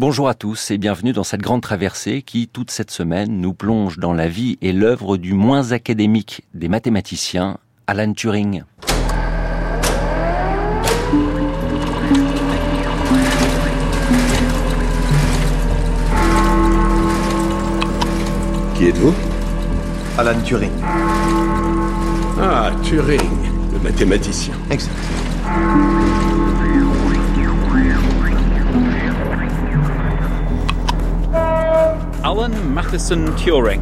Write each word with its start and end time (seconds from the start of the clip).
Bonjour 0.00 0.28
à 0.28 0.34
tous 0.34 0.70
et 0.70 0.78
bienvenue 0.78 1.12
dans 1.12 1.24
cette 1.24 1.40
grande 1.40 1.60
traversée 1.60 2.22
qui, 2.22 2.46
toute 2.46 2.70
cette 2.70 2.92
semaine, 2.92 3.40
nous 3.40 3.52
plonge 3.52 3.98
dans 3.98 4.12
la 4.12 4.28
vie 4.28 4.56
et 4.62 4.72
l'œuvre 4.72 5.16
du 5.16 5.34
moins 5.34 5.72
académique 5.72 6.42
des 6.54 6.68
mathématiciens, 6.68 7.58
Alan 7.88 8.12
Turing. 8.12 8.62
Qui 18.76 18.86
êtes-vous? 18.86 19.14
Alan 20.16 20.40
Turing. 20.44 20.70
Ah, 22.40 22.70
Turing, 22.84 23.20
le 23.72 23.80
mathématicien. 23.80 24.54
Exact. 24.70 24.94
Alan 32.28 32.74
Matheson 32.74 33.24
Turing, 33.38 33.80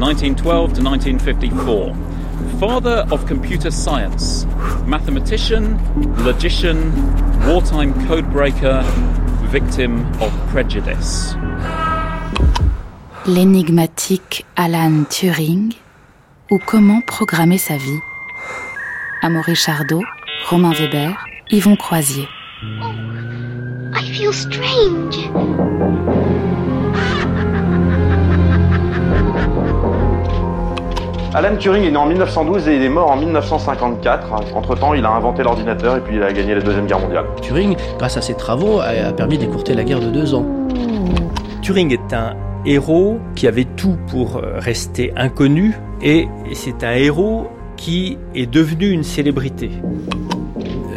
1912 0.00 0.74
to 0.74 0.82
1954. 0.82 1.94
Father 2.58 3.06
of 3.12 3.24
computer 3.24 3.70
science, 3.70 4.46
mathematician, 4.84 5.78
logician, 6.24 6.90
wartime 7.46 7.94
codebreaker, 8.08 8.82
victim 9.48 10.04
of 10.20 10.32
prejudice. 10.50 11.36
L'énigmatique 13.26 14.44
Alan 14.56 15.04
Turing 15.08 15.74
ou 16.50 16.58
comment 16.58 17.00
programmer 17.06 17.58
sa 17.58 17.76
vie. 17.76 18.00
Amaury 19.22 19.54
Chardot, 19.54 20.02
Romain 20.50 20.72
Weber, 20.72 21.14
Yvon 21.52 21.76
Croisier. 21.76 22.26
I 23.92 24.02
feel 24.12 24.32
strange. 24.32 25.30
Alan 31.36 31.56
Turing 31.56 31.82
est 31.82 31.90
né 31.90 31.96
en 31.96 32.06
1912 32.06 32.68
et 32.68 32.76
il 32.76 32.82
est 32.82 32.88
mort 32.88 33.10
en 33.10 33.16
1954. 33.16 34.32
Entre-temps, 34.54 34.94
il 34.94 35.04
a 35.04 35.10
inventé 35.10 35.42
l'ordinateur 35.42 35.96
et 35.96 36.00
puis 36.00 36.14
il 36.14 36.22
a 36.22 36.32
gagné 36.32 36.54
la 36.54 36.60
Deuxième 36.60 36.86
Guerre 36.86 37.00
mondiale. 37.00 37.24
Turing, 37.42 37.74
grâce 37.98 38.16
à 38.16 38.22
ses 38.22 38.34
travaux, 38.34 38.78
a 38.78 39.12
permis 39.12 39.36
d'écourter 39.36 39.74
la 39.74 39.82
guerre 39.82 39.98
de 39.98 40.10
deux 40.10 40.32
ans. 40.32 40.46
Turing 41.60 41.92
est 41.92 42.14
un 42.14 42.36
héros 42.64 43.18
qui 43.34 43.48
avait 43.48 43.64
tout 43.64 43.96
pour 44.06 44.40
rester 44.58 45.12
inconnu 45.16 45.76
et 46.00 46.28
c'est 46.52 46.84
un 46.84 46.92
héros 46.92 47.48
qui 47.76 48.16
est 48.36 48.46
devenu 48.46 48.90
une 48.90 49.02
célébrité. 49.02 49.70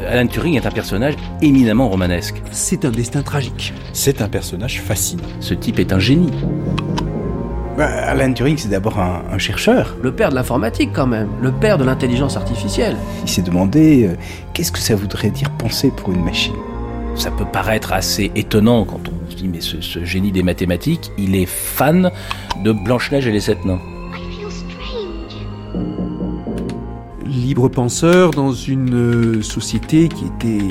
Alan 0.08 0.28
Turing 0.28 0.56
est 0.56 0.68
un 0.68 0.72
personnage 0.72 1.16
éminemment 1.42 1.90
romanesque. 1.90 2.44
C'est 2.52 2.86
un 2.86 2.92
destin 2.92 3.24
tragique. 3.24 3.74
C'est 3.92 4.22
un 4.22 4.30
personnage 4.30 4.82
fascinant. 4.82 5.24
Ce 5.40 5.56
type 5.56 5.80
est 5.80 5.92
un 5.92 6.00
génie. 6.00 6.32
Bah, 7.78 7.86
Alan 7.86 8.34
Turing, 8.34 8.58
c'est 8.58 8.70
d'abord 8.70 8.98
un, 8.98 9.22
un, 9.32 9.38
chercheur. 9.38 9.96
Le 10.02 10.12
père 10.12 10.32
de 10.32 10.36
l'informatique, 10.36 10.90
quand 10.94 11.06
même. 11.06 11.28
Le 11.44 11.52
père 11.52 11.78
de 11.78 11.84
l'intelligence 11.84 12.36
artificielle. 12.36 12.98
Il 13.22 13.30
s'est 13.30 13.44
demandé 13.44 14.08
euh, 14.08 14.16
qu'est-ce 14.56 14.72
que 14.72 14.80
ça 14.80 14.96
voudrait 14.96 15.30
dire 15.30 15.52
penser 15.52 15.92
pour 15.96 16.12
une 16.12 16.24
machine? 16.24 16.56
Ça 17.14 17.30
peut 17.30 17.46
paraître 17.46 17.94
assez 17.94 18.32
étonnant 18.36 18.84
quand 18.84 19.02
on 19.08 19.30
se 19.30 19.36
dit 19.36 19.48
mais 19.48 19.62
ce, 19.62 19.80
ce 19.82 20.04
génie 20.04 20.32
des 20.32 20.42
mathématiques, 20.42 21.12
il 21.20 21.36
est 21.36 21.46
fan 21.46 22.12
de 22.64 22.72
Blanche-Neige 22.72 23.28
et 23.28 23.32
les 23.32 23.42
Sept 23.42 23.64
Nains. 23.64 23.80
Libre 27.28 27.68
penseur 27.70 28.32
dans 28.32 28.54
une 28.54 29.44
société 29.44 30.10
qui 30.10 30.26
était 30.26 30.68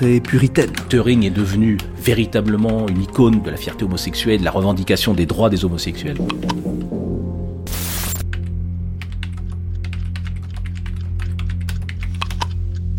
très 0.00 0.20
puritaine. 0.20 0.70
Turing 0.88 1.24
est 1.24 1.30
devenu 1.30 1.76
véritablement 2.02 2.88
une 2.88 3.02
icône 3.02 3.42
de 3.42 3.50
la 3.50 3.58
fierté 3.58 3.84
homosexuelle, 3.84 4.40
de 4.40 4.44
la 4.46 4.50
revendication 4.50 5.12
des 5.12 5.26
droits 5.26 5.50
des 5.50 5.62
homosexuels. 5.62 6.16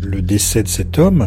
Le 0.00 0.22
décès 0.22 0.62
de 0.62 0.68
cet 0.68 1.00
homme 1.00 1.26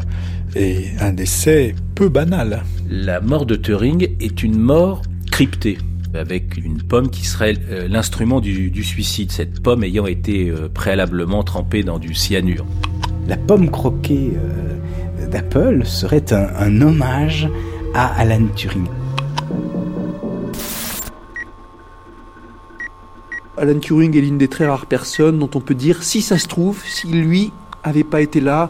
est 0.55 0.97
un 1.01 1.11
décès 1.11 1.75
peu 1.93 2.07
banal. 2.07 2.63
La 2.89 3.19
mort 3.19 3.45
de 3.45 3.57
Turing 3.57 4.15
est 4.21 4.43
une 4.43 4.57
mort 4.57 5.01
cryptée 5.29 5.77
avec 6.13 6.55
une 6.55 6.81
pomme 6.81 7.09
qui 7.09 7.25
serait 7.25 7.57
euh, 7.69 7.89
l'instrument 7.89 8.39
du, 8.39 8.71
du, 8.71 8.83
suicide, 8.85 9.33
cette 9.33 9.61
pomme 9.61 9.83
ayant 9.83 10.05
été 10.05 10.49
euh, 10.49 10.69
préalablement 10.73 11.43
trempée 11.43 11.83
dans 11.83 11.99
du 11.99 12.13
cyanure. 12.13 12.65
La 13.27 13.35
pomme 13.35 13.69
croquée 13.69 14.31
euh, 14.37 14.75
d'Apple 15.29 15.85
serait 15.85 16.33
un, 16.33 16.81
hommage 16.81 17.49
à 17.93 18.19
Alan 18.19 18.47
Turing. 18.55 18.87
Alan 23.57 23.79
Turing 23.79 24.15
est 24.15 24.21
l'une 24.21 24.37
des 24.37 24.47
très 24.47 24.67
rares 24.67 24.85
personnes 24.85 25.39
dont 25.39 25.49
on 25.55 25.61
peut 25.61 25.75
dire, 25.75 26.03
si 26.03 26.21
ça 26.21 26.37
se 26.37 26.47
trouve, 26.47 26.83
si 26.85 27.07
lui 27.07 27.51
avait 27.83 28.03
pas 28.03 28.21
été 28.21 28.41
là, 28.41 28.69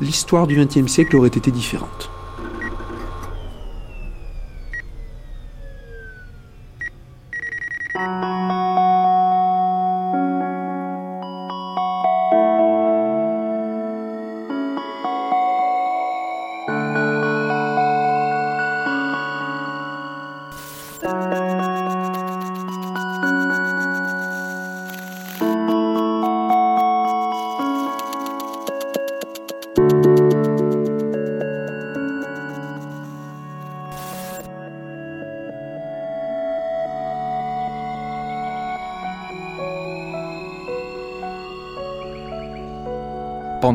l'histoire 0.00 0.46
du 0.46 0.56
XXe 0.56 0.86
siècle 0.86 1.16
aurait 1.16 1.28
été 1.28 1.50
différente. 1.50 2.10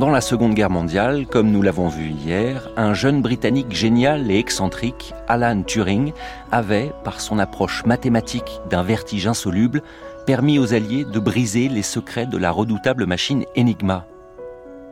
Pendant 0.04 0.16
la 0.16 0.20
Seconde 0.20 0.54
Guerre 0.54 0.70
mondiale, 0.70 1.26
comme 1.28 1.50
nous 1.50 1.62
l'avons 1.62 1.88
vu 1.88 2.10
hier, 2.10 2.70
un 2.76 2.94
jeune 2.94 3.22
Britannique 3.22 3.74
génial 3.74 4.30
et 4.30 4.38
excentrique, 4.38 5.14
Alan 5.30 5.64
Turing, 5.64 6.12
avait, 6.52 6.92
par 7.06 7.22
son 7.22 7.40
approche 7.40 7.86
mathématique 7.86 8.60
d'un 8.70 8.84
vertige 8.84 9.28
insoluble, 9.28 9.82
permis 10.26 10.60
aux 10.60 10.74
Alliés 10.74 11.06
de 11.06 11.20
briser 11.20 11.70
les 11.70 11.84
secrets 11.84 12.26
de 12.26 12.38
la 12.38 12.52
redoutable 12.52 13.06
machine 13.06 13.46
Enigma. 13.58 14.06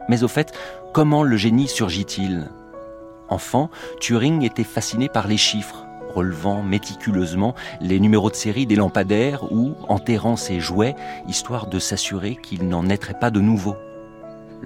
Mais 0.08 0.24
au 0.24 0.30
fait, 0.30 0.54
comment 0.94 1.24
le 1.24 1.36
génie 1.36 1.68
surgit-il? 1.68 2.50
Enfant, 3.28 3.70
Turing 4.00 4.44
était 4.44 4.64
fasciné 4.64 5.10
par 5.10 5.28
les 5.28 5.36
chiffres, 5.36 5.86
relevant 6.16 6.64
méticuleusement 6.64 7.54
les 7.82 8.00
numéros 8.00 8.30
de 8.30 8.36
série 8.36 8.66
des 8.66 8.78
lampadaires 8.78 9.52
ou 9.52 9.76
enterrant 9.90 10.38
ses 10.38 10.62
jouets, 10.62 10.96
histoire 11.28 11.68
de 11.68 11.80
s'assurer 11.80 12.38
qu'il 12.42 12.70
n'en 12.70 12.84
naîtrait 12.84 13.20
pas 13.20 13.30
de 13.30 13.42
nouveaux. 13.42 13.76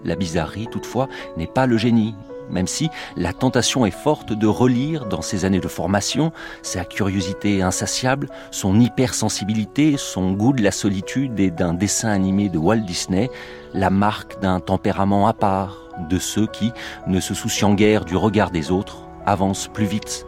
La 0.03 0.15
bizarrerie, 0.15 0.67
toutefois, 0.71 1.07
n'est 1.37 1.47
pas 1.47 1.65
le 1.65 1.77
génie, 1.77 2.15
même 2.49 2.67
si 2.67 2.89
la 3.15 3.33
tentation 3.33 3.85
est 3.85 3.91
forte 3.91 4.33
de 4.33 4.47
relire 4.47 5.05
dans 5.05 5.21
ses 5.21 5.45
années 5.45 5.59
de 5.59 5.67
formation 5.67 6.31
sa 6.61 6.85
curiosité 6.85 7.61
insatiable, 7.61 8.29
son 8.51 8.79
hypersensibilité, 8.79 9.95
son 9.97 10.33
goût 10.33 10.53
de 10.53 10.63
la 10.63 10.71
solitude 10.71 11.39
et 11.39 11.51
d'un 11.51 11.73
dessin 11.73 12.09
animé 12.09 12.49
de 12.49 12.57
Walt 12.57 12.77
Disney, 12.77 13.29
la 13.73 13.89
marque 13.89 14.39
d'un 14.41 14.59
tempérament 14.59 15.27
à 15.27 15.33
part, 15.33 15.89
de 16.09 16.19
ceux 16.19 16.47
qui, 16.47 16.71
ne 17.07 17.19
se 17.19 17.33
souciant 17.33 17.73
guère 17.73 18.05
du 18.05 18.15
regard 18.15 18.51
des 18.51 18.71
autres, 18.71 19.07
avancent 19.25 19.67
plus 19.67 19.85
vite. 19.85 20.25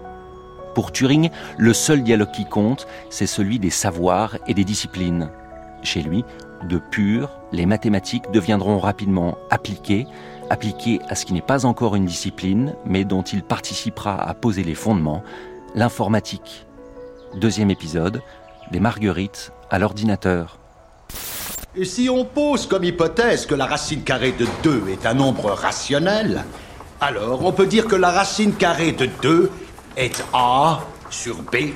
Pour 0.73 0.91
Turing, 0.91 1.29
le 1.57 1.73
seul 1.73 2.03
dialogue 2.03 2.31
qui 2.31 2.45
compte, 2.45 2.87
c'est 3.09 3.27
celui 3.27 3.59
des 3.59 3.69
savoirs 3.69 4.37
et 4.47 4.53
des 4.53 4.63
disciplines. 4.63 5.29
Chez 5.83 6.01
lui, 6.01 6.23
de 6.63 6.77
pur, 6.77 7.29
les 7.51 7.65
mathématiques 7.65 8.31
deviendront 8.31 8.79
rapidement 8.79 9.37
appliquées, 9.49 10.05
appliquées 10.49 10.99
à 11.09 11.15
ce 11.15 11.25
qui 11.25 11.33
n'est 11.33 11.41
pas 11.41 11.65
encore 11.65 11.95
une 11.95 12.05
discipline, 12.05 12.75
mais 12.85 13.03
dont 13.03 13.21
il 13.21 13.43
participera 13.43 14.15
à 14.15 14.33
poser 14.33 14.63
les 14.63 14.75
fondements, 14.75 15.23
l'informatique. 15.75 16.65
Deuxième 17.35 17.71
épisode, 17.71 18.21
des 18.71 18.79
marguerites 18.79 19.51
à 19.69 19.79
l'ordinateur. 19.79 20.59
Et 21.75 21.85
si 21.85 22.09
on 22.09 22.25
pose 22.25 22.65
comme 22.65 22.83
hypothèse 22.83 23.45
que 23.45 23.53
la 23.53 23.65
racine 23.65 24.01
carrée 24.01 24.31
de 24.31 24.47
2 24.63 24.89
est 24.89 25.05
un 25.05 25.13
nombre 25.13 25.51
rationnel, 25.51 26.43
alors 26.99 27.45
on 27.45 27.51
peut 27.51 27.67
dire 27.67 27.85
que 27.85 27.95
la 27.95 28.09
racine 28.09 28.53
carrée 28.53 28.93
de 28.93 29.07
2 29.21 29.51
est 29.95 30.23
A 30.33 30.79
sur 31.09 31.37
B, 31.43 31.73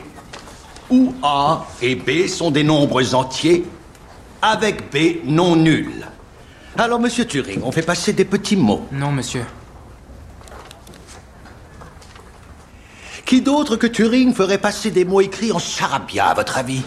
où 0.89 1.13
A 1.21 1.67
et 1.81 1.95
B 1.95 2.27
sont 2.27 2.49
des 2.49 2.63
nombres 2.63 3.13
entiers 3.13 3.65
avec 4.41 4.91
B 4.91 5.23
non 5.25 5.55
nul. 5.55 6.07
Alors, 6.77 6.99
monsieur 6.99 7.25
Turing, 7.25 7.61
on 7.63 7.71
fait 7.71 7.81
passer 7.81 8.13
des 8.13 8.25
petits 8.25 8.55
mots. 8.55 8.87
Non, 8.91 9.11
monsieur. 9.11 9.43
Qui 13.25 13.41
d'autre 13.41 13.75
que 13.75 13.87
Turing 13.87 14.33
ferait 14.33 14.57
passer 14.57 14.91
des 14.91 15.05
mots 15.05 15.21
écrits 15.21 15.51
en 15.51 15.59
charabia, 15.59 16.27
à 16.27 16.33
votre 16.33 16.57
avis? 16.57 16.83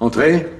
Entrez. 0.00 0.52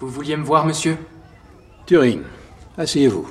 Vous 0.00 0.08
vouliez 0.08 0.36
me 0.36 0.44
voir, 0.44 0.66
monsieur? 0.66 0.98
Turing, 1.86 2.22
asseyez-vous. 2.76 3.28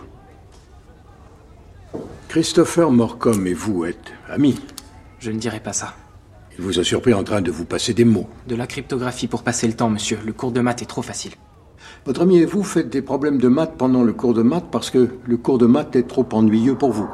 Christopher 2.28 2.90
Morcom 2.90 3.46
et 3.46 3.54
vous 3.54 3.86
êtes 3.86 4.12
amis. 4.28 4.60
Je 5.24 5.32
ne 5.32 5.40
dirai 5.40 5.62
pas 5.62 5.72
ça. 5.72 5.94
Il 6.58 6.66
vous 6.66 6.80
a 6.80 6.84
surpris 6.84 7.14
en 7.14 7.24
train 7.24 7.40
de 7.40 7.50
vous 7.50 7.64
passer 7.64 7.94
des 7.94 8.04
mots. 8.04 8.28
De 8.46 8.58
la 8.58 8.68
cryptographie 8.68 9.28
pour 9.28 9.42
passer 9.42 9.68
le 9.68 9.74
temps, 9.74 9.90
monsieur. 9.90 10.20
Le 10.26 10.34
cours 10.34 10.52
de 10.52 10.60
maths 10.60 10.82
est 10.82 10.86
trop 10.86 11.02
facile. 11.02 11.32
Votre 12.06 12.24
ami 12.24 12.40
et 12.40 12.46
vous 12.46 12.62
faites 12.62 12.90
des 12.90 13.02
problèmes 13.02 13.38
de 13.38 13.48
maths 13.48 13.76
pendant 13.78 14.04
le 14.04 14.12
cours 14.12 14.34
de 14.34 14.42
maths 14.42 14.68
parce 14.70 14.90
que 14.90 15.12
le 15.26 15.38
cours 15.38 15.60
de 15.60 15.66
maths 15.66 15.96
est 15.96 16.10
trop 16.10 16.28
ennuyeux 16.34 16.76
pour 16.76 16.92
vous. 16.92 17.10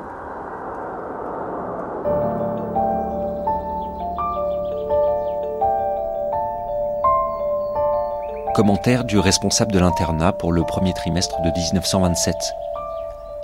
Commentaire 8.56 9.04
du 9.06 9.20
responsable 9.20 9.72
de 9.72 9.78
l'internat 9.78 10.34
pour 10.34 10.52
le 10.52 10.64
premier 10.64 10.96
trimestre 10.96 11.40
de 11.44 11.52
1927. 11.56 12.34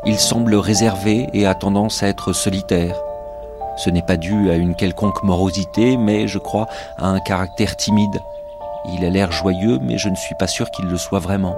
Il 0.08 0.18
semble 0.18 0.56
réservé 0.56 1.28
et 1.34 1.46
a 1.46 1.54
tendance 1.54 2.02
à 2.02 2.08
être 2.08 2.34
solitaire. 2.34 2.96
Ce 3.76 3.90
n'est 3.90 4.02
pas 4.02 4.18
dû 4.18 4.50
à 4.50 4.56
une 4.56 4.76
quelconque 4.76 5.24
morosité, 5.24 5.98
mais 5.98 6.28
je 6.28 6.40
crois 6.40 6.68
à 6.98 7.08
un 7.08 7.20
caractère 7.20 7.76
timide. 7.76 8.22
Il 8.94 9.04
a 9.04 9.10
l'air 9.10 9.32
joyeux, 9.32 9.80
mais 9.82 9.98
je 9.98 10.10
ne 10.10 10.16
suis 10.16 10.36
pas 10.36 10.48
sûr 10.48 10.72
qu'il 10.72 10.86
le 10.86 10.98
soit 10.98 11.20
vraiment. 11.20 11.56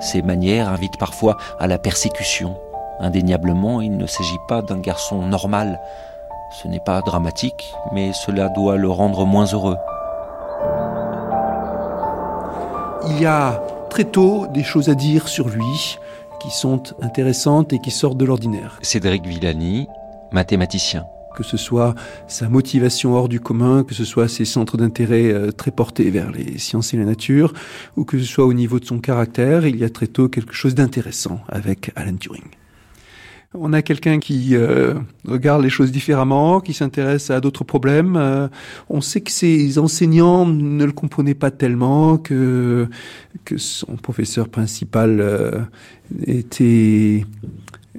Ses 0.00 0.22
manières 0.22 0.68
invitent 0.68 0.98
parfois 0.98 1.36
à 1.58 1.66
la 1.66 1.78
persécution. 1.78 2.56
Indéniablement, 3.00 3.80
il 3.80 3.96
ne 3.96 4.06
s'agit 4.06 4.38
pas 4.48 4.62
d'un 4.62 4.78
garçon 4.78 5.22
normal. 5.22 5.80
Ce 6.62 6.68
n'est 6.68 6.80
pas 6.80 7.00
dramatique, 7.00 7.74
mais 7.92 8.12
cela 8.12 8.48
doit 8.48 8.76
le 8.76 8.88
rendre 8.88 9.26
moins 9.26 9.46
heureux. 9.46 9.76
Il 13.08 13.20
y 13.20 13.26
a 13.26 13.62
très 13.90 14.04
tôt 14.04 14.46
des 14.46 14.62
choses 14.62 14.88
à 14.88 14.94
dire 14.94 15.28
sur 15.28 15.48
lui 15.48 15.98
qui 16.40 16.50
sont 16.50 16.82
intéressantes 17.02 17.72
et 17.72 17.78
qui 17.78 17.90
sortent 17.90 18.16
de 18.16 18.24
l'ordinaire. 18.24 18.78
Cédric 18.82 19.26
Villani, 19.26 19.88
mathématicien. 20.30 21.06
Que 21.34 21.42
ce 21.42 21.56
soit 21.56 21.94
sa 22.28 22.48
motivation 22.48 23.14
hors 23.14 23.28
du 23.28 23.40
commun, 23.40 23.82
que 23.82 23.94
ce 23.94 24.04
soit 24.04 24.28
ses 24.28 24.44
centres 24.44 24.76
d'intérêt 24.76 25.32
euh, 25.32 25.50
très 25.50 25.70
portés 25.70 26.10
vers 26.10 26.30
les 26.30 26.58
sciences 26.58 26.94
et 26.94 26.96
la 26.96 27.04
nature, 27.04 27.52
ou 27.96 28.04
que 28.04 28.18
ce 28.18 28.24
soit 28.24 28.44
au 28.44 28.52
niveau 28.52 28.78
de 28.78 28.84
son 28.84 28.98
caractère, 29.00 29.66
il 29.66 29.76
y 29.76 29.84
a 29.84 29.90
très 29.90 30.06
tôt 30.06 30.28
quelque 30.28 30.54
chose 30.54 30.74
d'intéressant 30.74 31.40
avec 31.48 31.90
Alan 31.96 32.16
Turing. 32.16 32.44
On 33.56 33.72
a 33.72 33.82
quelqu'un 33.82 34.18
qui 34.18 34.56
euh, 34.56 34.94
regarde 35.26 35.62
les 35.62 35.70
choses 35.70 35.92
différemment, 35.92 36.60
qui 36.60 36.72
s'intéresse 36.72 37.30
à 37.30 37.40
d'autres 37.40 37.62
problèmes. 37.62 38.16
Euh, 38.16 38.48
on 38.88 39.00
sait 39.00 39.20
que 39.20 39.30
ses 39.30 39.78
enseignants 39.78 40.46
ne 40.46 40.84
le 40.84 40.92
comprenaient 40.92 41.34
pas 41.34 41.52
tellement, 41.52 42.16
que, 42.16 42.88
son 43.56 43.96
professeur 43.96 44.48
principal 44.48 45.68
était 46.26 47.24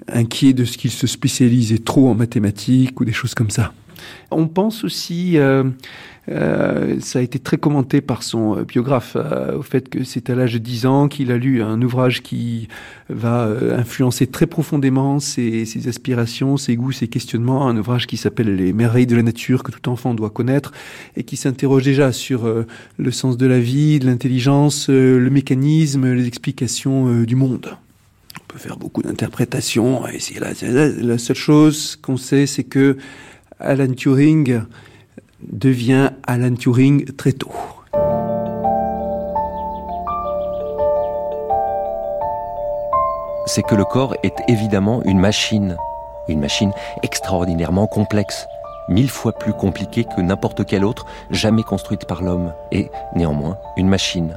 inquiet 0.08 0.54
de 0.54 0.66
ce 0.66 0.78
qu'il 0.78 0.92
se 0.92 1.08
spécialisait 1.08 1.80
trop 1.80 2.10
en 2.10 2.16
mathématiques 2.16 3.00
ou 3.00 3.06
des 3.06 3.14
choses 3.14 3.34
comme 3.34 3.50
ça. 3.50 3.74
On 4.32 4.48
pense 4.48 4.84
aussi 4.84 5.38
euh, 6.30 7.00
ça 7.02 7.20
a 7.20 7.22
été 7.22 7.38
très 7.38 7.58
commenté 7.58 8.02
par 8.02 8.24
son 8.24 8.58
euh, 8.58 8.64
biographe 8.64 9.16
euh, 9.16 9.58
au 9.58 9.62
fait 9.62 9.90
que 9.90 10.04
c'est 10.04 10.32
à 10.32 10.36
l'âge 10.36 10.54
de 10.54 10.58
10 10.58 10.88
ans 10.88 11.08
qu'il 11.08 11.32
a 11.32 11.38
lu 11.38 11.62
un 11.62 11.80
ouvrage 11.82 12.24
qui 12.24 12.68
va 13.10 13.48
influencer 13.78 14.26
très 14.26 14.48
profondément 14.48 15.20
ses, 15.20 15.66
ses, 15.66 15.88
aspirations, 15.88 16.58
ses 16.58 16.76
goûts, 16.76 16.92
ses 16.92 17.08
questionnements, 17.08 17.68
un 17.68 17.78
ouvrage 17.78 18.08
qui 18.08 18.18
s'appelle 18.18 18.56
Les 18.56 18.74
merveilles 18.74 19.06
de 19.06 19.16
la 19.16 19.22
nature 19.22 19.62
que 19.62 19.72
tout 19.72 19.90
enfant 19.90 20.16
doit 20.16 20.32
connaître 20.32 20.72
et 21.16 21.24
qui 21.24 21.38
s'interroge 21.38 21.84
déjà 21.84 22.12
sur 22.12 22.52
le 22.98 23.12
sens 23.12 23.38
de 23.38 23.46
la 23.46 23.60
vie, 23.60 24.00
de 24.00 24.08
l'intelligence, 24.08 24.90
le 24.90 25.30
mécanisme, 25.30 26.12
les 26.12 26.26
explications 26.26 27.22
du 27.22 27.36
monde. 27.36 27.78
Faire 28.58 28.78
beaucoup 28.78 29.04
d'interprétations 29.04 30.08
et 30.08 30.20
c'est 30.20 30.40
la, 30.40 30.54
la 30.90 31.18
seule 31.18 31.36
chose 31.36 31.98
qu'on 31.98 32.18
sait 32.18 32.48
c'est 32.48 32.64
que 32.64 32.98
Alan 33.60 33.94
Turing 33.94 34.62
devient 35.52 36.12
Alan 36.26 36.56
Turing 36.56 37.06
très 37.16 37.34
tôt. 37.34 37.52
C'est 43.46 43.62
que 43.62 43.76
le 43.76 43.86
corps 43.86 44.16
est 44.24 44.36
évidemment 44.48 45.04
une 45.04 45.20
machine, 45.20 45.78
une 46.28 46.40
machine 46.40 46.72
extraordinairement 47.04 47.88
complexe, 47.88 48.48
mille 48.90 49.10
fois 49.10 49.34
plus 49.34 49.54
compliquée 49.54 50.06
que 50.06 50.22
n'importe 50.22 50.66
quelle 50.66 50.84
autre 50.84 51.06
jamais 51.30 51.64
construite 51.64 52.06
par 52.06 52.24
l'homme, 52.24 52.54
et 52.72 52.90
néanmoins 53.16 53.58
une 53.78 53.88
machine. 53.88 54.34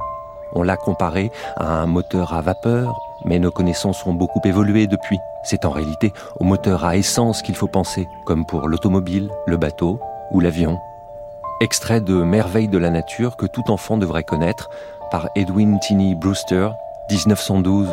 On 0.53 0.63
l'a 0.63 0.77
comparé 0.77 1.31
à 1.57 1.81
un 1.81 1.85
moteur 1.85 2.33
à 2.33 2.41
vapeur, 2.41 3.08
mais 3.25 3.39
nos 3.39 3.51
connaissances 3.51 4.05
ont 4.05 4.13
beaucoup 4.13 4.41
évolué 4.45 4.87
depuis. 4.87 5.19
C'est 5.43 5.65
en 5.65 5.71
réalité 5.71 6.13
au 6.39 6.43
moteur 6.43 6.85
à 6.85 6.97
essence 6.97 7.41
qu'il 7.41 7.55
faut 7.55 7.67
penser, 7.67 8.07
comme 8.25 8.45
pour 8.45 8.67
l'automobile, 8.67 9.29
le 9.45 9.57
bateau 9.57 9.99
ou 10.31 10.39
l'avion. 10.39 10.77
Extrait 11.61 12.01
de 12.01 12.13
Merveille 12.13 12.69
de 12.69 12.77
la 12.77 12.89
nature 12.89 13.35
que 13.35 13.45
tout 13.45 13.69
enfant 13.69 13.97
devrait 13.97 14.23
connaître 14.23 14.69
par 15.11 15.29
Edwin 15.35 15.79
Tinney 15.79 16.15
Brewster, 16.15 16.69
1912. 17.09 17.89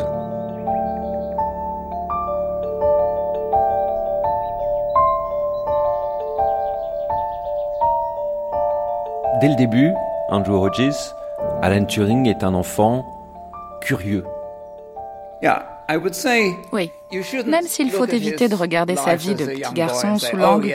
Dès 9.41 9.49
le 9.49 9.55
début, 9.55 9.93
Andrew 10.29 10.55
Hodges, 10.55 11.13
Alan 11.61 11.85
Turing 11.85 12.27
est 12.27 12.43
un 12.43 12.53
enfant 12.53 13.05
curieux. 13.81 14.23
Oui, 16.73 16.89
même 17.45 17.65
s'il 17.65 17.91
faut 17.91 18.05
éviter 18.05 18.49
de 18.49 18.55
regarder 18.55 18.95
sa 18.95 19.15
vie 19.15 19.35
de 19.35 19.45
petit 19.45 19.73
garçon 19.73 20.17
sous 20.17 20.35
l'angle. 20.35 20.73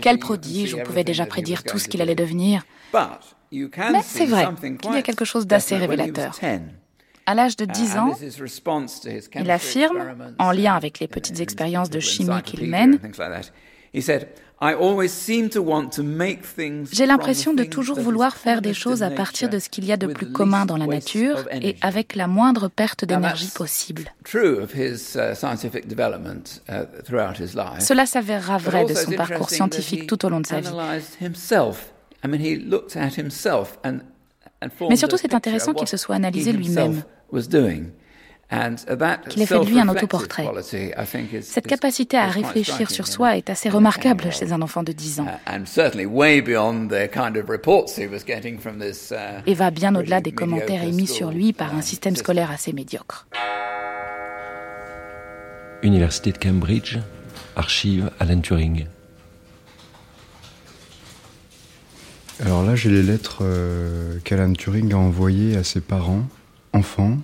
Quel 0.00 0.18
prodige, 0.18 0.74
on 0.74 0.82
pouvait 0.82 1.04
déjà 1.04 1.26
prédire 1.26 1.62
tout 1.64 1.78
ce 1.78 1.88
qu'il 1.88 2.00
allait 2.00 2.14
devenir. 2.14 2.64
Mais 2.92 4.02
c'est 4.02 4.26
vrai 4.26 4.48
qu'il 4.80 4.92
y 4.92 4.96
a 4.96 5.02
quelque 5.02 5.24
chose 5.24 5.46
d'assez 5.46 5.76
révélateur. 5.76 6.38
À 7.24 7.34
l'âge 7.34 7.56
de 7.56 7.64
10 7.64 7.96
ans, 7.98 8.12
il 9.36 9.50
affirme, 9.50 10.32
en 10.38 10.50
lien 10.50 10.74
avec 10.74 10.98
les 10.98 11.06
petites 11.06 11.40
expériences 11.40 11.90
de 11.90 12.00
chimie 12.00 12.42
qu'il 12.42 12.68
mène, 12.68 12.98
j'ai 16.92 17.06
l'impression 17.06 17.52
de 17.52 17.64
toujours 17.64 17.98
vouloir 17.98 18.36
faire 18.36 18.62
des 18.62 18.74
choses 18.74 19.02
à 19.02 19.10
partir 19.10 19.48
de 19.48 19.58
ce 19.58 19.68
qu'il 19.68 19.84
y 19.84 19.90
a 19.90 19.96
de 19.96 20.06
plus 20.06 20.30
commun 20.30 20.66
dans 20.66 20.76
la 20.76 20.86
nature 20.86 21.48
et 21.50 21.74
avec 21.80 22.14
la 22.14 22.28
moindre 22.28 22.68
perte 22.68 23.04
d'énergie 23.04 23.50
possible. 23.52 24.12
Cela 24.24 24.68
s'avérera 28.06 28.58
vrai 28.58 28.84
de 28.84 28.94
son 28.94 29.10
parcours 29.12 29.50
scientifique 29.50 30.06
tout 30.06 30.24
au 30.24 30.28
long 30.28 30.38
de 30.40 30.46
sa 30.46 30.60
vie. 30.60 30.68
Mais 34.88 34.96
surtout, 34.96 35.16
c'est 35.16 35.34
intéressant 35.34 35.74
qu'il 35.74 35.88
se 35.88 35.96
soit 35.96 36.14
analysé 36.14 36.52
lui-même 36.52 37.02
qu'il 39.28 39.42
ait 39.42 39.46
fait 39.46 39.58
de 39.58 39.64
lui 39.64 39.80
un 39.80 39.88
autoportrait. 39.88 40.46
Cette 41.42 41.66
capacité 41.66 42.16
à 42.16 42.26
réfléchir 42.26 42.90
sur 42.90 43.06
soi 43.06 43.36
est 43.36 43.50
assez 43.50 43.68
remarquable 43.68 44.30
chez 44.30 44.52
un 44.52 44.62
enfant 44.62 44.82
de 44.82 44.92
10 44.92 45.20
ans 45.20 45.26
et 49.46 49.54
va 49.54 49.70
bien 49.70 49.94
au-delà 49.94 50.20
des 50.20 50.32
commentaires 50.32 50.84
émis 50.84 51.06
sur 51.06 51.30
lui 51.30 51.52
par 51.52 51.74
un 51.74 51.82
système 51.82 52.16
scolaire 52.16 52.50
assez 52.50 52.72
médiocre. 52.72 53.26
Université 55.82 56.30
de 56.30 56.38
Cambridge, 56.38 56.98
archive 57.56 58.10
Alan 58.20 58.40
Turing. 58.40 58.86
Alors 62.44 62.62
là, 62.64 62.74
j'ai 62.74 62.90
les 62.90 63.02
lettres 63.02 63.38
euh, 63.42 64.18
qu'Alan 64.24 64.52
Turing 64.52 64.92
a 64.92 64.96
envoyées 64.96 65.56
à 65.56 65.64
ses 65.64 65.80
parents, 65.80 66.24
enfants, 66.72 67.18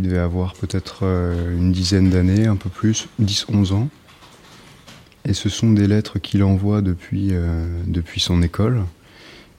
il 0.00 0.04
devait 0.04 0.18
avoir 0.18 0.54
peut-être 0.54 1.00
euh, 1.02 1.56
une 1.56 1.72
dizaine 1.72 2.08
d'années, 2.08 2.46
un 2.46 2.56
peu 2.56 2.70
plus, 2.70 3.08
10-11 3.22 3.74
ans. 3.74 3.88
Et 5.26 5.34
ce 5.34 5.50
sont 5.50 5.70
des 5.72 5.86
lettres 5.86 6.18
qu'il 6.18 6.42
envoie 6.42 6.80
depuis, 6.80 7.28
euh, 7.32 7.66
depuis 7.86 8.20
son 8.20 8.40
école. 8.40 8.84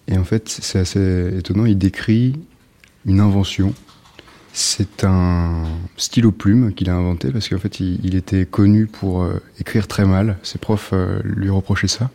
Et 0.08 0.18
en 0.18 0.24
fait, 0.24 0.50
c'est 0.50 0.80
assez 0.80 1.38
étonnant, 1.38 1.66
il 1.66 1.78
décrit 1.78 2.40
une 3.06 3.20
invention. 3.20 3.76
C'est 4.52 5.04
un 5.04 5.64
stylo 5.96 6.32
plume 6.32 6.74
qu'il 6.74 6.90
a 6.90 6.96
inventé 6.96 7.30
parce 7.30 7.48
qu'en 7.48 7.60
fait, 7.60 7.80
il, 7.80 8.16
était 8.16 8.48
connu 8.48 8.88
pour 8.88 9.22
euh, 9.22 9.40
écrire 9.60 9.88
très 9.88 10.06
mal. 10.06 10.38
Ses 10.42 10.58
profs 10.58 10.94
lui 11.24 11.52
reprochaient 11.52 11.88
ça. 11.88 12.10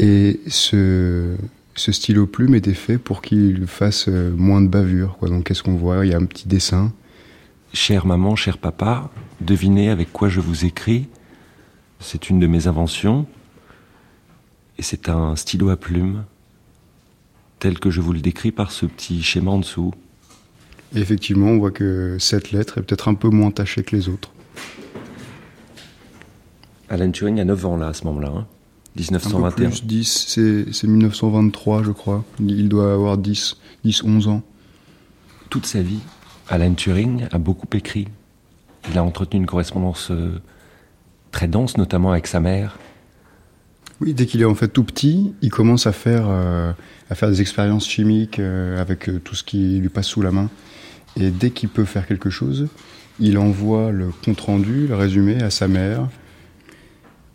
Et 0.00 0.40
ce, 0.48 1.36
ce 1.76 1.92
stylo 1.92 2.26
plume 2.26 2.56
était 2.56 2.74
fait 2.74 2.98
pour 2.98 3.22
qu'il 3.22 3.68
fasse 3.68 4.08
moins 4.08 4.60
de 4.60 4.66
bavure. 4.66 5.16
Quoi. 5.18 5.28
Donc, 5.28 5.44
qu'est-ce 5.44 5.62
qu'on 5.62 5.76
voit? 5.76 6.04
Il 6.04 6.10
y 6.10 6.14
a 6.14 6.18
un 6.18 6.26
petit 6.26 6.48
dessin 6.48 6.92
Chère 7.74 8.06
maman, 8.06 8.36
cher 8.36 8.58
papa, 8.58 9.10
devinez 9.40 9.90
avec 9.90 10.12
quoi 10.12 10.28
je 10.28 10.38
vous 10.38 10.64
écris. 10.64 11.08
C'est 11.98 12.30
une 12.30 12.38
de 12.38 12.46
mes 12.46 12.68
inventions. 12.68 13.26
Et 14.78 14.82
c'est 14.82 15.08
un 15.08 15.34
stylo 15.34 15.70
à 15.70 15.76
plumes, 15.76 16.22
tel 17.58 17.80
que 17.80 17.90
je 17.90 18.00
vous 18.00 18.12
le 18.12 18.20
décris 18.20 18.52
par 18.52 18.70
ce 18.70 18.86
petit 18.86 19.24
schéma 19.24 19.50
en 19.50 19.58
dessous. 19.58 19.92
Et 20.94 21.00
effectivement, 21.00 21.48
on 21.48 21.58
voit 21.58 21.72
que 21.72 22.16
cette 22.20 22.52
lettre 22.52 22.78
est 22.78 22.82
peut-être 22.82 23.08
un 23.08 23.14
peu 23.14 23.28
moins 23.28 23.50
tachée 23.50 23.82
que 23.82 23.96
les 23.96 24.08
autres. 24.08 24.30
Alan 26.88 27.10
Turing 27.10 27.40
a 27.40 27.44
9 27.44 27.66
ans 27.66 27.76
là, 27.76 27.88
à 27.88 27.92
ce 27.92 28.04
moment-là. 28.04 28.46
1921. 28.94 29.42
Hein. 29.42 29.48
Un 29.48 29.50
peu 29.50 29.64
plus, 29.64 29.84
10, 29.84 30.66
c'est 30.70 30.86
1923, 30.86 31.82
je 31.82 31.90
crois. 31.90 32.24
Il 32.38 32.68
doit 32.68 32.92
avoir 32.92 33.18
10, 33.18 33.56
10, 33.82 34.04
11 34.04 34.28
ans. 34.28 34.42
Toute 35.50 35.66
sa 35.66 35.82
vie, 35.82 36.00
Alan 36.48 36.74
Turing 36.74 37.26
a 37.32 37.38
beaucoup 37.38 37.68
écrit. 37.74 38.08
Il 38.90 38.98
a 38.98 39.04
entretenu 39.04 39.40
une 39.40 39.46
correspondance 39.46 40.10
euh, 40.10 40.40
très 41.30 41.48
dense, 41.48 41.78
notamment 41.78 42.12
avec 42.12 42.26
sa 42.26 42.40
mère. 42.40 42.78
Oui, 44.00 44.12
dès 44.12 44.26
qu'il 44.26 44.42
est 44.42 44.46
en 44.46 44.54
fait 44.54 44.68
tout 44.68 44.84
petit, 44.84 45.32
il 45.40 45.50
commence 45.50 45.86
à 45.86 45.92
faire, 45.92 46.26
euh, 46.28 46.72
à 47.08 47.14
faire 47.14 47.30
des 47.30 47.40
expériences 47.40 47.88
chimiques 47.88 48.38
euh, 48.38 48.80
avec 48.80 49.08
tout 49.24 49.34
ce 49.34 49.42
qui 49.42 49.78
lui 49.78 49.88
passe 49.88 50.06
sous 50.06 50.20
la 50.20 50.32
main. 50.32 50.50
Et 51.16 51.30
dès 51.30 51.50
qu'il 51.50 51.70
peut 51.70 51.84
faire 51.84 52.06
quelque 52.06 52.28
chose, 52.28 52.68
il 53.20 53.38
envoie 53.38 53.90
le 53.90 54.10
compte-rendu, 54.24 54.88
le 54.88 54.96
résumé 54.96 55.42
à 55.42 55.48
sa 55.48 55.68
mère. 55.68 56.08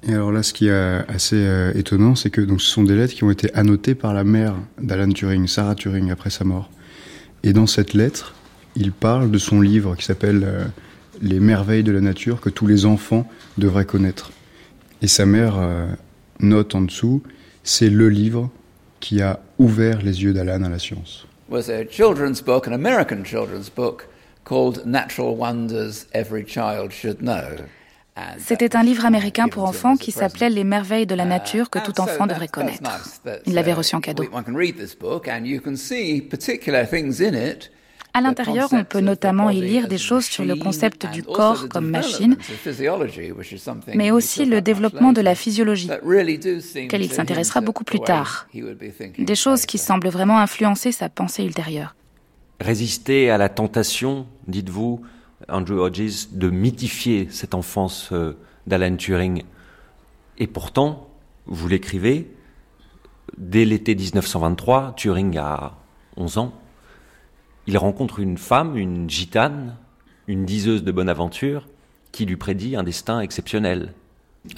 Et 0.04 0.14
alors 0.14 0.32
là, 0.32 0.44
ce 0.44 0.54
qui 0.54 0.68
est 0.68 1.10
assez 1.10 1.72
étonnant, 1.76 2.16
c'est 2.16 2.30
que 2.30 2.42
donc, 2.42 2.62
ce 2.62 2.68
sont 2.70 2.84
des 2.84 2.96
lettres 2.96 3.14
qui 3.14 3.24
ont 3.24 3.32
été 3.32 3.54
annotées 3.54 3.96
par 3.96 4.14
la 4.14 4.24
mère 4.24 4.56
d'Alan 4.82 5.10
Turing, 5.10 5.48
Sarah 5.48 5.76
Turing, 5.76 6.12
après 6.12 6.30
sa 6.30 6.44
mort. 6.44 6.70
Et 7.44 7.54
dans 7.54 7.68
cette 7.68 7.94
lettre, 7.94 8.36
il 8.76 8.92
parle 8.92 9.32
de 9.32 9.38
son 9.38 9.62
livre 9.62 9.96
qui 9.96 10.06
s'appelle 10.06 10.72
les 11.22 11.40
merveilles 11.40 11.84
de 11.84 11.92
la 11.92 12.02
nature 12.02 12.40
que 12.42 12.50
tous 12.50 12.68
les 12.68 12.86
enfants 12.86 13.28
devraient 13.58 13.86
connaître. 13.86 14.32
Et 15.02 15.08
sa 15.08 15.26
mère 15.26 15.58
euh, 15.58 15.88
note 16.40 16.76
en 16.76 16.82
dessous, 16.82 17.24
c'est 17.64 17.90
le 17.90 18.10
livre 18.10 18.50
qui 19.00 19.22
a 19.22 19.40
ouvert 19.58 20.02
les 20.02 20.24
yeux 20.24 20.34
d'Alan 20.34 20.64
à 20.64 20.70
la 20.70 20.80
science. 20.80 21.26
was 21.50 21.70
a 21.70 21.84
children's 21.86 22.42
book, 22.42 22.68
an 22.68 22.74
American 22.74 23.24
children's 23.24 23.70
book 23.70 24.08
called 24.46 24.86
Natural 24.86 25.36
Wonders 25.36 26.06
Every 26.14 26.46
Child 26.46 26.92
Should 26.92 27.20
Know. 27.22 27.66
C'était 28.38 28.76
un 28.76 28.84
livre 28.84 29.06
américain 29.06 29.48
pour 29.48 29.64
enfants 29.64 29.96
qui 29.96 30.12
s'appelait 30.12 30.50
Les 30.50 30.66
merveilles 30.66 31.06
de 31.06 31.16
la 31.16 31.24
nature 31.24 31.70
que 31.70 31.80
tout 31.80 32.02
enfant 32.02 32.28
devrait 32.28 32.50
connaître. 32.50 32.84
Il 33.46 33.54
l'avait 33.54 33.72
reçu 33.72 33.96
en 33.96 34.02
cadeau. 34.02 34.26
À 38.14 38.22
l'intérieur, 38.22 38.70
on 38.72 38.84
peut 38.84 39.02
notamment 39.02 39.50
y 39.50 39.62
lire 39.62 39.88
des 39.88 39.98
choses 39.98 40.26
sur 40.26 40.44
le 40.44 40.56
concept 40.56 41.06
du 41.12 41.24
corps 41.24 41.70
comme 41.70 41.90
machine, 41.90 42.38
mais 43.94 44.12
aussi 44.12 44.46
le 44.46 44.62
développement 44.62 45.14
de 45.14 45.22
la 45.22 45.36
physiologie, 45.36 45.90
auquel 45.92 47.02
il 47.02 47.12
s'intéressera 47.12 47.62
beaucoup 47.62 47.84
plus 47.84 48.00
tard. 48.00 48.48
Des 49.18 49.36
choses 49.36 49.66
qui 49.66 49.78
semblent 49.78 50.10
vraiment 50.10 50.40
influencer 50.40 50.92
sa 50.92 51.10
pensée 51.10 51.44
ultérieure. 51.44 51.96
Résister 52.60 53.30
à 53.30 53.38
la 53.38 53.48
tentation, 53.48 54.26
dites-vous, 54.48 55.02
Andrew 55.48 55.80
Hodges, 55.80 56.30
de 56.32 56.50
mythifier 56.50 57.28
cette 57.32 57.54
enfance 57.54 58.10
euh, 58.12 58.34
d'Alan 58.68 58.98
Turing. 58.98 59.44
Et 60.38 60.48
pourtant, 60.48 61.08
vous 61.46 61.68
l'écrivez, 61.70 62.30
dès 63.38 63.64
l'été 63.64 63.96
1923, 63.96 64.94
Turing 64.98 65.38
a 65.38 65.78
11 66.18 66.38
ans, 66.38 66.54
il 67.70 67.78
rencontre 67.78 68.20
une 68.20 68.40
femme, 68.40 68.76
une 68.78 69.08
gitane, 69.08 69.78
une 70.26 70.44
diseuse 70.44 70.84
de 70.84 70.92
bonne 70.92 71.08
aventure, 71.08 71.68
qui 72.12 72.26
lui 72.26 72.36
prédit 72.36 72.76
un 72.76 72.82
destin 72.82 73.20
exceptionnel. 73.20 73.94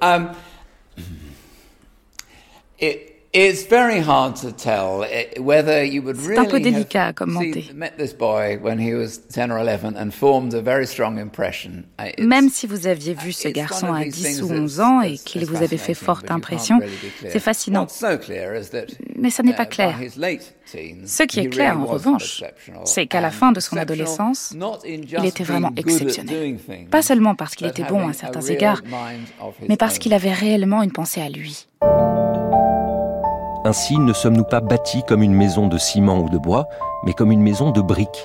um, 0.00 0.30
it, 2.80 3.07
c'est 3.34 3.72
un 6.38 6.44
peu 6.46 6.60
délicat 6.60 7.06
à 7.08 7.12
commenter. 7.12 7.70
Même 12.18 12.48
si 12.48 12.66
vous 12.66 12.86
aviez 12.86 13.14
vu 13.14 13.32
ce 13.32 13.48
garçon 13.48 13.92
à 13.92 14.04
10 14.06 14.42
ou 14.42 14.50
11 14.50 14.80
ans 14.80 15.02
et 15.02 15.18
qu'il 15.18 15.44
vous 15.44 15.62
avait 15.62 15.76
fait 15.76 15.92
forte 15.92 16.30
impression, 16.30 16.80
c'est 17.20 17.38
fascinant. 17.38 17.86
Mais 19.16 19.30
ce 19.30 19.42
n'est 19.42 19.54
pas 19.54 19.66
clair. 19.66 19.98
Ce 21.04 21.22
qui 21.24 21.40
est 21.40 21.48
clair, 21.48 21.78
en 21.78 21.84
revanche, 21.84 22.42
c'est 22.84 23.06
qu'à 23.06 23.20
la 23.20 23.30
fin 23.30 23.52
de 23.52 23.60
son 23.60 23.76
adolescence, 23.76 24.54
il 24.86 25.24
était 25.26 25.44
vraiment 25.44 25.72
exceptionnel. 25.76 26.56
Pas 26.90 27.02
seulement 27.02 27.34
parce 27.34 27.54
qu'il 27.54 27.66
était 27.66 27.84
bon 27.84 28.08
à 28.08 28.14
certains 28.14 28.40
égards, 28.40 28.80
mais 29.68 29.76
parce 29.76 29.98
qu'il 29.98 30.14
avait 30.14 30.32
réellement 30.32 30.82
une 30.82 30.92
pensée 30.92 31.20
à 31.20 31.28
lui. 31.28 31.66
Ainsi 33.68 33.98
ne 33.98 34.14
sommes-nous 34.14 34.44
pas 34.44 34.62
bâtis 34.62 35.02
comme 35.02 35.22
une 35.22 35.34
maison 35.34 35.68
de 35.68 35.76
ciment 35.76 36.20
ou 36.20 36.30
de 36.30 36.38
bois, 36.38 36.68
mais 37.04 37.12
comme 37.12 37.30
une 37.30 37.42
maison 37.42 37.70
de 37.70 37.82
briques. 37.82 38.24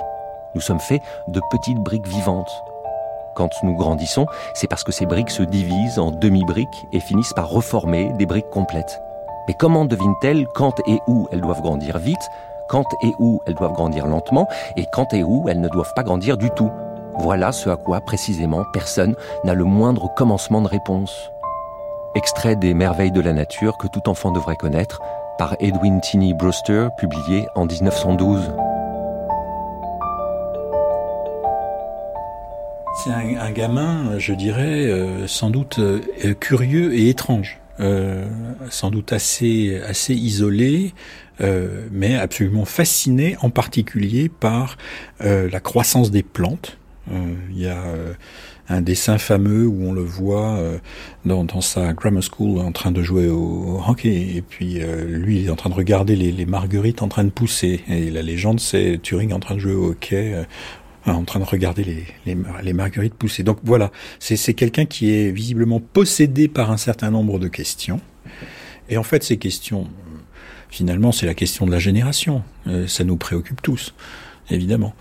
Nous 0.55 0.61
sommes 0.61 0.79
faits 0.79 1.01
de 1.27 1.41
petites 1.51 1.79
briques 1.79 2.07
vivantes. 2.07 2.63
Quand 3.35 3.49
nous 3.61 3.75
grandissons, 3.75 4.25
c'est 4.53 4.69
parce 4.69 4.85
que 4.85 4.93
ces 4.93 5.05
briques 5.05 5.31
se 5.31 5.43
divisent 5.43 5.99
en 5.99 6.11
demi-briques 6.11 6.85
et 6.93 7.01
finissent 7.01 7.33
par 7.33 7.49
reformer 7.49 8.13
des 8.13 8.25
briques 8.25 8.49
complètes. 8.51 9.01
Mais 9.49 9.53
comment 9.53 9.83
devinent-elles 9.83 10.47
quand 10.55 10.79
et 10.87 11.01
où 11.07 11.27
elles 11.33 11.41
doivent 11.41 11.61
grandir 11.61 11.97
vite, 11.97 12.25
quand 12.69 12.85
et 13.03 13.11
où 13.19 13.41
elles 13.45 13.55
doivent 13.55 13.73
grandir 13.73 14.07
lentement, 14.07 14.47
et 14.77 14.85
quand 14.93 15.13
et 15.13 15.25
où 15.25 15.49
elles 15.49 15.59
ne 15.59 15.67
doivent 15.67 15.93
pas 15.93 16.03
grandir 16.03 16.37
du 16.37 16.51
tout? 16.51 16.71
Voilà 17.19 17.51
ce 17.51 17.69
à 17.69 17.75
quoi 17.75 17.99
précisément 17.99 18.63
personne 18.71 19.13
n'a 19.43 19.55
le 19.55 19.65
moindre 19.65 20.07
commencement 20.15 20.61
de 20.61 20.69
réponse. 20.69 21.31
Extrait 22.15 22.55
des 22.55 22.73
merveilles 22.73 23.11
de 23.11 23.19
la 23.19 23.33
nature 23.33 23.77
que 23.77 23.87
tout 23.87 24.07
enfant 24.07 24.31
devrait 24.31 24.55
connaître, 24.55 25.01
par 25.37 25.55
Edwin 25.59 25.99
Tinney 26.01 26.33
Brewster, 26.33 26.89
publié 26.97 27.47
en 27.55 27.65
1912. 27.65 28.51
C'est 32.95 33.11
un, 33.11 33.51
gamin, 33.51 34.19
je 34.19 34.33
dirais, 34.33 34.85
euh, 34.85 35.27
sans 35.27 35.49
doute 35.49 35.79
euh, 35.79 35.99
curieux 36.39 36.93
et 36.93 37.09
étrange. 37.09 37.59
Euh, 37.79 38.27
sans 38.69 38.91
doute 38.91 39.13
assez 39.13 39.81
assez 39.87 40.13
isolé, 40.13 40.93
mais 41.91 42.15
absolument 42.15 42.65
fasciné, 42.65 43.35
en 43.41 43.49
particulier 43.49 44.29
par 44.29 44.77
la 45.19 45.59
croissance 45.59 46.11
des 46.11 46.21
plantes. 46.21 46.77
Il 47.09 47.59
y 47.59 47.67
a 47.67 47.83
un 48.69 48.81
dessin 48.81 49.17
fameux 49.17 49.67
où 49.67 49.83
on 49.83 49.93
le 49.93 50.03
voit 50.03 50.55
euh, 50.55 50.77
dans, 51.25 51.61
sa 51.61 51.93
grammar 51.93 52.23
school 52.23 52.59
en 52.59 52.71
train 52.71 52.91
de 52.91 53.03
jouer 53.03 53.27
au, 53.27 53.81
hockey 53.85 54.35
et 54.35 54.41
puis 54.41 54.81
euh, 54.81 55.03
lui 55.05 55.41
il 55.41 55.47
est 55.47 55.49
en 55.49 55.55
train 55.55 55.69
de 55.69 55.75
regarder 55.75 56.15
les, 56.15 56.31
les, 56.31 56.45
marguerites 56.45 57.01
en 57.01 57.07
train 57.07 57.23
de 57.23 57.29
pousser 57.29 57.81
et 57.87 58.09
la 58.09 58.21
légende 58.21 58.59
c'est 58.59 58.99
Turing 59.01 59.33
en 59.33 59.39
train 59.39 59.55
de 59.55 59.59
jouer 59.59 59.73
au 59.73 59.91
hockey 59.91 60.33
euh, 60.33 60.43
en 61.05 61.25
train 61.25 61.41
de 61.41 61.45
regarder 61.45 61.83
les, 61.83 62.05
les, 62.25 62.37
les 62.63 62.71
marguerites 62.71 63.15
pousser. 63.15 63.43
Donc 63.43 63.57
voilà, 63.65 63.91
c'est 64.19 64.53
quelqu'un 64.53 64.85
qui 64.85 65.11
est 65.11 65.31
visiblement 65.31 65.81
possédé 65.81 66.47
par 66.47 66.71
un 66.71 66.77
certain 66.77 67.11
nombre 67.11 67.39
de 67.39 67.49
questions. 67.49 67.99
Et 68.87 68.95
en 68.95 69.03
fait, 69.03 69.21
ces 69.21 69.35
questions, 69.35 69.89
finalement, 70.69 71.11
c'est 71.11 71.25
la 71.25 71.33
question 71.33 71.65
de 71.65 71.71
la 71.71 71.79
génération. 71.79 72.41
ça 72.87 73.03
nous 73.03 73.17
préoccupe 73.17 73.61
tous, 73.61 73.93
évidemment. 74.49 74.93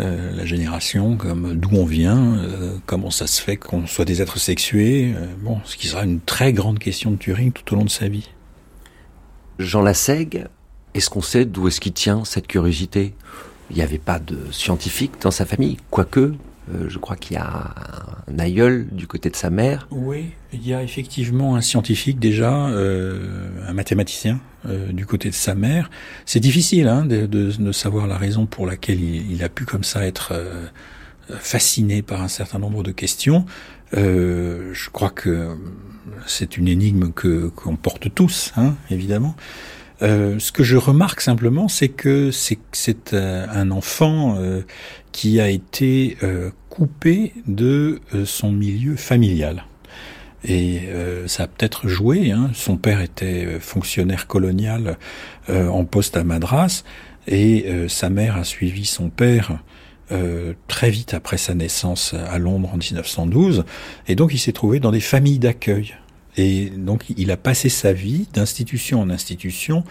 Euh, 0.00 0.30
la 0.36 0.44
génération, 0.44 1.16
comme 1.16 1.54
d'où 1.54 1.70
on 1.72 1.84
vient, 1.84 2.36
euh, 2.38 2.76
comment 2.86 3.10
ça 3.10 3.26
se 3.26 3.42
fait 3.42 3.56
qu'on 3.56 3.86
soit 3.86 4.04
des 4.04 4.22
êtres 4.22 4.38
sexués, 4.38 5.12
euh, 5.16 5.26
bon, 5.40 5.58
ce 5.64 5.76
qui 5.76 5.88
sera 5.88 6.04
une 6.04 6.20
très 6.20 6.52
grande 6.52 6.78
question 6.78 7.10
de 7.10 7.16
Turing 7.16 7.50
tout 7.50 7.72
au 7.74 7.76
long 7.76 7.84
de 7.84 7.90
sa 7.90 8.08
vie. 8.08 8.28
Jean 9.58 9.82
Lassègue, 9.82 10.46
est-ce 10.94 11.10
qu'on 11.10 11.22
sait 11.22 11.44
d'où 11.44 11.66
est-ce 11.66 11.80
qu'il 11.80 11.92
tient 11.92 12.24
cette 12.24 12.46
curiosité? 12.46 13.14
Il 13.70 13.76
n'y 13.76 13.82
avait 13.82 13.98
pas 13.98 14.20
de 14.20 14.38
scientifique 14.52 15.20
dans 15.20 15.32
sa 15.32 15.44
famille, 15.44 15.78
quoique 15.90 16.32
je 16.88 16.98
crois 16.98 17.16
qu'il 17.16 17.36
y 17.36 17.38
a 17.38 17.74
un 18.30 18.38
aïeul 18.38 18.86
du 18.92 19.06
côté 19.06 19.30
de 19.30 19.36
sa 19.36 19.50
mère. 19.50 19.88
Oui, 19.90 20.30
il 20.52 20.66
y 20.66 20.74
a 20.74 20.82
effectivement 20.82 21.56
un 21.56 21.60
scientifique 21.60 22.18
déjà, 22.18 22.68
euh, 22.68 23.48
un 23.66 23.72
mathématicien 23.72 24.40
euh, 24.66 24.92
du 24.92 25.06
côté 25.06 25.30
de 25.30 25.34
sa 25.34 25.54
mère. 25.54 25.90
C'est 26.26 26.40
difficile 26.40 26.88
hein, 26.88 27.04
de, 27.04 27.26
de, 27.26 27.72
savoir 27.72 28.06
la 28.06 28.16
raison 28.16 28.46
pour 28.46 28.66
laquelle 28.66 29.00
il, 29.00 29.42
a 29.42 29.48
pu 29.48 29.64
comme 29.64 29.84
ça 29.84 30.06
être 30.06 30.32
fasciné 31.28 32.02
par 32.02 32.22
un 32.22 32.28
certain 32.28 32.58
nombre 32.58 32.82
de 32.82 32.92
questions. 32.92 33.44
je 33.92 34.90
crois 34.90 35.10
que 35.10 35.56
c'est 36.26 36.56
une 36.56 36.68
énigme 36.68 37.12
que 37.12 37.48
qu'on 37.48 37.76
porte 37.76 38.12
tous, 38.14 38.52
hein, 38.56 38.74
évidemment. 38.90 39.36
Euh, 40.00 40.38
ce 40.38 40.52
que 40.52 40.62
je 40.62 40.76
remarque 40.76 41.20
simplement, 41.20 41.68
c'est 41.68 41.88
que 41.88 42.30
c'est 42.30 43.14
un 43.14 43.70
enfant 43.70 44.38
qui 45.18 45.40
a 45.40 45.50
été 45.50 46.16
euh, 46.22 46.50
coupé 46.78 47.32
de 47.48 48.00
euh, 48.14 48.24
son 48.24 48.52
milieu 48.52 48.94
familial. 48.94 49.64
Et 50.44 50.82
euh, 50.86 51.26
ça 51.26 51.42
a 51.42 51.46
peut-être 51.48 51.88
joué. 51.88 52.30
Hein. 52.30 52.50
Son 52.54 52.76
père 52.76 53.00
était 53.00 53.58
fonctionnaire 53.58 54.28
colonial 54.28 54.96
en 55.48 55.84
poste 55.84 56.16
à 56.16 56.22
Madras. 56.22 56.84
et 57.26 57.66
euh, 57.66 57.88
sa 57.88 58.10
mère 58.10 58.36
a 58.36 58.44
suivi 58.44 58.84
son 58.84 59.10
père 59.10 59.58
euh, 60.12 60.54
très 60.68 60.90
vite 60.90 61.12
après 61.12 61.36
sa 61.36 61.54
naissance 61.54 62.14
à 62.14 62.38
Londres 62.38 62.70
en 62.72 62.78
1912, 62.78 63.64
et 64.06 64.14
donc 64.14 64.32
il 64.32 64.38
s'est 64.38 64.52
trouvé 64.52 64.80
dans 64.80 64.92
des 64.92 65.00
familles 65.00 65.38
d'accueil. 65.38 65.94
Et 66.38 66.70
donc 66.70 67.04
il 67.16 67.30
a 67.30 67.36
passé 67.36 67.68
sa 67.68 67.92
vie 67.92 68.28
d'institution 68.32 69.00
en 69.00 69.10
institution 69.10 69.82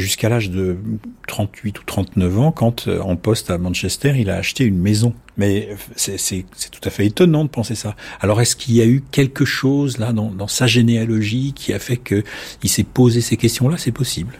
jusqu'à 0.00 0.28
l'âge 0.28 0.50
de 0.50 0.78
38 1.26 1.80
ou 1.80 1.84
39 1.84 2.38
ans 2.38 2.52
quand 2.52 2.88
euh, 2.88 3.00
en 3.00 3.16
poste 3.16 3.50
à 3.50 3.58
Manchester 3.58 4.14
il 4.18 4.30
a 4.30 4.36
acheté 4.36 4.64
une 4.64 4.78
maison. 4.78 5.14
Mais 5.36 5.68
c'est 5.96 6.44
tout 6.70 6.80
à 6.84 6.90
fait 6.90 7.06
étonnant 7.06 7.44
de 7.44 7.50
penser 7.50 7.74
ça. 7.74 7.94
Alors 8.20 8.40
est-ce 8.40 8.56
qu'il 8.56 8.74
y 8.74 8.80
a 8.80 8.86
eu 8.86 9.02
quelque 9.10 9.44
chose 9.44 9.98
là 9.98 10.12
dans, 10.12 10.30
dans 10.30 10.48
sa 10.48 10.66
généalogie 10.66 11.52
qui 11.54 11.72
a 11.72 11.78
fait 11.78 11.96
qu'il 11.96 12.70
s'est 12.70 12.84
posé 12.84 13.20
ces 13.20 13.36
questions-là? 13.36 13.76
C'est 13.78 13.92
possible. 13.92 14.34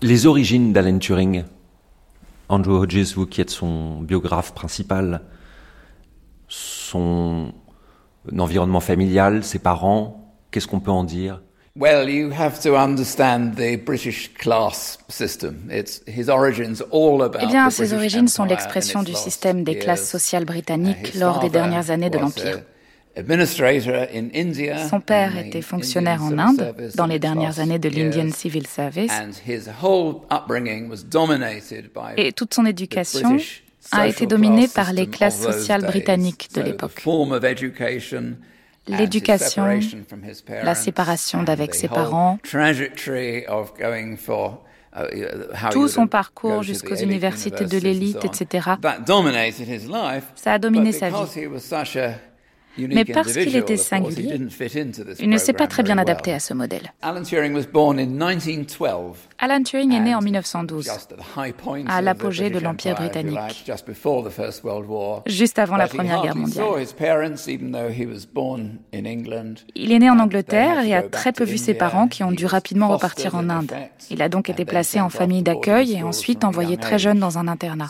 Les 0.00 0.26
origines 0.26 0.72
d'Alan 0.72 0.98
Turing, 0.98 1.44
Andrew 2.48 2.82
Hodges, 2.82 3.14
vous 3.14 3.26
qui 3.26 3.40
êtes 3.40 3.50
son 3.50 4.00
biographe 4.00 4.52
principal, 4.54 5.22
son 6.48 7.52
environnement 8.36 8.80
familial, 8.80 9.42
ses 9.44 9.58
parents, 9.58 10.22
Qu'est-ce 10.52 10.68
qu'on 10.68 10.80
peut 10.80 10.90
en 10.90 11.02
dire? 11.02 11.40
Well, 11.74 12.06
you 12.06 12.30
have 12.30 12.60
to 12.64 12.76
understand 12.76 13.56
the 13.56 13.76
British 13.76 14.28
class 14.34 14.98
system. 15.08 15.70
It's 15.70 16.02
his 16.06 16.28
origins 16.28 16.82
all 16.90 17.22
about 17.22 17.42
eh 17.42 17.46
bien, 17.46 17.70
ses 17.70 17.94
origines 17.94 18.28
sont 18.28 18.44
l'expression 18.44 19.02
du 19.02 19.14
système 19.14 19.64
des 19.64 19.78
classes 19.78 20.06
sociales 20.06 20.44
britanniques 20.44 21.14
lors 21.14 21.40
des 21.40 21.48
dernières 21.48 21.90
années 21.90 22.10
de 22.10 22.18
l'Empire. 22.18 22.60
Son 24.88 25.00
père 25.00 25.38
était 25.38 25.62
fonctionnaire 25.62 26.22
en 26.22 26.38
Inde 26.38 26.74
dans 26.94 27.06
les 27.06 27.18
dernières 27.18 27.58
années 27.58 27.78
de 27.78 27.88
l'Indian 27.88 28.30
Civil 28.30 28.66
Service. 28.66 29.12
Et 32.16 32.32
toute 32.32 32.54
son 32.54 32.66
éducation 32.66 33.36
a 33.92 34.06
été 34.08 34.26
dominée 34.26 34.68
par 34.68 34.92
les 34.92 35.06
classes 35.06 35.40
sociales 35.40 35.86
britanniques 35.86 36.50
de 36.54 36.60
l'époque 36.60 37.02
l'éducation, 38.88 39.66
la 40.48 40.74
séparation 40.74 41.42
d'avec 41.42 41.74
ses 41.74 41.88
parents, 41.88 42.38
tout 45.70 45.88
son 45.88 46.06
parcours 46.06 46.62
jusqu'aux 46.62 46.96
universités 46.96 47.64
de 47.64 47.78
l'élite, 47.78 48.24
etc. 48.24 48.72
Ça 50.34 50.52
a 50.52 50.58
dominé 50.58 50.92
sa 50.92 51.08
vie. 51.10 51.16
Mais 52.78 53.04
parce 53.04 53.32
qu'il 53.32 53.56
était 53.56 53.76
singulier, 53.76 54.40
il 55.20 55.28
ne 55.28 55.38
s'est 55.38 55.52
pas 55.52 55.66
très 55.66 55.82
bien 55.82 55.98
adapté 55.98 56.32
à 56.32 56.40
ce 56.40 56.54
modèle. 56.54 56.92
Alan 57.02 57.22
Turing 59.62 59.92
est 59.92 60.00
né 60.00 60.14
en 60.14 60.20
1912, 60.20 60.90
à 61.88 62.02
l'apogée 62.02 62.50
de 62.50 62.58
l'Empire 62.58 62.94
britannique, 62.94 63.38
juste 65.26 65.58
avant 65.58 65.76
la 65.76 65.88
Première 65.88 66.22
Guerre 66.22 66.36
mondiale. 66.36 66.64
Il 69.74 69.92
est 69.92 69.98
né 69.98 70.10
en 70.10 70.18
Angleterre 70.18 70.84
et 70.84 70.94
a 70.94 71.02
très 71.02 71.32
peu 71.32 71.44
vu 71.44 71.58
ses 71.58 71.74
parents 71.74 72.08
qui 72.08 72.22
ont 72.22 72.32
dû 72.32 72.46
rapidement 72.46 72.88
repartir 72.88 73.34
en 73.34 73.48
Inde. 73.50 73.72
Il 74.10 74.22
a 74.22 74.28
donc 74.28 74.48
été 74.48 74.64
placé 74.64 75.00
en 75.00 75.08
famille 75.08 75.42
d'accueil 75.42 75.94
et 75.94 76.02
ensuite 76.02 76.44
envoyé 76.44 76.76
très 76.76 76.98
jeune 76.98 77.18
dans 77.18 77.38
un 77.38 77.48
internat. 77.48 77.88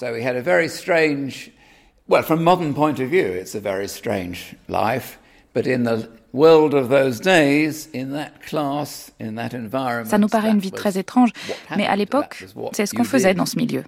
Well, 2.13 2.23
from 2.23 2.45
modern 2.45 2.75
point 2.75 3.01
of 3.01 3.09
view, 3.09 3.25
it's 3.25 3.55
a 3.55 3.61
very 3.61 3.89
strange 3.89 4.55
life, 4.69 5.19
but 5.55 5.67
in 5.67 5.85
the 5.85 6.11
world 6.35 6.75
of 6.75 6.91
those 6.91 7.19
days, 7.19 7.89
in 7.95 8.13
that 8.13 8.43
class, 8.43 9.11
in 9.19 9.37
that 9.37 9.55
environment. 9.55 10.11
Ça 10.11 10.19
nous 10.19 10.29
paraît 10.29 10.51
une 10.51 10.59
vie 10.59 10.73
très 10.73 10.99
étrange, 10.99 11.31
mais 11.75 11.87
à 11.87 11.97
l'époque, 11.97 12.45
c'est 12.75 12.85
ce 12.85 12.93
qu'on 12.95 13.05
faisait 13.05 13.33
dans 13.33 13.47
ce 13.47 13.57
milieu. 13.57 13.83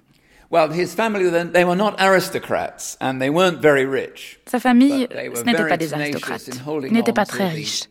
Well, 0.49 0.71
his 0.71 0.95
family 0.95 1.29
then 1.29 1.51
they 1.51 1.63
were 1.63 1.75
not 1.75 1.99
aristocrats 1.99 2.97
and 2.99 3.19
they 3.19 3.29
weren't 3.29 3.61
very 3.61 3.85
rich. 3.85 4.39
Sa 4.47 4.59
famille, 4.59 5.07
ce 5.11 5.43
n'étaient 5.43 5.67
pas 5.67 5.77
des 5.77 5.93
aristocrates. 5.93 6.49
Ils 6.81 6.93
n'étaient 6.93 7.13
pas 7.13 7.27
très 7.27 7.47
riches 7.47 7.83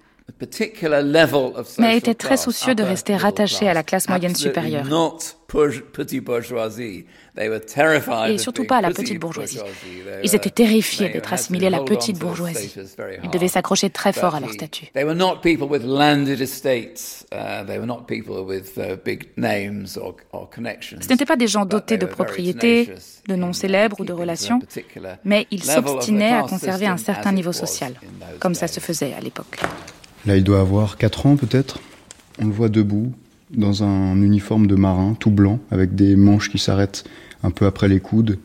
mais 1.79 1.97
était 1.97 2.15
très 2.15 2.37
soucieux 2.37 2.75
de 2.75 2.83
rester 2.83 3.17
rattaché 3.17 3.69
à 3.69 3.75
la 3.75 3.83
classe 3.83 4.09
moyenne 4.09 4.35
supérieure. 4.35 4.85
Et 8.29 8.39
surtout 8.39 8.65
pas 8.65 8.79
à 8.79 8.81
la 8.81 8.91
petite 8.91 9.21
bourgeoisie. 9.21 9.61
Ils 10.25 10.35
étaient 10.35 10.51
terrifiés 10.51 11.11
d'être 11.11 11.33
assimilés 11.33 11.69
à 11.69 11.71
la 11.71 11.83
petite 11.83 12.19
bourgeoisie. 12.19 12.75
Ils 13.23 13.31
devaient 13.31 13.49
s'accrocher 13.49 13.91
très 13.91 14.13
fort 14.13 14.35
à 14.35 14.41
leur 14.41 14.53
statut. 14.53 14.87
Ce 21.01 21.09
n'étaient 21.09 21.25
pas 21.27 21.37
des 21.37 21.47
gens 21.47 21.65
dotés 21.67 21.99
de 21.99 22.07
propriétés, 22.07 22.91
de 23.29 23.37
noms 23.37 23.53
célèbres 23.53 24.01
ou 24.01 24.05
de 24.05 24.13
relations, 24.13 24.59
mais 25.25 25.47
ils 25.51 25.63
s'obstinaient 25.63 26.33
à 26.33 26.43
conserver 26.43 26.87
un 26.87 26.97
certain 26.97 27.33
niveau 27.33 27.53
social, 27.53 27.95
comme 28.41 28.55
ça 28.55 28.67
se 28.67 28.81
faisait 28.81 29.13
à 29.13 29.21
l'époque. 29.21 29.61
Là, 30.27 30.37
il 30.37 30.45
doit 30.45 30.61
avoir 30.61 30.97
4 30.97 31.27
ans 31.27 31.37
peut-être. 31.37 31.81
On 32.39 32.47
le 32.47 32.53
voit 32.53 32.69
debout, 32.69 33.13
dans 33.51 33.83
un 33.85 34.21
uniforme 34.23 34.67
de 34.67 34.75
marin, 34.75 35.15
tout 35.19 35.31
blanc, 35.31 35.61
avec 35.71 35.95
des 35.95 36.17
manches 36.17 36.51
qui 36.51 36.59
s'arrêtent 36.59 37.05
un 37.43 37.51
peu 37.51 37.67
après 37.67 37.89
les 37.89 38.01
coudes, 38.01 38.39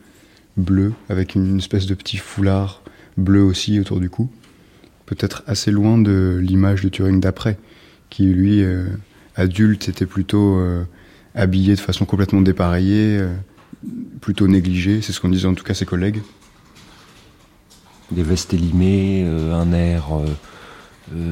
bleu, 0.58 0.94
avec 1.10 1.36
une 1.36 1.58
espèce 1.58 1.86
de 1.86 1.94
petit 1.94 2.18
foulard 2.18 2.82
bleu 3.18 3.42
aussi 3.44 3.80
autour 3.80 4.00
du 4.00 4.10
cou. 4.10 4.30
Peut-être 5.06 5.44
assez 5.48 5.72
loin 5.72 5.98
de 5.98 6.40
l'image 6.42 6.82
de 6.82 6.90
Turing 6.90 7.20
d'après, 7.20 7.58
qui 8.10 8.24
lui, 8.24 8.62
euh, 8.62 8.88
adulte, 9.36 9.90
était 9.90 10.06
plutôt 10.06 10.58
euh, 10.60 10.84
habillé 11.34 11.76
de 11.76 11.80
façon 11.80 12.06
complètement 12.06 12.42
dépareillée, 12.42 13.18
euh, 13.18 13.34
plutôt 14.22 14.48
négligé, 14.48 15.02
c'est 15.02 15.14
ce 15.14 15.20
qu'on 15.20 15.30
disait 15.30 15.48
en 15.48 15.54
tout 15.54 15.64
cas 15.64 15.74
ses 15.74 15.86
collègues. 15.86 16.22
Des 18.12 18.24
vestes 18.24 18.54
élimées, 18.54 19.24
un 19.24 19.72
air 19.72 20.10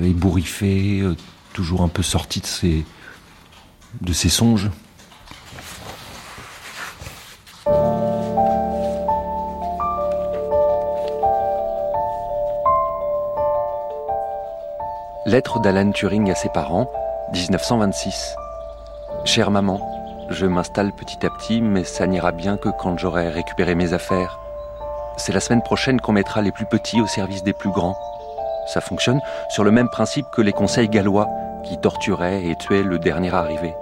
ébouriffé, 0.04 1.00
euh, 1.02 1.16
toujours 1.54 1.82
un 1.82 1.88
peu 1.88 2.04
sorti 2.04 2.40
de 2.40 2.46
ses, 2.46 2.86
de 4.02 4.14
ses 4.14 4.30
songes. 4.30 4.70
Lettre 15.26 15.60
d'Alan 15.60 15.92
Turing 15.92 16.32
à 16.32 16.36
ses 16.36 16.48
parents, 16.48 16.90
1926. 17.34 18.36
Chère 19.26 19.52
maman, 19.52 19.82
je 20.30 20.46
m'installe 20.46 20.94
petit 20.94 21.26
à 21.26 21.30
petit, 21.30 21.62
mais 21.62 21.84
ça 21.84 22.08
n'ira 22.08 22.32
bien 22.32 22.56
que 22.56 22.70
quand 22.70 22.98
j'aurai 22.98 23.30
récupéré 23.30 23.76
mes 23.76 23.92
affaires. 23.92 24.40
C'est 25.18 25.34
la 25.34 25.42
semaine 25.42 25.62
prochaine 25.62 26.00
qu'on 26.00 26.14
mettra 26.14 26.42
les 26.42 26.54
plus 26.54 26.66
petits 26.66 27.02
au 27.02 27.08
service 27.08 27.44
des 27.44 27.52
plus 27.52 27.72
grands. 27.72 27.98
Ça 28.68 28.82
fonctionne 28.82 29.22
sur 29.50 29.64
le 29.64 29.72
même 29.72 29.90
principe 29.90 30.26
que 30.32 30.42
les 30.42 30.52
conseils 30.52 30.90
gallois 30.90 31.28
qui 31.64 31.78
torturaient 31.78 32.44
et 32.44 32.56
tuaient 32.56 32.84
le 32.84 33.00
dernier 33.00 33.34
arrivé. 33.34 33.74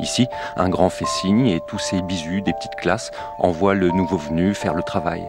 Ici, 0.00 0.28
un 0.56 0.68
grand 0.68 0.90
fait 0.90 1.06
signe 1.06 1.46
et 1.46 1.60
tous 1.66 1.78
ces 1.78 2.02
bisous 2.02 2.40
des 2.40 2.52
petites 2.52 2.76
classes 2.76 3.10
envoient 3.38 3.74
le 3.74 3.90
nouveau 3.90 4.16
venu 4.16 4.54
faire 4.54 4.74
le 4.74 4.82
travail. 4.82 5.28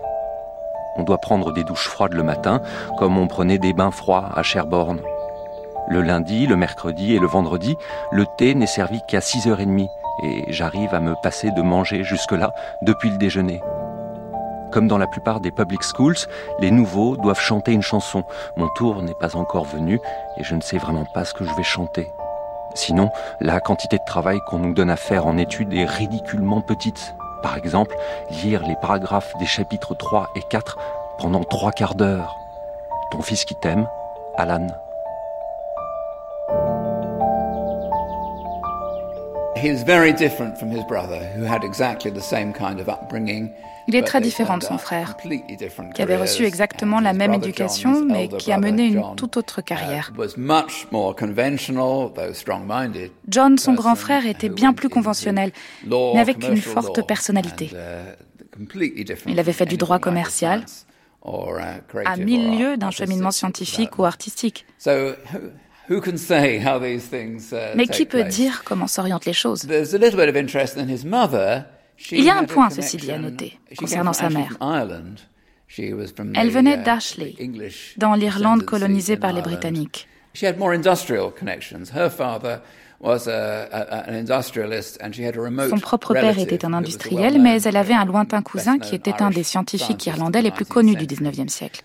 On 0.97 1.03
doit 1.03 1.17
prendre 1.17 1.53
des 1.53 1.63
douches 1.63 1.87
froides 1.87 2.13
le 2.13 2.23
matin, 2.23 2.61
comme 2.97 3.17
on 3.17 3.27
prenait 3.27 3.57
des 3.57 3.73
bains 3.73 3.91
froids 3.91 4.29
à 4.35 4.43
Sherborne. 4.43 5.01
Le 5.87 6.01
lundi, 6.01 6.45
le 6.45 6.55
mercredi 6.55 7.15
et 7.15 7.19
le 7.19 7.27
vendredi, 7.27 7.75
le 8.11 8.25
thé 8.37 8.53
n'est 8.53 8.67
servi 8.67 9.01
qu'à 9.07 9.19
6h30 9.19 9.87
et 10.23 10.43
j'arrive 10.49 10.93
à 10.93 10.99
me 10.99 11.15
passer 11.23 11.49
de 11.51 11.61
manger 11.61 12.03
jusque-là 12.03 12.53
depuis 12.81 13.09
le 13.09 13.17
déjeuner. 13.17 13.61
Comme 14.71 14.87
dans 14.87 14.97
la 14.97 15.07
plupart 15.07 15.39
des 15.39 15.51
public 15.51 15.83
schools, 15.83 16.17
les 16.59 16.69
nouveaux 16.69 17.17
doivent 17.17 17.39
chanter 17.39 17.71
une 17.71 17.81
chanson. 17.81 18.23
Mon 18.55 18.67
tour 18.75 19.01
n'est 19.01 19.15
pas 19.15 19.35
encore 19.35 19.65
venu 19.65 19.99
et 20.37 20.43
je 20.43 20.55
ne 20.55 20.61
sais 20.61 20.77
vraiment 20.77 21.05
pas 21.05 21.25
ce 21.25 21.33
que 21.33 21.43
je 21.43 21.53
vais 21.55 21.63
chanter. 21.63 22.11
Sinon, 22.75 23.09
la 23.41 23.59
quantité 23.59 23.97
de 23.97 24.03
travail 24.05 24.39
qu'on 24.47 24.59
nous 24.59 24.73
donne 24.73 24.91
à 24.91 24.95
faire 24.95 25.25
en 25.25 25.37
études 25.37 25.73
est 25.73 25.85
ridiculement 25.85 26.61
petite. 26.61 27.15
Par 27.41 27.57
exemple, 27.57 27.95
lire 28.43 28.65
les 28.67 28.75
paragraphes 28.75 29.33
des 29.39 29.47
chapitres 29.47 29.95
3 29.95 30.29
et 30.35 30.41
4 30.51 30.77
pendant 31.17 31.43
trois 31.43 31.71
quarts 31.71 31.95
d'heure. 31.95 32.35
Ton 33.11 33.21
fils 33.23 33.43
qui 33.45 33.55
t'aime, 33.55 33.87
Alan. 34.37 34.67
He 39.61 39.73
very 39.83 40.13
different 40.13 40.57
from 40.57 40.71
his 40.71 40.85
brother, 40.87 41.19
who 41.35 41.43
had 41.43 41.65
exactly 41.65 42.11
the 42.11 42.21
same 42.21 42.53
kind 42.53 42.79
of 42.79 42.87
upbringing. 42.87 43.49
Il 43.89 43.95
est 43.95 44.03
très 44.03 44.21
différent 44.21 44.59
de 44.59 44.63
son 44.63 44.77
frère, 44.77 45.17
qui 45.95 46.01
avait 46.03 46.17
reçu 46.17 46.45
exactement 46.45 46.99
la 46.99 47.13
même 47.13 47.33
éducation, 47.33 48.05
mais 48.05 48.27
qui 48.27 48.51
a 48.51 48.59
mené 48.59 48.85
une 48.85 49.03
toute 49.17 49.35
autre 49.35 49.61
carrière. 49.61 50.13
John, 53.27 53.57
son 53.57 53.73
grand 53.73 53.95
frère, 53.95 54.27
était 54.27 54.49
bien 54.49 54.73
plus 54.73 54.89
conventionnel, 54.89 55.51
mais 55.87 56.19
avec 56.19 56.47
une 56.47 56.57
forte 56.57 57.05
personnalité. 57.07 57.71
Il 59.25 59.39
avait 59.39 59.53
fait 59.53 59.65
du 59.65 59.77
droit 59.77 59.97
commercial, 59.97 60.65
à 62.05 62.15
mille 62.17 62.59
lieues 62.59 62.77
d'un 62.77 62.91
cheminement 62.91 63.31
scientifique 63.31 63.97
ou 63.97 64.05
artistique. 64.05 64.67
Mais 67.75 67.87
qui 67.87 68.05
peut 68.05 68.23
dire 68.23 68.61
comment 68.63 68.85
s'orientent 68.85 69.25
les 69.25 69.33
choses? 69.33 69.67
Il 72.11 72.23
y 72.23 72.29
a 72.29 72.37
un 72.37 72.45
point, 72.45 72.69
ceci 72.69 72.97
dit, 72.97 73.11
à 73.11 73.17
noter, 73.17 73.59
concernant 73.77 74.13
sa 74.13 74.29
mère. 74.29 74.57
Elle 76.35 76.49
venait 76.49 76.79
uh, 76.79 76.83
d'Ashley, 76.83 77.35
dans 77.97 78.15
l'Irlande 78.15 78.65
colonisée 78.65 79.17
par 79.17 79.33
les 79.33 79.41
Britanniques. 79.41 80.07
Son 85.69 85.79
propre 85.79 86.13
père 86.13 86.39
était 86.39 86.65
un 86.65 86.73
industriel, 86.73 87.41
mais 87.41 87.61
elle 87.61 87.77
avait 87.77 87.93
un 87.93 88.05
lointain 88.05 88.41
cousin 88.41 88.77
qui 88.79 88.95
était 88.95 89.21
un 89.21 89.29
des 89.29 89.43
scientifiques 89.43 90.05
irlandais 90.07 90.41
les 90.41 90.51
plus 90.51 90.65
connus 90.65 90.95
du 90.95 91.05
19e 91.05 91.47
siècle. 91.47 91.81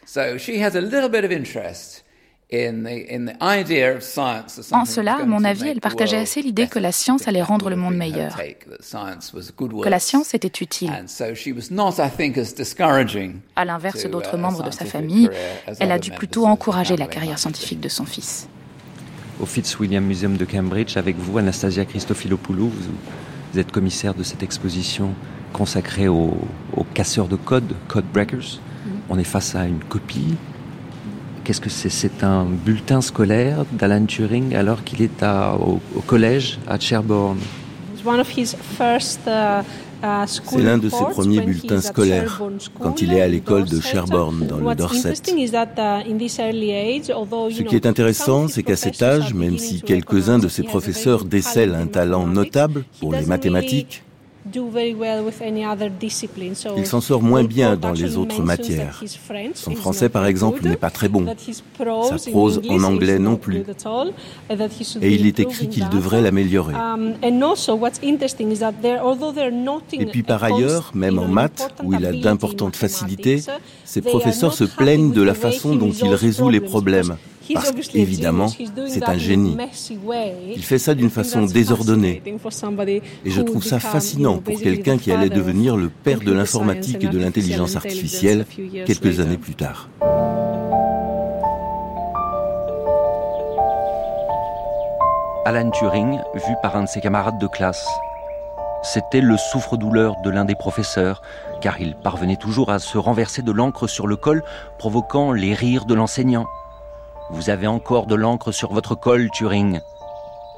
En 4.72 4.84
cela, 4.84 5.16
à 5.16 5.24
mon 5.24 5.44
avis, 5.44 5.68
elle 5.68 5.80
partageait 5.80 6.18
assez 6.18 6.42
l'idée 6.42 6.66
que 6.66 6.78
la 6.78 6.92
science 6.92 7.26
allait 7.28 7.42
rendre 7.42 7.70
le 7.70 7.76
monde 7.76 7.96
meilleur, 7.96 8.36
que 8.36 9.88
la 9.88 9.98
science 9.98 10.34
était 10.34 10.62
utile. 10.62 10.92
À 13.56 13.64
l'inverse 13.64 14.06
d'autres 14.06 14.36
membres 14.36 14.62
de 14.62 14.70
sa 14.70 14.84
famille, 14.84 15.30
elle 15.80 15.92
a 15.92 15.98
dû 15.98 16.10
plutôt 16.10 16.46
encourager 16.46 16.96
la 16.96 17.06
carrière 17.06 17.38
scientifique 17.38 17.80
de 17.80 17.88
son 17.88 18.04
fils. 18.04 18.48
Au 19.40 19.46
Fitzwilliam 19.46 20.04
Museum 20.04 20.36
de 20.36 20.44
Cambridge, 20.44 20.96
avec 20.96 21.16
vous, 21.16 21.38
Anastasia 21.38 21.84
Christofilopoulou, 21.84 22.68
vous, 22.68 23.58
êtes 23.58 23.72
commissaire 23.72 24.14
de 24.14 24.22
cette 24.22 24.44
exposition 24.44 25.12
consacrée 25.52 26.08
aux, 26.08 26.36
casseurs 26.94 27.26
de 27.26 27.36
code, 27.36 27.74
code 27.88 28.04
breakers. 28.12 28.38
Mm-hmm. 28.38 28.90
On 29.10 29.18
est 29.18 29.24
face 29.24 29.56
à 29.56 29.66
une 29.66 29.82
copie 29.82 30.36
Qu'est-ce 31.44 31.60
que 31.60 31.68
c'est? 31.68 31.90
C'est 31.90 32.24
un 32.24 32.46
bulletin 32.46 33.02
scolaire 33.02 33.66
d'Alan 33.72 34.06
Turing 34.06 34.54
alors 34.54 34.82
qu'il 34.82 35.02
est 35.02 35.22
au, 35.22 35.78
collège 36.06 36.58
à 36.66 36.80
Sherborne. 36.80 37.36
Uh, 38.06 38.14
uh, 40.02 40.26
c'est 40.26 40.62
l'un 40.62 40.78
de 40.78 40.88
ses 40.88 41.04
premiers 41.10 41.40
bulletins 41.40 41.80
scolaires 41.80 42.42
quand 42.80 43.00
il 43.02 43.12
est 43.12 43.20
à 43.20 43.28
l'école 43.28 43.64
de 43.64 43.80
Sherborne 43.80 44.46
dans 44.46 44.56
le 44.56 44.74
Dorset. 44.74 45.12
Uh, 45.12 45.16
Ce 45.16 45.20
qui 47.62 47.76
est 47.76 47.86
intéressant, 47.86 48.48
c'est 48.48 48.62
qu'à 48.62 48.76
cet 48.76 49.02
âge, 49.02 49.34
même 49.34 49.58
si 49.58 49.82
quelques-uns 49.82 50.38
de 50.38 50.48
ses 50.48 50.62
professeurs 50.62 51.26
décèlent 51.26 51.74
un 51.74 51.86
talent 51.86 52.26
notable 52.26 52.84
pour 53.00 53.12
les 53.12 53.26
mathématiques, 53.26 54.03
il 56.76 56.86
s'en 56.86 57.00
sort 57.00 57.22
moins 57.22 57.44
bien 57.44 57.76
dans 57.76 57.92
les 57.92 58.16
autres 58.16 58.42
matières. 58.42 59.02
Son 59.54 59.74
français, 59.74 60.08
par 60.08 60.26
exemple, 60.26 60.66
n'est 60.66 60.76
pas 60.76 60.90
très 60.90 61.08
bon. 61.08 61.26
Sa 61.26 62.30
prose 62.30 62.60
en 62.68 62.82
anglais 62.84 63.18
non 63.18 63.36
plus. 63.36 63.64
Et 65.00 65.14
il 65.14 65.26
est 65.26 65.40
écrit 65.40 65.68
qu'il 65.68 65.88
devrait 65.88 66.20
l'améliorer. 66.20 66.74
Um, 66.74 67.14
Et 69.92 70.06
puis 70.06 70.22
par 70.22 70.44
ailleurs, 70.44 70.90
même 70.94 71.18
en 71.18 71.28
maths, 71.28 71.74
où 71.82 71.94
il 71.94 72.04
a 72.04 72.12
d'importantes 72.12 72.76
facilités, 72.76 73.42
ses 73.84 74.02
professeurs 74.02 74.52
se 74.52 74.64
plaignent 74.64 75.12
de 75.12 75.22
la 75.22 75.34
façon 75.34 75.74
dont 75.74 75.90
il 75.90 76.14
résout 76.14 76.50
les 76.50 76.60
problèmes. 76.60 77.16
Parce 77.52 77.72
qu'évidemment, 77.72 78.48
c'est 78.48 79.04
un 79.04 79.18
génie. 79.18 79.56
Il 80.54 80.62
fait 80.62 80.78
ça 80.78 80.94
d'une 80.94 81.10
façon 81.10 81.44
désordonnée. 81.44 82.22
Et 83.24 83.30
je 83.30 83.42
trouve 83.42 83.64
ça 83.64 83.80
fascinant 83.80 84.38
pour 84.38 84.58
quelqu'un 84.58 84.96
qui 84.96 85.12
allait 85.12 85.30
devenir 85.30 85.76
le 85.76 85.88
père 85.88 86.20
de 86.20 86.32
l'informatique 86.32 87.04
et 87.04 87.08
de 87.08 87.18
l'intelligence 87.18 87.76
artificielle 87.76 88.46
quelques 88.86 89.20
années 89.20 89.38
plus 89.38 89.54
tard. 89.54 89.88
Alan 95.46 95.70
Turing, 95.70 96.18
vu 96.34 96.54
par 96.62 96.74
un 96.74 96.84
de 96.84 96.88
ses 96.88 97.02
camarades 97.02 97.38
de 97.38 97.46
classe. 97.46 97.86
C'était 98.82 99.20
le 99.20 99.36
souffre-douleur 99.36 100.16
de 100.22 100.30
l'un 100.30 100.46
des 100.46 100.54
professeurs, 100.54 101.20
car 101.60 101.80
il 101.80 101.94
parvenait 101.96 102.36
toujours 102.36 102.70
à 102.70 102.78
se 102.78 102.96
renverser 102.96 103.42
de 103.42 103.52
l'encre 103.52 103.86
sur 103.86 104.06
le 104.06 104.16
col, 104.16 104.42
provoquant 104.78 105.32
les 105.32 105.52
rires 105.52 105.84
de 105.84 105.94
l'enseignant. 105.94 106.46
Vous 107.30 107.50
avez 107.50 107.66
encore 107.66 108.06
de 108.06 108.14
l'encre 108.14 108.52
sur 108.52 108.72
votre 108.72 108.94
col, 108.94 109.30
Turing. 109.30 109.80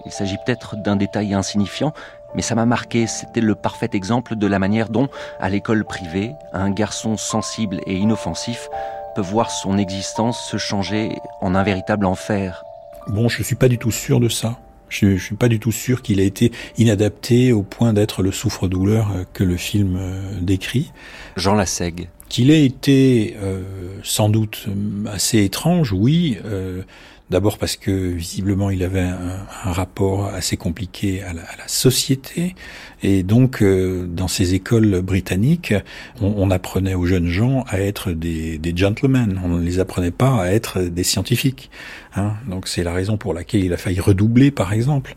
Il 0.04 0.12
s'agit 0.12 0.36
peut-être 0.44 0.76
d'un 0.76 0.96
détail 0.96 1.34
insignifiant, 1.34 1.92
mais 2.34 2.42
ça 2.42 2.54
m'a 2.54 2.66
marqué. 2.66 3.06
C'était 3.06 3.40
le 3.40 3.54
parfait 3.54 3.90
exemple 3.92 4.36
de 4.36 4.46
la 4.46 4.58
manière 4.58 4.88
dont, 4.88 5.08
à 5.40 5.48
l'école 5.48 5.84
privée, 5.84 6.32
un 6.52 6.70
garçon 6.70 7.16
sensible 7.16 7.80
et 7.86 7.94
inoffensif 7.96 8.68
peut 9.14 9.22
voir 9.22 9.50
son 9.50 9.78
existence 9.78 10.48
se 10.50 10.58
changer 10.58 11.16
en 11.40 11.54
un 11.54 11.62
véritable 11.62 12.04
enfer. 12.06 12.64
Bon, 13.08 13.28
je 13.28 13.42
suis 13.42 13.56
pas 13.56 13.68
du 13.68 13.78
tout 13.78 13.92
sûr 13.92 14.20
de 14.20 14.28
ça. 14.28 14.58
Je, 14.88 15.06
ne 15.06 15.18
suis 15.18 15.34
pas 15.34 15.48
du 15.48 15.58
tout 15.58 15.72
sûr 15.72 16.02
qu'il 16.02 16.20
ait 16.20 16.26
été 16.26 16.52
inadapté 16.78 17.52
au 17.52 17.62
point 17.62 17.92
d'être 17.92 18.22
le 18.22 18.30
souffre-douleur 18.30 19.08
que 19.32 19.42
le 19.42 19.56
film 19.56 19.96
euh, 19.98 20.40
décrit. 20.40 20.92
Jean 21.36 21.54
Lassègue. 21.54 22.08
Qu'il 22.28 22.50
ait 22.50 22.64
été 22.64 23.36
euh, 23.42 23.62
sans 24.02 24.28
doute 24.28 24.66
assez 25.06 25.44
étrange, 25.44 25.92
oui. 25.92 26.38
Euh, 26.44 26.82
D'abord 27.28 27.58
parce 27.58 27.74
que 27.74 27.90
visiblement 27.90 28.70
il 28.70 28.84
avait 28.84 29.00
un, 29.00 29.72
rapport 29.72 30.26
assez 30.26 30.56
compliqué 30.56 31.24
à 31.24 31.32
la, 31.32 31.42
société 31.66 32.54
et 33.02 33.24
donc 33.24 33.62
euh, 33.62 34.06
dans 34.06 34.28
ces 34.28 34.54
écoles 34.54 35.00
britanniques, 35.02 35.74
on, 36.20 36.48
apprenait 36.52 36.94
aux 36.94 37.04
jeunes 37.04 37.26
gens 37.26 37.64
à 37.66 37.80
être 37.80 38.12
des, 38.12 38.58
des, 38.58 38.76
gentlemen, 38.76 39.40
on 39.44 39.48
ne 39.48 39.60
les 39.60 39.80
apprenait 39.80 40.12
pas 40.12 40.40
à 40.40 40.52
être 40.52 40.80
des 40.82 41.02
scientifiques. 41.02 41.68
Hein. 42.14 42.34
Donc 42.48 42.68
c'est 42.68 42.84
la 42.84 42.92
raison 42.92 43.16
pour 43.16 43.34
laquelle 43.34 43.64
il 43.64 43.72
a 43.72 43.76
failli 43.76 43.98
redoubler 43.98 44.52
par 44.52 44.72
exemple. 44.72 45.16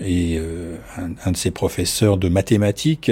Et 0.00 0.36
euh, 0.38 0.76
un, 0.96 1.10
un, 1.24 1.32
de 1.32 1.36
ses 1.36 1.50
professeurs 1.50 2.18
de 2.18 2.28
mathématiques 2.28 3.10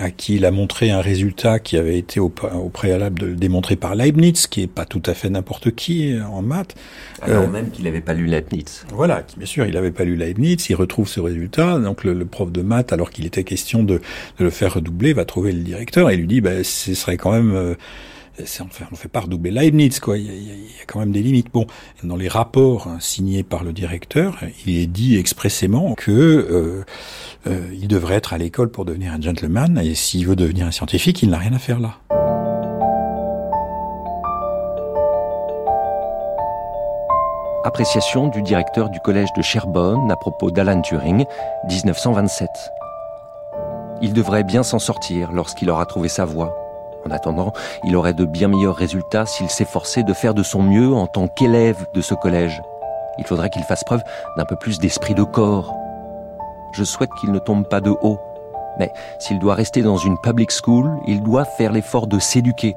à 0.00 0.10
qui 0.10 0.36
il 0.36 0.46
a 0.46 0.50
montré 0.50 0.90
un 0.90 1.02
résultat 1.02 1.58
qui 1.58 1.76
avait 1.76 1.98
été 1.98 2.20
au, 2.20 2.30
préalable 2.30 3.36
démontré 3.36 3.76
par 3.76 3.94
Leibniz, 3.94 4.46
qui 4.46 4.62
est 4.62 4.66
pas 4.66 4.86
tout 4.86 5.02
à 5.04 5.12
fait 5.12 5.28
n'importe 5.28 5.72
qui 5.72 6.14
en 6.20 6.40
maths. 6.40 6.74
Alors 7.20 7.44
euh, 7.44 7.46
même 7.46 7.70
qu'il 7.70 7.84
n'avait 7.84 8.00
pas 8.00 8.14
lu 8.14 8.24
Leibniz. 8.24 8.86
Voilà, 8.94 9.24
bien 9.36 9.46
sûr, 9.46 9.66
il 9.66 9.74
n'avait 9.74 9.90
pas 9.90 10.04
lu 10.04 10.16
Leibniz, 10.16 10.68
il 10.70 10.74
retrouve 10.74 11.06
ce 11.06 11.20
résultat, 11.20 11.78
donc 11.78 12.02
le, 12.02 12.24
prof 12.24 12.50
de 12.50 12.62
maths, 12.62 12.92
alors 12.94 13.10
qu'il 13.10 13.26
était 13.26 13.44
question 13.44 13.82
de, 13.82 14.00
de, 14.38 14.44
le 14.44 14.50
faire 14.50 14.74
redoubler, 14.74 15.12
va 15.12 15.26
trouver 15.26 15.52
le 15.52 15.60
directeur 15.60 16.10
et 16.10 16.16
lui 16.16 16.26
dit, 16.26 16.40
bah, 16.40 16.64
ce 16.64 16.94
serait 16.94 17.18
quand 17.18 17.32
même... 17.32 17.76
On 18.60 18.64
on 18.92 18.96
fait 18.96 19.08
pas 19.08 19.20
redoubler 19.20 19.50
Leibniz, 19.50 20.00
quoi. 20.00 20.18
Il 20.18 20.24
y, 20.24 20.50
a, 20.50 20.84
quand 20.86 21.00
même 21.00 21.12
des 21.12 21.22
limites. 21.22 21.48
Bon, 21.52 21.66
dans 22.04 22.16
les 22.16 22.28
rapports 22.28 22.88
hein, 22.88 22.98
signés 23.00 23.42
par 23.42 23.64
le 23.64 23.72
directeur, 23.72 24.38
il 24.66 24.76
est 24.76 24.86
dit 24.86 25.16
expressément 25.16 25.94
que 25.94 26.10
euh, 26.10 26.84
euh, 27.46 27.68
il 27.72 27.88
devrait 27.88 28.14
être 28.14 28.32
à 28.32 28.38
l'école 28.38 28.70
pour 28.70 28.84
devenir 28.84 29.12
un 29.12 29.20
gentleman, 29.20 29.78
et 29.78 29.94
s'il 29.94 30.26
veut 30.26 30.36
devenir 30.36 30.66
un 30.66 30.70
scientifique, 30.70 31.22
il 31.22 31.30
n'a 31.30 31.38
rien 31.38 31.52
à 31.52 31.58
faire 31.58 31.80
là. 31.80 31.98
Appréciation 37.62 38.28
du 38.28 38.42
directeur 38.42 38.88
du 38.88 39.00
collège 39.00 39.28
de 39.36 39.42
Sherborne 39.42 40.10
à 40.10 40.16
propos 40.16 40.50
d'Alan 40.50 40.80
Turing, 40.80 41.24
1927. 41.68 42.48
Il 44.02 44.14
devrait 44.14 44.44
bien 44.44 44.62
s'en 44.62 44.78
sortir 44.78 45.30
lorsqu'il 45.32 45.68
aura 45.68 45.84
trouvé 45.84 46.08
sa 46.08 46.24
voie. 46.24 46.59
En 47.06 47.10
attendant, 47.10 47.52
il 47.84 47.96
aurait 47.96 48.14
de 48.14 48.24
bien 48.24 48.48
meilleurs 48.48 48.76
résultats 48.76 49.26
s'il 49.26 49.48
s'efforçait 49.48 50.02
de 50.02 50.12
faire 50.12 50.34
de 50.34 50.42
son 50.42 50.62
mieux 50.62 50.92
en 50.92 51.06
tant 51.06 51.28
qu'élève 51.28 51.86
de 51.94 52.00
ce 52.00 52.14
collège. 52.14 52.60
Il 53.18 53.26
faudrait 53.26 53.50
qu'il 53.50 53.62
fasse 53.62 53.84
preuve 53.84 54.02
d'un 54.36 54.44
peu 54.44 54.56
plus 54.56 54.78
d'esprit 54.78 55.14
de 55.14 55.22
corps. 55.22 55.74
Je 56.72 56.84
souhaite 56.84 57.10
qu'il 57.20 57.32
ne 57.32 57.38
tombe 57.38 57.66
pas 57.68 57.80
de 57.80 57.90
haut. 57.90 58.18
Mais 58.78 58.92
s'il 59.18 59.38
doit 59.38 59.54
rester 59.54 59.82
dans 59.82 59.96
une 59.96 60.18
public 60.18 60.50
school, 60.50 60.90
il 61.06 61.22
doit 61.22 61.44
faire 61.44 61.72
l'effort 61.72 62.06
de 62.06 62.18
s'éduquer. 62.18 62.76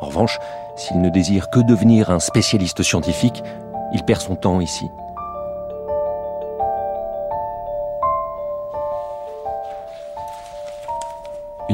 En 0.00 0.06
revanche, 0.06 0.38
s'il 0.76 1.00
ne 1.00 1.08
désire 1.08 1.50
que 1.50 1.60
devenir 1.60 2.10
un 2.10 2.20
spécialiste 2.20 2.82
scientifique, 2.82 3.42
il 3.92 4.04
perd 4.04 4.20
son 4.20 4.36
temps 4.36 4.60
ici. 4.60 4.90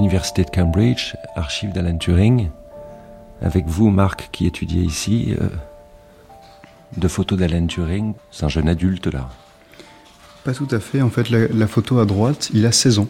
Université 0.08 0.42
de 0.42 0.48
Cambridge, 0.48 1.16
archives 1.36 1.70
d'Alan 1.74 1.98
Turing. 1.98 2.48
Avec 3.42 3.66
vous, 3.66 3.90
Marc, 3.90 4.30
qui 4.32 4.46
étudiez 4.46 4.80
ici, 4.80 5.34
euh, 5.38 5.48
de 6.96 7.08
photos 7.08 7.38
d'Alan 7.38 7.66
Turing. 7.66 8.14
C'est 8.30 8.46
un 8.46 8.48
jeune 8.48 8.70
adulte, 8.70 9.06
là. 9.08 9.28
Pas 10.44 10.54
tout 10.54 10.68
à 10.70 10.80
fait. 10.80 11.02
En 11.02 11.10
fait, 11.10 11.28
la, 11.28 11.66
photo 11.66 11.98
à 11.98 12.06
droite, 12.06 12.48
il 12.54 12.64
a 12.64 12.72
16 12.72 13.00
ans. 13.00 13.08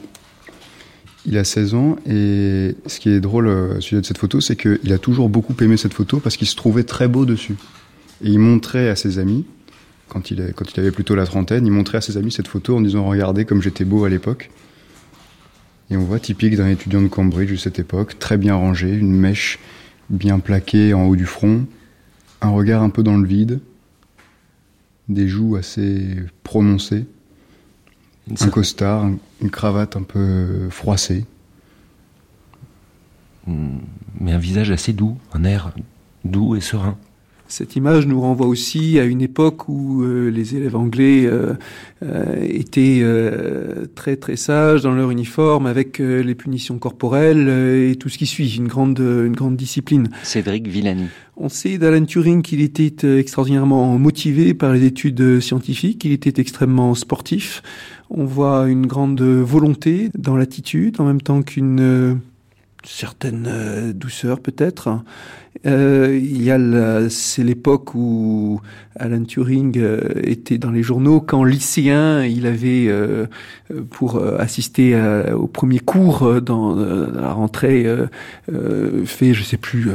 Il 1.25 1.39
a 1.39 1.45
16 1.45 1.75
ans 1.75 1.95
et 2.05 2.75
ce 2.87 2.99
qui 2.99 3.11
est 3.11 3.21
drôle 3.21 3.47
euh, 3.47 3.77
au 3.77 3.81
sujet 3.81 4.01
de 4.01 4.07
cette 4.07 4.19
photo, 4.19 4.41
c'est 4.41 4.57
qu'il 4.57 4.93
a 4.93 4.99
toujours 4.99 5.29
beaucoup 5.29 5.55
aimé 5.61 5.77
cette 5.77 5.95
photo 5.95 6.19
parce 6.19 6.37
qu'il 6.37 6.49
se 6.49 6.57
trouvait 6.57 6.83
très 6.83 7.07
beau 7.07 7.25
dessus. 7.25 7.55
Et 8.25 8.31
il 8.31 8.41
montrait 8.41 8.89
à 8.89 8.97
ses 8.97 9.21
amis, 9.21 9.47
quand 10.09 10.33
il, 10.33 10.53
quand 10.57 10.75
il 10.75 10.81
avait 10.81 10.91
plutôt 10.91 11.15
la 11.15 11.27
trentaine, 11.27 11.65
il 11.65 11.71
montrait 11.71 11.99
à 11.99 12.01
ses 12.01 12.17
amis 12.17 12.33
cette 12.33 12.49
photo 12.49 12.77
en 12.77 12.81
disant 12.81 13.07
Regardez 13.07 13.45
comme 13.45 13.63
j'étais 13.63 13.85
beau 13.85 14.05
à 14.05 14.09
l'époque. 14.09 14.51
Et 15.91 15.97
on 15.97 16.05
voit 16.05 16.21
typique 16.21 16.57
d'un 16.57 16.69
étudiant 16.69 17.01
de 17.01 17.09
Cambridge 17.09 17.51
de 17.51 17.57
cette 17.57 17.79
époque, 17.79 18.19
très 18.19 18.37
bien 18.37 18.55
rangé, 18.55 18.95
une 18.95 19.15
mèche 19.15 19.59
bien 20.11 20.39
plaquée 20.39 20.93
en 20.95 21.05
haut 21.07 21.17
du 21.17 21.27
front, 21.27 21.67
un 22.41 22.51
regard 22.51 22.83
un 22.83 22.91
peu 22.91 23.03
dans 23.03 23.17
le 23.17 23.27
vide, 23.27 23.61
des 25.09 25.29
joues 25.29 25.57
assez 25.57 26.17
prononcées, 26.43 27.07
un 28.41 28.49
costard, 28.49 29.11
une 29.41 29.51
cravate 29.51 29.97
un 29.97 30.03
peu 30.03 30.69
froissée. 30.71 31.25
mais 33.47 34.33
un 34.33 34.39
visage 34.39 34.71
assez 34.71 34.93
doux, 34.93 35.17
un 35.33 35.45
air 35.45 35.73
doux 36.25 36.55
et 36.55 36.61
serein. 36.61 36.99
Cette 37.49 37.77
image 37.77 38.07
nous 38.07 38.21
renvoie 38.21 38.47
aussi 38.47 38.99
à 38.99 39.05
une 39.05 39.23
époque 39.23 39.71
où 39.71 40.03
euh, 40.03 40.29
les 40.29 40.55
élèves 40.55 40.77
anglais 40.77 41.25
euh, 41.25 41.55
euh, 42.03 42.37
étaient 42.47 43.03
très 43.95 44.17
très 44.17 44.37
sages 44.37 44.83
dans 44.83 44.93
leur 44.93 45.11
uniforme 45.11 45.67
avec 45.67 45.99
les 45.99 46.35
punitions 46.35 46.79
corporelles 46.79 47.49
et 47.49 47.97
tout 47.97 48.11
ce 48.11 48.19
qui 48.19 48.27
suit, 48.27 48.55
une 48.57 48.69
grande 48.69 48.99
une 48.99 49.35
grande 49.35 49.57
discipline. 49.57 50.11
Cédric 50.23 50.69
Villani. 50.69 51.07
On 51.39 51.49
sait 51.49 51.79
d'Alan 51.79 52.05
Turing 52.05 52.43
qu'il 52.43 52.61
était 52.61 53.19
extraordinairement 53.19 53.99
motivé 53.99 54.53
par 54.53 54.73
les 54.73 54.85
études 54.85 55.41
scientifiques, 55.41 56.01
qu'il 56.01 56.13
était 56.13 56.41
extrêmement 56.41 56.95
sportif. 56.95 57.63
On 58.11 58.25
voit 58.25 58.69
une 58.69 58.87
grande 58.87 59.23
volonté 59.23 60.11
dans 60.17 60.37
l'attitude 60.37 61.01
en 61.01 61.05
même 61.05 61.23
temps 61.23 61.43
qu'une 61.43 62.21
certaine 62.85 63.93
douceur 63.93 64.41
peut-être 64.41 65.03
euh, 65.67 66.19
il 66.21 66.43
y 66.43 66.51
a 66.51 66.59
c'est 67.11 67.43
l'époque 67.43 67.95
où 67.95 68.61
Alan 68.97 69.25
Turing 69.25 69.77
euh, 69.79 70.01
était 70.23 70.59
dans 70.59 70.71
les 70.71 70.83
journaux 70.83 71.21
quand 71.21 71.43
lycéen, 71.43 72.25
il 72.25 72.47
avait 72.47 72.87
euh, 72.87 73.27
pour 73.91 74.23
assister 74.39 74.99
au 75.33 75.47
premier 75.47 75.81
cours 75.81 76.41
dans, 76.41 76.75
la 76.77 77.33
rentrée 77.33 77.87
fait, 79.05 79.35
je 79.35 79.43
sais 79.43 79.57
plus. 79.57 79.91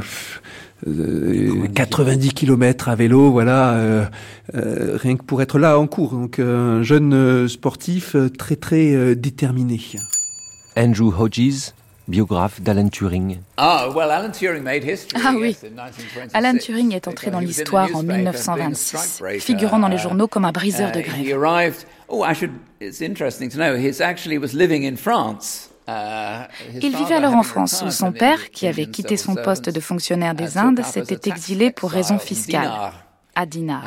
90 1.76 2.34
km 2.34 2.89
à 2.89 2.96
vélo, 2.96 3.32
voilà, 3.32 4.10
rien 4.54 5.15
que 5.15 5.24
pour 5.24 5.41
être 5.41 5.60
là 5.60 5.80
en 5.80 5.88
cours. 5.88 6.12
Donc 6.12 6.39
un 6.39 6.84
jeune 6.84 7.48
sportif 7.48 8.15
très 8.38 8.56
très 8.56 9.15
déterminé. 9.15 9.80
Andrew 10.76 11.13
Hodges, 11.17 11.74
biographe 12.07 12.61
d'Alan 12.61 12.89
Turing. 12.89 13.39
Ah, 13.57 13.87
ah 13.87 15.33
oui, 15.35 15.57
Alan 16.33 16.57
Turing 16.57 16.93
est 16.93 17.07
entré 17.07 17.31
dans 17.31 17.39
l'histoire 17.39 17.89
en 17.95 18.03
1926, 18.03 19.23
figurant 19.39 19.79
dans 19.79 19.87
les 19.87 19.97
journaux 19.97 20.27
comme 20.27 20.45
un 20.45 20.51
briseur 20.51 20.91
de 20.91 21.01
grève. 21.01 21.85
Il 26.81 26.95
vivait 26.95 27.15
alors 27.15 27.35
en 27.35 27.43
France, 27.43 27.83
où 27.85 27.91
son 27.91 28.11
père, 28.11 28.51
qui 28.51 28.67
avait 28.67 28.85
quitté 28.85 29.17
son 29.17 29.35
poste 29.35 29.69
de 29.69 29.79
fonctionnaire 29.79 30.33
des 30.33 30.57
Indes, 30.57 30.83
s'était 30.83 31.29
exilé 31.29 31.71
pour 31.71 31.91
raisons 31.91 32.19
fiscales 32.19 32.71
à 33.36 33.46
Dinard. 33.46 33.84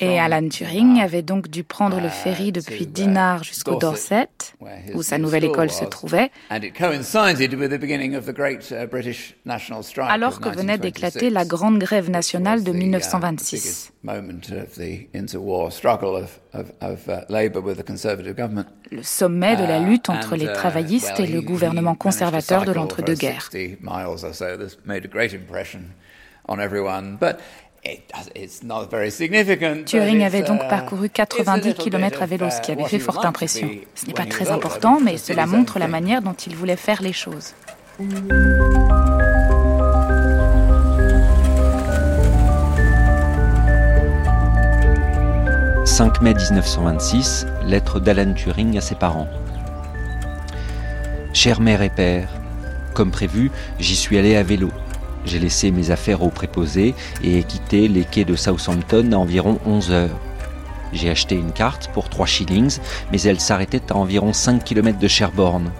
Et 0.00 0.18
Alan 0.18 0.48
Turing 0.48 1.00
avait 1.00 1.22
donc 1.22 1.48
dû 1.48 1.64
prendre 1.64 2.00
le 2.00 2.08
ferry 2.08 2.52
depuis 2.52 2.86
Dinard 2.86 3.44
jusqu'au 3.44 3.76
Dorset, 3.76 4.28
où 4.94 5.02
sa 5.02 5.18
nouvelle 5.18 5.44
école 5.44 5.70
se 5.70 5.84
trouvait, 5.84 6.30
alors 10.08 10.40
que 10.40 10.48
venait 10.48 10.78
d'éclater 10.78 11.30
la 11.30 11.44
grande 11.44 11.78
grève 11.78 12.10
nationale 12.10 12.64
de 12.64 12.72
1926. 12.72 13.92
Le 18.90 19.02
sommet 19.02 19.56
de 19.56 19.64
la 19.64 19.80
lutte 19.80 20.10
entre 20.10 20.36
les 20.36 20.52
travaillistes 20.52 21.18
et 21.18 21.26
le 21.26 21.40
gouvernement 21.40 21.94
conservateur 21.94 22.64
de 22.64 22.72
l'entre-deux-guerres. 22.72 23.50
Turing 29.84 30.22
avait 30.22 30.42
donc 30.42 30.60
parcouru 30.68 31.10
90 31.10 31.74
km 31.74 32.22
à 32.22 32.26
vélo, 32.26 32.48
ce 32.50 32.60
qui 32.60 32.72
avait 32.72 32.84
fait 32.84 32.98
forte 32.98 33.24
impression. 33.24 33.68
Ce 33.94 34.06
n'est 34.06 34.14
pas 34.14 34.26
très 34.26 34.50
important, 34.50 35.00
mais 35.00 35.18
cela 35.18 35.46
montre 35.46 35.78
la 35.78 35.88
manière 35.88 36.22
dont 36.22 36.32
il 36.32 36.56
voulait 36.56 36.76
faire 36.76 37.02
les 37.02 37.12
choses. 37.12 37.54
5 45.84 46.22
mai 46.22 46.34
1926, 46.34 47.46
lettre 47.66 48.00
d'Alan 48.00 48.32
Turing 48.32 48.76
à 48.78 48.80
ses 48.80 48.94
parents. 48.94 49.28
Chère 51.32 51.60
mère 51.60 51.82
et 51.82 51.90
père, 51.90 52.28
comme 52.94 53.10
prévu, 53.10 53.50
j'y 53.78 53.94
suis 53.94 54.18
allé 54.18 54.34
à 54.34 54.42
vélo. 54.42 54.70
J'ai 55.24 55.38
laissé 55.38 55.70
mes 55.70 55.90
affaires 55.90 56.22
au 56.22 56.28
préposé 56.28 56.94
et 57.22 57.42
quitté 57.44 57.88
les 57.88 58.04
quais 58.04 58.24
de 58.24 58.36
Southampton 58.36 59.12
à 59.12 59.16
environ 59.16 59.58
11 59.64 59.90
heures. 59.90 60.20
J'ai 60.92 61.10
acheté 61.10 61.34
une 61.34 61.52
carte 61.52 61.90
pour 61.92 62.08
3 62.08 62.26
shillings, 62.26 62.78
mais 63.10 63.20
elle 63.22 63.40
s'arrêtait 63.40 63.82
à 63.90 63.96
environ 63.96 64.32
5 64.32 64.62
km 64.62 64.98
de 64.98 65.08
Sherborne. 65.08 65.70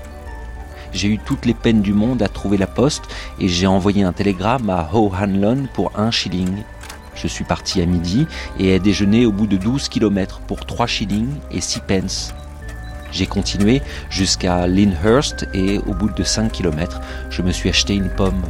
J'ai 0.93 1.09
eu 1.09 1.19
toutes 1.19 1.45
les 1.45 1.55
peines 1.55 1.83
du 1.83 1.93
monde 1.93 2.23
à 2.23 2.29
trouver 2.29 2.57
la 2.57 2.67
poste 2.67 3.05
et 3.39 3.49
j'ai 3.49 3.67
envoyé 3.67 4.03
un 4.03 4.13
télégramme 4.13 4.71
à 4.71 4.89
Ho 4.93 5.13
Hanlon 5.13 5.67
pour 5.75 5.93
1 5.99 6.11
shilling. 6.11 6.63
Je 7.15 7.29
suis 7.29 7.45
parti 7.45 7.83
à 7.83 7.87
midi 7.87 8.27
et 8.59 8.75
ai 8.75 8.79
déjeuné 8.81 9.27
au 9.27 9.33
bout 9.33 9.47
de 9.47 9.57
12 9.57 9.89
km 9.89 10.41
pour 10.41 10.67
3 10.67 10.87
shillings 10.87 11.35
et 11.51 11.61
6 11.61 11.81
pence. 11.81 12.35
J'ai 13.13 13.27
continué 13.27 13.83
jusqu'à 14.11 14.67
Lyndhurst 14.67 15.47
et 15.55 15.79
au 15.79 15.95
bout 15.95 16.11
de 16.11 16.25
5 16.25 16.51
km, 16.51 17.01
je 17.31 17.43
me 17.43 17.53
suis 17.53 17.69
acheté 17.69 17.95
une 17.95 18.09
pomme. 18.09 18.43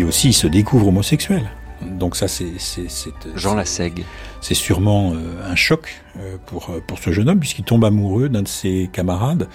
Puis 0.00 0.08
aussi, 0.08 0.28
il 0.28 0.32
se 0.32 0.46
découvre 0.46 0.88
homosexuel. 0.88 1.50
Donc 1.82 2.16
ça, 2.16 2.26
c'est 2.26 2.54
Jean 3.34 3.54
Lassègue. 3.54 4.06
C'est 4.40 4.54
sûrement 4.54 5.12
euh, 5.12 5.44
un 5.44 5.54
choc 5.56 5.94
euh, 6.16 6.38
pour 6.46 6.70
euh, 6.70 6.80
pour 6.86 6.98
ce 6.98 7.12
jeune 7.12 7.28
homme 7.28 7.38
puisqu'il 7.38 7.66
tombe 7.66 7.84
amoureux 7.84 8.30
d'un 8.30 8.40
de 8.40 8.48
ses 8.48 8.88
camarades 8.90 9.46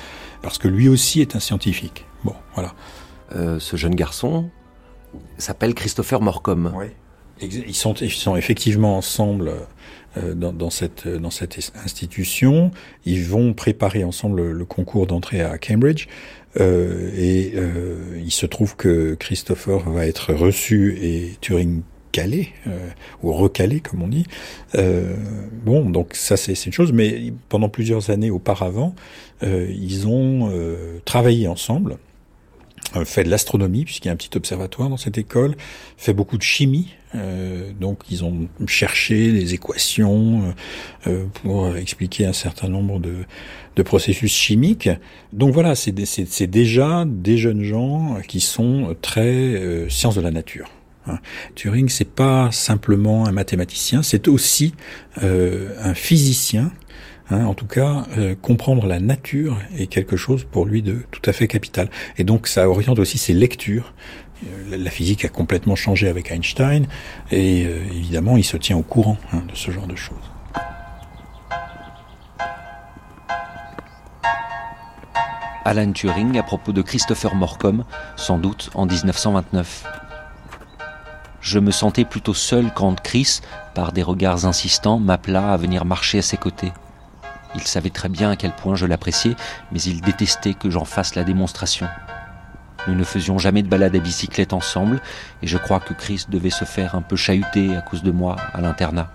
parce 0.44 0.60
que 0.60 0.68
lui 0.68 0.88
aussi 0.88 1.20
est 1.20 1.36
un 1.36 1.40
scientifique. 1.40 2.06
Bon, 2.24 2.36
voilà. 2.54 2.76
ce 3.32 3.76
jeune 3.76 3.96
garçon 3.96 4.52
s'appelle 5.40 5.74
Christopher 5.74 6.22
Morcom. 6.22 6.72
Oui. 6.76 6.88
Ils 7.42 7.74
sont, 7.74 7.96
ils 7.96 8.12
sont 8.12 8.36
effectivement 8.36 8.98
ensemble 8.98 9.52
dans, 10.16 10.54
dans, 10.54 10.70
cette, 10.70 11.08
dans 11.08 11.32
cette 11.32 11.72
institution. 11.84 12.70
Ils 13.06 13.24
vont 13.24 13.54
préparer 13.54 14.04
ensemble 14.04 14.42
le, 14.42 14.52
le 14.54 14.66
concours 14.66 15.08
d'entrée 15.08 15.42
à 15.42 15.58
Cambridge. 15.58 16.08
Euh, 16.60 17.12
et 17.18 17.54
euh, 17.56 18.22
il 18.24 18.32
se 18.32 18.46
trouve 18.46 18.76
que 18.76 19.16
Christopher 19.16 19.90
va 19.90 20.08
être 20.08 20.34
reçu 20.34 20.98
et 21.02 21.36
Turing 21.42 21.82
calé 22.16 22.54
euh, 22.68 22.88
ou 23.24 23.34
recalé 23.34 23.82
comme 23.82 24.02
on 24.02 24.08
dit. 24.08 24.26
Euh, 24.76 25.16
bon, 25.66 25.90
donc 25.90 26.16
ça 26.16 26.38
c'est 26.38 26.54
une 26.66 26.72
chose, 26.72 26.94
mais 26.94 27.34
pendant 27.50 27.68
plusieurs 27.68 28.10
années 28.10 28.32
auparavant, 28.32 28.96
euh, 29.44 29.68
ils 29.70 30.08
ont 30.08 30.50
travaillé 31.04 31.48
ensemble, 31.50 31.98
fait 33.04 33.26
de 33.26 33.30
l'astronomie 33.30 33.84
puisqu'il 33.84 34.08
y 34.08 34.10
a 34.10 34.14
un 34.14 34.16
petit 34.16 34.38
observatoire 34.38 34.90
dans 34.90 34.98
cette 34.98 35.18
école, 35.18 35.56
fait 35.98 36.14
beaucoup 36.14 36.38
de 36.38 36.44
chimie. 36.44 36.94
Donc 37.80 38.00
ils 38.10 38.24
ont 38.24 38.48
cherché 38.68 39.32
les 39.32 39.54
équations 39.54 40.54
pour 41.42 41.76
expliquer 41.78 42.26
un 42.26 42.34
certain 42.34 42.68
nombre 42.68 43.00
de, 43.00 43.84
processus 43.84 44.32
chimiques. 44.32 44.90
Donc 45.34 45.54
voilà, 45.54 45.76
c'est 45.76 45.92
déjà 46.48 47.06
des 47.06 47.38
jeunes 47.38 47.64
gens 47.64 48.18
qui 48.28 48.40
sont 48.40 48.96
très 49.02 49.22
euh, 49.22 49.90
sciences 49.90 50.16
de 50.16 50.22
la 50.22 50.32
nature. 50.32 50.70
Hein. 51.08 51.20
Turing, 51.56 51.90
c'est 51.90 52.10
pas 52.10 52.52
simplement 52.52 53.28
un 53.28 53.32
mathématicien, 53.32 54.04
c'est 54.04 54.28
aussi 54.28 54.74
euh, 55.24 55.70
un 55.82 55.94
physicien. 55.94 56.72
Hein. 57.32 57.46
en 57.46 57.56
tout 57.56 57.66
cas, 57.66 58.06
euh, 58.18 58.36
comprendre 58.40 58.86
la 58.86 59.00
nature 59.00 59.58
est 59.76 59.88
quelque 59.88 60.16
chose 60.16 60.44
pour 60.44 60.66
lui 60.66 60.84
de 60.84 61.00
tout 61.10 61.28
à 61.28 61.34
fait 61.34 61.48
capital. 61.48 61.90
Et 62.18 62.24
donc, 62.24 62.48
ça 62.48 62.70
oriente 62.70 63.00
aussi 63.00 63.18
ses 63.18 63.34
lectures. 63.34 63.94
La 64.70 64.92
physique 64.92 65.26
a 65.26 65.30
complètement 65.30 65.76
changé 65.76 66.08
avec 66.08 66.32
Einstein, 66.32 66.88
et 67.32 67.62
évidemment, 67.62 68.38
il 68.38 68.44
se 68.44 68.58
tient 68.58 68.78
au 68.78 68.84
courant 68.84 69.18
hein, 69.32 69.44
de 69.48 69.56
ce 69.56 69.72
genre 69.72 69.88
de 69.88 69.96
choses. 69.96 70.32
Alan 75.68 75.92
Turing 75.94 76.38
à 76.38 76.44
propos 76.44 76.74
de 76.74 76.84
Christopher 76.84 77.34
Morcom, 77.34 77.86
sans 78.18 78.38
doute 78.38 78.70
en 78.76 78.86
1929. 78.86 79.84
Je 81.42 81.58
me 81.58 81.72
sentais 81.72 82.06
plutôt 82.06 82.36
seul 82.36 82.72
quand 82.72 83.02
Chris, 83.02 83.40
par 83.74 83.92
des 83.92 84.04
regards 84.04 84.46
insistants, 84.46 85.00
m'appela 85.00 85.54
à 85.54 85.58
venir 85.58 85.84
marcher 85.86 86.20
à 86.20 86.22
ses 86.22 86.38
côtés. 86.38 86.72
Il 87.56 87.62
savait 87.62 87.90
très 87.90 88.10
bien 88.10 88.30
à 88.30 88.36
quel 88.36 88.56
point 88.56 88.76
je 88.76 88.86
l'appréciais, 88.86 89.36
mais 89.72 89.82
il 89.82 90.02
détestait 90.02 90.54
que 90.54 90.70
j'en 90.70 90.86
fasse 90.86 91.16
la 91.16 91.24
démonstration. 91.24 91.88
Nous 92.88 92.96
ne 92.96 93.04
faisions 93.04 93.38
jamais 93.38 93.64
de 93.64 93.68
balade 93.68 93.96
à 93.96 94.00
bicyclette 94.00 94.54
ensemble, 94.54 95.02
et 95.42 95.48
je 95.48 95.58
crois 95.58 95.80
que 95.80 95.94
Chris 95.94 96.26
devait 96.30 96.50
se 96.50 96.66
faire 96.66 96.96
un 96.96 97.02
peu 97.02 97.16
chahuter 97.16 97.76
à 97.76 97.82
cause 97.82 98.04
de 98.04 98.12
moi 98.12 98.36
à 98.54 98.62
l'internat. 98.62 99.15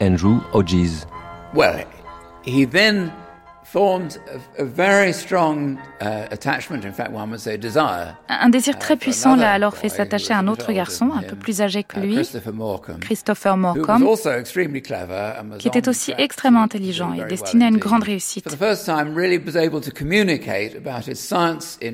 Andrew 0.00 0.40
Hodges. 0.52 1.06
Well, 1.54 1.84
he 2.42 2.64
then 2.64 3.12
un 8.28 8.48
désir 8.48 8.78
très 8.78 8.96
puissant 8.96 9.36
l'a 9.36 9.52
alors 9.52 9.76
fait 9.76 9.88
s'attacher 9.88 10.32
à 10.32 10.38
un 10.38 10.48
autre 10.48 10.72
garçon, 10.72 11.10
un 11.14 11.22
peu 11.22 11.36
plus 11.36 11.60
âgé 11.60 11.84
que 11.84 11.98
uh, 11.98 12.02
lui, 12.02 12.14
Christopher 13.00 13.56
Morcom, 13.56 14.04
qui 15.58 15.68
était 15.68 15.88
aussi 15.88 16.12
extrêmement 16.18 16.62
intelligent 16.62 17.12
et 17.12 17.24
destiné 17.24 17.66
à 17.66 17.68
une 17.68 17.78
grande 17.78 18.02
réussite. 18.02 18.48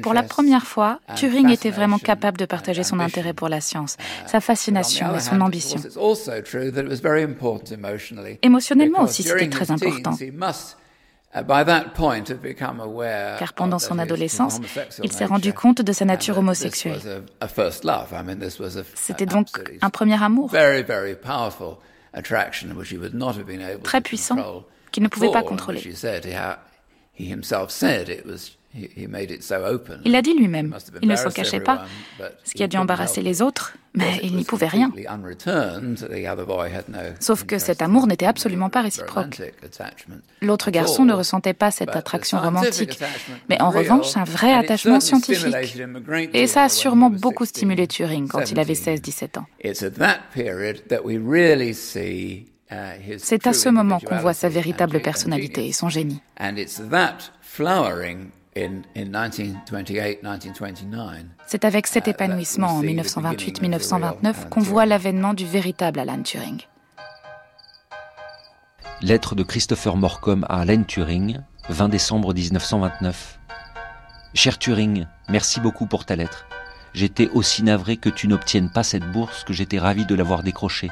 Pour 0.03 0.15
la 0.15 0.23
première 0.23 0.67
fois, 0.67 1.01
Turing 1.15 1.51
était 1.51 1.71
vraiment 1.71 1.99
capable 1.99 2.39
de 2.39 2.47
partager 2.47 2.85
son 2.85 3.01
intérêt 3.01 3.35
pour 3.35 3.49
la 3.49 3.61
science, 3.61 3.97
uh, 4.01 4.29
sa 4.29 4.41
fascination 4.41 5.15
et 5.15 5.21
son 5.21 5.41
ambition. 5.43 5.79
Émotionnellement 8.43 9.03
aussi, 9.03 9.23
c'était 9.23 9.49
très 9.49 9.71
important. 9.71 10.17
Uh, 11.37 11.43
Car 13.39 13.53
pendant 13.55 13.79
son 13.79 13.99
adolescence, 13.99 14.59
il 15.03 15.13
s'est 15.13 15.27
rendu 15.27 15.53
compte 15.53 15.83
de 15.83 15.93
sa 15.93 16.07
nature 16.07 16.39
homosexuelle. 16.39 16.99
C'était 18.95 19.27
donc 19.27 19.49
un 19.83 19.91
premier 19.91 20.23
amour 20.23 20.51
très 23.83 24.01
puissant 24.01 24.65
qu'il 24.93 25.03
ne 25.03 25.09
pouvait 25.09 25.31
pas 25.31 25.43
contrôler. 25.43 25.83
Il 30.05 30.13
l'a 30.13 30.23
dit 30.23 30.35
lui-même, 30.35 30.77
il 31.03 31.09
ne 31.09 31.17
s'en 31.17 31.31
cachait 31.31 31.61
pas, 31.61 31.85
ce 32.45 32.53
qui 32.55 32.63
a 32.63 32.69
dû 32.69 32.77
embarrasser 32.77 33.23
les 33.23 33.43
autres, 33.43 33.75
mais 33.95 34.21
il 34.23 34.37
n'y 34.37 34.45
pouvait 34.45 34.67
rien. 34.67 34.93
Sauf 37.21 37.45
que 37.45 37.59
cet 37.59 37.83
amour 37.83 38.07
n'était 38.07 38.27
absolument 38.27 38.69
pas 38.71 38.83
réciproque. 38.83 39.41
L'autre 40.43 40.71
garçon 40.71 41.05
ne 41.05 41.15
ressentait 41.15 41.55
pas 41.55 41.71
cette 41.71 41.97
attraction 41.97 42.39
romantique, 42.39 42.99
mais 43.49 43.61
en 43.61 43.71
revanche 43.71 44.17
un 44.17 44.25
vrai 44.25 44.53
attachement 44.53 45.01
scientifique. 45.01 45.57
Et 46.35 46.47
ça 46.47 46.65
a 46.65 46.69
sûrement 46.69 47.11
beaucoup 47.11 47.45
stimulé 47.47 47.87
Turing 47.87 48.29
quand 48.29 48.51
il 48.51 48.61
avait 48.61 48.75
16-17 48.75 49.39
ans. 49.39 49.47
C'est 53.19 53.47
à 53.47 53.53
ce 53.53 53.69
moment 53.69 54.01
qu'on 54.01 54.19
voit 54.19 54.35
sa 54.35 54.49
véritable 54.49 55.01
personnalité 55.01 55.67
et 55.69 55.73
son 55.73 55.89
génie. 55.89 56.21
C'est 61.47 61.65
avec 61.65 61.87
cet 61.87 62.07
uh, 62.07 62.11
épanouissement 62.11 62.69
en 62.69 62.83
1928-1929 62.83 64.49
qu'on 64.49 64.61
voit 64.61 64.87
l'avènement 64.87 65.35
du 65.35 65.45
véritable 65.45 66.01
Alan 66.01 66.23
Turing. 66.23 66.63
Lettre 69.03 69.35
de 69.35 69.43
Christopher 69.43 69.97
Morcom 69.97 70.47
à 70.49 70.61
Alan 70.61 70.83
Turing, 70.85 71.41
20 71.69 71.89
décembre 71.91 72.33
1929. 72.33 73.39
Cher 74.33 74.59
Turing, 74.59 75.07
merci 75.29 75.61
beaucoup 75.61 75.87
pour 75.87 76.07
ta 76.07 76.17
lettre. 76.17 76.47
J'étais 76.95 77.29
aussi 77.29 77.63
navré 77.63 77.99
que 77.99 78.09
tu 78.09 78.27
n'obtiennes 78.27 78.71
pas 78.71 78.83
cette 78.83 79.05
bourse 79.13 79.45
que 79.45 79.53
j'étais 79.53 79.79
ravi 79.79 80.07
de 80.07 80.15
l'avoir 80.15 80.43
décrochée. 80.43 80.91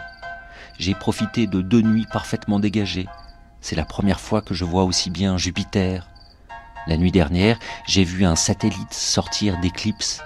J'ai 0.78 0.94
profité 0.94 1.46
de 1.46 1.62
deux 1.62 1.80
nuits 1.80 2.06
parfaitement 2.12 2.60
dégagées. 2.60 3.06
C'est 3.62 3.76
la 3.76 3.86
première 3.86 4.20
fois 4.20 4.42
que 4.42 4.52
je 4.52 4.66
vois 4.66 4.84
aussi 4.84 5.08
bien 5.08 5.38
Jupiter, 5.38 6.06
la 6.86 6.96
nuit 6.96 7.12
dernière, 7.12 7.58
j'ai 7.86 8.04
vu 8.04 8.24
un 8.24 8.36
satellite 8.36 8.92
sortir 8.92 9.58
d'éclipse. 9.60 10.22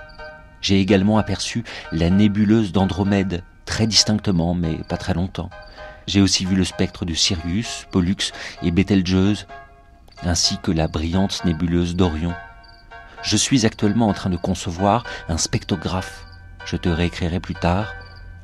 J'ai 0.61 0.81
également 0.81 1.19
aperçu 1.19 1.65
la 1.93 2.11
nébuleuse 2.11 2.73
d'Andromède, 2.73 3.43
très 3.65 3.87
distinctement, 3.87 4.55
mais 4.55 4.79
pas 4.89 4.97
très 4.97 5.15
longtemps. 5.15 5.51
J'ai 6.07 6.21
aussi 6.21 6.45
vu 6.45 6.57
le 6.57 6.65
spectre 6.65 7.05
de 7.05 7.15
Sirius, 7.15 7.87
Pollux 7.91 8.33
et 8.63 8.71
Betelgeuse, 8.71 9.47
ainsi 10.23 10.59
que 10.59 10.73
la 10.73 10.89
brillante 10.89 11.45
nébuleuse 11.45 11.95
d'Orion. 11.95 12.35
Je 13.23 13.37
suis 13.37 13.67
actuellement 13.67 14.09
en 14.09 14.15
train 14.15 14.31
de 14.31 14.37
concevoir 14.37 15.05
un 15.29 15.39
spectrographe. 15.39 16.25
Je 16.65 16.77
te 16.77 16.89
réécrirai 16.89 17.41
plus 17.41 17.55
tard. 17.55 17.93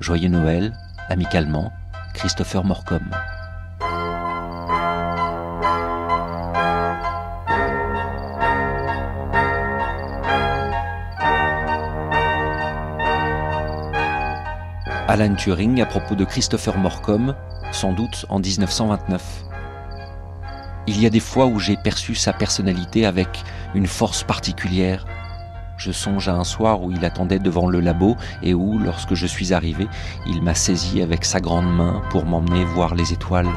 Joyeux 0.01 0.29
Noël, 0.29 0.77
amicalement, 1.09 1.73
Christopher 2.13 2.65
Morcom. 2.65 3.11
Alan 15.07 15.35
Turing 15.35 15.83
à 15.83 15.87
propos 15.87 16.15
de 16.15 16.25
Christopher 16.25 16.79
Morcom, 16.79 17.35
sans 17.73 17.93
doute 17.93 18.25
en 18.31 18.39
1929. 18.39 19.45
Il 20.87 20.99
y 20.99 21.05
a 21.05 21.11
des 21.11 21.21
fois 21.21 21.45
où 21.45 21.59
j'ai 21.59 21.77
perçu 21.77 22.15
sa 22.15 22.33
personnalité 22.33 23.05
avec 23.05 23.29
une 23.75 23.87
force 23.87 24.25
particulière. 24.25 25.05
Je 25.77 25.93
songe 25.93 26.29
à 26.31 26.35
un 26.35 26.45
soir 26.45 26.83
où 26.83 26.91
il 26.91 27.05
attendait 27.05 27.39
devant 27.39 27.69
le 27.69 27.81
labo 27.81 28.17
et 28.43 28.55
où, 28.55 28.79
lorsque 28.79 29.13
je 29.13 29.27
suis 29.27 29.53
arrivé, 29.53 29.87
il 30.27 30.43
m'a 30.43 30.55
saisi 30.55 31.03
avec 31.03 31.27
sa 31.27 31.39
grande 31.39 31.71
main 31.71 32.01
pour 32.09 32.25
m'emmener 32.25 32.65
voir 32.65 32.95
les 32.95 33.13
étoiles. 33.13 33.51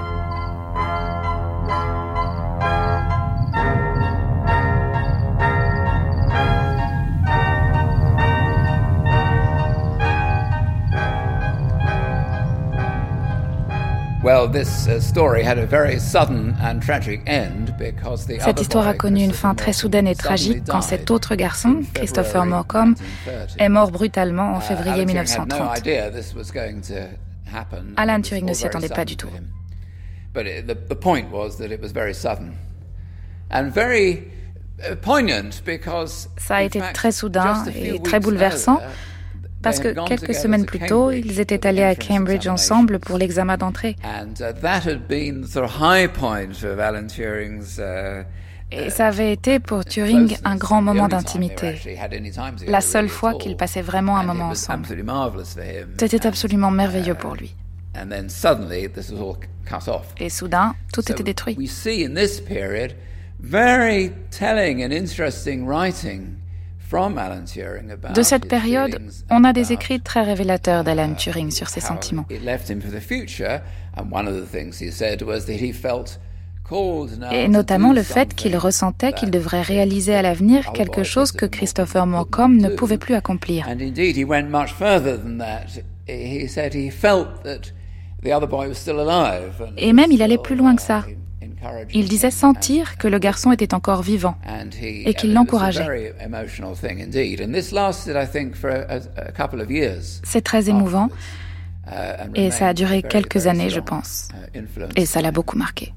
Cette 18.40 18.62
histoire 18.62 18.88
a 18.88 18.94
connu 18.94 19.24
une 19.24 19.32
fin 19.32 19.56
très 19.56 19.74
soudaine 19.74 20.08
et 20.08 20.16
tragique 20.16 20.64
quand 20.68 20.82
cet 20.82 21.12
autre 21.12 21.36
garçon, 21.36 21.82
Christopher 21.94 22.46
Morcom, 22.46 22.96
est 23.58 23.70
mort 23.70 23.92
brutalement 23.92 24.56
en 24.56 24.60
uh, 24.60 24.62
février 24.62 25.06
1930. 25.06 25.88
Alan 27.96 28.22
Turing 28.22 28.46
ne 28.46 28.54
s'y 28.54 28.66
attendait 28.66 28.90
pas 28.90 29.06
du 29.06 29.16
tout. 29.16 29.30
Ça 36.38 36.56
a 36.56 36.64
été 36.64 36.82
très 36.94 37.12
soudain 37.12 37.64
et 37.76 38.00
très 38.02 38.20
bouleversant 38.20 38.82
parce 39.62 39.80
que 39.80 39.90
quelques 40.08 40.36
semaines 40.36 40.66
plus 40.66 40.80
tôt, 40.80 41.12
ils 41.12 41.40
étaient 41.40 41.66
allés 41.66 41.84
à 41.84 41.96
Cambridge 41.96 42.48
ensemble 42.48 43.00
pour 43.00 43.18
l'examen 43.18 43.58
d'entrée. 43.58 43.96
Et 48.70 48.90
ça 48.90 49.08
avait 49.08 49.32
été 49.32 49.60
pour 49.60 49.86
Turing 49.86 50.38
un 50.44 50.56
grand 50.58 50.82
moment 50.82 51.08
d'intimité. 51.08 51.80
La 52.68 52.82
seule 52.82 53.08
fois 53.08 53.34
qu'ils 53.36 53.56
passaient 53.56 53.82
vraiment 53.82 54.18
un 54.18 54.24
moment 54.24 54.50
ensemble. 54.50 54.86
C'était 55.98 56.28
absolument 56.28 56.70
merveilleux 56.72 57.16
pour 57.16 57.36
lui. 57.36 57.56
Et 60.20 60.30
soudain, 60.30 60.76
tout 60.94 61.02
était 61.12 61.24
détruit. 61.24 61.58
De 66.90 68.22
cette 68.22 68.48
période, 68.48 69.00
on 69.30 69.44
a 69.44 69.52
des 69.52 69.74
écrits 69.74 70.00
très 70.00 70.24
révélateurs 70.24 70.84
d'Alan 70.84 71.14
Turing 71.16 71.52
sur 71.52 71.68
ses 71.70 71.82
sentiments. 71.82 72.26
Et 77.32 77.48
notamment 77.48 77.94
le 77.94 78.04
fait 78.04 78.34
qu'il 78.34 78.58
ressentait 78.58 79.14
qu'il 79.14 79.32
devrait 79.32 79.62
réaliser 79.62 80.16
à 80.16 80.22
l'avenir 80.22 80.72
quelque 80.74 81.04
chose 81.04 81.32
que 81.32 81.46
Christopher 81.46 82.06
Morcom 82.06 82.58
ne 82.58 82.70
pouvait 82.70 82.98
plus 82.98 83.16
accomplir. 83.16 83.68
Et 89.78 89.94
même 89.94 90.12
il 90.12 90.22
allait 90.22 90.38
plus 90.38 90.56
loin 90.56 90.76
que 90.76 90.82
ça. 90.82 91.06
Il 91.94 92.08
disait 92.08 92.32
sentir 92.32 92.98
que 92.98 93.08
le 93.08 93.20
garçon 93.20 93.52
était 93.52 93.74
encore 93.74 94.02
vivant 94.02 94.38
et 94.82 95.14
qu'il 95.14 95.34
l'encourageait. 95.34 96.14
C'est 100.24 100.42
très 100.42 100.70
émouvant 100.70 101.10
uh, 101.88 101.92
et 102.36 102.52
ça 102.52 102.68
a 102.68 102.74
duré 102.74 103.02
quelques 103.02 103.48
années, 103.48 103.70
je 103.70 103.80
pense. 103.80 104.30
Uh, 104.56 104.86
et 104.96 105.06
ça 105.06 105.22
l'a 105.22 105.32
beaucoup 105.32 105.58
marqué. 105.58 105.94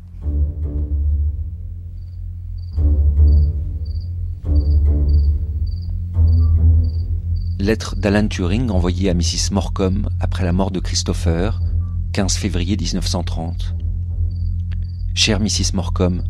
Lettre 7.58 7.94
d'Alan 7.96 8.26
Turing 8.26 8.70
envoyée 8.70 9.10
à 9.10 9.14
Mrs. 9.14 9.52
Morcom 9.52 10.08
après 10.18 10.44
la 10.44 10.52
mort 10.52 10.70
de 10.70 10.80
Christopher, 10.80 11.60
15 12.14 12.36
février 12.36 12.76
1930. 12.78 13.74
Chère 15.12 15.40
Mrs. 15.40 15.74
Morcom, 15.74 16.22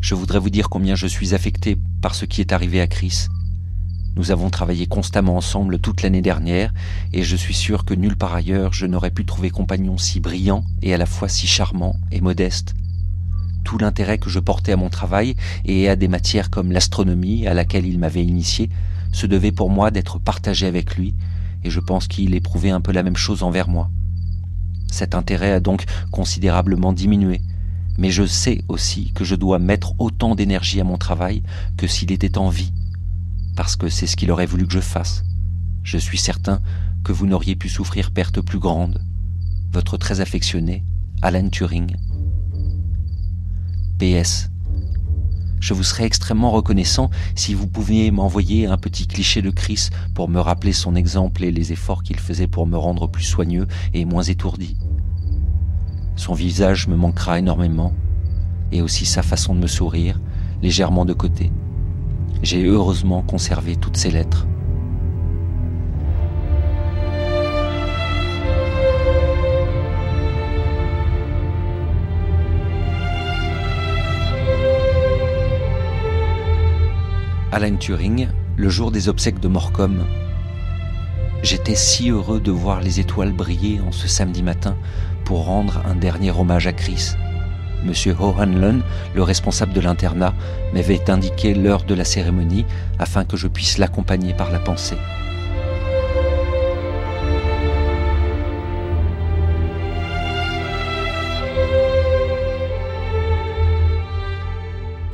je 0.00 0.14
voudrais 0.14 0.38
vous 0.38 0.48
dire 0.48 0.70
combien 0.70 0.94
je 0.94 1.06
suis 1.06 1.34
affecté 1.34 1.76
par 2.00 2.14
ce 2.14 2.24
qui 2.24 2.40
est 2.40 2.52
arrivé 2.52 2.80
à 2.80 2.86
Chris. 2.86 3.26
Nous 4.16 4.30
avons 4.30 4.48
travaillé 4.48 4.86
constamment 4.86 5.36
ensemble 5.36 5.78
toute 5.78 6.02
l'année 6.02 6.22
dernière, 6.22 6.72
et 7.12 7.22
je 7.22 7.36
suis 7.36 7.54
sûr 7.54 7.84
que 7.84 7.92
nulle 7.92 8.16
part 8.16 8.34
ailleurs 8.34 8.72
je 8.72 8.86
n'aurais 8.86 9.10
pu 9.10 9.26
trouver 9.26 9.50
compagnon 9.50 9.98
si 9.98 10.20
brillant 10.20 10.64
et 10.82 10.94
à 10.94 10.96
la 10.96 11.04
fois 11.04 11.28
si 11.28 11.46
charmant 11.46 11.96
et 12.10 12.22
modeste. 12.22 12.74
Tout 13.62 13.76
l'intérêt 13.76 14.18
que 14.18 14.30
je 14.30 14.40
portais 14.40 14.72
à 14.72 14.78
mon 14.78 14.88
travail 14.88 15.36
et 15.66 15.88
à 15.90 15.94
des 15.94 16.08
matières 16.08 16.50
comme 16.50 16.72
l'astronomie 16.72 17.46
à 17.46 17.52
laquelle 17.52 17.86
il 17.86 17.98
m'avait 17.98 18.24
initié 18.24 18.70
se 19.12 19.26
devait 19.26 19.52
pour 19.52 19.68
moi 19.68 19.90
d'être 19.90 20.18
partagé 20.18 20.66
avec 20.66 20.96
lui, 20.96 21.14
et 21.62 21.70
je 21.70 21.78
pense 21.78 22.08
qu'il 22.08 22.34
éprouvait 22.34 22.70
un 22.70 22.80
peu 22.80 22.92
la 22.92 23.02
même 23.02 23.16
chose 23.16 23.42
envers 23.42 23.68
moi. 23.68 23.90
Cet 24.90 25.14
intérêt 25.14 25.52
a 25.52 25.60
donc 25.60 25.84
considérablement 26.10 26.94
diminué, 26.94 27.42
mais 27.98 28.10
je 28.10 28.24
sais 28.24 28.62
aussi 28.68 29.12
que 29.12 29.24
je 29.24 29.34
dois 29.34 29.58
mettre 29.58 29.92
autant 29.98 30.34
d'énergie 30.34 30.80
à 30.80 30.84
mon 30.84 30.96
travail 30.96 31.42
que 31.76 31.88
s'il 31.88 32.12
était 32.12 32.38
en 32.38 32.48
vie, 32.48 32.72
parce 33.56 33.74
que 33.74 33.88
c'est 33.88 34.06
ce 34.06 34.16
qu'il 34.16 34.30
aurait 34.30 34.46
voulu 34.46 34.66
que 34.66 34.72
je 34.72 34.80
fasse. 34.80 35.24
Je 35.82 35.98
suis 35.98 36.16
certain 36.16 36.62
que 37.04 37.12
vous 37.12 37.26
n'auriez 37.26 37.56
pu 37.56 37.68
souffrir 37.68 38.12
perte 38.12 38.40
plus 38.40 38.60
grande. 38.60 39.02
Votre 39.72 39.96
très 39.96 40.20
affectionné, 40.20 40.84
Alan 41.22 41.48
Turing. 41.48 41.96
PS. 43.98 44.48
Je 45.60 45.74
vous 45.74 45.82
serais 45.82 46.04
extrêmement 46.04 46.52
reconnaissant 46.52 47.10
si 47.34 47.52
vous 47.52 47.66
pouviez 47.66 48.12
m'envoyer 48.12 48.66
un 48.66 48.76
petit 48.76 49.08
cliché 49.08 49.42
de 49.42 49.50
Chris 49.50 49.88
pour 50.14 50.28
me 50.28 50.38
rappeler 50.38 50.72
son 50.72 50.94
exemple 50.94 51.42
et 51.42 51.50
les 51.50 51.72
efforts 51.72 52.04
qu'il 52.04 52.20
faisait 52.20 52.46
pour 52.46 52.66
me 52.66 52.78
rendre 52.78 53.08
plus 53.08 53.24
soigneux 53.24 53.66
et 53.92 54.04
moins 54.04 54.22
étourdi. 54.22 54.76
Son 56.18 56.34
visage 56.34 56.88
me 56.88 56.96
manquera 56.96 57.38
énormément, 57.38 57.92
et 58.72 58.82
aussi 58.82 59.06
sa 59.06 59.22
façon 59.22 59.54
de 59.54 59.60
me 59.60 59.68
sourire, 59.68 60.20
légèrement 60.62 61.04
de 61.04 61.12
côté. 61.12 61.52
J'ai 62.42 62.64
heureusement 62.64 63.22
conservé 63.22 63.76
toutes 63.76 63.96
ces 63.96 64.10
lettres. 64.10 64.48
Alan 77.52 77.76
Turing, 77.76 78.26
le 78.56 78.68
jour 78.68 78.90
des 78.90 79.08
obsèques 79.08 79.38
de 79.38 79.46
Morcom. 79.46 80.04
J'étais 81.44 81.76
si 81.76 82.10
heureux 82.10 82.40
de 82.40 82.50
voir 82.50 82.80
les 82.80 82.98
étoiles 82.98 83.32
briller 83.32 83.80
en 83.80 83.92
ce 83.92 84.08
samedi 84.08 84.42
matin 84.42 84.76
pour 85.28 85.44
rendre 85.44 85.82
un 85.84 85.94
dernier 85.94 86.30
hommage 86.30 86.66
à 86.66 86.72
Chris. 86.72 87.10
Monsieur 87.84 88.16
O'Hanlon, 88.18 88.80
le 89.14 89.22
responsable 89.22 89.74
de 89.74 89.80
l'internat, 89.82 90.32
m'avait 90.72 91.10
indiqué 91.10 91.52
l'heure 91.52 91.84
de 91.84 91.94
la 91.94 92.06
cérémonie 92.06 92.64
afin 92.98 93.26
que 93.26 93.36
je 93.36 93.46
puisse 93.46 93.76
l'accompagner 93.76 94.32
par 94.32 94.50
la 94.50 94.58
pensée. 94.58 94.96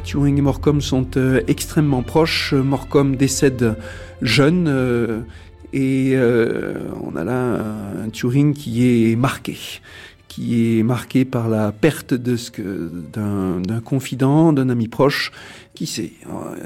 Turing 0.05 0.39
et 0.39 0.43
Morcom 0.43 0.81
sont 0.81 1.09
euh, 1.17 1.43
extrêmement 1.49 2.05
proches. 2.05 2.53
Morcom 2.55 3.17
décède 3.17 3.77
jeune 4.23 4.69
euh, 4.69 5.23
et 5.75 6.13
euh, 6.15 6.75
on 7.03 7.17
a 7.17 7.25
là 7.25 7.61
un 8.05 8.09
Turing 8.09 8.55
qui 8.55 9.11
est 9.11 9.17
marqué 9.17 9.57
qui 10.35 10.81
est 10.81 10.83
marqué 10.83 11.25
par 11.25 11.49
la 11.49 11.71
perte 11.71 12.13
de 12.13 12.35
ce 12.35 12.51
que 12.51 12.91
d'un 13.13 13.81
confident, 13.81 14.53
d'un 14.53 14.69
ami 14.69 14.89
proche, 14.89 15.31
qui 15.75 15.87
sait, 15.87 16.11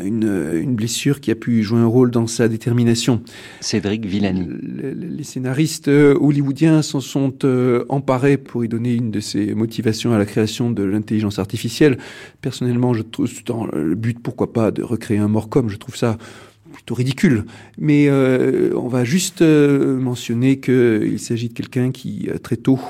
une, 0.02 0.52
une, 0.54 0.74
blessure 0.74 1.20
qui 1.20 1.30
a 1.30 1.34
pu 1.34 1.62
jouer 1.62 1.80
un 1.80 1.86
rôle 1.86 2.10
dans 2.10 2.26
sa 2.26 2.48
détermination. 2.48 3.20
Cédric 3.60 4.06
Villani. 4.06 4.46
Les, 4.62 5.22
scénaristes 5.22 5.88
hollywoodiens 5.88 6.80
s'en 6.80 7.00
sont 7.00 7.34
euh, 7.44 7.84
emparés 7.90 8.38
pour 8.38 8.64
y 8.64 8.68
donner 8.68 8.94
une 8.94 9.10
de 9.10 9.20
ses 9.20 9.54
motivations 9.54 10.14
à 10.14 10.18
la 10.18 10.24
création 10.24 10.70
de 10.70 10.82
l'intelligence 10.82 11.38
artificielle. 11.38 11.98
Personnellement, 12.40 12.94
je 12.94 13.02
trouve 13.02 13.44
dans 13.44 13.66
le 13.66 13.94
but, 13.96 14.18
pourquoi 14.18 14.54
pas, 14.54 14.70
de 14.70 14.82
recréer 14.82 15.18
un 15.18 15.28
Morcom, 15.28 15.68
je 15.68 15.76
trouve 15.76 15.96
ça 15.96 16.16
plutôt 16.72 16.94
ridicule. 16.94 17.44
Mais 17.78 18.08
euh, 18.08 18.70
on 18.76 18.88
va 18.88 19.04
juste 19.04 19.42
euh, 19.42 19.98
mentionner 19.98 20.60
qu'il 20.60 21.18
s'agit 21.18 21.48
de 21.48 21.54
quelqu'un 21.54 21.90
qui, 21.90 22.28
euh, 22.28 22.38
très 22.38 22.56
tôt, 22.56 22.80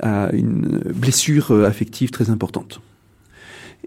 a 0.00 0.30
une 0.32 0.80
blessure 0.94 1.52
affective 1.52 2.10
très 2.10 2.30
importante. 2.30 2.80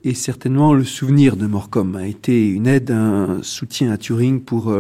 Et 0.03 0.13
certainement, 0.13 0.73
le 0.73 0.85
souvenir 0.85 1.35
de 1.35 1.45
Morcom 1.45 1.97
a 1.97 2.07
été 2.07 2.47
une 2.47 2.67
aide, 2.67 2.91
un 2.91 3.39
soutien 3.41 3.91
à 3.91 3.97
Turing 3.97 4.39
pour 4.39 4.73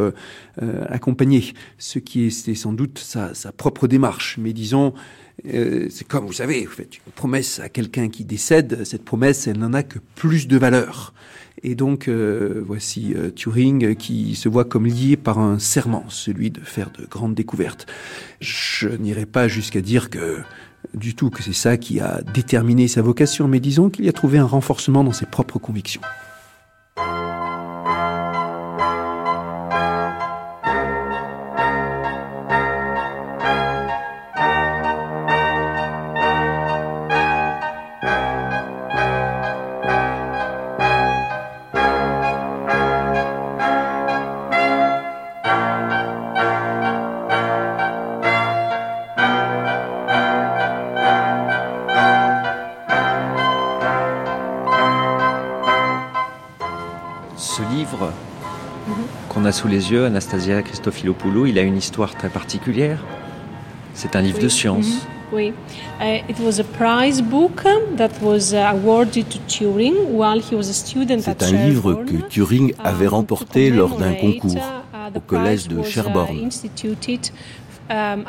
accompagner 0.87 1.53
ce 1.77 1.99
qui 1.99 2.23
était 2.23 2.55
sans 2.55 2.71
doute 2.71 2.99
sa, 2.99 3.33
sa 3.33 3.51
propre 3.51 3.89
démarche. 3.89 4.37
Mais 4.39 4.53
disons, 4.53 4.93
c'est 5.43 6.07
comme 6.07 6.25
vous 6.25 6.33
savez, 6.33 6.65
vous 6.65 6.71
faites 6.71 6.97
une 6.97 7.11
promesse 7.13 7.59
à 7.59 7.69
quelqu'un 7.69 8.09
qui 8.09 8.25
décède, 8.25 8.83
cette 8.83 9.05
promesse, 9.05 9.47
elle 9.47 9.57
n'en 9.57 9.73
a 9.73 9.83
que 9.83 9.99
plus 10.15 10.47
de 10.47 10.57
valeur. 10.57 11.13
Et 11.61 11.75
donc, 11.75 12.07
euh, 12.07 12.63
voici 12.65 13.13
euh, 13.15 13.31
Turing 13.31 13.95
qui 13.95 14.35
se 14.35 14.47
voit 14.47 14.63
comme 14.63 14.85
lié 14.85 15.17
par 15.17 15.39
un 15.39 15.59
serment, 15.59 16.05
celui 16.07 16.51
de 16.51 16.61
faire 16.61 16.91
de 16.91 17.05
grandes 17.05 17.35
découvertes. 17.35 17.85
Je 18.39 18.87
n'irai 18.89 19.25
pas 19.25 19.47
jusqu'à 19.47 19.81
dire 19.81 20.09
que 20.09 20.37
du 20.93 21.15
tout 21.15 21.29
que 21.29 21.43
c'est 21.43 21.53
ça 21.53 21.75
qui 21.77 21.99
a 21.99 22.21
déterminé 22.33 22.87
sa 22.87 23.01
vocation, 23.01 23.47
mais 23.47 23.59
disons 23.59 23.89
qu'il 23.89 24.05
y 24.05 24.09
a 24.09 24.13
trouvé 24.13 24.37
un 24.37 24.45
renforcement 24.45 25.03
dans 25.03 25.11
ses 25.11 25.25
propres 25.25 25.59
convictions. 25.59 26.01
Sous 59.51 59.67
les 59.67 59.91
yeux, 59.91 60.05
Anastasia 60.05 60.61
Christofilopoulou, 60.61 61.45
il 61.45 61.57
a 61.57 61.61
une 61.61 61.77
histoire 61.77 62.15
très 62.15 62.29
particulière. 62.29 62.99
C'est 63.93 64.15
un 64.15 64.21
livre 64.21 64.39
de 64.39 64.49
science. 64.49 65.07
Oui, 65.31 65.53
uh, 66.01 66.23
it 66.27 66.39
was 66.39 66.59
a 66.59 66.63
prize 66.63 67.21
book 67.21 67.63
that 67.97 68.09
was 68.21 68.51
uh, 68.53 68.71
awarded 68.71 69.29
to 69.29 69.37
Turing 69.47 69.93
while 70.09 70.39
he 70.39 70.55
was 70.55 70.69
a 70.69 70.73
student 70.73 71.19
C'est 71.21 71.43
un 71.43 71.67
livre 71.67 72.03
que 72.03 72.17
Turing 72.29 72.73
avait 72.83 73.05
um, 73.05 73.13
remporté 73.13 73.69
lors 73.69 73.95
d'un 73.95 74.13
concours 74.13 74.55
uh, 74.55 75.15
au 75.15 75.19
collège 75.19 75.67
de 75.67 75.83
Sherborne. 75.83 76.49
Um, 77.91 78.23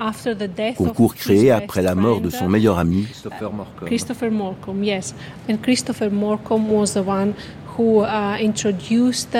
concours 0.77 1.15
créé 1.15 1.51
après 1.51 1.83
la 1.83 1.95
mort 1.95 2.23
de 2.23 2.31
son 2.31 2.49
meilleur 2.49 2.79
ami 2.79 3.05
Christopher 3.05 3.53
Morcom. 3.53 3.87
Christopher 3.87 4.31
Morcom, 4.31 4.83
yes. 4.83 5.15
And 5.49 5.57
Christopher 5.63 6.11
Morcom 6.11 6.69
was 6.69 6.95
the 6.95 7.07
one 7.07 7.35
who 7.77 8.05
introduced 8.39 9.37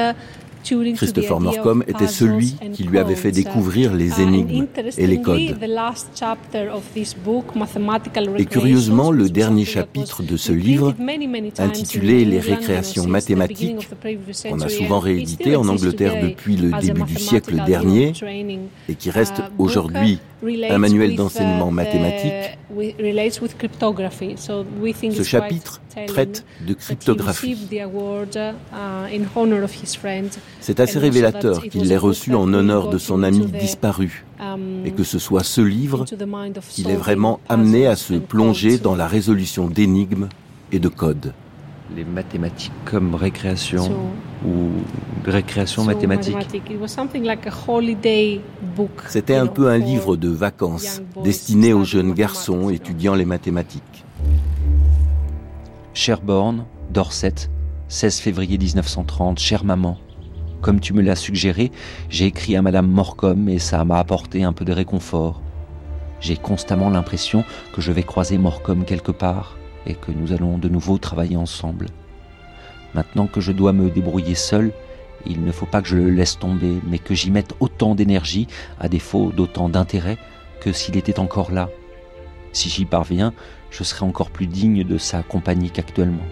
Christopher 0.63 1.41
Morcom 1.41 1.83
était 1.87 2.07
celui 2.07 2.57
qui 2.73 2.85
lui 2.85 2.99
avait 2.99 3.17
fait 3.17 3.33
découvrir 3.33 3.93
les 3.93 4.21
énigmes 4.21 4.67
et 4.97 5.07
les 5.07 5.21
codes. 5.21 5.57
Et 8.39 8.45
curieusement, 8.47 9.11
le 9.11 9.29
dernier 9.29 9.65
chapitre 9.65 10.23
de 10.23 10.37
ce 10.37 10.53
livre, 10.53 10.95
intitulé 11.59 12.25
Les 12.25 12.41
récréations 12.41 13.07
mathématiques, 13.07 13.89
qu'on 14.49 14.61
a 14.61 14.69
souvent 14.69 15.01
réédité 15.01 15.57
en 15.57 15.67
Angleterre 15.69 16.23
depuis 16.23 16.57
le 16.57 16.71
début 16.81 17.03
du 17.03 17.17
siècle 17.17 17.63
dernier 17.67 18.13
et 18.89 18.95
qui 18.95 19.11
reste 19.11 19.39
uh, 19.39 19.43
aujourd'hui 19.59 20.19
un 20.43 20.79
manuel 20.79 21.17
d'enseignement 21.17 21.71
uh, 21.71 21.75
mathématique. 21.75 22.59
Ce 25.13 25.23
chapitre 25.23 25.81
traite 26.07 26.45
de 26.67 26.75
cryptographie. 26.75 27.57
C'est 30.61 30.81
assez 30.81 30.99
révélateur 30.99 31.63
qu'il 31.63 31.89
l'ait 31.89 31.97
reçu 31.97 32.35
en 32.35 32.53
honneur 32.53 32.89
de 32.89 32.99
son 32.99 33.23
ami 33.23 33.47
disparu. 33.47 34.25
um, 34.41 34.87
et 34.87 34.91
que 34.91 35.05
ce 35.05 35.19
soit 35.19 35.45
ce 35.45 35.61
livre 35.61 36.05
qui 36.71 36.83
l'ait 36.85 36.97
vraiment 36.97 37.41
amené 37.49 37.87
à 37.87 37.97
se 37.97 38.15
plonger 38.15 38.79
dans 38.79 38.97
la 38.97 39.07
résolution 39.07 39.69
d'énigmes 39.69 40.29
et 40.73 40.79
de 40.79 40.89
codes 40.89 41.33
les 41.97 42.05
mathématiques 42.05 42.73
comme 42.85 43.15
récréation 43.15 44.11
ou 44.47 44.71
récréation 45.25 45.85
mathématique. 45.85 46.37
C'était 49.09 49.37
un 49.37 49.47
peu 49.47 49.69
un 49.69 49.79
livre 49.79 50.17
de 50.17 50.29
vacances 50.29 51.03
destiné 51.23 51.73
aux 51.73 51.85
jeunes 51.85 52.13
garçons 52.13 52.71
étudiant 52.71 53.15
les 53.15 53.25
mathématiques. 53.25 54.05
Sherborne, 55.93 56.65
Dorset, 56.91 57.35
16 57.89 58.21
février 58.21 58.57
1930, 58.59 59.39
chère 59.39 59.65
maman. 59.65 59.99
Comme 60.61 60.81
tu 60.81 60.93
me 60.93 61.03
l'as 61.03 61.17
suggéré, 61.17 61.73
j'ai 62.09 62.27
écrit 62.27 62.55
à 62.57 62.63
Madame 62.63 62.87
Morcom 62.87 63.49
et 63.49 63.59
ça 63.59 63.85
m'a 63.85 63.99
apporté 63.99 64.45
un 64.45 64.53
peu 64.53 64.65
de 64.65 64.73
réconfort. 64.73 65.41
J'ai 66.21 66.37
constamment 66.37 66.91
l'impression 66.91 67.45
que 67.75 67.81
je 67.81 67.93
vais 67.93 68.03
croiser 68.03 68.37
Morcom 68.37 68.85
quelque 68.85 69.11
part 69.11 69.57
et 69.87 69.95
que 69.95 70.11
nous 70.11 70.33
allons 70.33 70.59
de 70.59 70.69
nouveau 70.69 70.99
travailler 70.99 71.37
ensemble. 71.37 71.87
Maintenant 72.95 73.27
que 73.27 73.41
je 73.41 73.53
dois 73.53 73.73
me 73.73 73.91
débrouiller 73.91 74.35
seul, 74.35 74.73
il 75.27 75.45
ne 75.45 75.53
faut 75.53 75.67
pas 75.67 75.83
que 75.83 75.89
je 75.89 75.97
le 75.97 76.11
laisse 76.11 76.39
tomber, 76.39 76.75
mais 76.87 76.99
que 76.99 77.15
j'y 77.15 77.31
mette 77.31 77.55
autant 77.61 77.95
d'énergie, 77.95 78.47
à 78.79 78.89
défaut 78.89 79.33
d'autant 79.33 79.69
d'intérêt, 79.69 80.19
que 80.61 80.73
s'il 80.73 80.97
était 80.97 81.21
encore 81.21 81.53
là. 81.53 81.69
Si 82.53 82.69
j'y 82.69 82.85
parviens, 82.85 83.33
je 83.71 83.85
serai 83.85 84.05
encore 84.05 84.31
plus 84.31 84.47
digne 84.47 84.85
de 84.85 84.99
sa 84.99 85.23
compagnie 85.23 85.71
qu'actuellement. 85.71 86.27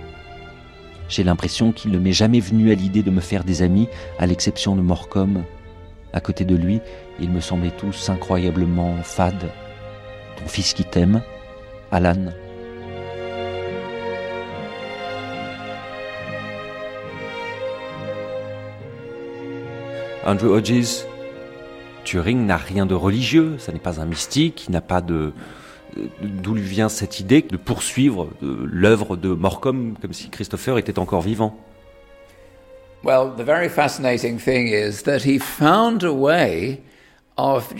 J'ai 1.08 1.24
l'impression 1.24 1.72
qu'il 1.72 1.92
ne 1.92 1.98
m'est 1.98 2.12
jamais 2.12 2.40
venu 2.40 2.70
à 2.70 2.74
l'idée 2.74 3.02
de 3.02 3.10
me 3.10 3.20
faire 3.20 3.44
des 3.44 3.62
amis, 3.62 3.88
à 4.18 4.26
l'exception 4.26 4.76
de 4.76 4.82
Morcom. 4.82 5.44
À 6.12 6.20
côté 6.20 6.44
de 6.44 6.56
lui, 6.56 6.80
ils 7.20 7.30
me 7.30 7.40
semblaient 7.40 7.70
tous 7.70 8.10
incroyablement 8.10 8.96
fades. 9.02 9.50
Ton 10.36 10.46
fils 10.46 10.74
qui 10.74 10.84
t'aime, 10.84 11.22
Alan. 11.90 12.26
Andrew 20.24 20.54
Hodges, 20.54 21.04
Turing 22.04 22.46
n'a 22.46 22.56
rien 22.56 22.86
de 22.86 22.94
religieux, 22.94 23.56
ça 23.58 23.72
n'est 23.72 23.78
pas 23.78 24.00
un 24.00 24.04
mystique, 24.04 24.66
il 24.68 24.72
n'a 24.72 24.80
pas 24.80 25.00
de, 25.00 25.32
d'où 26.22 26.54
lui 26.54 26.62
vient 26.62 26.88
cette 26.88 27.20
idée 27.20 27.42
de 27.42 27.56
poursuivre 27.56 28.28
l'œuvre 28.40 29.16
de 29.16 29.30
Morcom 29.30 29.94
comme 30.00 30.12
si 30.12 30.28
Christopher 30.30 30.78
était 30.78 30.98
encore 30.98 31.22
vivant. 31.22 31.56
Well, 33.04 33.32
the 33.36 33.44
very 33.44 33.68
fascinating 33.68 34.38
thing 34.38 34.68
is 34.68 35.02
that 35.04 35.20
he 35.24 35.38
found 35.38 36.02
a 36.02 36.12
way 36.12 36.80
of 37.36 37.72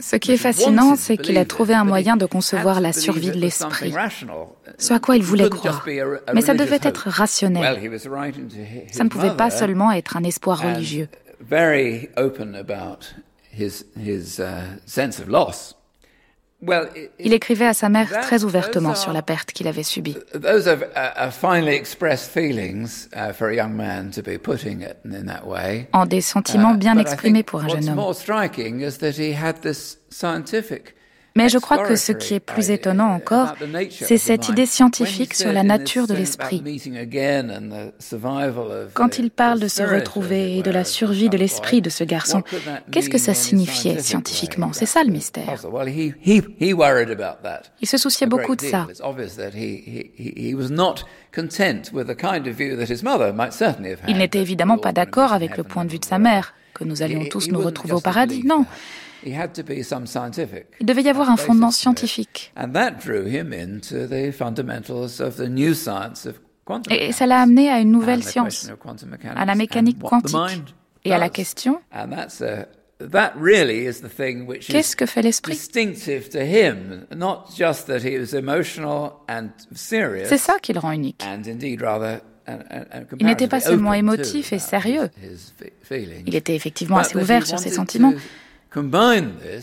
ce 0.00 0.16
qui 0.16 0.32
est 0.32 0.36
fascinant, 0.36 0.96
c'est 0.96 1.16
qu'il 1.16 1.38
a 1.38 1.44
trouvé 1.44 1.74
un 1.74 1.84
moyen 1.84 2.16
de 2.16 2.26
concevoir 2.26 2.80
la 2.80 2.92
survie 2.92 3.30
de 3.30 3.38
l'esprit, 3.38 3.94
ce 4.78 4.92
à 4.92 4.98
quoi 4.98 5.16
il 5.16 5.22
voulait 5.22 5.48
croire. 5.48 5.86
Mais 6.34 6.40
ça 6.40 6.54
devait 6.54 6.80
être 6.82 7.08
rationnel. 7.08 7.78
Ça 8.90 9.04
ne 9.04 9.08
pouvait 9.08 9.36
pas 9.36 9.50
seulement 9.50 9.92
être 9.92 10.16
un 10.16 10.24
espoir 10.24 10.60
religieux. 10.60 11.08
Il 17.18 17.32
écrivait 17.32 17.66
à 17.66 17.74
sa 17.74 17.88
mère 17.88 18.20
très 18.20 18.44
ouvertement 18.44 18.94
sur 18.94 19.12
la 19.12 19.22
perte 19.22 19.52
qu'il 19.52 19.68
avait 19.68 19.82
subie. 19.82 20.16
En 25.92 26.06
des 26.06 26.20
sentiments 26.20 26.74
bien 26.74 26.98
exprimés 26.98 27.42
pour 27.42 27.60
un 27.60 27.68
jeune 27.68 27.88
homme. 27.90 28.14
Mais 31.36 31.48
je 31.48 31.58
crois 31.58 31.78
que 31.78 31.96
ce 31.96 32.12
qui 32.12 32.34
est 32.34 32.40
plus 32.40 32.70
étonnant 32.70 33.10
encore, 33.10 33.54
c'est 33.90 34.18
cette 34.18 34.48
idée 34.48 34.66
scientifique 34.66 35.34
sur 35.34 35.52
la 35.52 35.64
nature 35.64 36.06
de 36.06 36.14
l'esprit. 36.14 36.62
Quand 38.94 39.18
il 39.18 39.30
parle 39.30 39.58
de 39.58 39.66
se 39.66 39.82
retrouver 39.82 40.58
et 40.58 40.62
de 40.62 40.70
la 40.70 40.84
survie 40.84 41.28
de 41.28 41.36
l'esprit 41.36 41.82
de 41.82 41.90
ce 41.90 42.04
garçon, 42.04 42.42
qu'est-ce 42.92 43.10
que 43.10 43.18
ça 43.18 43.34
signifiait 43.34 43.98
scientifiquement? 43.98 44.72
C'est 44.72 44.86
ça 44.86 45.02
le 45.02 45.10
mystère. 45.10 45.56
Il 47.80 47.88
se 47.88 47.96
souciait 47.98 48.28
beaucoup 48.28 48.54
de 48.54 48.62
ça. 48.62 48.86
Il 54.06 54.18
n'était 54.18 54.40
évidemment 54.40 54.78
pas 54.78 54.92
d'accord 54.92 55.32
avec 55.32 55.56
le 55.56 55.64
point 55.64 55.84
de 55.84 55.90
vue 55.90 55.98
de 55.98 56.04
sa 56.04 56.18
mère, 56.18 56.54
que 56.74 56.84
nous 56.84 57.02
allions 57.02 57.24
tous 57.26 57.48
nous 57.48 57.60
retrouver 57.60 57.94
au 57.94 58.00
paradis. 58.00 58.44
Non. 58.44 58.66
Il 59.24 60.86
devait 60.86 61.02
y 61.02 61.08
avoir 61.08 61.30
un 61.30 61.36
fondement 61.36 61.70
scientifique. 61.70 62.52
Et 66.90 67.12
ça 67.12 67.26
l'a 67.26 67.40
amené 67.40 67.70
à 67.70 67.80
une 67.80 67.90
nouvelle 67.90 68.22
science, 68.22 68.70
à 69.34 69.44
la 69.44 69.54
mécanique 69.54 69.98
quantique. 70.00 70.74
Et 71.04 71.12
à 71.12 71.18
la 71.18 71.28
question 71.28 71.80
Qu'est-ce 74.60 74.96
que 74.96 75.06
fait 75.06 75.22
l'esprit? 75.22 75.56
C'est 80.24 80.38
ça 80.38 80.56
qui 80.62 80.72
le 80.72 80.78
rend 80.78 80.92
unique. 80.92 81.24
Il 83.18 83.26
n'était 83.26 83.48
pas 83.48 83.60
seulement 83.60 83.94
émotif 83.94 84.52
et 84.52 84.58
sérieux. 84.58 85.10
Il 86.26 86.34
était 86.34 86.54
effectivement 86.54 86.98
assez 86.98 87.16
ouvert 87.18 87.46
sur 87.46 87.58
ses 87.58 87.70
sentiments, 87.70 88.12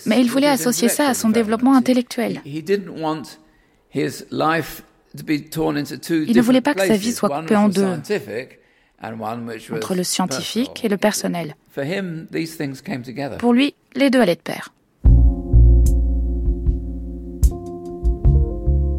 mais 0.06 0.22
il 0.22 0.30
voulait 0.30 0.48
associer 0.48 0.90
ça 0.90 1.08
à 1.08 1.14
son 1.14 1.30
développement 1.30 1.76
intellectuel. 1.76 2.42
Il 2.46 2.64
ne 6.36 6.42
voulait 6.42 6.62
pas 6.62 6.74
que 6.74 6.88
sa 6.88 6.96
vie 6.96 7.12
soit 7.12 7.42
coupée 7.42 7.56
en 7.56 7.70
deux, 7.70 8.00
entre 9.74 9.96
le 9.96 10.04
scientifique 10.04 10.84
et 10.84 10.90
le 10.90 10.98
personnel. 10.98 11.56
Pour 13.40 13.54
lui, 13.54 13.76
les 13.96 14.10
deux 14.10 14.20
allaient 14.20 14.36
de 14.36 14.42
pair. 14.42 14.74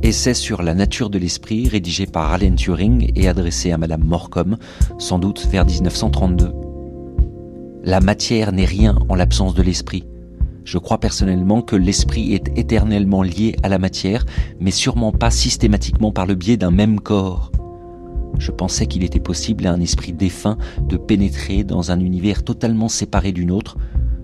Essai 0.03 0.35
sur 0.35 0.63
la 0.63 0.75
nature 0.75 1.11
de 1.11 1.19
l'esprit 1.19 1.69
rédigé 1.69 2.07
par 2.07 2.33
Alan 2.33 2.57
Turing 2.57 3.13
et 3.15 3.29
adressé 3.29 3.71
à 3.71 3.79
Madame 3.79 4.03
Morcom, 4.03 4.59
sans 4.99 5.21
doute 5.21 5.47
vers 5.47 5.65
1932. 5.65 6.72
La 7.85 7.99
matière 7.99 8.53
n'est 8.53 8.65
rien 8.65 8.97
en 9.09 9.17
l'absence 9.17 9.55
de 9.55 9.63
l'esprit. 9.63 10.05
Je 10.65 10.79
crois 10.79 10.99
personnellement 10.99 11.63
que 11.63 11.75
l'esprit 11.75 12.33
est 12.33 12.57
éternellement 12.57 13.25
lié 13.25 13.57
à 13.65 13.69
la 13.69 13.81
matière, 13.81 14.25
mais 14.61 14.71
sûrement 14.71 15.11
pas 15.11 15.33
systématiquement 15.33 16.13
par 16.13 16.27
le 16.27 16.37
biais 16.37 16.57
d'un 16.57 16.71
même 16.71 17.01
corps. 17.01 17.51
Je 18.39 18.53
pensais 18.53 18.87
qu'il 18.87 19.03
était 19.03 19.19
possible 19.19 19.67
à 19.67 19.73
un 19.73 19.81
esprit 19.81 20.13
défunt 20.13 20.59
de 20.89 20.97
pénétrer 20.97 21.65
dans 21.65 21.91
un 21.91 21.99
univers 21.99 22.45
totalement 22.45 22.89
séparé 22.89 23.33
du 23.33 23.47
nôtre. 23.47 23.77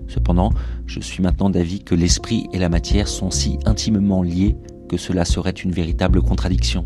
Cependant, 0.07 0.51
je 0.85 1.01
suis 1.01 1.21
maintenant 1.21 1.49
d'avis 1.49 1.83
que 1.83 1.95
l'esprit 1.95 2.47
et 2.53 2.59
la 2.59 2.69
matière 2.69 3.09
sont 3.09 3.29
si 3.29 3.59
intimement 3.65 4.23
liés 4.23 4.55
que 4.87 4.95
cela 4.95 5.25
serait 5.25 5.51
une 5.51 5.71
véritable 5.71 6.21
contradiction. 6.21 6.85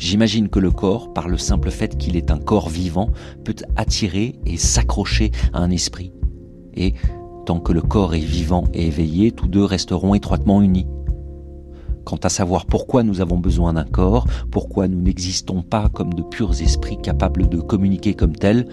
J'imagine 0.00 0.48
que 0.48 0.58
le 0.58 0.70
corps, 0.70 1.12
par 1.12 1.28
le 1.28 1.36
simple 1.36 1.70
fait 1.70 1.98
qu'il 1.98 2.16
est 2.16 2.30
un 2.30 2.38
corps 2.38 2.70
vivant, 2.70 3.10
peut 3.44 3.54
attirer 3.76 4.34
et 4.46 4.56
s'accrocher 4.56 5.30
à 5.52 5.60
un 5.60 5.70
esprit. 5.70 6.10
Et, 6.72 6.94
tant 7.44 7.60
que 7.60 7.74
le 7.74 7.82
corps 7.82 8.14
est 8.14 8.18
vivant 8.18 8.64
et 8.72 8.86
éveillé, 8.86 9.30
tous 9.30 9.46
deux 9.46 9.62
resteront 9.62 10.14
étroitement 10.14 10.62
unis. 10.62 10.86
Quant 12.06 12.16
à 12.16 12.30
savoir 12.30 12.64
pourquoi 12.64 13.02
nous 13.02 13.20
avons 13.20 13.36
besoin 13.36 13.74
d'un 13.74 13.84
corps, 13.84 14.26
pourquoi 14.50 14.88
nous 14.88 15.02
n'existons 15.02 15.62
pas 15.62 15.90
comme 15.90 16.14
de 16.14 16.22
purs 16.22 16.62
esprits 16.62 16.96
capables 16.96 17.50
de 17.50 17.58
communiquer 17.58 18.14
comme 18.14 18.34
tels, 18.34 18.66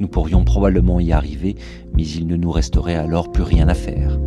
nous 0.00 0.08
pourrions 0.08 0.42
probablement 0.42 0.98
y 0.98 1.12
arriver, 1.12 1.54
mais 1.94 2.04
il 2.04 2.26
ne 2.26 2.34
nous 2.34 2.50
resterait 2.50 2.96
alors 2.96 3.30
plus 3.30 3.44
rien 3.44 3.68
à 3.68 3.74
faire. 3.74 4.18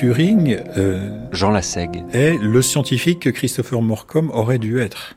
Turing, 0.00 0.56
euh, 0.78 1.10
Jean 1.30 1.50
Lassègue, 1.50 2.04
est 2.14 2.38
le 2.38 2.62
scientifique 2.62 3.20
que 3.20 3.28
Christopher 3.28 3.82
Morcom 3.82 4.30
aurait 4.30 4.58
dû 4.58 4.80
être. 4.80 5.14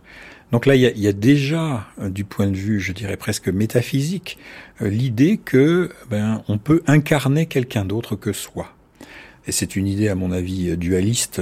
Donc 0.52 0.66
là, 0.66 0.76
il 0.76 0.82
y 0.82 1.08
a, 1.08 1.14
déjà, 1.14 1.88
euh, 2.02 2.10
du 2.10 2.26
point 2.26 2.48
de 2.48 2.58
vue, 2.58 2.82
je 2.82 2.92
dirais 2.92 3.16
presque 3.16 3.48
métaphysique, 3.48 4.38
euh, 4.82 4.90
l'idée 4.90 5.38
que 5.38 5.90
ben, 6.10 6.44
on 6.50 6.58
peut 6.58 6.84
incarner 6.86 7.46
quelqu'un 7.46 7.86
d'autre 7.86 8.18
que 8.18 8.34
soi. 8.34 8.74
Et 9.48 9.54
c'est 9.54 9.78
une 9.78 9.88
idée, 9.88 10.10
à 10.10 10.16
mon 10.16 10.34
avis, 10.34 10.76
dualiste 10.76 11.42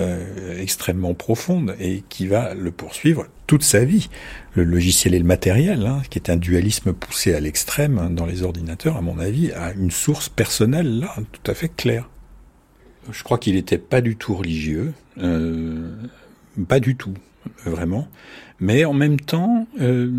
extrêmement 0.60 1.16
profonde 1.16 1.76
et 1.80 2.04
qui 2.10 2.28
va 2.28 2.54
le 2.54 2.70
poursuivre 2.70 3.26
toute 3.48 3.64
sa 3.64 3.84
vie. 3.84 4.10
Le 4.54 4.64
logiciel 4.64 5.16
et 5.16 5.20
le 5.20 5.26
matériel, 5.26 5.88
hein, 5.88 6.04
qui 6.12 6.20
est 6.20 6.30
un 6.30 6.38
dualisme 6.38 6.94
poussé 6.94 7.34
à 7.34 7.40
l'extrême 7.40 8.14
dans 8.14 8.28
les 8.28 8.44
ordinateurs, 8.44 8.98
à 8.98 9.02
mon 9.02 9.18
avis, 9.18 9.52
a 9.52 9.72
une 9.74 9.90
source 9.90 10.30
personnelle 10.30 11.00
là 11.00 11.16
tout 11.32 11.50
à 11.50 11.56
fait 11.56 11.70
claire. 11.70 12.08
Je 13.10 13.24
crois 13.24 13.38
qu'il 13.38 13.56
n'était 13.56 13.78
pas 13.78 14.02
du 14.02 14.16
tout 14.16 14.36
religieux, 14.36 14.94
euh, 15.18 15.90
pas 16.68 16.80
du 16.80 16.96
tout, 16.96 17.16
vraiment. 17.66 18.08
Mais 18.60 18.86
en 18.86 18.94
même 18.94 19.20
temps, 19.20 19.68
euh, 19.80 20.12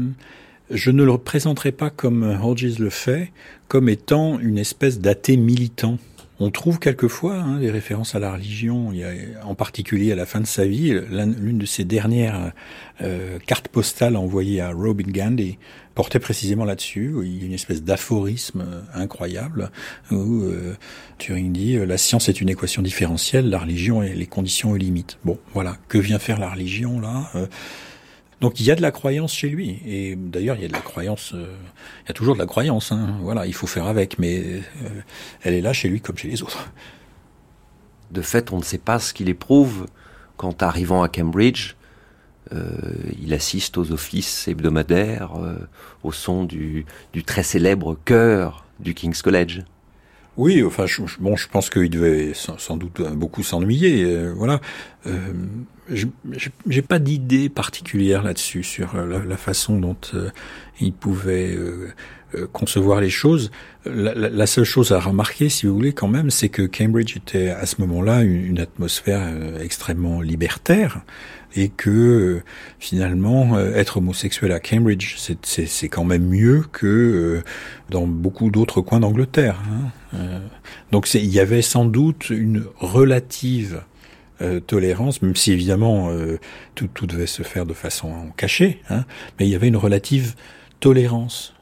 je 0.70 0.90
ne 0.90 1.04
le 1.04 1.12
représenterai 1.12 1.72
pas 1.72 1.90
comme 1.90 2.24
Hodges 2.42 2.78
le 2.78 2.90
fait, 2.90 3.30
comme 3.68 3.88
étant 3.88 4.38
une 4.40 4.58
espèce 4.58 4.98
d'athée 4.98 5.36
militant. 5.36 5.98
On 6.40 6.50
trouve 6.50 6.80
quelquefois 6.80 7.36
hein, 7.36 7.60
des 7.60 7.70
références 7.70 8.16
à 8.16 8.18
la 8.18 8.32
religion, 8.32 8.90
il 8.92 8.98
y 8.98 9.04
a, 9.04 9.12
en 9.44 9.54
particulier 9.54 10.10
à 10.10 10.16
la 10.16 10.26
fin 10.26 10.40
de 10.40 10.46
sa 10.46 10.64
vie, 10.64 10.92
l'une 11.10 11.58
de 11.58 11.66
ses 11.66 11.84
dernières 11.84 12.52
euh, 13.00 13.38
cartes 13.46 13.68
postales 13.68 14.16
envoyées 14.16 14.60
à 14.60 14.72
Robin 14.72 15.06
Gandhi 15.06 15.58
portait 15.94 16.18
précisément 16.18 16.64
là-dessus. 16.64 17.14
Il 17.22 17.38
y 17.38 17.42
a 17.42 17.46
une 17.46 17.52
espèce 17.52 17.82
d'aphorisme 17.82 18.64
incroyable 18.94 19.70
où 20.10 20.44
Turing 21.18 21.52
dit 21.52 21.76
la 21.76 21.98
science 21.98 22.28
est 22.28 22.40
une 22.40 22.48
équation 22.48 22.82
différentielle, 22.82 23.50
la 23.50 23.58
religion 23.58 24.02
est 24.02 24.14
les 24.14 24.26
conditions 24.26 24.70
aux 24.70 24.76
limites. 24.76 25.18
Bon, 25.24 25.38
voilà. 25.52 25.76
Que 25.88 25.98
vient 25.98 26.18
faire 26.18 26.38
la 26.38 26.50
religion 26.50 27.00
là 27.00 27.30
donc 28.42 28.58
il 28.58 28.66
y 28.66 28.72
a 28.72 28.74
de 28.74 28.82
la 28.82 28.90
croyance 28.90 29.32
chez 29.32 29.48
lui. 29.48 29.80
Et 29.86 30.16
d'ailleurs, 30.16 30.56
il 30.56 30.62
y 30.62 30.64
a 30.64 30.68
de 30.68 30.72
la 30.72 30.80
croyance, 30.80 31.32
euh, 31.32 31.54
il 32.04 32.08
y 32.08 32.10
a 32.10 32.12
toujours 32.12 32.34
de 32.34 32.40
la 32.40 32.46
croyance. 32.46 32.90
Hein. 32.90 33.16
Voilà, 33.20 33.46
il 33.46 33.54
faut 33.54 33.68
faire 33.68 33.86
avec, 33.86 34.18
mais 34.18 34.42
euh, 34.42 34.60
elle 35.42 35.54
est 35.54 35.60
là 35.60 35.72
chez 35.72 35.88
lui 35.88 36.00
comme 36.00 36.18
chez 36.18 36.26
les 36.26 36.42
autres. 36.42 36.68
De 38.10 38.20
fait, 38.20 38.52
on 38.52 38.58
ne 38.58 38.64
sait 38.64 38.78
pas 38.78 38.98
ce 38.98 39.14
qu'il 39.14 39.28
éprouve 39.28 39.86
quand, 40.36 40.60
arrivant 40.64 41.04
à 41.04 41.08
Cambridge, 41.08 41.70
euh, 41.70 41.81
il 43.22 43.32
assiste 43.34 43.78
aux 43.78 43.92
offices 43.92 44.48
hebdomadaires 44.48 45.32
au 46.02 46.12
son 46.12 46.44
du, 46.44 46.84
très 47.26 47.42
célèbre 47.42 47.98
chœur 48.04 48.64
du 48.80 48.94
King's 48.94 49.22
College. 49.22 49.62
Oui, 50.38 50.62
enfin, 50.62 50.86
je, 50.86 51.02
bon, 51.20 51.36
je 51.36 51.46
pense 51.48 51.68
qu'il 51.68 51.90
devait 51.90 52.32
sans, 52.34 52.76
doute 52.76 53.02
beaucoup 53.14 53.42
s'ennuyer. 53.42 54.04
Euh, 54.04 54.32
voilà. 54.34 54.60
Euh, 55.06 55.18
J'ai 55.90 56.82
pas 56.82 56.98
d'idée 56.98 57.50
particulière 57.50 58.22
là-dessus 58.22 58.62
sur 58.62 58.96
la, 58.96 59.36
façon 59.36 59.78
dont 59.78 59.96
euh, 60.14 60.30
il 60.80 60.94
pouvait 60.94 61.54
euh, 61.54 61.92
concevoir 62.52 63.02
les 63.02 63.10
choses. 63.10 63.50
La, 63.84 64.46
seule 64.46 64.64
chose 64.64 64.92
à 64.92 65.00
remarquer, 65.00 65.50
si 65.50 65.66
vous 65.66 65.74
voulez, 65.74 65.92
quand 65.92 66.08
même, 66.08 66.30
c'est 66.30 66.48
que 66.48 66.62
Cambridge 66.62 67.14
était 67.14 67.50
à 67.50 67.66
ce 67.66 67.80
moment-là 67.82 68.22
une, 68.22 68.58
atmosphère 68.58 69.60
extrêmement 69.60 70.22
libertaire 70.22 71.02
et 71.54 71.68
que 71.68 71.90
euh, 71.90 72.42
finalement 72.78 73.56
euh, 73.56 73.74
être 73.74 73.98
homosexuel 73.98 74.52
à 74.52 74.60
Cambridge 74.60 75.16
c'est 75.42 75.88
quand 75.88 76.04
même 76.04 76.26
mieux 76.26 76.64
que 76.72 76.86
euh, 76.86 77.42
dans 77.90 78.06
beaucoup 78.06 78.50
d'autres 78.50 78.80
coins 78.80 79.00
d'Angleterre. 79.00 79.62
Hein. 80.14 80.40
donc 80.90 81.12
il 81.14 81.26
y 81.26 81.40
avait 81.40 81.62
sans 81.62 81.84
doute 81.84 82.30
une 82.30 82.64
relative 82.78 83.82
tolérance, 84.66 85.22
même 85.22 85.36
si 85.36 85.52
évidemment 85.52 86.10
tout, 86.74 86.88
tout, 86.92 87.06
devait 87.06 87.28
se 87.28 87.44
faire 87.44 87.64
de 87.64 87.74
façon 87.74 88.12
cachée, 88.36 88.80
hein, 88.90 89.04
mais 89.38 89.46
il 89.46 89.50
y 89.50 89.54
avait 89.54 89.68
une 89.68 89.76
relative 89.76 90.34
tolérance. 90.80 91.54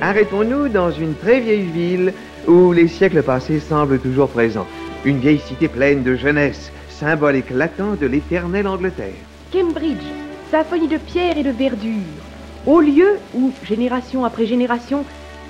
Arrêtons-nous 0.00 0.68
dans 0.68 0.92
une 0.92 1.16
très 1.16 1.40
vieille 1.40 1.64
ville 1.64 2.12
où 2.46 2.72
les 2.72 2.86
siècles 2.86 3.24
passés 3.24 3.58
semblent 3.58 3.98
toujours 3.98 4.28
présents. 4.28 4.66
Une 5.04 5.18
vieille 5.18 5.40
cité 5.40 5.66
pleine 5.66 6.04
de 6.04 6.14
jeunesse, 6.14 6.70
symbole 6.88 7.34
éclatant 7.34 7.94
de 8.00 8.06
l'éternelle 8.06 8.68
Angleterre. 8.68 9.14
Cambridge, 9.52 9.96
symphonie 10.52 10.86
de 10.86 10.98
pierre 10.98 11.36
et 11.36 11.42
de 11.42 11.50
verdure. 11.50 11.90
Au 12.64 12.78
lieu 12.80 13.18
où, 13.34 13.50
génération 13.64 14.24
après 14.24 14.46
génération, 14.46 15.04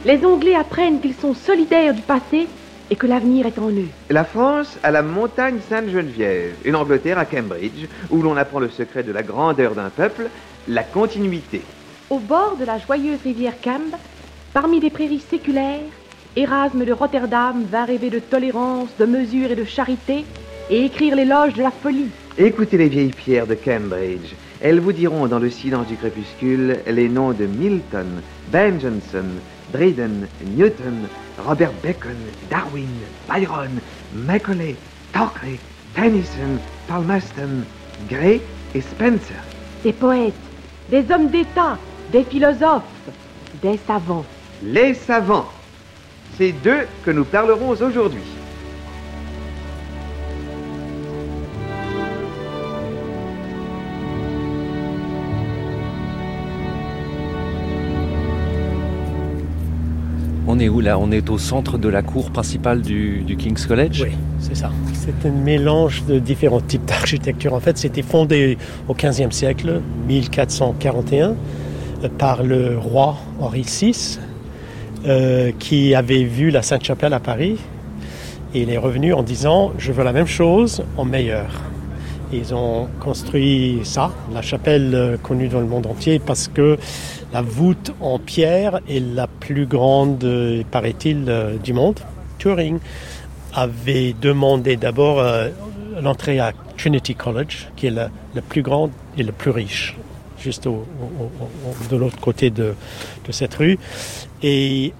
les 0.06 0.24
Anglais 0.24 0.54
apprennent 0.54 1.00
qu'ils 1.00 1.14
sont 1.14 1.34
solidaires 1.34 1.92
du 1.92 2.00
passé 2.02 2.48
et 2.90 2.96
que 2.96 3.06
l'avenir 3.06 3.46
est 3.46 3.58
en 3.58 3.68
eux. 3.68 3.88
La 4.08 4.24
France 4.24 4.78
a 4.82 4.90
la 4.90 5.02
montagne 5.02 5.58
Sainte-Geneviève 5.68 6.54
et 6.64 6.70
l'Angleterre 6.70 7.18
à 7.18 7.26
Cambridge, 7.26 7.86
où 8.08 8.22
l'on 8.22 8.38
apprend 8.38 8.60
le 8.60 8.70
secret 8.70 9.02
de 9.02 9.12
la 9.12 9.22
grandeur 9.22 9.74
d'un 9.74 9.90
peuple, 9.90 10.28
la 10.68 10.84
continuité. 10.84 11.60
Au 12.08 12.18
bord 12.18 12.56
de 12.58 12.64
la 12.64 12.78
joyeuse 12.78 13.20
rivière 13.22 13.60
Cambe, 13.62 13.94
Parmi 14.54 14.80
les 14.80 14.90
prairies 14.90 15.20
séculaires, 15.20 15.80
Erasme 16.34 16.84
de 16.84 16.92
Rotterdam 16.92 17.64
va 17.70 17.84
rêver 17.84 18.10
de 18.10 18.18
tolérance, 18.18 18.88
de 18.98 19.04
mesure 19.04 19.50
et 19.50 19.56
de 19.56 19.64
charité 19.64 20.24
et 20.70 20.84
écrire 20.84 21.16
l'éloge 21.16 21.54
de 21.54 21.62
la 21.62 21.70
folie. 21.70 22.08
Écoutez 22.38 22.78
les 22.78 22.88
vieilles 22.88 23.12
pierres 23.12 23.46
de 23.46 23.54
Cambridge. 23.54 24.34
Elles 24.60 24.80
vous 24.80 24.92
diront 24.92 25.26
dans 25.26 25.38
le 25.38 25.50
silence 25.50 25.86
du 25.86 25.96
crépuscule 25.96 26.78
les 26.86 27.08
noms 27.08 27.32
de 27.32 27.44
Milton, 27.44 28.22
Ben 28.50 28.80
Jonson, 28.80 29.26
Dryden, 29.72 30.26
Newton, 30.56 31.08
Robert 31.44 31.72
Bacon, 31.82 32.16
Darwin, 32.50 32.88
Byron, 33.28 33.80
Macaulay, 34.14 34.76
Thackeray, 35.12 35.58
Tennyson, 35.94 36.58
Palmerston, 36.88 37.64
Gray 38.08 38.40
et 38.74 38.80
Spencer. 38.80 39.36
Des 39.84 39.92
poètes, 39.92 40.32
des 40.90 41.04
hommes 41.12 41.28
d'État, 41.28 41.78
des 42.12 42.24
philosophes, 42.24 42.82
des 43.62 43.78
savants 43.86 44.24
les 44.62 44.94
savants. 44.94 45.46
C'est 46.36 46.52
d'eux 46.52 46.86
que 47.04 47.10
nous 47.10 47.24
parlerons 47.24 47.70
aujourd'hui. 47.70 48.22
On 60.50 60.58
est 60.58 60.68
où 60.70 60.80
là? 60.80 60.98
On 60.98 61.12
est 61.12 61.28
au 61.28 61.36
centre 61.36 61.76
de 61.76 61.88
la 61.88 62.02
cour 62.02 62.30
principale 62.30 62.80
du, 62.80 63.36
King's 63.38 63.66
College? 63.66 64.02
Oui, 64.02 64.16
c'est 64.40 64.56
ça. 64.56 64.70
C'est 64.94 65.28
un 65.28 65.32
mélange 65.32 66.04
de 66.06 66.18
différents 66.18 66.62
types 66.62 66.86
d'architecture. 66.86 67.52
En 67.52 67.60
fait, 67.60 67.76
c'était 67.76 68.02
fondé 68.02 68.56
au 68.88 68.94
XVe 68.94 69.30
siècle, 69.30 69.82
1441, 70.06 71.34
par 72.16 72.42
le 72.42 72.78
roi 72.78 73.16
Henri 73.40 73.62
VI, 73.62 74.18
euh, 75.06 75.52
qui 75.58 75.94
avait 75.94 76.24
vu 76.24 76.50
la 76.50 76.62
Sainte-Chapelle 76.62 77.12
à 77.12 77.20
Paris. 77.20 77.56
Et 78.52 78.62
il 78.62 78.70
est 78.70 78.78
revenu 78.78 79.12
en 79.12 79.22
disant 79.22 79.72
Je 79.78 79.92
veux 79.92 80.02
la 80.02 80.12
même 80.12 80.26
chose 80.26 80.82
en 80.96 81.04
meilleur. 81.04 81.46
ils 82.32 82.52
ont 82.52 82.88
construit 82.98 83.80
ça, 83.84 84.10
la 84.34 84.42
chapelle 84.42 84.94
euh, 84.94 85.16
connue 85.16 85.48
dans 85.48 85.60
le 85.60 85.66
monde 85.66 85.86
entier, 85.86 86.18
parce 86.18 86.48
que 86.48 86.78
la 87.32 87.42
voûte 87.42 87.92
en 88.00 88.18
pierre 88.18 88.80
est 88.88 88.98
la 88.98 89.28
plus 89.28 89.66
grande, 89.66 90.24
euh, 90.24 90.64
paraît-il, 90.68 91.32
du 91.62 91.72
monde. 91.72 92.00
Turing 92.38 92.78
avait 93.54 94.14
demandé 94.20 94.76
d'abord 94.76 95.22
l'entrée 96.02 96.38
à 96.38 96.52
Trinity 96.76 97.14
College, 97.14 97.68
qui 97.76 97.86
est 97.86 97.90
la, 97.90 98.10
plus 98.48 98.62
grande 98.62 98.90
et 99.16 99.22
la 99.22 99.32
plus 99.32 99.50
riche 99.50 99.96
juste 100.40 100.68
de 100.68 101.96
l'autre 101.96 102.20
côté 102.20 102.50
de, 102.50 102.74
de, 103.26 103.32
cette 103.32 103.54
rue. 103.54 103.76
Et 104.42 104.92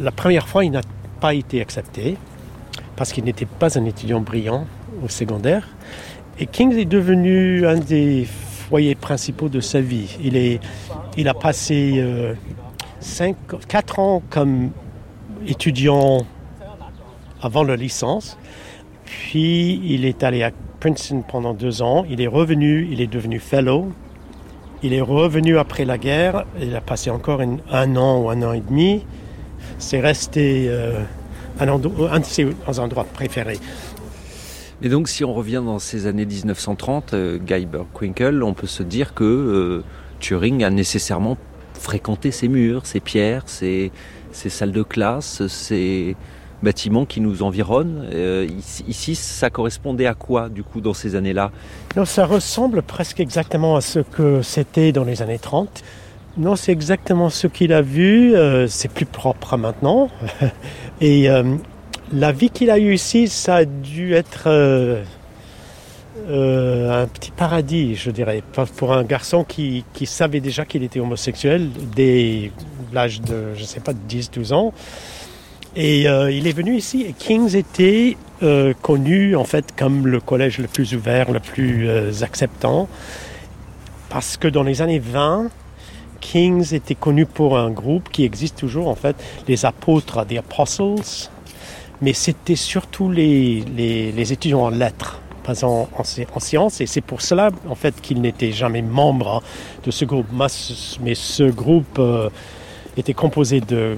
la 0.00 0.10
première 0.10 0.48
fois, 0.48 0.64
il 0.64 0.70
n'a 0.70 0.82
pas 1.20 1.34
été 1.34 1.60
accepté 1.60 2.16
parce 2.96 3.12
qu'il 3.12 3.24
n'était 3.24 3.46
pas 3.46 3.78
un 3.78 3.84
étudiant 3.84 4.20
brillant 4.20 4.66
au 5.04 5.08
secondaire. 5.08 5.68
Et 6.38 6.46
Kings 6.46 6.76
est 6.76 6.84
devenu 6.86 7.66
un 7.66 7.78
des 7.78 8.26
foyers 8.68 8.94
principaux 8.94 9.48
de 9.48 9.60
sa 9.60 9.80
vie. 9.80 10.16
Il, 10.22 10.36
est, 10.36 10.60
il 11.16 11.28
a 11.28 11.34
passé 11.34 11.94
euh, 11.96 12.34
4 13.68 13.98
ans 13.98 14.22
comme 14.28 14.70
étudiant 15.46 16.26
avant 17.42 17.62
la 17.62 17.76
licence. 17.76 18.36
Puis 19.04 19.80
il 19.84 20.04
est 20.04 20.24
allé 20.24 20.42
à 20.42 20.50
Princeton 20.80 21.22
pendant 21.26 21.54
deux 21.54 21.80
ans. 21.82 22.04
Il 22.08 22.20
est 22.20 22.26
revenu, 22.26 22.88
il 22.90 23.00
est 23.00 23.06
devenu 23.06 23.38
fellow 23.38 23.92
il 24.86 24.92
est 24.92 25.00
revenu 25.00 25.58
après 25.58 25.84
la 25.84 25.98
guerre, 25.98 26.44
il 26.60 26.74
a 26.76 26.80
passé 26.80 27.10
encore 27.10 27.40
un 27.40 27.96
an 27.96 28.22
ou 28.22 28.30
un 28.30 28.40
an 28.42 28.52
et 28.52 28.60
demi. 28.60 29.04
C'est 29.78 30.00
resté 30.00 30.66
euh, 30.68 31.00
un, 31.58 31.78
de 31.78 32.24
ses 32.24 32.46
endroits 32.78 33.04
préférés. 33.04 33.58
Et 34.82 34.88
donc, 34.88 35.08
si 35.08 35.24
on 35.24 35.34
revient 35.34 35.62
dans 35.64 35.80
ces 35.80 36.06
années 36.06 36.24
1930, 36.24 37.14
euh, 37.14 37.38
Guy 37.38 37.66
on 38.42 38.54
peut 38.54 38.66
se 38.68 38.84
dire 38.84 39.12
que 39.12 39.24
euh, 39.24 39.84
Turing 40.20 40.62
a 40.62 40.70
nécessairement 40.70 41.36
fréquenté 41.74 42.30
ces 42.30 42.46
murs, 42.46 42.86
ces 42.86 43.00
pierres, 43.00 43.42
ces 43.48 43.90
salles 44.32 44.72
de 44.72 44.82
classe, 44.84 45.46
ces, 45.48 46.14
bâtiments 46.62 47.04
qui 47.04 47.20
nous 47.20 47.42
environnent. 47.42 48.08
Euh, 48.12 48.46
ici, 48.88 49.14
ça 49.14 49.50
correspondait 49.50 50.06
à 50.06 50.14
quoi, 50.14 50.48
du 50.48 50.62
coup, 50.62 50.80
dans 50.80 50.94
ces 50.94 51.14
années-là? 51.14 51.50
Non, 51.96 52.04
ça 52.04 52.26
ressemble 52.26 52.82
presque 52.82 53.20
exactement 53.20 53.76
à 53.76 53.80
ce 53.80 54.00
que 54.00 54.42
c'était 54.42 54.92
dans 54.92 55.04
les 55.04 55.22
années 55.22 55.38
30. 55.38 55.82
Non, 56.38 56.56
c'est 56.56 56.72
exactement 56.72 57.30
ce 57.30 57.46
qu'il 57.46 57.72
a 57.72 57.82
vu. 57.82 58.34
Euh, 58.34 58.66
c'est 58.68 58.90
plus 58.90 59.06
propre 59.06 59.56
maintenant. 59.56 60.10
Et 61.00 61.30
euh, 61.30 61.56
la 62.12 62.32
vie 62.32 62.50
qu'il 62.50 62.70
a 62.70 62.78
eue 62.78 62.94
ici, 62.94 63.28
ça 63.28 63.56
a 63.56 63.64
dû 63.64 64.14
être 64.14 64.48
un 66.28 67.06
petit 67.06 67.30
paradis, 67.30 67.94
je 67.94 68.10
dirais, 68.10 68.42
pour 68.76 68.92
un 68.92 69.04
garçon 69.04 69.44
qui, 69.44 69.84
savait 70.04 70.40
déjà 70.40 70.64
qu'il 70.64 70.82
était 70.82 71.00
homosexuel 71.00 71.68
dès 71.94 72.50
l'âge 72.92 73.20
de, 73.20 73.54
je 73.54 73.64
sais 73.64 73.80
pas, 73.80 73.92
de 73.92 73.98
10-12 74.08 74.52
ans. 74.52 74.72
Et 75.76 76.08
euh, 76.08 76.32
il 76.32 76.46
est 76.46 76.52
venu 76.52 76.74
ici. 76.74 77.02
Et 77.02 77.12
King's 77.12 77.54
était 77.54 78.16
euh, 78.42 78.72
connu 78.80 79.36
en 79.36 79.44
fait 79.44 79.74
comme 79.76 80.06
le 80.06 80.20
collège 80.20 80.58
le 80.58 80.68
plus 80.68 80.94
ouvert, 80.94 81.30
le 81.30 81.40
plus 81.40 81.86
euh, 81.88 82.12
acceptant, 82.22 82.88
parce 84.08 84.38
que 84.38 84.48
dans 84.48 84.62
les 84.62 84.80
années 84.80 84.98
20, 84.98 85.50
Kings 86.20 86.72
était 86.72 86.94
connu 86.94 87.26
pour 87.26 87.58
un 87.58 87.70
groupe 87.70 88.08
qui 88.10 88.24
existe 88.24 88.56
toujours, 88.56 88.88
en 88.88 88.94
fait, 88.94 89.16
les 89.48 89.66
apôtres, 89.66 90.24
des 90.24 90.38
apostles, 90.38 91.28
mais 92.00 92.14
c'était 92.14 92.56
surtout 92.56 93.10
les, 93.10 93.62
les, 93.76 94.32
étudiants 94.32 94.62
en 94.62 94.70
lettres, 94.70 95.20
pas 95.44 95.62
en, 95.62 95.88
en, 95.94 96.40
sciences, 96.40 96.80
et 96.80 96.86
c'est 96.86 97.02
pour 97.02 97.20
cela, 97.20 97.50
en 97.68 97.74
fait, 97.74 98.00
qu'il 98.00 98.22
n'était 98.22 98.50
jamais 98.50 98.82
membre 98.82 99.36
hein, 99.36 99.40
de 99.84 99.90
ce 99.90 100.06
groupe. 100.06 100.26
Mais 101.02 101.14
ce 101.14 101.44
groupe 101.44 102.00
était 102.96 103.14
composé 103.14 103.60
de, 103.60 103.96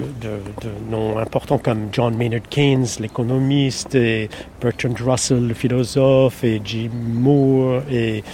noms 0.91 1.19
importants 1.19 1.59
comme 1.59 1.89
John 1.93 2.17
Maynard 2.17 2.49
Keynes, 2.51 2.87
l'économiste, 3.01 3.95
et 3.95 4.29
Bertrand 4.61 4.95
Russell, 4.99 5.47
le 5.47 5.55
philosophe, 5.55 6.43
et 6.43 6.61
Jim 6.65 6.91
Moore, 6.93 7.83
et 7.91 8.25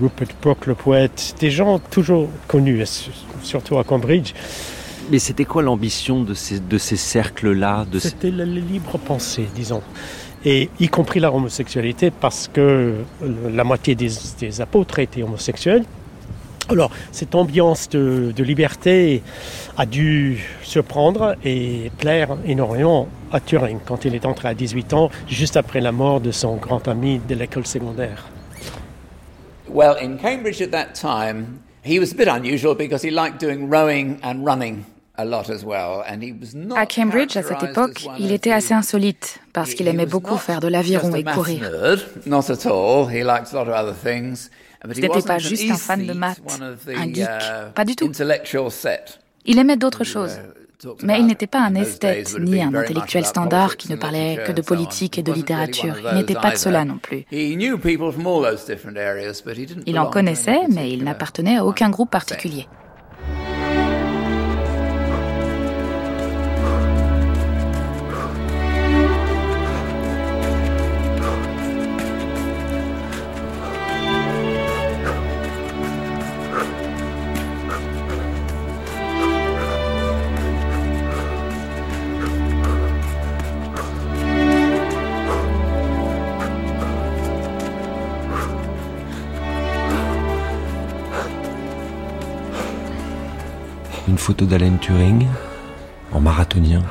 Rupert 0.00 0.28
Brooke, 0.42 0.66
le 0.66 0.74
poète, 0.74 1.36
des 1.40 1.50
gens 1.50 1.78
toujours 1.78 2.28
connus, 2.48 2.84
surtout 3.42 3.78
à 3.78 3.84
Cambridge. 3.84 4.32
Mais 5.10 5.18
c'était 5.18 5.44
quoi 5.44 5.62
l'ambition 5.62 6.22
de 6.22 6.34
ces, 6.34 6.60
de 6.60 6.78
ces 6.78 6.96
cercles-là 6.96 7.86
C'était 7.98 8.30
la 8.30 8.44
libre 8.44 8.98
pensée, 8.98 9.46
disons. 9.54 9.82
Et 10.44 10.68
y 10.78 10.88
compris 10.88 11.20
la 11.20 11.32
homosexualité, 11.32 12.10
parce 12.10 12.48
que 12.52 12.96
la 13.52 13.64
moitié 13.64 13.94
des, 13.94 14.10
des 14.40 14.60
apôtres 14.60 14.98
étaient 14.98 15.22
homosexuels. 15.22 15.84
Alors, 16.70 16.90
cette 17.12 17.34
ambiance 17.34 17.88
de, 17.88 18.32
de, 18.36 18.44
liberté 18.44 19.22
a 19.78 19.86
dû 19.86 20.44
surprendre 20.62 21.34
et 21.42 21.90
plaire 21.98 22.36
énormément 22.44 23.08
à 23.32 23.40
Turing 23.40 23.78
quand 23.86 24.04
il 24.04 24.14
est 24.14 24.26
entré 24.26 24.48
à 24.48 24.54
18 24.54 24.92
ans, 24.92 25.10
juste 25.28 25.56
après 25.56 25.80
la 25.80 25.92
mort 25.92 26.20
de 26.20 26.30
son 26.30 26.56
grand 26.56 26.86
ami 26.86 27.20
de 27.26 27.34
l'école 27.34 27.66
secondaire. 27.66 28.28
Well, 29.70 29.96
in 30.00 30.18
Cambridge 30.18 30.60
at 30.60 30.70
that 30.70 30.94
time, 30.94 31.60
he 31.82 31.98
was 31.98 32.12
a 32.12 32.14
bit 32.14 32.28
unusual 32.28 32.74
because 32.74 33.02
he 33.02 33.10
liked 33.10 33.38
doing 33.40 33.70
rowing 33.70 34.18
and 34.22 34.44
running. 34.44 34.84
À 36.76 36.86
Cambridge, 36.86 37.36
à 37.36 37.42
cette 37.42 37.62
époque, 37.64 38.06
il 38.20 38.30
était 38.30 38.52
assez 38.52 38.72
insolite 38.72 39.40
parce 39.52 39.74
qu'il 39.74 39.88
aimait 39.88 40.06
beaucoup 40.06 40.36
faire 40.36 40.60
de 40.60 40.68
l'aviron 40.68 41.12
et 41.12 41.24
courir. 41.24 41.68
Ce 44.82 45.00
n'était 45.00 45.22
pas 45.22 45.38
juste 45.38 45.70
un 45.70 45.76
fan 45.76 46.06
de 46.06 46.12
maths, 46.12 46.40
un 46.60 47.06
geek, 47.12 47.24
uh, 47.24 47.72
pas 47.74 47.84
du 47.84 47.96
tout. 47.96 48.10
Il 49.44 49.58
aimait 49.58 49.76
d'autres 49.76 50.04
choses. 50.04 50.38
Mais 51.02 51.18
il 51.18 51.26
n'était 51.26 51.48
pas 51.48 51.60
un 51.60 51.74
esthète 51.74 52.38
ni 52.38 52.62
un 52.62 52.72
intellectuel 52.72 53.24
standard 53.24 53.76
qui 53.76 53.90
ne 53.90 53.96
parlait 53.96 54.44
que 54.46 54.52
de 54.52 54.62
politique 54.62 55.18
et 55.18 55.22
de 55.22 55.32
littérature. 55.32 55.96
Il 56.12 56.18
n'était 56.18 56.34
pas 56.34 56.52
de 56.52 56.56
cela 56.56 56.84
non 56.84 56.98
plus. 56.98 57.24
Il 59.86 59.98
en 59.98 60.06
connaissait, 60.06 60.60
mais 60.70 60.92
il 60.92 61.02
n'appartenait 61.04 61.56
à 61.56 61.64
aucun 61.64 61.90
groupe 61.90 62.10
particulier. 62.10 62.68
Photo 94.28 94.44
d'Alan 94.44 94.76
Turing 94.76 95.26
en 96.12 96.20
marathonien. 96.20 96.82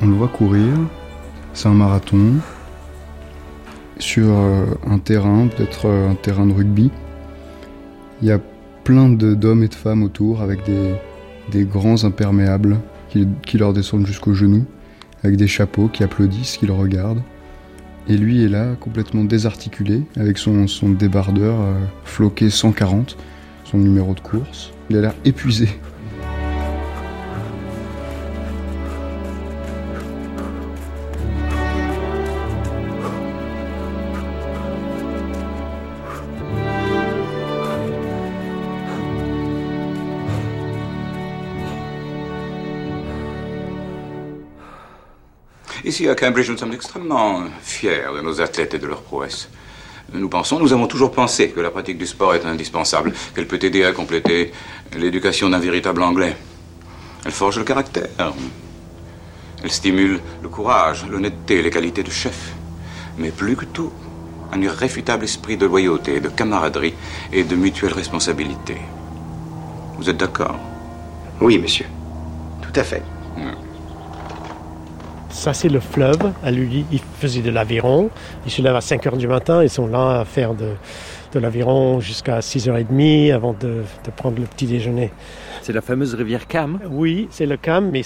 On 0.00 0.08
le 0.08 0.14
voit 0.14 0.26
courir, 0.26 0.72
c'est 1.54 1.68
un 1.68 1.74
marathon 1.74 2.32
sur 4.00 4.26
euh, 4.28 4.66
un 4.88 4.98
terrain, 4.98 5.46
peut-être 5.46 5.86
euh, 5.86 6.10
un 6.10 6.16
terrain 6.16 6.46
de 6.46 6.52
rugby. 6.52 6.90
Il 8.22 8.26
y 8.26 8.32
a 8.32 8.40
plein 8.82 9.08
d'hommes 9.08 9.62
et 9.62 9.68
de 9.68 9.74
femmes 9.74 10.02
autour 10.02 10.42
avec 10.42 10.62
des, 10.64 11.64
grands 11.64 12.02
imperméables 12.02 12.78
qui, 13.08 13.56
leur 13.56 13.72
descendent 13.72 14.06
jusqu'aux 14.08 14.34
genoux, 14.34 14.64
avec 15.22 15.36
des 15.36 15.46
chapeaux 15.46 15.86
qui 15.86 16.02
applaudissent, 16.02 16.56
qui 16.56 16.66
le 16.66 16.72
regardent. 16.72 17.22
Et 18.08 18.16
lui 18.16 18.42
est 18.42 18.48
là, 18.48 18.74
complètement 18.80 19.22
désarticulé, 19.22 20.02
avec 20.16 20.38
son, 20.38 20.66
son 20.66 20.88
débardeur 20.88 21.54
euh, 21.60 21.74
floqué 22.02 22.50
140 22.50 23.16
son 23.70 23.78
numéro 23.78 24.14
de 24.14 24.20
course. 24.20 24.72
Il 24.88 24.96
a 24.96 25.00
l'air 25.00 25.14
épuisé. 25.24 25.68
Ici 45.84 46.08
à 46.08 46.14
Cambridge, 46.14 46.50
nous 46.50 46.56
sommes 46.56 46.72
extrêmement 46.72 47.44
fiers 47.62 48.02
de 48.14 48.20
nos 48.20 48.40
athlètes 48.40 48.74
et 48.74 48.78
de 48.78 48.86
leurs 48.86 49.02
prouesses. 49.02 49.48
Nous 50.12 50.28
pensons, 50.28 50.58
nous 50.58 50.72
avons 50.72 50.88
toujours 50.88 51.12
pensé 51.12 51.50
que 51.50 51.60
la 51.60 51.70
pratique 51.70 51.98
du 51.98 52.06
sport 52.06 52.34
est 52.34 52.44
indispensable, 52.44 53.12
qu'elle 53.34 53.46
peut 53.46 53.60
aider 53.62 53.84
à 53.84 53.92
compléter 53.92 54.52
l'éducation 54.96 55.48
d'un 55.48 55.60
véritable 55.60 56.02
Anglais. 56.02 56.36
Elle 57.24 57.32
forge 57.32 57.58
le 57.58 57.64
caractère. 57.64 58.08
Elle 59.62 59.70
stimule 59.70 60.20
le 60.42 60.48
courage, 60.48 61.06
l'honnêteté, 61.08 61.62
les 61.62 61.70
qualités 61.70 62.02
de 62.02 62.10
chef. 62.10 62.54
Mais 63.18 63.30
plus 63.30 63.54
que 63.54 63.66
tout, 63.66 63.92
un 64.52 64.60
irréfutable 64.60 65.24
esprit 65.24 65.56
de 65.56 65.66
loyauté, 65.66 66.18
de 66.18 66.28
camaraderie 66.28 66.94
et 67.32 67.44
de 67.44 67.54
mutuelle 67.54 67.92
responsabilité. 67.92 68.78
Vous 69.96 70.10
êtes 70.10 70.16
d'accord? 70.16 70.58
Oui, 71.40 71.58
monsieur. 71.58 71.86
Tout 72.62 72.72
à 72.74 72.82
fait. 72.82 73.02
Ça, 75.30 75.54
c'est 75.54 75.68
le 75.68 75.80
fleuve. 75.80 76.32
À 76.42 76.50
lui, 76.50 76.84
il 76.92 77.00
faisait 77.20 77.40
de 77.40 77.50
l'aviron. 77.50 78.10
Ils 78.46 78.50
se 78.50 78.60
lèvent 78.60 78.76
à 78.76 78.80
5 78.80 79.06
heures 79.06 79.16
du 79.16 79.28
matin. 79.28 79.62
Ils 79.62 79.70
sont 79.70 79.86
là 79.86 80.20
à 80.20 80.24
faire 80.24 80.54
de, 80.54 80.70
de 81.32 81.38
l'aviron 81.38 82.00
jusqu'à 82.00 82.40
6h30 82.40 83.32
avant 83.32 83.52
de, 83.52 83.84
de, 84.04 84.10
prendre 84.14 84.38
le 84.38 84.46
petit 84.46 84.66
déjeuner. 84.66 85.10
C'est 85.62 85.72
la 85.72 85.80
fameuse 85.80 86.14
rivière 86.14 86.46
Cam 86.46 86.80
Oui, 86.90 87.28
c'est 87.30 87.46
le 87.46 87.56
Cam, 87.56 87.90
mais 87.90 88.02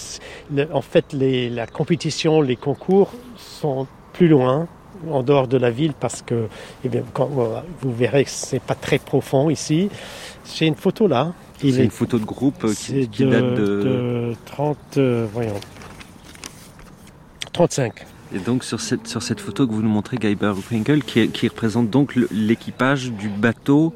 en 0.72 0.82
fait, 0.82 1.12
les, 1.12 1.48
la 1.48 1.66
compétition, 1.66 2.40
les 2.42 2.56
concours 2.56 3.12
sont 3.36 3.86
plus 4.12 4.28
loin, 4.28 4.68
en 5.10 5.22
dehors 5.22 5.48
de 5.48 5.56
la 5.56 5.70
ville, 5.70 5.92
parce 5.98 6.22
que 6.22 6.46
eh 6.84 6.88
bien, 6.88 7.02
quand, 7.12 7.28
vous 7.80 7.92
verrez 7.92 8.24
que 8.24 8.30
c'est 8.30 8.62
pas 8.62 8.74
très 8.74 8.98
profond 8.98 9.50
ici. 9.50 9.88
J'ai 10.54 10.66
une 10.66 10.76
photo 10.76 11.08
là. 11.08 11.32
C'est 11.58 11.84
une 11.84 11.90
photo 11.90 12.18
de 12.18 12.24
groupe 12.24 12.66
qui, 12.74 13.08
qui 13.08 13.24
date 13.24 13.54
de... 13.54 13.82
de 13.82 14.34
30, 14.44 14.76
euh, 14.98 15.26
voyons, 15.32 15.54
35. 17.55 18.05
Et 18.34 18.40
donc 18.40 18.64
sur 18.64 18.80
cette, 18.80 19.07
sur 19.07 19.22
cette 19.22 19.40
photo 19.40 19.66
que 19.66 19.72
vous 19.72 19.82
nous 19.82 19.88
montrez, 19.88 20.18
Guy 20.18 20.36
Winkle, 20.70 21.02
qui, 21.02 21.28
qui 21.30 21.48
représente 21.48 21.88
donc 21.88 22.14
l'équipage 22.30 23.12
du 23.12 23.28
bateau 23.28 23.94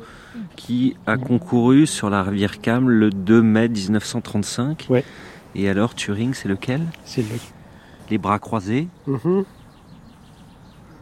qui 0.56 0.96
a 1.06 1.16
concouru 1.16 1.86
sur 1.86 2.08
la 2.08 2.22
rivière 2.22 2.60
Cam 2.60 2.88
le 2.88 3.10
2 3.10 3.42
mai 3.42 3.68
1935. 3.68 4.86
Ouais. 4.88 5.04
Et 5.54 5.68
alors 5.68 5.94
Turing, 5.94 6.34
c'est 6.34 6.48
lequel? 6.48 6.82
C'est 7.04 7.22
le... 7.22 7.36
Les 8.10 8.18
bras 8.18 8.38
croisés 8.38 8.88
mm-hmm. 9.06 9.44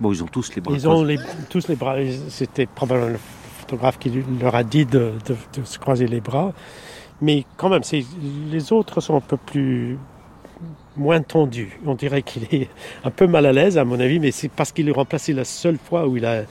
Bon, 0.00 0.12
ils 0.12 0.22
ont 0.22 0.26
tous 0.26 0.54
les 0.54 0.60
bras 0.60 0.74
ils 0.74 0.82
croisés. 0.82 1.14
Ils 1.14 1.20
ont 1.20 1.46
tous 1.48 1.68
les 1.68 1.76
bras. 1.76 1.96
C'était 2.28 2.66
probablement 2.66 3.12
le 3.12 3.18
photographe 3.58 3.98
qui 3.98 4.10
leur 4.40 4.54
a 4.54 4.64
dit 4.64 4.86
de, 4.86 5.12
de, 5.26 5.36
de 5.58 5.64
se 5.64 5.78
croiser 5.78 6.06
les 6.06 6.20
bras. 6.20 6.52
Mais 7.20 7.44
quand 7.56 7.68
même, 7.68 7.82
les 8.50 8.72
autres 8.72 9.00
sont 9.00 9.16
un 9.16 9.20
peu 9.20 9.36
plus 9.36 9.98
moins 10.96 11.20
tendu. 11.22 11.78
On 11.86 11.94
dirait 11.94 12.22
qu'il 12.22 12.44
est 12.44 12.68
un 13.04 13.10
peu 13.10 13.26
mal 13.26 13.46
à 13.46 13.52
l'aise, 13.52 13.78
à 13.78 13.84
mon 13.84 14.00
avis, 14.00 14.18
mais 14.18 14.30
c'est 14.30 14.48
parce 14.48 14.72
qu'il 14.72 14.88
est 14.88 14.92
remplacé 14.92 15.32
la 15.32 15.44
seule 15.44 15.78
fois 15.78 16.06
où 16.06 16.16
il 16.16 16.24
a, 16.24 16.42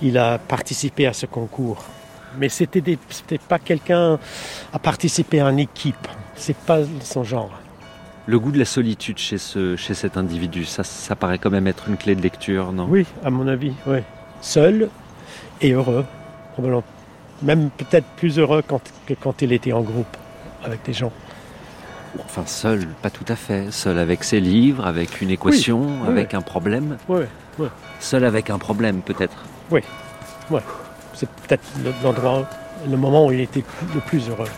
il 0.00 0.18
a 0.18 0.38
participé 0.38 1.06
à 1.06 1.12
ce 1.12 1.26
concours. 1.26 1.84
Mais 2.38 2.48
c'était 2.48 2.96
pas 3.48 3.58
quelqu'un 3.58 4.18
à 4.72 4.78
participer 4.78 5.42
en 5.42 5.56
équipe. 5.56 6.08
C'est 6.34 6.56
pas 6.56 6.80
son 7.02 7.24
genre. 7.24 7.50
Le 8.26 8.38
goût 8.38 8.52
de 8.52 8.58
la 8.58 8.64
solitude 8.64 9.18
chez, 9.18 9.36
ce, 9.36 9.76
chez 9.76 9.94
cet 9.94 10.16
individu, 10.16 10.64
ça, 10.64 10.84
ça 10.84 11.16
paraît 11.16 11.38
quand 11.38 11.50
même 11.50 11.66
être 11.66 11.88
une 11.88 11.96
clé 11.96 12.14
de 12.14 12.22
lecture, 12.22 12.72
non? 12.72 12.86
Oui, 12.88 13.04
à 13.24 13.30
mon 13.30 13.48
avis, 13.48 13.72
oui. 13.86 13.98
Seul 14.40 14.88
et 15.60 15.72
heureux, 15.72 16.06
probablement. 16.52 16.84
Même 17.42 17.70
peut-être 17.70 18.06
plus 18.16 18.38
heureux 18.38 18.62
quand, 18.66 18.80
que 19.06 19.14
quand 19.14 19.42
il 19.42 19.52
était 19.52 19.72
en 19.72 19.82
groupe 19.82 20.16
avec 20.64 20.84
des 20.84 20.92
gens. 20.92 21.12
Enfin, 22.18 22.44
seul, 22.46 22.86
pas 23.00 23.10
tout 23.10 23.24
à 23.28 23.36
fait. 23.36 23.70
Seul 23.70 23.98
avec 23.98 24.24
ses 24.24 24.40
livres, 24.40 24.86
avec 24.86 25.20
une 25.20 25.30
équation, 25.30 26.04
avec 26.06 26.34
un 26.34 26.42
problème. 26.42 26.96
Oui, 27.08 27.24
oui. 27.58 27.68
Seul 28.00 28.24
avec 28.24 28.50
un 28.50 28.58
problème, 28.58 29.00
peut-être. 29.00 29.44
Oui, 29.70 29.80
oui. 30.50 30.60
c'est 31.14 31.28
peut-être 31.28 31.64
l'endroit, 32.02 32.48
le 32.88 32.96
moment 32.96 33.26
où 33.26 33.32
il 33.32 33.40
était 33.40 33.64
le 33.94 34.00
plus 34.00 34.28
heureux. 34.28 34.48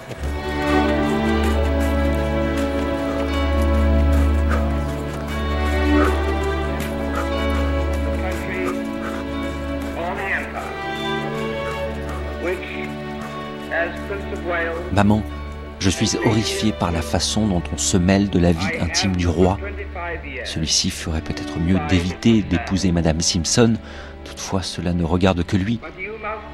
Maman, 14.92 15.22
je 15.85 15.91
suis 15.91 16.16
horrifié 16.24 16.72
par 16.72 16.93
la 16.93 17.03
façon 17.03 17.47
dont 17.47 17.62
on 17.70 17.76
se 17.76 17.99
mêle 17.99 18.30
de 18.30 18.39
la 18.39 18.53
vie 18.53 18.78
intime 18.80 19.14
du 19.16 19.28
roi. 19.28 19.59
Celui-ci 20.43 20.89
ferait 20.89 21.20
peut-être 21.20 21.59
mieux 21.59 21.78
d'éviter 21.91 22.41
d'épouser 22.41 22.91
Madame 22.91 23.20
Simpson, 23.20 23.74
toutefois 24.24 24.62
cela 24.62 24.95
ne 24.95 25.05
regarde 25.05 25.45
que 25.45 25.59
lui. 25.59 25.80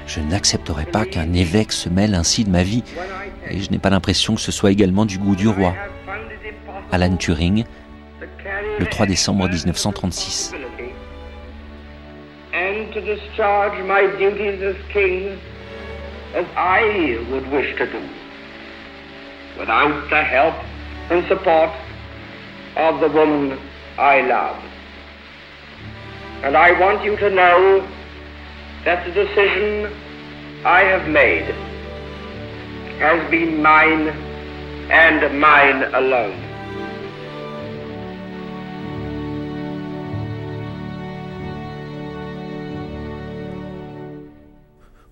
Je 0.09 0.19
n'accepterai 0.19 0.85
pas 0.85 1.05
qu'un 1.05 1.33
évêque 1.33 1.71
se 1.71 1.89
mêle 1.89 2.17
ainsi 2.17 2.43
de 2.43 2.51
ma 2.51 2.65
vie, 2.65 2.83
et 3.49 3.61
je 3.61 3.71
n'ai 3.71 3.79
pas 3.79 3.91
l'impression 3.91 4.35
que 4.35 4.41
ce 4.41 4.51
soit 4.51 4.73
également 4.73 5.07
du 5.07 5.17
goût 5.17 5.37
du 5.37 5.47
roi. 5.47 5.77
Alan 6.91 7.15
Turing, 7.15 7.63
le 8.81 8.87
3 8.87 9.07
décembre 9.07 9.49
1936. 9.49 10.55
as 16.35 16.47
I 16.57 17.19
would 17.31 17.51
wish 17.51 17.77
to 17.79 17.87
do, 17.87 18.20
without 19.61 20.09
the 20.09 20.23
help 20.25 20.55
and 21.11 21.27
support 21.29 21.71
of 22.77 23.01
the 23.01 23.09
woman 23.09 23.59
I 23.99 24.23
love. 24.23 24.57
And 26.43 26.57
I 26.57 26.73
want 26.81 27.05
you 27.05 27.15
to 27.19 27.29
know 27.29 27.87
that 28.87 29.05
the 29.05 29.13
decision 29.13 29.93
I 30.65 30.81
have 30.85 31.07
made 31.11 31.55
has 32.99 33.31
been 33.31 33.63
mine 33.63 34.09
and 34.91 35.39
mine 35.39 35.83
alone. 35.95 36.51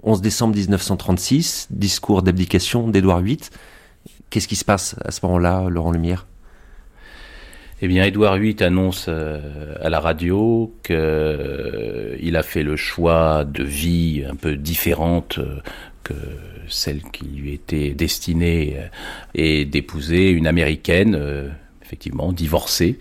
11 0.03 0.23
décembre 0.23 0.57
1936, 0.57 1.67
discours 1.71 2.23
d'abdication 2.23 2.89
d'Édouard 2.89 3.21
VIII. 3.21 3.41
Qu'est-ce 4.31 4.49
qui 4.49 4.57
se 4.57 4.65
passe 4.65 4.97
à 5.05 5.11
ce 5.11 5.25
moment-là, 5.25 5.69
Laurent 5.71 5.93
Lumière? 5.93 6.27
Eh 7.81 7.87
bien, 7.87 8.05
Édouard 8.05 8.39
VIII 8.39 8.61
annonce 8.65 9.07
euh, 9.09 9.75
à 9.81 9.89
la 9.89 10.01
radio 10.01 10.75
qu'il 10.83 10.97
euh, 10.97 12.35
a 12.35 12.43
fait 12.43 12.65
le 12.65 12.75
choix 12.75 13.45
de 13.45 13.63
vie 13.63 14.25
un 14.29 14.35
peu 14.35 14.57
différente 14.57 15.39
euh, 15.39 15.61
que 16.03 16.15
celle 16.67 17.03
qui 17.03 17.27
lui 17.27 17.55
était 17.55 17.91
destinée 17.91 18.77
et 19.35 19.65
d'épouser 19.65 20.31
une 20.31 20.47
américaine 20.47 21.19
effectivement, 21.83 22.31
divorcée, 22.31 22.99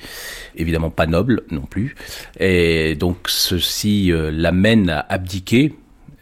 évidemment 0.56 0.90
pas 0.90 1.06
noble 1.06 1.42
non 1.52 1.64
plus. 1.64 1.96
Et 2.40 2.96
donc 2.96 3.28
ceci 3.28 4.12
l'amène 4.14 4.90
à 4.90 5.06
abdiquer. 5.10 5.74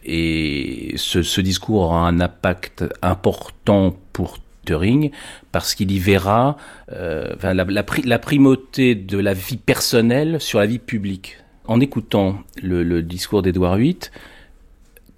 Et 0.03 0.93
ce, 0.97 1.41
discours 1.41 1.81
aura 1.81 2.07
un 2.07 2.19
impact 2.19 2.83
important 3.03 3.95
pour 4.11 4.39
Turing 4.65 5.11
parce 5.51 5.75
qu'il 5.75 5.91
y 5.91 5.99
verra 5.99 6.57
euh, 6.91 7.35
la, 7.43 8.19
primauté 8.19 8.95
de 8.95 9.17
la 9.17 9.33
vie 9.33 9.57
personnelle 9.57 10.41
sur 10.41 10.59
la 10.59 10.65
vie 10.65 10.79
publique. 10.79 11.37
En 11.67 11.79
écoutant 11.79 12.39
le, 12.61 13.01
discours 13.01 13.41
d'Edouard 13.41 13.77
VIII, 13.77 13.97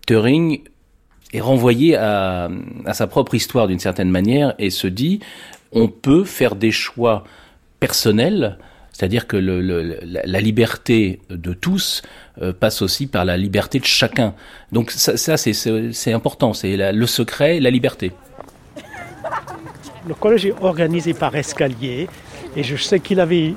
Turing 0.06 0.62
est 1.34 1.42
renvoyé 1.42 1.96
à, 1.96 2.50
sa 2.94 3.08
propre 3.08 3.36
histoire 3.36 3.68
d'une 3.68 3.80
certaine 3.80 4.10
manière 4.10 4.54
et 4.60 4.70
se 4.70 4.88
dit 4.88 5.20
on 5.72 5.90
peut 5.90 6.24
faire 6.24 6.56
des 6.56 6.72
choix 6.72 7.24
personnels 7.80 8.58
c'est-à-dire 8.98 9.28
que 9.28 9.38
la, 9.38 10.42
liberté 10.42 11.20
de 11.30 11.54
tous 11.54 12.02
euh, 12.42 12.52
passe 12.52 12.82
aussi 12.82 13.06
par 13.06 13.26
la 13.26 13.38
liberté 13.38 13.78
de 13.78 13.86
chacun. 13.86 14.34
Donc 14.72 14.90
ça, 14.90 15.38
c'est 15.38 16.14
important, 16.14 16.54
c'est 16.54 16.92
le 16.92 17.06
secret, 17.06 17.60
la 17.60 17.70
liberté. 17.70 18.12
Le 20.08 20.14
collège 20.14 20.46
est 20.46 20.54
organisé 20.62 21.14
par 21.14 21.36
escalier 21.36 22.08
et 22.56 22.64
je 22.64 22.76
sais 22.78 23.00
qu'il 23.00 23.20
avait 23.20 23.54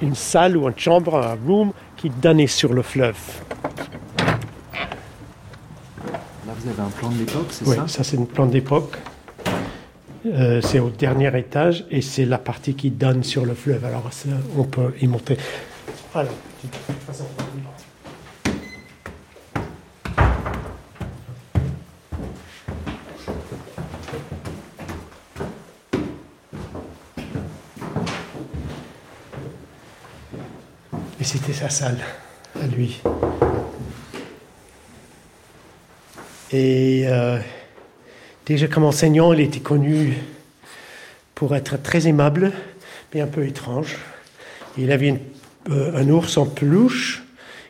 une 0.00 0.14
salle 0.14 0.56
ou 0.56 0.68
une 0.68 0.78
chambre, 0.78 1.16
un 1.16 1.36
room 1.46 1.72
qui 1.96 2.10
donnait 2.10 2.46
sur 2.46 2.72
le 2.72 2.82
fleuve. 2.82 3.16
Là, 4.16 4.24
vous 6.56 6.68
avez 6.68 6.82
un 6.82 6.90
plan 6.90 7.10
de 7.10 7.18
l'époque, 7.18 7.46
c'est 7.50 7.64
ça 7.64 7.70
Oui, 7.70 7.76
ça? 7.88 8.04
c'est 8.04 8.18
un 8.18 8.24
plan 8.24 8.46
d'époque. 8.46 8.96
Euh, 10.26 10.60
c'est 10.60 10.78
au 10.78 10.90
dernier 10.90 11.36
étage 11.36 11.84
et 11.90 12.00
c'est 12.00 12.24
la 12.24 12.38
partie 12.38 12.74
qui 12.74 12.90
donne 12.90 13.24
sur 13.24 13.44
le 13.44 13.54
fleuve. 13.54 13.84
Alors 13.84 14.08
on 14.56 14.62
peut 14.62 14.94
y 15.00 15.08
monter. 15.08 15.36
Alors, 16.14 16.30
Et 31.22 31.24
c'était 31.24 31.52
sa 31.52 31.68
salle, 31.68 31.98
à 32.60 32.66
lui. 32.66 33.00
Et 36.50 37.04
euh, 37.06 37.38
Déjà 38.44 38.66
comme 38.66 38.82
enseignant, 38.82 39.32
il 39.32 39.38
était 39.38 39.60
connu 39.60 40.16
pour 41.36 41.54
être 41.54 41.80
très 41.80 42.08
aimable, 42.08 42.50
mais 43.14 43.20
un 43.20 43.28
peu 43.28 43.46
étrange. 43.46 43.98
Il 44.76 44.90
avait 44.90 45.20
euh, 45.70 45.96
un 45.96 46.08
ours 46.08 46.36
en 46.38 46.46
peluche 46.46 47.22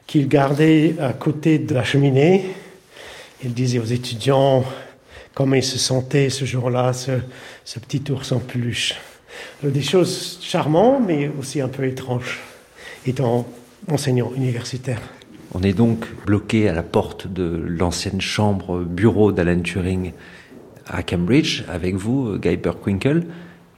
qu'il 0.07 0.29
gardait 0.29 0.95
à 0.99 1.13
côté 1.13 1.59
de 1.59 1.75
la 1.75 1.85
cheminée. 1.85 2.55
Il 3.45 3.53
disait 3.53 3.81
aux 3.81 3.85
étudiants 3.85 4.65
comment 5.35 5.57
il 5.57 5.63
se 5.63 5.79
sentait 5.79 6.31
ce 6.31 6.47
jour-là, 6.47 6.95
ce, 6.95 7.79
petit 7.81 8.03
ours 8.11 8.33
en 8.33 8.39
peluche. 8.39 8.95
Des 9.63 9.83
choses 9.83 10.39
charmantes, 10.41 11.03
mais 11.07 11.31
aussi 11.39 11.61
un 11.61 11.69
peu 11.69 11.85
étranges, 11.85 12.41
étant 13.07 13.47
enseignant 13.91 14.33
universitaire. 14.37 15.01
On 15.55 15.63
est 15.63 15.73
donc 15.73 16.07
bloqué 16.25 16.69
à 16.69 16.73
la 16.73 16.83
porte 16.83 17.27
de 17.27 17.63
l'ancienne 17.67 18.21
chambre 18.21 18.81
bureau 18.81 19.33
d'Alan 19.33 19.61
Turing 19.61 20.13
à 20.87 21.03
Cambridge 21.03 21.63
avec 21.69 21.95
vous, 21.95 22.39
Guy 22.39 22.57
Burkwinkle, 22.57 23.25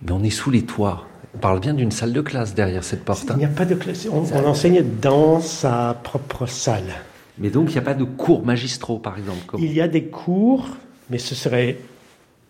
mais 0.03 0.12
on 0.12 0.22
est 0.22 0.31
sous 0.31 0.51
les 0.51 0.62
toits. 0.62 1.07
On 1.35 1.39
parle 1.39 1.59
bien 1.59 1.75
d'une 1.75 1.91
salle 1.91 2.12
de 2.12 2.20
classe 2.20 2.55
derrière 2.55 2.85
cette 2.85 3.05
porte. 3.05 3.27
Il 3.31 3.39
n'y 3.39 3.45
a 3.45 3.49
pas 3.49 3.64
de 3.64 3.75
classe. 3.75 4.07
On, 4.11 4.47
enseigne 4.47 4.85
dans 5.03 5.41
sa 5.41 5.99
propre 6.05 6.47
salle. 6.47 6.95
Mais 7.39 7.51
donc 7.51 7.70
il 7.70 7.72
n'y 7.72 7.79
a 7.79 7.83
pas 7.83 7.95
de 7.95 8.05
cours 8.05 8.45
magistraux, 8.45 8.99
par 8.99 9.18
exemple 9.18 9.57
Il 9.59 9.72
y 9.72 9.81
a 9.81 9.89
des 9.89 10.05
cours, 10.05 10.68
mais 11.11 11.18
ce 11.18 11.35
serait 11.35 11.79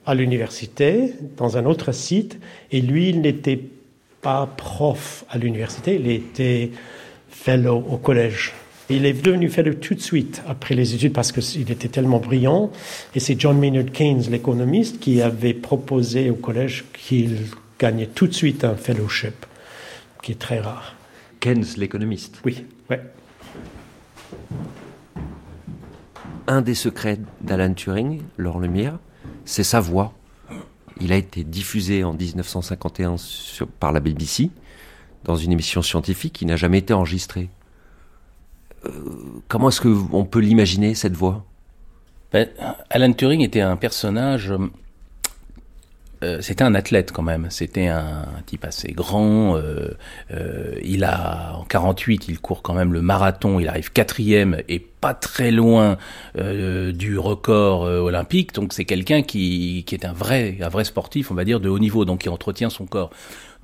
à 0.04 0.14
l'université, 0.14 1.14
dans 1.38 1.56
un 1.56 1.64
autre 1.64 1.92
site. 1.92 2.38
Et 2.70 2.82
lui, 2.82 3.08
il 3.08 3.22
n'était 3.22 3.58
pas 4.24 4.48
prof 4.56 5.24
à 5.28 5.36
l'université, 5.36 5.96
il 5.96 6.10
était 6.10 6.70
fellow 7.28 7.84
au 7.90 7.98
collège. 7.98 8.52
Il 8.88 9.04
est 9.04 9.12
devenu 9.12 9.50
fellow 9.50 9.74
tout 9.74 9.94
de 9.94 10.00
suite 10.00 10.42
après 10.48 10.74
les 10.74 10.94
études 10.94 11.12
parce 11.12 11.30
qu'il 11.30 11.70
était 11.70 11.88
tellement 11.88 12.18
brillant. 12.18 12.72
Et 13.14 13.20
c'est 13.20 13.38
John 13.38 13.58
Maynard 13.58 13.92
Keynes, 13.92 14.24
l'économiste, 14.30 14.98
qui 14.98 15.20
avait 15.20 15.52
proposé 15.52 16.30
au 16.30 16.36
collège 16.36 16.86
qu'il 16.92 17.36
gagnait 17.78 18.06
tout 18.06 18.26
de 18.26 18.32
suite 18.32 18.64
un 18.64 18.76
fellowship, 18.76 19.46
qui 20.22 20.32
est 20.32 20.38
très 20.38 20.60
rare. 20.60 20.96
Keynes, 21.40 21.66
l'économiste 21.76 22.40
Oui, 22.44 22.64
ouais. 22.88 23.02
Un 26.46 26.62
des 26.62 26.74
secrets 26.74 27.18
d'Alan 27.42 27.74
Turing, 27.74 28.22
Laure 28.38 28.60
Lumière, 28.60 28.98
c'est 29.44 29.64
sa 29.64 29.80
voix. 29.80 30.14
Il 31.00 31.12
a 31.12 31.16
été 31.16 31.44
diffusé 31.44 32.04
en 32.04 32.14
1951 32.14 33.16
par 33.80 33.92
la 33.92 34.00
BBC 34.00 34.50
dans 35.24 35.36
une 35.36 35.52
émission 35.52 35.82
scientifique 35.82 36.32
qui 36.34 36.46
n'a 36.46 36.56
jamais 36.56 36.78
été 36.78 36.92
enregistrée. 36.92 37.48
Euh, 38.84 38.90
comment 39.48 39.70
est-ce 39.70 39.80
qu'on 39.80 40.24
peut 40.24 40.40
l'imaginer, 40.40 40.94
cette 40.94 41.14
voix? 41.14 41.44
Ben, 42.32 42.48
Alan 42.90 43.12
Turing 43.12 43.40
était 43.40 43.60
un 43.60 43.76
personnage 43.76 44.52
euh, 46.24 46.40
c'était 46.40 46.64
un 46.64 46.74
athlète 46.74 47.12
quand 47.12 47.22
même. 47.22 47.48
C'était 47.50 47.86
un 47.86 48.26
type 48.46 48.64
assez 48.64 48.92
grand. 48.92 49.56
Euh, 49.56 49.94
il 50.82 51.04
a 51.04 51.54
en 51.56 51.64
48, 51.64 52.28
il 52.28 52.40
court 52.40 52.62
quand 52.62 52.74
même 52.74 52.92
le 52.92 53.02
marathon. 53.02 53.60
Il 53.60 53.68
arrive 53.68 53.92
quatrième 53.92 54.58
et 54.68 54.78
pas 54.78 55.14
très 55.14 55.50
loin 55.50 55.98
du 56.34 57.18
record 57.18 57.82
olympique. 57.82 58.54
Donc 58.54 58.72
c'est 58.72 58.86
quelqu'un 58.86 59.22
qui, 59.22 59.84
qui 59.86 59.94
est 59.94 60.06
un 60.06 60.14
vrai, 60.14 60.56
un 60.62 60.68
vrai 60.68 60.84
sportif, 60.84 61.30
on 61.30 61.34
va 61.34 61.44
dire 61.44 61.60
de 61.60 61.68
haut 61.68 61.78
niveau. 61.78 62.04
Donc 62.04 62.20
qui 62.20 62.28
entretient 62.28 62.70
son 62.70 62.86
corps. 62.86 63.10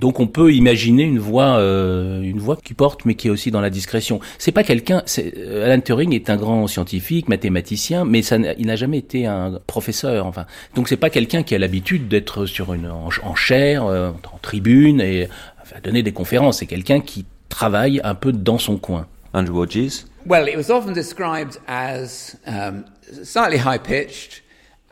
Donc 0.00 0.18
on 0.18 0.26
peut 0.26 0.52
imaginer 0.52 1.02
une 1.02 1.18
voix, 1.18 1.58
euh, 1.58 2.22
une 2.22 2.38
voix 2.38 2.56
qui 2.56 2.72
porte, 2.72 3.04
mais 3.04 3.14
qui 3.14 3.28
est 3.28 3.30
aussi 3.30 3.50
dans 3.50 3.60
la 3.60 3.68
discrétion. 3.68 4.18
C'est 4.38 4.50
pas 4.50 4.64
quelqu'un. 4.64 5.02
Euh, 5.18 5.66
Alan 5.66 5.80
Turing 5.80 6.14
est 6.14 6.30
un 6.30 6.36
grand 6.36 6.66
scientifique, 6.66 7.28
mathématicien, 7.28 8.06
mais 8.06 8.22
ça, 8.22 8.36
il 8.58 8.66
n'a 8.66 8.76
jamais 8.76 8.96
été 8.96 9.26
un 9.26 9.60
professeur. 9.66 10.26
Enfin, 10.26 10.46
donc 10.74 10.88
c'est 10.88 10.96
pas 10.96 11.10
quelqu'un 11.10 11.42
qui 11.42 11.54
a 11.54 11.58
l'habitude 11.58 12.08
d'être 12.08 12.46
sur 12.46 12.72
une 12.72 12.88
en, 12.88 13.34
chair, 13.34 13.84
euh, 13.84 14.10
en 14.32 14.38
tribune 14.38 15.02
et 15.02 15.28
enfin, 15.60 15.76
donner 15.84 16.02
des 16.02 16.12
conférences. 16.12 16.60
C'est 16.60 16.66
quelqu'un 16.66 17.00
qui 17.00 17.26
travaille 17.50 18.00
un 18.02 18.14
peu 18.14 18.32
dans 18.32 18.58
son 18.58 18.78
coin. 18.78 19.06
Andrew 19.34 19.62
Hodges. 19.62 20.06
Well, 20.26 20.48
it 20.48 20.56
was 20.56 20.70
often 20.70 20.94
described 20.94 21.58
as 21.68 22.36
um, 22.46 22.84
slightly 23.22 23.58
high 23.58 23.78
pitched, 23.78 24.42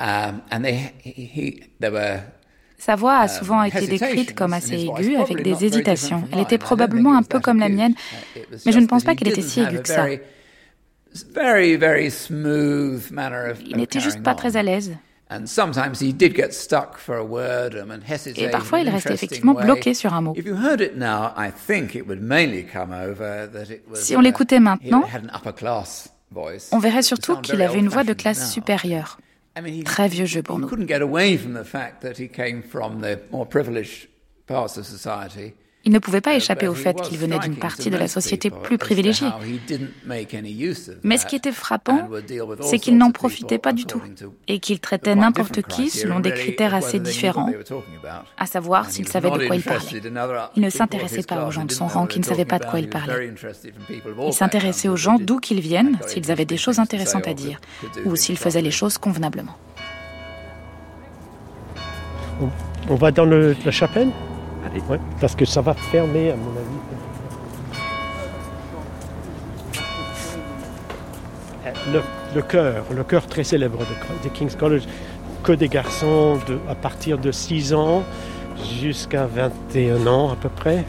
um, 0.00 0.42
and 0.50 0.64
they, 0.64 0.92
he, 1.02 1.64
there 1.80 1.92
were 1.92 2.22
sa 2.78 2.94
voix 2.94 3.18
a 3.18 3.28
souvent 3.28 3.62
été 3.64 3.86
décrite 3.86 4.34
comme 4.34 4.52
assez 4.52 4.74
aiguë, 4.86 5.16
avec 5.16 5.42
des 5.42 5.64
hésitations. 5.64 6.22
Elle 6.32 6.40
était 6.40 6.58
probablement 6.58 7.16
un 7.16 7.22
peu 7.22 7.40
comme 7.40 7.58
la 7.58 7.68
mienne, 7.68 7.94
mais 8.64 8.72
je 8.72 8.78
ne 8.78 8.86
pense 8.86 9.04
pas 9.04 9.14
qu'elle 9.14 9.28
était 9.28 9.42
si 9.42 9.60
aiguë 9.60 9.82
que 9.82 9.88
ça. 9.88 10.06
Il 13.66 13.76
n'était 13.76 14.00
juste 14.00 14.22
pas 14.22 14.34
très 14.34 14.56
à 14.56 14.62
l'aise. 14.62 14.96
Et 18.36 18.48
parfois, 18.48 18.80
il 18.80 18.88
restait 18.88 19.14
effectivement 19.14 19.54
bloqué 19.54 19.92
sur 19.92 20.14
un 20.14 20.22
mot. 20.22 20.34
Si 23.94 24.16
on 24.16 24.20
l'écoutait 24.20 24.60
maintenant, 24.60 25.04
on 26.72 26.78
verrait 26.78 27.02
surtout 27.02 27.36
qu'il 27.40 27.60
avait 27.60 27.78
une 27.78 27.88
voix 27.88 28.04
de 28.04 28.12
classe 28.14 28.52
supérieure. 28.52 29.18
Très 29.84 30.09
vieux 30.09 30.26
jeu 30.26 30.42
pour 30.42 30.59
nous. 30.59 30.68
Il 35.89 35.93
ne 35.93 36.01
pouvait 36.01 36.20
pas 36.20 36.34
échapper 36.34 36.68
au 36.68 36.74
fait 36.74 37.01
qu'il 37.01 37.16
venait 37.16 37.39
d'une 37.39 37.57
partie 37.57 37.89
de 37.89 37.97
la 37.97 38.09
société 38.09 38.51
plus 38.51 38.76
privilégiée. 38.76 39.30
Mais 41.03 41.16
ce 41.16 41.24
qui 41.24 41.34
était 41.34 41.51
frappant, 41.51 42.11
c'est 42.61 42.78
qu'il 42.78 42.99
n'en 42.99 43.11
profitait 43.11 43.57
pas 43.57 43.72
du 43.72 43.86
tout 43.86 44.03
et 44.49 44.59
qu'il 44.59 44.80
traitait 44.80 45.14
n'importe 45.14 45.62
qui 45.62 45.89
selon 45.89 46.20
des 46.20 46.32
critères 46.32 46.74
assez 46.74 46.99
différents, 46.99 47.51
à 48.36 48.45
savoir 48.45 48.91
s'il 48.91 49.09
savait 49.09 49.30
de 49.30 49.47
quoi 49.47 49.57
il 49.57 49.62
parlait. 49.62 50.03
Il 50.57 50.62
ne 50.62 50.68
s'intéressait 50.68 51.22
pas 51.22 51.47
aux 51.47 51.51
gens 51.51 51.64
de 51.64 51.72
son 51.72 51.86
rang 51.86 52.07
qui 52.07 52.20
ne 52.20 52.24
savaient 52.24 52.45
pas 52.45 52.59
de 52.59 52.66
quoi 52.66 52.80
il 52.80 52.91
parlait. 52.91 53.32
Il 54.26 54.32
s'intéressait 54.34 54.89
aux 54.89 54.97
gens 54.97 55.16
d'où 55.18 55.39
qu'ils 55.39 55.61
viennent, 55.61 55.99
s'ils 56.07 56.30
avaient 56.30 56.45
des 56.45 56.59
choses 56.59 56.80
intéressantes 56.80 57.28
à 57.28 57.32
dire, 57.32 57.62
ou 58.05 58.14
s'ils 58.14 58.36
faisaient 58.36 58.61
les 58.61 58.70
choses 58.70 58.99
convenablement. 58.99 59.57
On 62.91 62.95
va 62.95 63.11
dans 63.11 63.24
la 63.24 63.70
chapelle 63.70 64.11
parce 65.20 65.34
que 65.34 65.44
ça 65.44 65.61
va 65.61 65.74
fermer, 65.74 66.30
à 66.30 66.36
mon 66.36 66.50
avis. 66.50 66.78
Le, 71.92 72.02
le 72.34 72.42
chœur, 72.42 72.84
le 72.94 73.04
chœur 73.04 73.26
très 73.26 73.44
célèbre 73.44 73.78
de, 73.78 74.28
King's 74.28 74.56
College, 74.56 74.82
que 75.42 75.52
des 75.52 75.68
garçons 75.68 76.38
à 76.68 76.74
partir 76.74 77.18
de 77.18 77.30
6 77.30 77.74
ans 77.74 78.02
jusqu'à 78.80 79.26
21 79.26 80.06
ans 80.06 80.30
à 80.30 80.36
peu 80.36 80.48
près. 80.48 80.84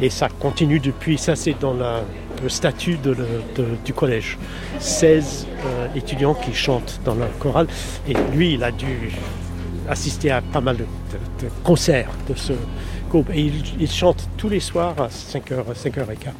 Et 0.00 0.10
ça 0.10 0.28
continue 0.28 0.78
depuis, 0.78 1.18
ça 1.18 1.36
c'est 1.36 1.58
dans 1.58 1.74
le 1.74 2.48
statut 2.48 2.98
du 3.84 3.92
collège. 3.92 4.38
16 4.78 5.46
euh, 5.48 5.86
étudiants 5.96 6.34
qui 6.34 6.54
chantent 6.54 7.00
dans 7.04 7.14
la 7.14 7.26
chorale. 7.40 7.66
Et 8.08 8.14
lui, 8.34 8.54
il 8.54 8.62
a 8.62 8.70
dû 8.70 9.10
assister 9.88 10.30
à 10.30 10.42
pas 10.42 10.60
mal 10.60 10.76
de 10.76 10.84
concerts 11.64 12.10
de 12.28 12.34
ce, 12.34 12.52
et 13.32 13.50
il, 13.80 13.90
chante 13.90 14.28
tous 14.36 14.48
les 14.48 14.60
soirs 14.60 15.00
à 15.00 15.08
5h, 15.08 15.74
5h15. 15.74 16.32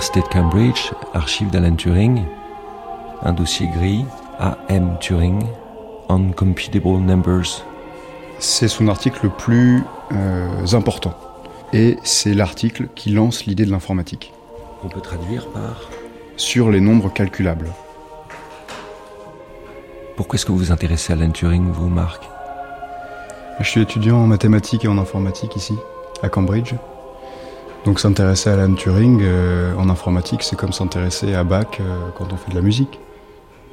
Université 0.00 0.22
de 0.22 0.32
Cambridge, 0.32 0.92
archives 1.12 1.50
d'Alan 1.50 1.76
Turing, 1.76 2.24
un 3.22 3.34
dossier 3.34 3.66
gris, 3.66 4.06
AM 4.38 4.96
Turing, 4.98 5.42
Uncomputable 6.08 7.00
Numbers. 7.00 7.66
C'est 8.38 8.68
son 8.68 8.88
article 8.88 9.20
le 9.24 9.28
plus 9.28 9.82
euh, 10.12 10.66
important. 10.72 11.12
Et 11.74 11.98
c'est 12.02 12.32
l'article 12.32 12.88
qui 12.94 13.10
lance 13.10 13.44
l'idée 13.44 13.66
de 13.66 13.70
l'informatique. 13.70 14.32
On 14.82 14.88
peut 14.88 15.02
traduire 15.02 15.46
par 15.48 15.90
Sur 16.38 16.70
les 16.70 16.80
nombres 16.80 17.12
calculables. 17.12 17.70
Pourquoi 20.16 20.36
est-ce 20.36 20.46
que 20.46 20.52
vous 20.52 20.56
vous 20.58 20.72
intéressez 20.72 21.12
à 21.12 21.16
Alan 21.16 21.30
Turing, 21.30 21.70
vous, 21.70 21.90
Marc? 21.90 22.26
Je 23.60 23.68
suis 23.68 23.82
étudiant 23.82 24.16
en 24.16 24.26
mathématiques 24.26 24.86
et 24.86 24.88
en 24.88 24.96
informatique 24.96 25.56
ici, 25.56 25.74
à 26.22 26.30
Cambridge. 26.30 26.72
Donc 27.84 27.98
s'intéresser 27.98 28.50
à 28.50 28.54
Alan 28.54 28.74
Turing 28.74 29.20
euh, 29.22 29.74
en 29.76 29.88
informatique, 29.88 30.42
c'est 30.42 30.56
comme 30.56 30.72
s'intéresser 30.72 31.34
à 31.34 31.44
Bach 31.44 31.66
euh, 31.80 32.08
quand 32.16 32.32
on 32.32 32.36
fait 32.36 32.50
de 32.50 32.54
la 32.54 32.60
musique. 32.60 32.98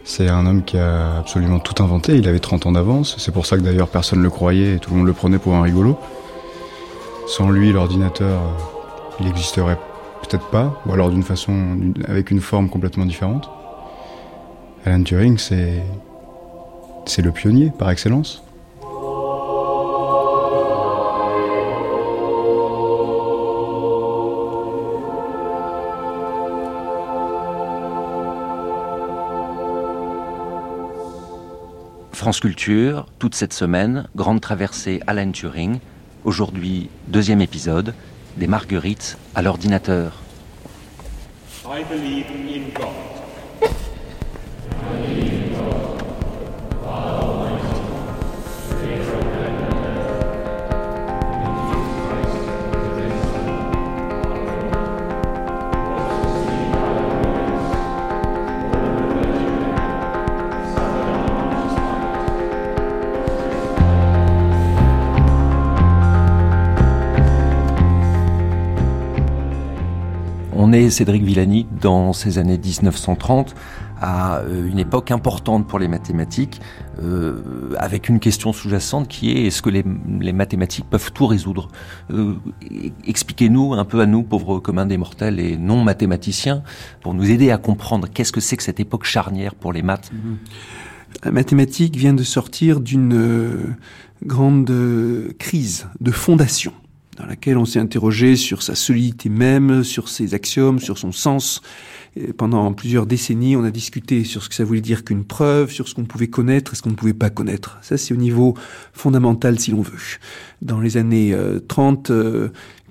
C'est 0.06 0.30
un 0.30 0.46
homme 0.46 0.64
qui 0.64 0.78
a 0.78 1.18
absolument 1.18 1.60
tout 1.60 1.84
inventé, 1.84 2.16
il 2.16 2.28
avait 2.30 2.40
30 2.40 2.68
ans 2.68 2.72
d'avance, 2.72 3.16
c'est 3.18 3.34
pour 3.34 3.46
ça 3.46 3.58
que 3.58 3.62
d'ailleurs 3.62 3.90
personne 3.90 4.20
ne 4.20 4.24
le 4.24 4.30
croyait 4.30 4.76
et 4.76 4.80
tout 4.80 4.92
le 4.92 4.98
monde 4.98 5.08
le 5.08 5.14
prenait 5.14 5.40
pour 5.40 5.56
un 5.56 5.62
rigolo. 5.62 6.00
Sans 7.28 7.50
lui, 7.50 7.74
l'ordinateur, 7.74 8.42
euh, 8.42 9.16
il 9.20 9.26
n'existerait 9.26 9.78
peut-être 10.22 10.48
pas, 10.48 10.82
ou 10.86 10.94
alors 10.94 11.10
d'une 11.10 11.24
façon, 11.24 11.54
avec 12.08 12.32
une 12.32 12.40
forme 12.40 12.70
complètement 12.70 13.06
différente. 13.06 13.50
Alan 14.86 15.04
Turing, 15.04 15.38
c'est, 15.38 15.84
c'est 17.06 17.22
le 17.22 17.32
pionnier 17.32 17.74
par 17.78 17.90
excellence. 17.90 18.47
France 32.28 32.42
Culture, 32.42 33.06
toute 33.20 33.36
cette 33.36 33.54
semaine, 33.54 34.10
grande 34.14 34.42
traversée 34.42 35.00
Alan 35.08 35.32
Turing. 35.32 35.80
Aujourd'hui, 36.26 36.90
deuxième 37.08 37.40
épisode, 37.40 37.94
des 38.36 38.48
marguerites 38.48 39.18
à 39.34 39.42
l'ordinateur. 39.42 40.12
Cédric 70.90 71.24
Villani 71.24 71.68
dans 71.82 72.14
ces 72.14 72.38
années 72.38 72.58
1930 72.58 73.56
à 74.02 74.40
euh, 74.40 74.68
une 74.68 74.80
époque 74.80 75.12
importante 75.12 75.68
pour 75.68 75.80
les 75.80 75.88
mathématiques, 75.88 76.62
euh, 77.02 77.74
avec 77.78 78.10
une 78.10 78.20
question 78.20 78.54
sous-jacente 78.54 79.08
qui 79.08 79.32
est 79.32 79.48
est-ce 79.48 79.62
que 79.62 79.70
les, 79.70 79.84
mathématiques 80.34 80.86
peuvent 80.90 81.12
tout 81.12 81.28
résoudre? 81.28 81.70
Euh, 82.12 82.36
Expliquez-nous 83.06 83.74
un 83.74 83.86
peu 83.86 84.02
à 84.02 84.06
nous, 84.06 84.24
pauvres 84.24 84.60
communs 84.60 84.86
des 84.86 84.98
mortels 84.98 85.40
et 85.40 85.58
non 85.58 85.84
mathématiciens, 85.84 86.64
pour 87.02 87.14
nous 87.14 87.30
aider 87.30 87.52
à 87.52 87.58
comprendre 87.58 88.08
qu'est-ce 88.14 88.32
que 88.32 88.42
c'est 88.42 88.58
que 88.58 88.64
cette 88.64 88.80
époque 88.80 89.06
charnière 89.06 89.56
pour 89.56 89.74
les 89.74 89.82
maths. 89.82 90.12
La 91.24 91.32
mathématique 91.32 91.96
vient 91.96 92.14
de 92.14 92.24
sortir 92.24 92.80
d'une 92.80 93.76
grande 94.24 94.72
crise 95.40 95.88
de 96.02 96.12
fondation 96.12 96.74
dans 97.18 97.26
laquelle 97.26 97.58
on 97.58 97.66
s'est 97.66 97.80
interrogé 97.80 98.36
sur 98.36 98.62
sa 98.62 98.76
solidité 98.76 99.30
même, 99.30 99.84
sur 99.84 100.08
ses 100.10 100.34
axiomes, 100.34 100.80
sur 100.80 100.98
son 100.98 101.12
sens. 101.12 101.62
pendant 102.38 102.72
plusieurs 102.74 103.06
décennies, 103.06 103.56
on 103.56 103.64
a 103.64 103.72
discuté 103.72 104.24
sur 104.24 104.44
ce 104.44 104.50
que 104.50 104.56
ça 104.56 104.64
voulait 104.64 104.82
dire 104.82 105.04
qu'une 105.04 105.24
preuve, 105.24 105.72
sur 105.72 105.88
ce 105.88 105.96
qu'on 105.96 106.06
pouvait 106.06 106.28
connaître 106.28 106.74
et 106.74 106.76
ce 106.76 106.82
qu'on 106.82 106.92
ne 106.92 106.96
pouvait 106.96 107.14
pas 107.14 107.30
connaître. 107.30 107.78
Ça, 107.82 107.98
c'est 107.98 108.14
au 108.14 108.18
niveau 108.18 108.56
fondamental, 108.94 109.60
si 109.60 109.72
l'on 109.72 109.82
veut. 109.82 109.94
Dans 110.62 110.80
les 110.80 110.98
années 110.98 111.36
30, 111.68 112.12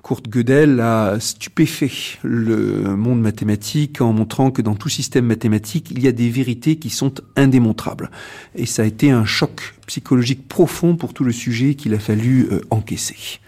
Kurt 0.07 0.29
Gödel 0.29 0.79
a 0.79 1.19
stupéfait 1.19 1.91
le 2.23 2.95
monde 2.95 3.19
mathématique 3.19 3.99
en 3.99 4.13
montrant 4.13 4.51
que 4.51 4.61
dans 4.61 4.75
tout 4.75 4.87
système 4.87 5.25
mathématique, 5.25 5.89
il 5.91 6.01
y 6.01 6.07
a 6.07 6.13
des 6.13 6.29
vérités 6.29 6.77
qui 6.77 6.89
sont 6.89 7.15
indémontrables. 7.35 8.09
Et 8.55 8.65
ça 8.65 8.83
a 8.83 8.85
été 8.85 9.11
un 9.11 9.25
choc 9.25 9.75
psychologique 9.85 10.47
profond 10.47 10.95
pour 10.95 11.13
tout 11.13 11.25
le 11.25 11.33
sujet 11.33 11.75
qu'il 11.75 11.93
a 11.93 11.99
fallu 11.99 12.47
euh, 12.51 12.61
encaisser. 12.69 13.41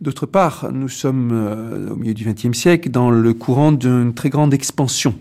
D'autre 0.00 0.26
part, 0.26 0.70
nous 0.72 0.88
sommes 0.88 1.30
euh, 1.32 1.90
au 1.90 1.96
milieu 1.96 2.12
du 2.12 2.24
XXe 2.24 2.56
siècle 2.56 2.90
dans 2.90 3.10
le 3.10 3.32
courant 3.32 3.72
d'une 3.72 4.12
très 4.12 4.28
grande 4.28 4.52
expansion 4.52 5.14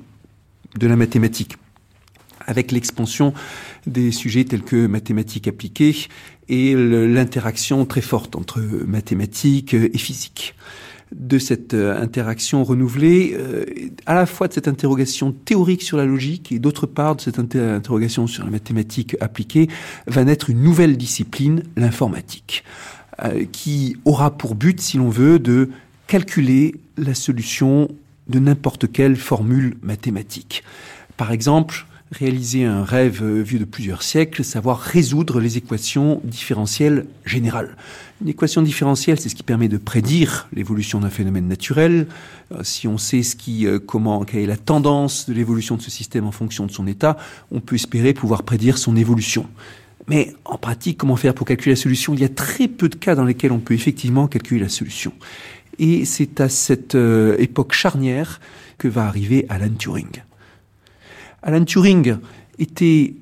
de 0.78 0.88
la 0.88 0.98
mathématique 0.98 1.58
avec 2.48 2.72
l'expansion 2.72 3.34
des 3.88 4.12
sujets 4.12 4.44
tels 4.44 4.62
que 4.62 4.86
mathématiques 4.88 5.48
appliquées 5.48 5.96
et 6.50 6.76
l'interaction 6.76 7.86
très 7.86 8.02
forte 8.02 8.36
entre 8.36 8.60
mathématiques 8.60 9.74
et 9.74 9.98
physique. 9.98 10.56
De 11.12 11.38
cette 11.38 11.76
euh, 11.76 12.02
interaction 12.02 12.64
renouvelée, 12.64 13.36
euh, 13.38 13.64
à 14.08 14.16
la 14.16 14.26
fois 14.26 14.48
de 14.48 14.54
cette 14.54 14.68
interrogation 14.68 15.32
théorique 15.32 15.84
sur 15.84 15.98
la 15.98 16.06
logique 16.06 16.52
et 16.52 16.60
d'autre 16.60 16.88
part 16.88 17.16
de 17.16 17.22
cette 17.22 17.40
interrogation 17.40 18.26
sur 18.28 18.44
la 18.44 18.50
mathématique 18.50 19.16
appliquée, 19.22 19.70
va 20.08 20.24
naître 20.24 20.50
une 20.50 20.62
nouvelle 20.62 20.98
discipline, 20.98 21.64
l'informatique, 21.78 22.64
euh, 23.24 23.46
qui 23.52 23.98
aura 24.06 24.38
pour 24.38 24.56
but, 24.56 24.82
si 24.82 24.98
l'on 24.98 25.10
veut, 25.10 25.40
de 25.40 25.70
calculer 26.08 26.76
la 26.98 27.14
solution 27.14 27.90
de 28.28 28.40
n'importe 28.40 28.92
quelle 28.92 29.16
formule 29.16 29.78
mathématique. 29.82 30.64
Par 31.18 31.32
exemple, 31.32 31.86
réaliser 32.12 32.66
un 32.66 32.84
rêve 32.84 33.24
vu 33.24 33.60
de 33.60 33.66
plusieurs 33.66 34.04
siècles, 34.04 34.44
savoir 34.44 34.80
résoudre 34.80 35.40
les 35.40 35.58
équations 35.58 36.22
différentielles 36.24 37.06
générales. 37.26 37.76
Une 38.22 38.30
équation 38.30 38.62
différentielle, 38.62 39.20
c'est 39.20 39.30
ce 39.30 39.36
qui 39.36 39.44
permet 39.44 39.68
de 39.68 39.78
prédire 39.78 40.48
l'évolution 40.54 41.00
d'un 41.00 41.10
phénomène 41.10 41.48
naturel. 41.48 42.08
Euh, 42.52 42.64
si 42.64 42.88
on 42.88 42.98
sait 42.98 43.24
ce 43.24 43.36
qui, 43.36 43.66
euh, 43.66 43.80
comment, 43.80 44.24
quelle 44.24 44.42
est 44.42 44.48
la 44.48 44.58
tendance 44.58 45.28
de 45.28 45.34
l'évolution 45.34 45.76
de 45.76 45.82
ce 45.82 45.92
système 45.92 46.26
en 46.26 46.32
fonction 46.32 46.66
de 46.66 46.72
son 46.72 46.88
état, 46.88 47.18
on 47.52 47.60
peut 47.60 47.76
espérer 47.76 48.14
pouvoir 48.14 48.44
prédire 48.44 48.78
son 48.78 48.96
évolution. 48.96 49.48
Mais 50.08 50.34
en 50.46 50.58
pratique, 50.58 50.98
comment 50.98 51.16
faire 51.16 51.34
pour 51.34 51.48
calculer 51.48 51.74
la 51.74 51.82
solution? 51.82 52.14
Il 52.14 52.20
y 52.20 52.26
a 52.26 52.30
très 52.30 52.68
peu 52.68 52.90
de 52.90 52.96
cas 52.96 53.16
dans 53.16 53.26
lesquels 53.26 53.52
on 53.52 53.60
peut 53.60 53.74
effectivement 53.74 54.28
calculer 54.28 54.62
la 54.62 54.70
solution. 54.70 55.14
Et 55.80 56.06
c'est 56.06 56.40
à 56.42 56.50
cette 56.50 56.96
euh, 56.96 57.36
époque 57.40 57.74
charnière 57.74 58.40
que 58.78 58.88
va 58.88 59.08
arriver 59.08 59.46
Alan 59.50 59.74
Turing. 59.78 60.24
Alan 61.44 61.66
Turing 61.66 62.18
était 62.60 63.16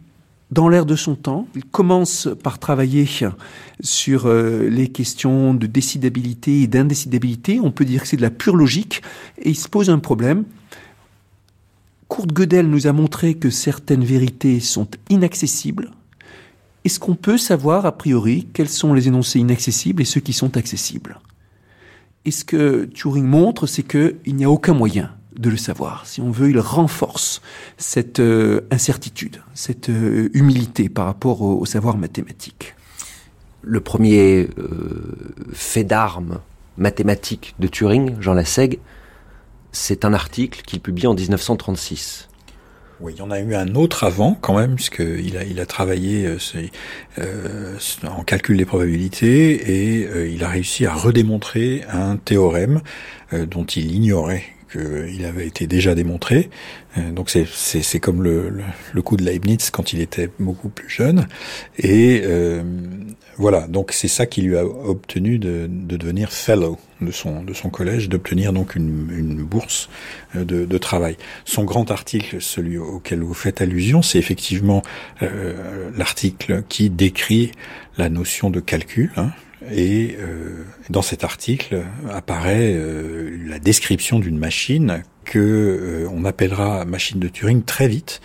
dans 0.51 0.69
l'air 0.69 0.85
de 0.85 0.95
son 0.95 1.15
temps. 1.15 1.47
Il 1.55 1.65
commence 1.65 2.29
par 2.43 2.59
travailler 2.59 3.07
sur 3.79 4.27
euh, 4.27 4.69
les 4.69 4.89
questions 4.89 5.53
de 5.53 5.65
décidabilité 5.65 6.61
et 6.61 6.67
d'indécidabilité. 6.67 7.59
On 7.59 7.71
peut 7.71 7.85
dire 7.85 8.03
que 8.03 8.07
c'est 8.07 8.17
de 8.17 8.21
la 8.21 8.29
pure 8.29 8.55
logique. 8.55 9.01
Et 9.41 9.49
il 9.49 9.55
se 9.55 9.67
pose 9.67 9.89
un 9.89 9.99
problème. 9.99 10.43
Kurt 12.07 12.31
Gödel 12.31 12.69
nous 12.69 12.85
a 12.85 12.93
montré 12.93 13.33
que 13.33 13.49
certaines 13.49 14.03
vérités 14.03 14.59
sont 14.59 14.87
inaccessibles. 15.09 15.91
Est-ce 16.85 16.99
qu'on 16.99 17.15
peut 17.15 17.37
savoir, 17.37 17.85
a 17.85 17.93
priori, 17.93 18.47
quels 18.53 18.69
sont 18.69 18.93
les 18.93 19.07
énoncés 19.07 19.39
inaccessibles 19.39 20.01
et 20.01 20.05
ceux 20.05 20.19
qui 20.19 20.33
sont 20.33 20.57
accessibles? 20.57 21.19
Et 22.25 22.31
ce 22.31 22.43
que 22.43 22.85
Turing 22.85 23.25
montre, 23.25 23.67
c'est 23.67 23.83
qu'il 23.83 24.35
n'y 24.35 24.45
a 24.45 24.49
aucun 24.49 24.73
moyen 24.73 25.11
de 25.37 25.49
le 25.49 25.57
savoir. 25.57 26.05
Si 26.05 26.21
on 26.21 26.31
veut, 26.31 26.49
il 26.49 26.59
renforce 26.59 27.41
cette 27.77 28.19
euh, 28.19 28.61
incertitude, 28.71 29.41
cette 29.53 29.89
euh, 29.89 30.29
humilité 30.33 30.89
par 30.89 31.05
rapport 31.05 31.41
au, 31.41 31.65
savoir 31.65 31.97
mathématique. 31.97 32.75
Le 33.61 33.79
premier 33.79 34.49
euh, 34.57 35.15
fait 35.53 35.83
d'armes 35.83 36.39
mathématiques 36.77 37.55
de 37.59 37.67
Turing, 37.67 38.15
Jean 38.19 38.33
Lassègue, 38.33 38.79
c'est 39.71 40.05
un 40.05 40.13
article 40.13 40.61
qu'il 40.65 40.81
publie 40.81 41.07
en 41.07 41.15
1936. 41.15 42.29
Oui, 43.03 43.11
il 43.17 43.19
y 43.19 43.21
en 43.21 43.31
a 43.31 43.39
eu 43.41 43.53
un 43.53 43.75
autre 43.75 44.05
avant 44.05 44.37
quand 44.39 44.57
même, 44.57 44.75
puisqu'il 44.75 45.35
a, 45.35 45.43
il 45.43 45.59
a 45.59 45.65
travaillé 45.65 46.37
en 47.17 48.23
calcul 48.23 48.55
des 48.55 48.63
probabilités 48.63 49.51
et 49.51 50.31
il 50.31 50.41
a 50.41 50.47
réussi 50.47 50.85
à 50.85 50.93
redémontrer 50.93 51.83
un 51.91 52.15
théorème 52.15 52.79
dont 53.33 53.65
il 53.65 53.93
ignorait 53.93 54.52
il 54.75 55.25
avait 55.25 55.47
été 55.47 55.67
déjà 55.67 55.95
démontré. 55.95 56.49
Euh, 56.97 57.11
donc 57.11 57.29
c'est 57.29 57.99
comme 57.99 58.23
le, 58.23 58.53
le, 58.93 59.01
coup 59.01 59.17
de 59.17 59.23
Leibniz 59.23 59.71
quand 59.71 59.93
il 59.93 60.01
était 60.01 60.29
beaucoup 60.39 60.69
plus 60.69 60.89
jeune. 60.89 61.27
Et 61.77 62.21
euh, 62.23 62.63
voilà, 63.37 63.67
donc 63.67 63.91
c'est 63.93 64.07
ça 64.07 64.25
qui 64.25 64.41
lui 64.41 64.57
a 64.57 64.65
obtenu 64.65 65.39
de, 65.39 65.67
de, 65.67 65.97
devenir 65.97 66.31
fellow 66.31 66.77
de 67.01 67.11
son 67.11 67.43
de 67.43 67.53
son 67.53 67.69
collège, 67.69 68.09
d'obtenir 68.09 68.53
donc 68.53 68.75
une, 68.75 69.09
une 69.11 69.43
bourse 69.43 69.89
euh, 70.35 70.45
de, 70.45 70.65
de, 70.65 70.77
travail. 70.77 71.17
Son 71.45 71.63
grand 71.63 71.89
article, 71.89 72.41
celui 72.41 72.77
auquel 72.77 73.21
vous 73.21 73.33
faites 73.33 73.61
allusion, 73.61 74.01
c'est 74.01 74.19
effectivement 74.19 74.83
euh, 75.21 75.89
l'article 75.97 76.63
qui 76.69 76.89
décrit 76.89 77.51
la 77.97 78.09
notion 78.09 78.49
de 78.49 78.59
calcul. 78.59 79.11
Hein, 79.17 79.31
et 79.71 80.17
euh, 80.19 80.65
dans 80.89 81.01
cet 81.01 81.23
article 81.23 81.83
apparaît 82.09 82.73
euh, 82.73 83.37
la 83.47 83.59
description 83.59 84.19
d'une 84.19 84.37
machine 84.37 85.03
que 85.25 85.39
euh, 85.39 86.09
on 86.11 86.25
appellera 86.25 86.85
machine 86.85 87.19
de 87.19 87.27
Turing 87.27 87.63
très 87.63 87.87
vite 87.87 88.21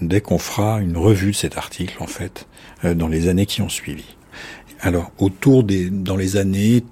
dès 0.00 0.20
qu'on 0.20 0.38
fera 0.38 0.80
une 0.80 0.96
revue 0.96 1.32
de 1.32 1.36
cet 1.36 1.56
article 1.56 1.96
en 1.98 2.06
fait 2.06 2.46
dans 2.84 3.08
les 3.08 3.26
années 3.26 3.46
qui 3.46 3.60
ont 3.60 3.68
suivi. 3.68 4.04
Alors 4.78 5.10
autour 5.18 5.64
des 5.64 5.90
dans 5.90 6.16
les 6.16 6.36
années 6.36 6.84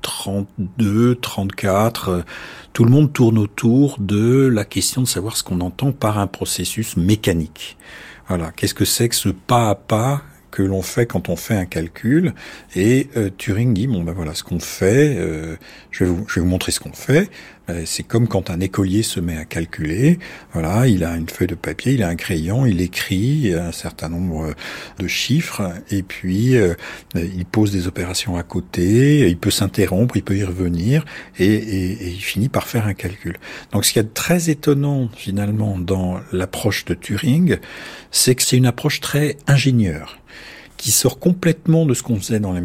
32, 0.00 1.16
34, 1.16 2.24
tout 2.72 2.84
le 2.84 2.90
monde 2.90 3.12
tourne 3.12 3.36
autour 3.36 3.98
de 3.98 4.46
la 4.46 4.64
question 4.64 5.02
de 5.02 5.06
savoir 5.06 5.36
ce 5.36 5.42
qu'on 5.42 5.60
entend 5.60 5.92
par 5.92 6.18
un 6.18 6.26
processus 6.26 6.96
mécanique. 6.96 7.76
Voilà, 8.28 8.52
qu'est-ce 8.52 8.74
que 8.74 8.86
c'est 8.86 9.10
que 9.10 9.14
ce 9.14 9.28
pas 9.28 9.68
à 9.68 9.74
pas 9.74 10.22
que 10.50 10.62
l'on 10.62 10.82
fait 10.82 11.06
quand 11.06 11.28
on 11.28 11.36
fait 11.36 11.54
un 11.54 11.66
calcul. 11.66 12.34
Et 12.74 13.08
euh, 13.16 13.30
Turing 13.36 13.74
dit 13.74 13.86
bon 13.86 14.02
ben 14.02 14.12
voilà 14.12 14.34
ce 14.34 14.42
qu'on 14.42 14.60
fait. 14.60 15.16
Euh, 15.16 15.56
je, 15.90 16.04
vais 16.04 16.10
vous, 16.10 16.24
je 16.28 16.36
vais 16.36 16.40
vous 16.40 16.46
montrer 16.46 16.72
ce 16.72 16.80
qu'on 16.80 16.92
fait. 16.92 17.30
Euh, 17.70 17.82
c'est 17.84 18.02
comme 18.02 18.28
quand 18.28 18.48
un 18.48 18.60
écolier 18.60 19.02
se 19.02 19.20
met 19.20 19.36
à 19.36 19.44
calculer. 19.44 20.18
Voilà, 20.52 20.86
il 20.86 21.04
a 21.04 21.14
une 21.16 21.28
feuille 21.28 21.48
de 21.48 21.54
papier, 21.54 21.92
il 21.92 22.02
a 22.02 22.08
un 22.08 22.16
crayon, 22.16 22.64
il 22.64 22.80
écrit 22.80 23.52
un 23.52 23.72
certain 23.72 24.08
nombre 24.08 24.54
de 24.98 25.06
chiffres 25.06 25.74
et 25.90 26.02
puis 26.02 26.56
il 27.14 27.44
pose 27.44 27.70
des 27.70 27.86
opérations 27.86 28.36
à 28.36 28.42
côté. 28.42 29.28
Il 29.28 29.36
peut 29.36 29.50
s'interrompre, 29.50 30.16
il 30.16 30.22
peut 30.22 30.36
y 30.36 30.44
revenir 30.44 31.04
et, 31.38 31.44
et, 31.44 31.92
et 31.92 32.08
il 32.08 32.22
finit 32.22 32.48
par 32.48 32.66
faire 32.66 32.86
un 32.86 32.94
calcul. 32.94 33.36
Donc 33.72 33.84
ce 33.84 33.92
qui 33.92 33.98
est 33.98 34.14
très 34.14 34.48
étonnant 34.48 35.10
finalement 35.14 35.78
dans 35.78 36.20
l'approche 36.32 36.86
de 36.86 36.94
Turing, 36.94 37.58
c'est 38.10 38.34
que 38.34 38.42
c'est 38.42 38.56
une 38.56 38.66
approche 38.66 39.00
très 39.00 39.36
ingénieure 39.46 40.17
qui 40.78 40.92
sort 40.92 41.18
complètement 41.18 41.84
de 41.84 41.92
ce 41.92 42.02
qu'on 42.02 42.16
faisait 42.16 42.40
dans 42.40 42.52
la, 42.52 42.62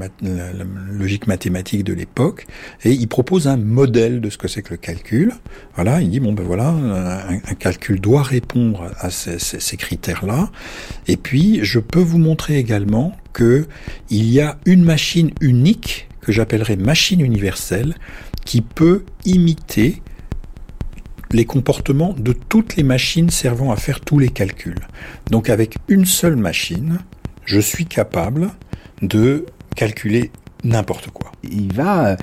logique 0.90 1.27
mathématique 1.27 1.84
de 1.84 1.94
l'époque, 1.94 2.45
et 2.85 2.91
il 2.91 3.07
propose 3.10 3.48
un 3.49 3.57
modèle 3.57 4.22
de 4.22 4.30
ce 4.30 4.38
que 4.38 4.48
c'est 4.48 4.61
que 4.61 4.69
le 4.69 4.77
calcul. 4.77 5.34
Voilà, 5.76 5.99
il 5.99 6.10
dit 6.10 6.22
bon 6.22 6.31
ben 6.31 6.44
voilà, 6.44 6.69
un, 6.69 7.56
calcul 7.56 7.99
doit 7.99 8.23
répondre 8.23 8.90
à 8.99 9.10
ces, 9.10 9.40
ces 9.40 9.77
critères-là, 9.77 10.49
et 11.07 11.18
puis 11.18 11.60
je 11.64 11.80
peux 11.80 11.99
vous 11.99 12.19
montrer 12.19 12.57
également 12.57 13.18
que 13.34 13.68
il 14.10 14.30
y 14.30 14.40
a 14.40 14.57
une 14.65 14.84
machine 14.84 15.31
unique 15.41 16.07
que 16.22 16.31
j'appellerais 16.31 16.77
machine 16.77 17.19
universelle 17.19 17.95
qui 18.45 18.61
peut 18.61 19.03
imiter 19.26 20.02
les 21.31 21.45
comportements 21.45 22.14
de 22.14 22.31
toutes 22.31 22.76
les 22.76 22.84
machines 22.84 23.30
servant 23.30 23.72
à 23.72 23.76
faire 23.76 23.99
tous 23.99 24.19
les 24.19 24.30
calculs. 24.30 24.88
Donc 25.31 25.49
avec 25.49 25.77
une 25.88 26.06
seule 26.06 26.35
machine, 26.35 26.99
je 27.45 27.59
suis 27.59 27.85
capable 27.85 28.51
de 29.01 29.45
calculer 29.75 30.31
n'importe 30.63 31.09
quoi. 31.09 31.31
Il 31.43 31.73
va 31.73 32.07
euh, 32.07 32.15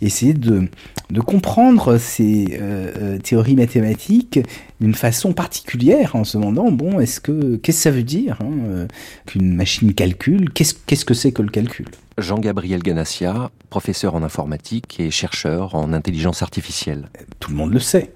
essayer 0.00 0.34
de, 0.34 0.68
de 1.10 1.20
comprendre 1.20 1.98
ces 1.98 2.58
euh, 2.60 2.90
euh, 2.96 3.18
théories 3.18 3.56
mathématiques 3.56 4.40
d'une 4.80 4.94
façon 4.94 5.32
particulière 5.32 6.16
en 6.16 6.24
se 6.24 6.38
demandant 6.38 6.70
bon 6.70 7.00
est-ce 7.00 7.20
que 7.20 7.56
qu'est-ce 7.56 7.78
que 7.78 7.82
ça 7.82 7.90
veut 7.90 8.02
dire 8.02 8.38
hein, 8.42 8.86
qu'une 9.26 9.54
machine 9.54 9.94
calcule 9.94 10.50
qu'est-ce 10.50 10.74
qu'est-ce 10.86 11.04
que 11.04 11.14
c'est 11.14 11.32
que 11.32 11.42
le 11.42 11.50
calcul? 11.50 11.86
Jean-Gabriel 12.18 12.82
Ganassia, 12.82 13.50
professeur 13.70 14.14
en 14.14 14.22
informatique 14.22 15.00
et 15.00 15.10
chercheur 15.10 15.74
en 15.74 15.92
intelligence 15.92 16.42
artificielle. 16.42 17.08
Tout 17.40 17.50
le 17.50 17.56
monde 17.56 17.72
le 17.72 17.80
sait. 17.80 18.12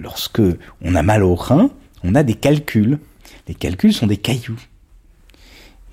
lorsque 0.00 0.42
on 0.82 0.94
a 0.94 1.02
mal 1.02 1.22
au 1.22 1.36
rein, 1.36 1.70
on 2.02 2.14
a 2.16 2.22
des 2.24 2.34
calculs 2.34 2.98
les 3.48 3.54
calculs 3.54 3.92
sont 3.92 4.06
des 4.06 4.16
cailloux. 4.16 4.60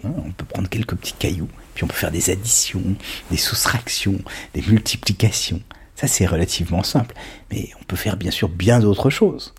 Hein, 0.04 0.14
on 0.18 0.32
peut 0.32 0.46
prendre 0.46 0.70
quelques 0.70 0.96
petits 0.96 1.14
cailloux, 1.14 1.50
puis 1.74 1.84
on 1.84 1.88
peut 1.88 1.94
faire 1.94 2.12
des 2.12 2.30
additions, 2.30 2.84
des 3.32 3.38
soustractions, 3.38 4.20
des 4.54 4.62
multiplications. 4.62 5.62
Ça, 5.96 6.08
c'est 6.08 6.26
relativement 6.26 6.84
simple. 6.84 7.16
Mais 7.52 7.70
on 7.82 7.84
peut 7.84 7.98
faire 7.98 8.16
bien 8.16 8.32
sûr 8.32 8.48
bien 8.48 8.80
d'autres 8.80 9.10
choses. 9.10 9.54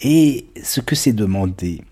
Et 0.00 0.46
ce 0.62 0.80
que 0.80 0.94
s'est 0.94 1.12
demandé 1.12 1.82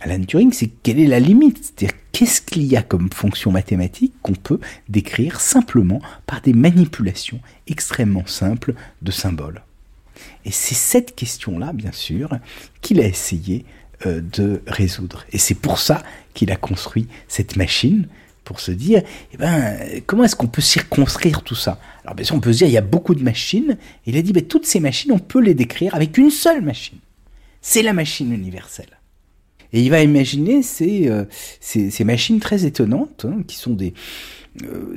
Alan 0.00 0.24
Turing, 0.24 0.52
c'est 0.52 0.68
quelle 0.82 1.00
est 1.00 1.06
la 1.06 1.20
limite? 1.20 1.58
C'est-à-dire, 1.58 1.98
qu'est-ce 2.12 2.40
qu'il 2.40 2.64
y 2.64 2.76
a 2.76 2.82
comme 2.82 3.10
fonction 3.12 3.50
mathématique 3.50 4.12
qu'on 4.22 4.34
peut 4.34 4.60
décrire 4.88 5.40
simplement 5.40 6.00
par 6.26 6.40
des 6.40 6.52
manipulations 6.52 7.40
extrêmement 7.66 8.26
simples 8.26 8.74
de 9.00 9.10
symboles? 9.10 9.62
Et 10.44 10.52
c'est 10.52 10.74
cette 10.74 11.14
question-là, 11.14 11.72
bien 11.72 11.92
sûr, 11.92 12.30
qu'il 12.80 13.00
a 13.00 13.06
essayé 13.06 13.64
de 14.06 14.62
résoudre. 14.66 15.24
Et 15.32 15.38
c'est 15.38 15.54
pour 15.54 15.78
ça 15.78 16.02
qu'il 16.34 16.50
a 16.50 16.56
construit 16.56 17.08
cette 17.28 17.56
machine 17.56 18.08
pour 18.44 18.60
se 18.60 18.72
dire, 18.72 19.02
eh 19.32 19.36
ben, 19.36 19.78
comment 20.06 20.24
est-ce 20.24 20.36
qu'on 20.36 20.46
peut 20.46 20.62
circonscrire 20.62 21.42
tout 21.42 21.54
ça? 21.54 21.80
Alors 22.02 22.14
bien 22.14 22.24
sûr, 22.24 22.34
on 22.34 22.40
peut 22.40 22.52
se 22.52 22.58
dire, 22.58 22.66
il 22.66 22.72
y 22.72 22.78
a 22.78 22.82
beaucoup 22.82 23.14
de 23.14 23.22
machines. 23.22 23.76
il 24.06 24.16
a 24.16 24.22
dit, 24.22 24.32
ben, 24.32 24.42
toutes 24.42 24.66
ces 24.66 24.80
machines, 24.80 25.12
on 25.12 25.18
peut 25.18 25.40
les 25.40 25.54
décrire 25.54 25.94
avec 25.94 26.18
une 26.18 26.30
seule 26.30 26.62
machine. 26.62 26.98
C'est 27.60 27.82
la 27.82 27.92
machine 27.92 28.32
universelle. 28.32 28.98
Et 29.72 29.82
il 29.82 29.90
va 29.90 30.02
imaginer 30.02 30.62
ces, 30.62 31.08
euh, 31.08 31.24
ces, 31.60 32.04
machines 32.04 32.40
très 32.40 32.66
étonnantes, 32.66 33.24
hein, 33.26 33.42
qui 33.46 33.56
sont 33.56 33.72
des, 33.72 33.88
euh, 33.88 34.41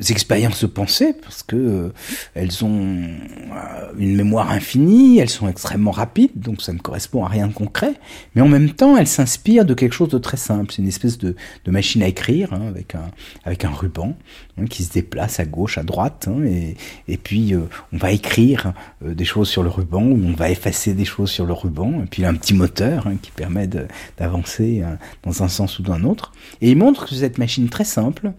expériences 0.09 0.61
de 0.61 0.67
pensée 0.67 1.13
parce 1.13 1.41
que 1.41 1.55
euh, 1.55 1.93
elles 2.33 2.63
ont 2.65 2.97
euh, 2.97 3.91
une 3.97 4.15
mémoire 4.15 4.51
infinie, 4.51 5.19
elles 5.19 5.29
sont 5.29 5.47
extrêmement 5.47 5.91
rapides, 5.91 6.31
donc 6.35 6.61
ça 6.61 6.73
ne 6.73 6.77
correspond 6.77 7.23
à 7.23 7.29
rien 7.29 7.47
de 7.47 7.53
concret, 7.53 7.93
mais 8.33 8.41
en 8.41 8.47
même 8.47 8.71
temps 8.71 8.97
elles 8.97 9.07
s'inspirent 9.07 9.65
de 9.65 9.73
quelque 9.73 9.93
chose 9.93 10.09
de 10.09 10.17
très 10.17 10.37
simple. 10.37 10.73
C'est 10.73 10.81
une 10.81 10.87
espèce 10.87 11.17
de, 11.17 11.35
machine 11.67 12.03
à 12.03 12.07
écrire 12.07 12.53
hein, 12.53 12.67
avec 12.67 12.95
un 12.95 13.11
avec 13.43 13.65
un 13.65 13.69
ruban 13.69 14.15
hein, 14.57 14.65
qui 14.65 14.83
se 14.83 14.91
déplace 14.91 15.39
à 15.39 15.45
gauche, 15.45 15.77
à 15.77 15.83
droite, 15.83 16.27
hein, 16.29 16.43
et, 16.45 16.75
et 17.07 17.17
puis 17.17 17.53
on 17.93 17.97
va 17.97 18.11
écrire 18.11 18.73
des 19.01 19.25
choses 19.25 19.49
sur 19.49 19.63
le 19.63 19.69
ruban 19.69 20.03
ou 20.03 20.19
on 20.25 20.33
va 20.33 20.49
effacer 20.49 20.93
des 20.93 21.05
choses 21.05 21.31
sur 21.31 21.45
le 21.45 21.53
ruban, 21.53 22.01
et 22.03 22.05
puis 22.05 22.21
il 22.21 22.25
a 22.25 22.29
un 22.29 22.35
petit 22.35 22.53
moteur 22.53 23.07
qui 23.21 23.31
permet 23.31 23.67
d'avancer 24.17 24.83
dans 25.23 25.43
un 25.43 25.47
sens 25.47 25.79
ou 25.79 25.83
dans 25.83 25.93
un 25.93 26.03
autre. 26.03 26.33
Et 26.61 26.71
il 26.71 26.77
montre 26.77 27.07
que 27.07 27.15
cette 27.15 27.37
machine 27.37 27.67
très 27.69 27.83
simple, 27.83 28.31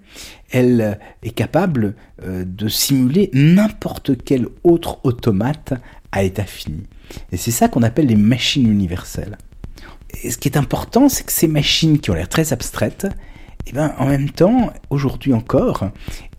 elle 0.50 0.98
est 1.22 1.30
capable 1.30 1.94
euh, 2.22 2.44
de 2.46 2.68
simuler 2.68 3.30
n'importe 3.32 4.12
quel 4.24 4.46
autre 4.64 5.00
automate 5.04 5.74
à 6.12 6.22
état 6.22 6.44
fini. 6.44 6.84
Et 7.32 7.36
c'est 7.36 7.50
ça 7.50 7.68
qu'on 7.68 7.82
appelle 7.82 8.06
les 8.06 8.16
machines 8.16 8.70
universelles. 8.70 9.38
Et 10.22 10.30
ce 10.30 10.38
qui 10.38 10.48
est 10.48 10.56
important, 10.56 11.08
c'est 11.08 11.24
que 11.24 11.32
ces 11.32 11.48
machines 11.48 11.98
qui 11.98 12.10
ont 12.10 12.14
l'air 12.14 12.28
très 12.28 12.52
abstraites, 12.52 13.06
eh 13.66 13.72
ben, 13.72 13.94
en 13.98 14.06
même 14.06 14.30
temps, 14.30 14.72
aujourd'hui 14.90 15.32
encore, 15.32 15.90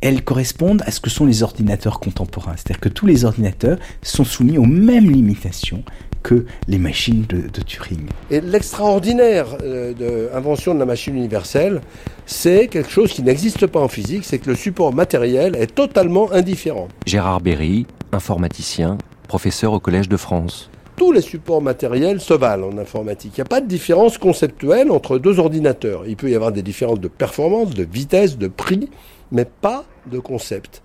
elles 0.02 0.24
correspondent 0.24 0.82
à 0.86 0.92
ce 0.92 1.02
que 1.02 1.10
sont 1.10 1.26
les 1.26 1.44
ordinateurs 1.44 2.00
contemporains. 2.00 2.54
C'est-à-dire 2.56 2.80
que 2.80 2.90
tous 2.90 3.06
les 3.06 3.26
ordinateurs 3.26 3.78
sont 4.02 4.24
soumis 4.24 4.58
aux 4.58 4.66
mêmes 4.66 5.12
limitations 5.12 5.84
que 6.28 6.44
les 6.68 6.78
machines 6.78 7.24
de, 7.30 7.62
Turing. 7.62 8.08
Et 8.30 8.42
l'extraordinaire 8.42 9.48
euh, 9.64 9.94
de 9.94 10.28
l'invention 10.34 10.74
de 10.74 10.80
la 10.80 10.86
machine 10.86 11.16
universelle, 11.16 11.80
c'est 12.26 12.68
quelque 12.68 12.90
chose 12.90 13.14
qui 13.14 13.24
n'existe 13.24 13.66
pas 13.66 13.80
en 13.80 13.88
physique, 13.88 14.26
c'est 14.26 14.38
que 14.38 14.50
le 14.50 14.58
support 14.58 14.94
matériel 14.94 15.56
est 15.56 15.74
totalement 15.74 16.30
indifférent. 16.34 16.90
Gérard 17.06 17.40
Berry, 17.40 17.86
informaticien, 18.12 18.98
professeur 19.30 19.72
au 19.72 19.80
Collège 19.80 20.10
de 20.10 20.18
France. 20.18 20.70
Tous 20.98 21.14
les 21.14 21.22
supports 21.22 21.62
matériels 21.62 22.20
se 22.20 22.34
valent 22.34 22.72
en 22.74 22.78
informatique. 22.78 23.32
Il 23.38 23.40
n'y 23.40 23.44
a 23.44 23.46
pas 23.46 23.62
de 23.62 23.68
différence 23.68 24.18
conceptuelle 24.18 24.92
entre 24.92 25.20
deux 25.20 25.40
ordinateurs. 25.40 26.04
Il 26.08 26.18
peut 26.18 26.30
y 26.30 26.36
avoir 26.36 26.52
des 26.52 26.62
différences 26.62 27.00
de 27.00 27.08
performance, 27.08 27.70
de 27.70 27.88
vitesse, 27.90 28.38
de 28.38 28.50
prix, 28.50 28.90
mais 29.32 29.46
pas 29.46 29.86
de 30.12 30.20
concept. 30.20 30.82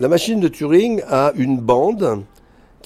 La 0.00 0.08
machine 0.08 0.40
de 0.40 0.48
Turing 0.48 1.02
a 1.06 1.32
une 1.36 1.58
bande 1.58 2.22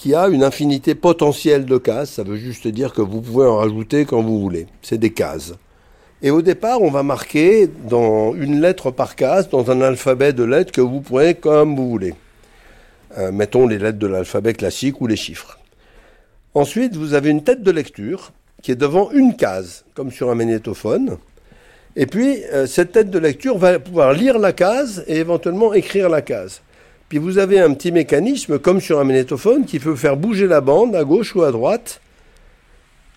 qui 0.01 0.14
a 0.14 0.28
une 0.28 0.43
infinité 0.43 0.94
potentielle 0.94 1.66
de 1.66 1.77
cases. 1.77 2.12
Ça 2.12 2.22
veut 2.22 2.39
juste 2.39 2.66
dire 2.66 2.94
que 2.94 3.02
vous 3.02 3.20
pouvez 3.20 3.47
en 3.47 3.59
rajouter 3.59 4.06
quand 4.06 4.22
vous 4.22 4.40
voulez. 4.40 4.66
C'est 4.81 4.97
des 4.97 5.10
cases. 5.10 5.52
Et 6.22 6.31
au 6.31 6.40
départ, 6.40 6.81
on 6.81 6.90
va 6.90 7.02
marquer 7.02 7.68
dans 7.86 8.35
une 8.35 8.62
lettre 8.62 8.90
par 8.90 9.14
case, 9.14 9.51
dans 9.51 9.70
un 9.70 9.82
alphabet 9.82 10.32
de 10.32 10.43
lettres 10.43 10.72
que 10.72 10.81
vous 10.81 11.02
prenez 11.02 11.35
comme 11.35 11.77
vous 11.77 11.90
voulez. 11.90 12.14
Euh, 13.18 13.31
mettons 13.31 13.66
les 13.66 13.77
lettres 13.77 13.98
de 13.98 14.06
l'alphabet 14.06 14.55
classique 14.55 15.02
ou 15.02 15.06
les 15.06 15.16
chiffres. 15.16 15.59
Ensuite, 16.55 16.97
vous 16.97 17.12
avez 17.12 17.28
une 17.28 17.44
tête 17.44 17.62
de 17.62 17.70
lecture 17.70 18.32
qui 18.62 18.70
est 18.70 18.77
devant 18.77 19.10
une 19.10 19.36
case, 19.36 19.85
comme 19.93 20.10
sur 20.10 20.31
un 20.31 20.35
magnétophone. 20.35 21.18
Et 21.94 22.06
puis, 22.06 22.43
euh, 22.55 22.66
cette 22.66 22.93
tête 22.93 23.10
de 23.10 23.18
lecture 23.18 23.59
va 23.59 23.78
pouvoir 23.78 24.14
lire 24.14 24.39
la 24.39 24.55
case 24.55 25.05
et 25.06 25.18
éventuellement 25.18 25.74
écrire 25.74 26.09
la 26.09 26.22
case. 26.22 26.62
Puis 27.11 27.19
vous 27.19 27.39
avez 27.39 27.59
un 27.59 27.74
petit 27.74 27.91
mécanisme, 27.91 28.61
comme 28.61 28.81
sur 28.81 29.01
un 29.01 29.05
magnétophone, 29.05 29.65
qui 29.65 29.81
peut 29.81 29.97
faire 29.97 30.16
bouger 30.16 30.47
la 30.47 30.61
bande 30.61 30.95
à 30.95 31.03
gauche 31.03 31.35
ou 31.35 31.43
à 31.43 31.51
droite 31.51 32.01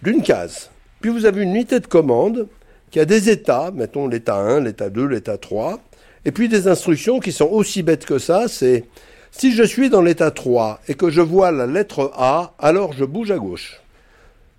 d'une 0.02 0.24
case. 0.24 0.72
Puis 1.00 1.12
vous 1.12 1.28
avez 1.28 1.44
une 1.44 1.52
unité 1.52 1.80
de 1.80 1.86
commande 1.86 2.48
qui 2.90 3.00
a 3.00 3.06
des 3.06 3.30
états, 3.30 3.70
mettons 3.72 4.08
l'état 4.08 4.38
1, 4.38 4.62
l'état 4.62 4.90
2, 4.90 5.06
l'état 5.06 5.38
3, 5.38 5.80
et 6.26 6.32
puis 6.32 6.50
des 6.50 6.68
instructions 6.68 7.20
qui 7.20 7.32
sont 7.32 7.46
aussi 7.46 7.84
bêtes 7.84 8.08
que 8.08 8.18
ça, 8.18 8.48
c'est 8.48 8.86
si 9.30 9.52
je 9.52 9.62
suis 9.62 9.92
dans 9.92 10.02
l'état 10.02 10.32
3 10.32 10.80
et 10.88 10.96
que 10.96 11.12
je 11.12 11.22
vois 11.22 11.52
la 11.52 11.68
lettre 11.68 12.12
A, 12.16 12.56
alors 12.58 12.94
je 12.94 13.06
bouge 13.06 13.30
à 13.30 13.38
gauche. 13.38 13.80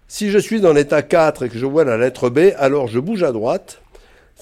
Si 0.07 0.31
je 0.31 0.39
suis 0.39 0.61
dans 0.61 0.73
l'état 0.73 1.03
4 1.03 1.47
et 1.47 1.49
que 1.49 1.59
je 1.59 1.67
vois 1.67 1.83
la 1.83 1.97
lettre 1.97 2.31
B, 2.31 2.53
alors 2.57 2.87
je 2.87 3.01
bouge 3.01 3.25
à 3.25 3.33
droite. 3.33 3.81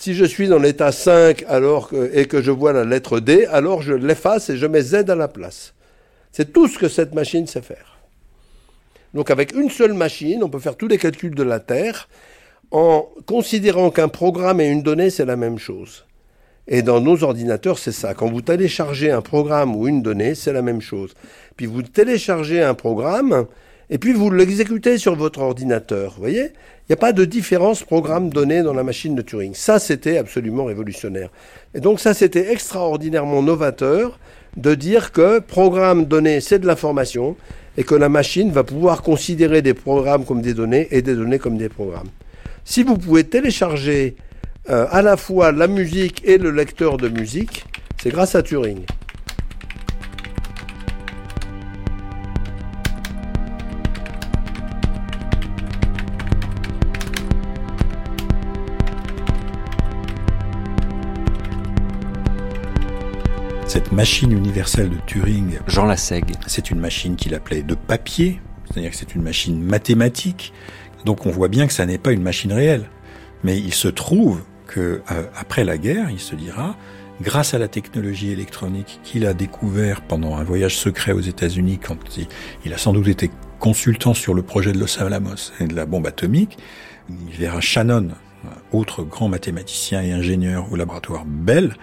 Si 0.03 0.15
je 0.15 0.25
suis 0.25 0.49
dans 0.49 0.59
l'état 0.59 0.91
5 0.91 1.45
alors 1.47 1.91
et 2.13 2.25
que 2.25 2.43
je 2.43 2.51
vois 2.51 2.73
la 2.73 2.85
lettre 2.85 3.21
D, 3.21 3.47
alors 3.47 3.83
je 3.83 3.93
l'efface 3.93 4.51
et 4.51 4.57
je 4.57 4.67
mets 4.67 4.83
Z 4.83 5.09
à 5.09 5.15
la 5.15 5.29
place. 5.29 5.75
C'est 6.33 6.53
tout 6.53 6.67
ce 6.67 6.77
que 6.77 6.89
cette 6.89 7.15
machine 7.15 7.47
sait 7.47 7.63
faire. 7.63 7.99
Donc 9.15 9.31
avec 9.31 9.55
une 9.55 9.71
seule 9.71 9.93
machine, 9.93 10.43
on 10.43 10.49
peut 10.49 10.59
faire 10.59 10.75
tous 10.75 10.89
les 10.89 10.99
calculs 10.99 11.37
de 11.37 11.45
la 11.45 11.61
Terre 11.61 12.09
en 12.73 13.09
considérant 13.27 13.91
qu'un 13.93 14.09
programme 14.09 14.61
et 14.61 14.67
une 14.67 14.83
donnée, 14.83 15.09
c'est 15.09 15.25
la 15.25 15.37
même 15.37 15.61
chose. 15.61 16.05
Et 16.67 16.83
dans 16.83 17.01
nos 17.01 17.23
ordinateurs, 17.23 17.79
c'est 17.79 17.93
ça. 17.93 18.13
Quand 18.13 18.29
vous 18.29 18.43
téléchargez 18.43 19.13
un 19.13 19.23
programme 19.23 19.77
ou 19.77 19.87
une 19.87 20.03
donnée, 20.03 20.35
c'est 20.35 20.53
la 20.53 20.63
même 20.63 20.81
chose. 20.81 21.15
Puis 21.57 21.67
vous 21.67 21.83
téléchargez 21.83 22.61
un 22.61 22.75
programme, 22.75 23.47
et 23.93 23.99
puis 23.99 24.15
vous 24.15 24.31
l'exécutez 24.31 24.97
sur 24.97 25.15
votre 25.15 25.41
ordinateur. 25.41 26.15
Vous 26.15 26.23
voyez? 26.23 26.45
Il 26.45 26.91
n'y 26.91 26.95
a 26.95 26.97
pas 26.97 27.13
de 27.13 27.27
différence 27.27 27.83
programme-donnée 27.83 28.63
dans 28.63 28.73
la 28.73 28.83
machine 28.83 29.15
de 29.15 29.21
Turing. 29.21 29.53
Ça, 29.55 29.79
c'était 29.79 30.17
absolument 30.17 30.65
révolutionnaire. 30.65 31.29
Et 31.75 31.81
donc 31.81 32.01
ça, 32.01 32.15
c'était 32.15 32.51
extraordinairement 32.53 33.43
novateur 33.43 34.19
de 34.57 34.75
dire 34.75 35.13
que 35.13 35.41
programme-donnée, 35.41 36.41
c'est 36.41 36.59
de 36.59 36.67
l'information, 36.67 37.37
et 37.77 37.85
que 37.85 37.95
la 37.95 38.09
machine 38.09 38.51
va 38.51 38.65
pouvoir 38.65 39.03
considérer 39.03 39.61
des 39.61 39.75
programmes 39.75 40.25
comme 40.25 40.41
des 40.41 40.55
données 40.55 40.89
et 40.91 41.03
des 41.03 41.15
données 41.15 41.39
comme 41.39 41.59
des 41.59 41.69
programmes. 41.69 42.09
Si 42.65 42.83
vous 42.83 42.97
pouvez 42.97 43.25
télécharger 43.25 44.17
euh, 44.71 44.87
à 44.91 45.03
la 45.03 45.19
fois 45.19 45.53
la 45.53 45.69
musique 45.69 46.23
et 46.25 46.39
le 46.39 46.51
lecteur 46.51 46.97
de 46.97 47.11
musique, 47.11 47.67
c'est 48.03 48.11
grâce 48.11 48.35
à 48.35 48.43
Turing. 48.43 48.85
Machine 64.03 64.33
universelle 64.33 64.91
de 64.91 64.97
Turing, 65.07 65.61
Jean 65.69 65.85
Lassègue, 65.85 66.33
c'est 66.49 66.73
une 66.73 66.81
machine 66.81 67.15
qu'il 67.15 67.37
appelait 67.37 67.63
de 67.63 67.77
papier, 67.77 68.41
c'est-à-dire 68.65 68.91
que 68.91 68.97
c'est 68.97 69.15
une 69.15 69.23
machine 69.23 69.63
mathématique. 69.63 70.53
Donc 71.05 71.25
on 71.25 71.31
voit 71.31 71.47
bien 71.47 71.69
que 71.69 71.73
ça 71.73 71.87
n'est 71.87 71.99
pas 71.99 72.11
une 72.11 72.25
machine 72.25 72.53
réelle. 72.53 72.87
Mais 73.45 73.57
il 73.57 73.73
se 73.73 73.87
trouve 73.87 74.43
que 74.67 75.03
euh, 75.13 75.23
après 75.37 75.63
la 75.63 75.79
guerre, 75.79 76.11
il 76.11 76.19
se 76.19 76.35
dira, 76.35 76.75
grâce 77.21 77.55
à 77.55 77.61
la 77.61 77.69
technologie 77.69 78.33
électronique 78.33 78.99
qu'il 79.05 79.25
a 79.25 79.35
découvert 79.35 80.01
pendant 80.01 80.35
un 80.35 80.43
voyage 80.43 80.77
secret 80.77 81.13
aux 81.13 81.21
États-Unis, 81.21 81.79
quand 81.79 81.97
il, 82.65 82.75
a 82.75 82.79
sans 82.79 82.93
doute 82.93 83.07
été 83.07 83.31
consultant 83.61 84.15
sur 84.15 84.35
le 84.35 84.43
projet 84.43 84.73
de 84.73 84.81
Los 84.81 85.01
Alamos 85.01 85.53
et 85.61 85.69
de 85.69 85.77
la 85.77 85.87
bombe 85.87 86.09
atomique, 86.09 86.59
il 87.09 87.37
verra 87.37 87.61
Shannon, 87.61 88.09
autre 88.73 89.05
grand 89.05 89.29
mathématicien 89.29 90.03
et 90.03 90.11
ingénieur 90.11 90.73
au 90.73 90.77
laboratoire 90.77 91.25
Bell, 91.25 91.77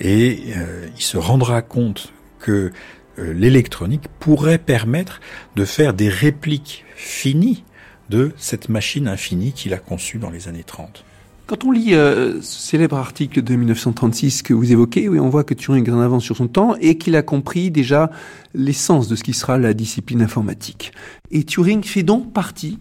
et 0.00 0.40
euh, 0.56 0.88
il 0.96 1.02
se 1.02 1.16
rendra 1.16 1.62
compte 1.62 2.12
que 2.38 2.72
euh, 3.18 3.32
l'électronique 3.32 4.04
pourrait 4.20 4.58
permettre 4.58 5.20
de 5.56 5.64
faire 5.64 5.94
des 5.94 6.08
répliques 6.08 6.84
finies 6.94 7.64
de 8.10 8.32
cette 8.36 8.68
machine 8.68 9.08
infinie 9.08 9.52
qu'il 9.52 9.74
a 9.74 9.78
conçue 9.78 10.18
dans 10.18 10.30
les 10.30 10.48
années 10.48 10.64
30. 10.64 11.04
Quand 11.46 11.64
on 11.64 11.70
lit 11.70 11.94
euh, 11.94 12.42
ce 12.42 12.60
célèbre 12.60 12.96
article 12.96 13.40
de 13.40 13.54
1936 13.54 14.42
que 14.42 14.52
vous 14.52 14.72
évoquez, 14.72 15.08
oui, 15.08 15.20
on 15.20 15.28
voit 15.28 15.44
que 15.44 15.54
Turing 15.54 15.86
est 15.88 15.92
en 15.92 16.00
avance 16.00 16.24
sur 16.24 16.36
son 16.36 16.48
temps 16.48 16.74
et 16.80 16.98
qu'il 16.98 17.14
a 17.14 17.22
compris 17.22 17.70
déjà 17.70 18.10
l'essence 18.52 19.06
de 19.06 19.14
ce 19.14 19.22
qui 19.22 19.32
sera 19.32 19.56
la 19.56 19.72
discipline 19.72 20.22
informatique. 20.22 20.92
Et 21.30 21.44
Turing 21.44 21.84
fait 21.84 22.02
donc 22.02 22.32
partie 22.32 22.80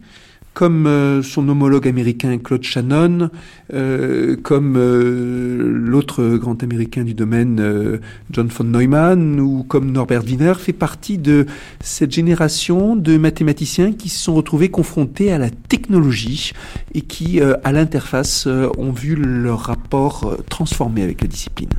comme 0.56 0.88
euh, 0.88 1.22
son 1.22 1.48
homologue 1.49 1.88
américain 1.88 2.40
Claude 2.40 2.64
Shannon, 2.64 3.30
euh, 3.73 4.38
comme 4.41 4.76
euh, 4.77 5.61
l'autre 5.61 6.38
grand 6.38 6.64
américain 6.64 7.03
du 7.03 7.14
domaine 7.14 7.99
John 8.32 8.48
von 8.48 8.64
Neumann 8.64 9.40
ou 9.40 9.64
comme 9.64 9.91
Norbert 9.91 10.23
Wiener, 10.23 10.53
fait 10.57 10.73
partie 10.73 11.18
de 11.18 11.45
cette 11.82 12.11
génération 12.11 12.95
de 12.95 13.18
mathématiciens 13.18 13.91
qui 13.91 14.10
se 14.10 14.23
sont 14.23 14.34
retrouvés 14.34 14.69
confrontés 14.69 15.32
à 15.32 15.38
la 15.38 15.49
technologie 15.49 16.53
et 16.94 17.02
qui, 17.02 17.41
à 17.41 17.72
l'interface, 17.73 18.48
ont 18.48 18.91
vu 18.91 19.15
leur 19.15 19.60
rapport 19.60 20.38
transformé 20.49 21.03
avec 21.03 21.22
la 21.22 21.27
discipline. 21.27 21.69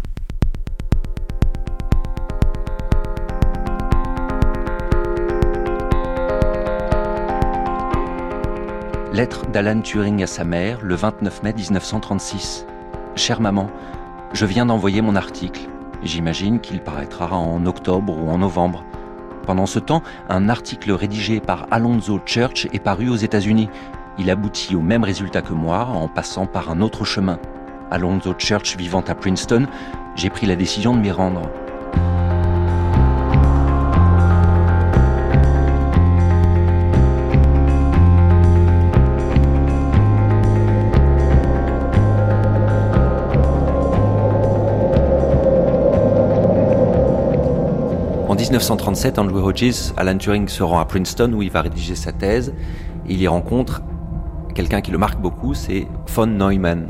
Lettre 9.16 9.46
d'Alan 9.46 9.80
Turing 9.80 10.22
à 10.22 10.26
sa 10.26 10.44
mère 10.44 10.80
le 10.82 10.94
29 10.94 11.42
mai 11.42 11.54
1936. 11.54 12.66
Chère 13.14 13.40
maman, 13.40 13.70
je 14.34 14.44
viens 14.44 14.66
d'envoyer 14.66 15.00
mon 15.00 15.16
article. 15.16 15.70
J'imagine 16.02 16.60
qu'il 16.60 16.82
paraîtra 16.82 17.34
en 17.34 17.64
octobre 17.64 18.14
ou 18.14 18.28
en 18.28 18.36
novembre. 18.36 18.84
Pendant 19.46 19.64
ce 19.64 19.78
temps, 19.78 20.02
un 20.28 20.50
article 20.50 20.92
rédigé 20.92 21.40
par 21.40 21.66
Alonzo 21.70 22.20
Church 22.26 22.68
est 22.74 22.78
paru 22.78 23.08
aux 23.08 23.16
États-Unis. 23.16 23.70
Il 24.18 24.28
aboutit 24.28 24.76
au 24.76 24.82
même 24.82 25.02
résultat 25.02 25.40
que 25.40 25.54
moi 25.54 25.86
en 25.86 26.08
passant 26.08 26.44
par 26.44 26.68
un 26.68 26.82
autre 26.82 27.06
chemin. 27.06 27.38
Alonzo 27.90 28.34
Church 28.36 28.76
vivant 28.76 29.04
à 29.08 29.14
Princeton, 29.14 29.66
j'ai 30.14 30.28
pris 30.28 30.44
la 30.44 30.56
décision 30.56 30.94
de 30.94 31.00
m'y 31.00 31.10
rendre. 31.10 31.50
1937, 48.46 49.18
Andrew 49.18 49.42
Hodges, 49.44 49.92
Alan 49.96 50.18
Turing 50.18 50.46
se 50.46 50.62
rend 50.62 50.78
à 50.78 50.84
Princeton 50.84 51.32
où 51.32 51.42
il 51.42 51.50
va 51.50 51.62
rédiger 51.62 51.96
sa 51.96 52.12
thèse. 52.12 52.52
il 53.08 53.20
y 53.20 53.28
rencontre 53.28 53.82
quelqu'un 54.54 54.80
qui 54.80 54.90
le 54.90 54.98
marque 54.98 55.20
beaucoup, 55.20 55.54
c'est 55.54 55.86
von 56.08 56.26
Neumann. 56.26 56.88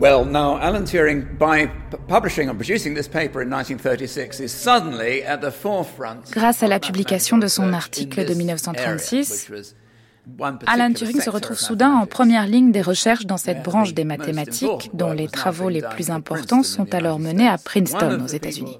Well, 0.00 0.26
now 0.26 0.56
Alan 0.60 0.84
Turing, 0.84 1.24
by 1.38 1.68
publishing 2.06 2.48
and 2.48 2.54
producing 2.54 2.94
this 2.94 3.08
paper 3.08 3.42
in 3.42 3.50
1936, 3.50 4.40
is 4.40 4.48
suddenly 4.48 5.24
at 5.24 5.38
the 5.38 5.50
forefront. 5.50 6.30
Grâce 6.30 6.62
à 6.62 6.68
la 6.68 6.78
publication 6.78 7.38
de 7.38 7.48
son 7.48 7.72
article 7.72 8.24
de 8.24 8.34
1936, 8.34 9.50
Alan 10.66 10.92
Turing 10.92 11.20
se 11.20 11.30
retrouve 11.30 11.58
soudain 11.58 11.92
en 11.94 12.06
première 12.06 12.46
ligne 12.46 12.70
des 12.70 12.82
recherches 12.82 13.26
dans 13.26 13.38
cette 13.38 13.64
branche 13.64 13.94
des 13.94 14.04
mathématiques, 14.04 14.90
dont 14.92 15.12
les 15.12 15.26
travaux 15.28 15.68
les 15.68 15.82
plus 15.82 16.10
importants 16.10 16.62
sont 16.62 16.94
alors 16.94 17.18
menés 17.18 17.48
à 17.48 17.58
Princeton, 17.58 18.20
aux 18.22 18.28
États-Unis. 18.28 18.78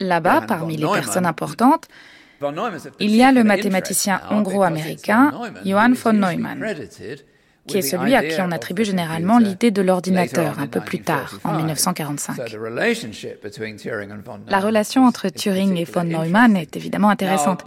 Là-bas, 0.00 0.42
parmi 0.46 0.76
les 0.76 0.86
personnes 0.86 1.26
importantes, 1.26 1.88
il 3.00 3.16
y 3.16 3.22
a 3.22 3.32
le 3.32 3.42
mathématicien 3.44 4.20
hongro-américain 4.30 5.32
Johann 5.64 5.94
von 5.94 6.12
Neumann, 6.12 6.62
qui 7.68 7.78
est 7.78 7.82
celui 7.82 8.14
à 8.14 8.22
qui 8.22 8.40
on 8.40 8.50
attribue 8.50 8.84
généralement 8.84 9.38
l'idée 9.38 9.70
de 9.70 9.82
l'ordinateur 9.82 10.58
un 10.58 10.66
peu 10.66 10.80
plus 10.80 11.00
tard, 11.00 11.38
en 11.44 11.54
1945. 11.54 12.36
La 14.48 14.60
relation 14.60 15.04
entre 15.04 15.28
Turing 15.28 15.76
et 15.76 15.84
von 15.84 16.04
Neumann 16.04 16.56
est 16.56 16.76
évidemment 16.76 17.10
intéressante. 17.10 17.64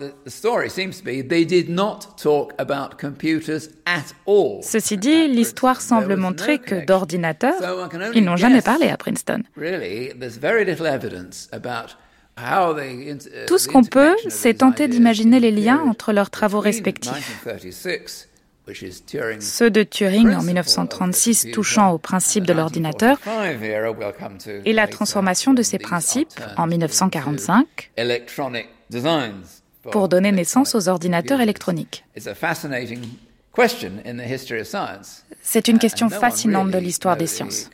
Ceci 4.64 4.98
dit, 4.98 5.28
l'histoire 5.28 5.82
semble 5.82 6.16
montrer 6.16 6.60
que 6.60 6.86
d'ordinateurs, 6.86 7.54
ils 8.14 8.24
n'ont 8.24 8.36
jamais 8.38 8.62
parlé 8.62 8.90
à 8.90 8.98
Princeton. 8.98 9.44
Tout 13.48 13.58
ce 13.58 13.68
qu'on 13.68 13.84
peut, 13.84 14.16
c'est 14.30 14.56
tenter 14.56 14.88
d'imaginer 14.88 15.40
les 15.40 15.52
liens 15.52 15.82
entre 15.86 16.14
leurs 16.14 16.30
travaux 16.30 16.60
respectifs. 16.60 17.46
Ceux 19.40 19.70
de 19.70 19.84
Turing 19.84 20.34
en 20.34 20.42
1936 20.44 21.48
touchant 21.52 21.92
au 21.92 21.98
principe 21.98 22.46
de 22.46 22.54
l'ordinateur 22.54 23.18
et 24.66 24.74
la 24.74 24.88
transformation 24.88 25.54
de 25.54 25.62
ces 25.62 25.78
principes 25.78 26.40
en 26.58 26.68
1945 26.68 27.92
pour 29.92 30.10
donner 30.10 30.32
naissance 30.32 30.76
aux 30.76 30.90
ordinateurs 30.90 31.42
électroniques. 31.42 32.06
C'est 35.42 35.68
une 35.68 35.80
question 35.80 36.10
fascinante 36.10 36.72
de 36.72 36.78
l'histoire 36.78 37.18
des 37.18 37.28
sciences. 37.28 37.70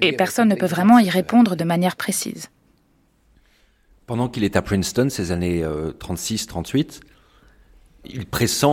Et 0.00 0.12
personne 0.12 0.48
ne 0.48 0.54
peut 0.54 0.66
vraiment 0.66 0.98
y 0.98 1.10
répondre 1.10 1.56
de 1.56 1.64
manière 1.64 1.96
précise. 1.96 2.48
Pendant 4.06 4.28
qu'il 4.28 4.42
est 4.42 4.56
à 4.56 4.62
Princeton, 4.62 5.10
ces 5.10 5.32
années 5.32 5.62
36-38, 5.62 6.76
euh, 6.76 6.84
il 8.06 8.24
pressent, 8.24 8.64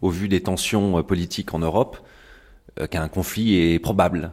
au 0.00 0.10
vu 0.10 0.28
des 0.28 0.42
tensions 0.42 0.98
euh, 0.98 1.02
politiques 1.02 1.54
en 1.54 1.58
Europe, 1.58 1.98
euh, 2.78 2.86
qu'un 2.86 3.08
conflit 3.08 3.56
est 3.56 3.78
probable. 3.78 4.32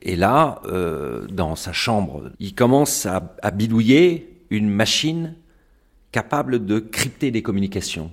Et 0.00 0.16
là, 0.16 0.62
dans 1.28 1.54
sa 1.54 1.74
chambre, 1.74 2.30
il 2.40 2.54
commence 2.54 3.04
à, 3.04 3.50
bidouiller 3.52 4.42
une 4.48 4.70
machine 4.70 5.34
capable 6.12 6.64
de 6.64 6.78
crypter 6.78 7.30
des 7.30 7.42
communications. 7.42 8.10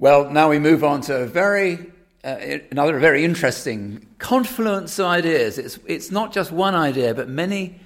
Well, 0.00 0.26
now 0.32 0.50
we 0.50 0.58
move 0.58 0.82
on 0.82 1.00
to 1.02 1.12
a 1.12 1.24
very 1.24 1.78
uh, 2.24 2.58
another 2.72 2.98
very 2.98 3.24
interesting 3.24 4.00
confluence 4.18 4.98
of 4.98 5.06
ideas. 5.06 5.56
It's, 5.56 5.78
it's 5.86 6.10
not 6.10 6.34
just 6.34 6.50
one 6.50 6.74
idea, 6.74 7.14
but 7.14 7.28
many 7.28 7.76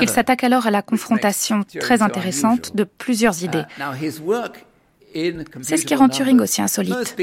il 0.00 0.08
s'attaque 0.08 0.44
alors 0.44 0.66
à 0.66 0.70
la 0.70 0.82
confrontation 0.82 1.64
très 1.80 2.02
intéressante 2.02 2.74
de 2.74 2.84
plusieurs 2.84 3.44
idées. 3.44 3.62
C'est 5.62 5.76
ce 5.76 5.86
qui 5.86 5.94
rend 5.94 6.08
Turing 6.08 6.40
aussi 6.40 6.60
insolite. 6.62 7.16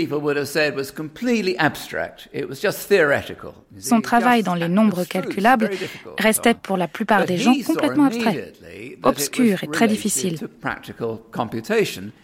Son 3.80 4.02
travail 4.02 4.44
dans 4.44 4.56
les 4.56 4.68
nombres 4.68 5.04
calculables 5.04 5.70
restait 6.18 6.54
pour 6.54 6.78
la 6.78 6.88
plupart 6.88 7.26
des 7.26 7.38
gens 7.38 7.54
complètement 7.66 8.06
abstrait, 8.06 8.54
obscur 9.04 9.64
et 9.64 9.68
très 9.68 9.88
difficile. 9.88 10.40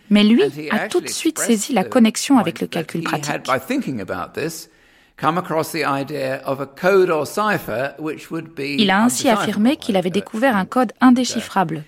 Mais 0.09 0.23
lui 0.23 0.43
a 0.71 0.87
tout 0.87 1.01
de 1.01 1.09
suite 1.09 1.39
saisi 1.39 1.73
la 1.73 1.83
connexion 1.83 2.39
avec 2.39 2.61
le 2.61 2.67
calcul 2.67 3.03
pratique. 3.03 3.35
Il 8.57 8.89
a 8.89 9.03
ainsi 9.03 9.29
affirmé 9.29 9.75
qu'il 9.75 9.97
avait 9.97 10.09
découvert 10.09 10.55
un 10.55 10.65
code 10.65 10.93
indéchiffrable 11.01 11.83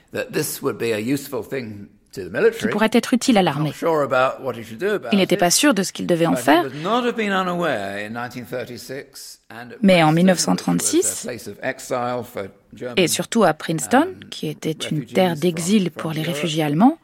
qui 2.11 2.67
pourrait 2.67 2.89
être 2.91 3.13
utile 3.13 3.37
à 3.37 3.41
l'armée. 3.41 3.73
Il 5.11 5.17
n'était 5.17 5.37
pas 5.37 5.51
sûr 5.51 5.73
de 5.73 5.83
ce 5.83 5.93
qu'il 5.93 6.07
devait 6.07 6.25
en 6.25 6.35
faire, 6.35 6.65
mais 9.81 10.03
en 10.03 10.11
1936, 10.11 11.27
et 12.97 13.07
surtout 13.07 13.43
à 13.43 13.53
Princeton, 13.53 14.07
qui 14.29 14.47
était 14.47 14.71
une 14.71 15.05
terre 15.05 15.35
d'exil 15.35 15.91
pour 15.91 16.11
les 16.11 16.21
réfugiés 16.21 16.63
allemands, 16.63 16.97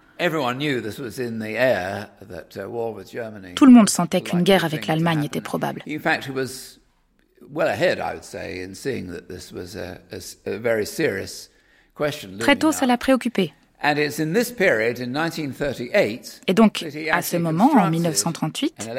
tout 3.55 3.65
le 3.65 3.71
monde 3.71 3.89
sentait 3.89 4.21
qu'une 4.21 4.41
guerre 4.41 4.65
avec 4.65 4.87
l'Allemagne 4.87 5.23
était 5.23 5.41
probable. 5.41 5.83
Très 12.39 12.55
tôt, 12.55 12.71
ça 12.71 12.85
l'a 12.85 12.97
préoccupé. 12.97 13.53
Et 13.83 13.93
donc, 16.53 16.85
à 17.11 17.21
ce 17.21 17.37
moment, 17.37 17.71
en 17.73 17.89
1938, 17.89 18.89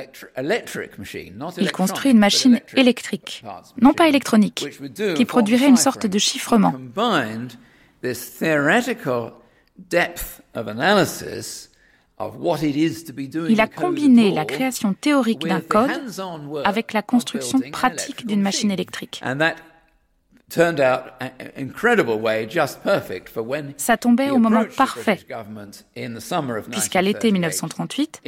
il 1.59 1.73
construit 1.73 2.13
une 2.13 2.19
machine 2.19 2.61
électrique, 2.77 3.43
non 3.81 3.93
pas 3.93 4.09
électronique, 4.09 4.67
qui 5.17 5.25
produirait 5.25 5.69
une 5.69 5.77
sorte 5.77 6.07
de 6.07 6.19
chiffrement. 6.19 6.75
Il 13.49 13.61
a 13.61 13.67
combiné 13.67 14.31
la 14.33 14.45
création 14.45 14.95
théorique 14.95 15.41
d'un 15.41 15.61
code 15.61 15.91
avec 16.65 16.93
la 16.93 17.03
construction 17.03 17.61
pratique 17.73 18.27
d'une 18.27 18.43
machine 18.43 18.71
électrique. 18.71 19.21
Ça 23.77 23.97
tombait 23.97 24.31
au 24.31 24.39
moment 24.39 24.65
parfait, 24.77 25.19
puisqu'à 26.71 27.03
l'été 27.03 27.33
1938, 27.33 28.23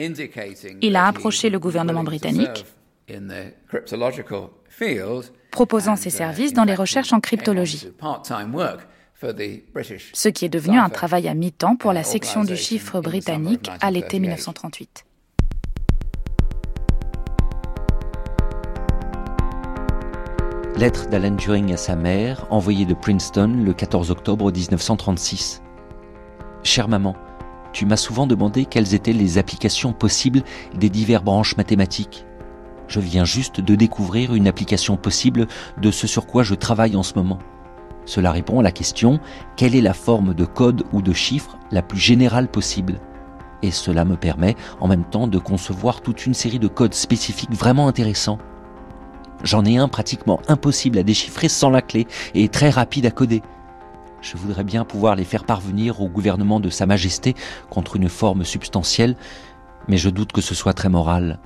il 0.83 0.97
a 0.97 1.07
approché 1.07 1.51
le 1.51 1.59
gouvernement 1.59 2.05
britannique 2.05 2.67
proposant 5.51 5.97
ses 5.97 6.11
services 6.11 6.53
dans 6.53 6.65
les 6.65 6.75
recherches 6.75 7.13
en 7.13 7.21
cryptologie. 7.21 7.89
ce 10.13 10.29
qui 10.29 10.45
est 10.45 10.49
devenu 10.49 10.79
un 10.79 10.89
travail 10.89 11.29
à 11.29 11.35
mi-temps 11.35 11.77
pour 11.77 11.93
la 11.93 12.03
section 12.05 12.45
du 12.45 12.57
chiffre 12.57 13.01
britannique 13.01 13.71
à 13.81 13.91
l'été 13.91 14.19
1938. 14.19 15.05
Lettre 20.81 21.11
d'Alan 21.11 21.37
Turing 21.37 21.75
à 21.75 21.77
sa 21.77 21.95
mère, 21.95 22.47
envoyée 22.49 22.87
de 22.87 22.95
Princeton 22.95 23.53
le 23.63 23.75
14 23.75 24.11
octobre 24.11 24.51
1936. 24.51 25.61
Chère 26.63 26.89
maman, 26.89 27.15
tu 27.75 27.85
m'as 27.85 27.99
souvent 27.99 28.27
demandé 28.27 28.65
quelles 28.65 28.95
étaient 28.95 29.13
les 29.13 29.37
applications 29.37 29.93
possibles 29.93 30.41
des 30.75 30.89
diverses 30.89 31.23
branches 31.23 31.55
mathématiques. 31.59 32.25
Je 32.89 32.99
viens 32.99 33.27
juste 33.27 33.61
de 33.61 33.75
découvrir 33.75 34.35
une 34.35 34.49
application 34.49 34.97
possible 34.97 35.49
de 35.77 35.91
ce 35.91 36.07
sur 36.07 36.27
quoi 36.27 36.45
je 36.45 36.55
travaille 36.55 36.97
en 36.97 37.03
ce 37.03 37.13
moment. 37.15 37.41
Cela 38.07 38.33
répond 38.33 38.61
à 38.61 38.63
la 38.63 38.73
question 38.73 39.21
quelle 39.57 39.75
est 39.75 39.83
la 39.83 39.93
forme 39.93 40.33
de 40.33 40.47
code 40.47 40.85
ou 40.95 41.03
de 41.03 41.13
chiffre 41.13 41.59
la 41.71 41.83
plus 41.83 42.01
générale 42.01 42.49
possible? 42.49 43.01
Et 43.61 43.71
cela 43.71 44.07
me 44.07 44.17
permet 44.17 44.57
en 44.81 44.89
même 44.89 45.05
temps 45.05 45.27
de 45.27 45.39
concevoir 45.39 46.01
toute 46.01 46.25
une 46.25 46.33
série 46.33 46.59
de 46.59 46.69
codes 46.69 46.95
spécifiques 46.95 47.53
vraiment 47.53 47.87
intéressants 47.87 48.39
J'en 49.43 49.65
ai 49.65 49.77
un 49.77 49.89
pratiquement 49.89 50.41
impossible 50.49 50.99
à 50.99 51.03
déchiffrer 51.03 51.49
sans 51.49 51.71
la 51.71 51.83
clé 51.83 52.07
et 52.35 52.49
très 52.49 52.71
rapide 52.71 53.07
à 53.07 53.11
coder. 53.11 53.43
Je 54.23 54.37
voudrais 54.37 54.65
bien 54.65 54.85
pouvoir 54.85 55.17
les 55.17 55.25
faire 55.25 55.45
parvenir 55.45 56.01
au 56.03 56.09
gouvernement 56.09 56.61
de 56.61 56.69
Sa 56.69 56.87
Majesté 56.87 57.35
contre 57.71 57.97
une 57.97 58.09
forme 58.09 58.45
substantielle, 58.45 59.17
mais 59.89 59.97
je 59.97 60.11
doute 60.11 60.33
que 60.33 60.41
ce 60.41 60.55
soit 60.55 60.75
très 60.75 60.89
moral. 60.89 61.39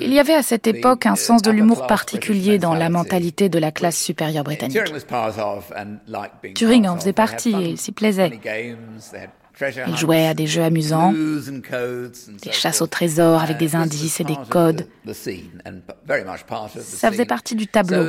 Il 0.00 0.12
y 0.12 0.18
avait 0.18 0.34
à 0.34 0.42
cette 0.42 0.66
époque 0.66 1.06
un 1.06 1.16
sens 1.16 1.42
de 1.42 1.50
l'humour 1.50 1.86
particulier 1.86 2.58
dans 2.58 2.74
la 2.74 2.88
mentalité 2.88 3.48
de 3.48 3.58
la 3.58 3.72
classe 3.72 3.98
supérieure 3.98 4.44
britannique. 4.44 4.78
Turing 6.54 6.86
en 6.88 6.96
faisait 6.96 7.12
partie 7.12 7.54
et 7.54 7.68
il 7.70 7.78
s'y 7.78 7.92
plaisait. 7.92 8.40
Il 9.60 9.96
jouait 9.96 10.26
à 10.26 10.34
des 10.34 10.46
jeux 10.46 10.62
amusants, 10.62 11.12
des 11.12 12.52
chasses 12.52 12.82
au 12.82 12.86
trésor 12.86 13.40
avec 13.40 13.56
des 13.56 13.74
indices 13.74 14.20
et 14.20 14.24
des 14.24 14.36
codes. 14.50 14.86
Ça 16.78 17.10
faisait 17.10 17.24
partie 17.24 17.54
du 17.54 17.66
tableau. 17.66 18.08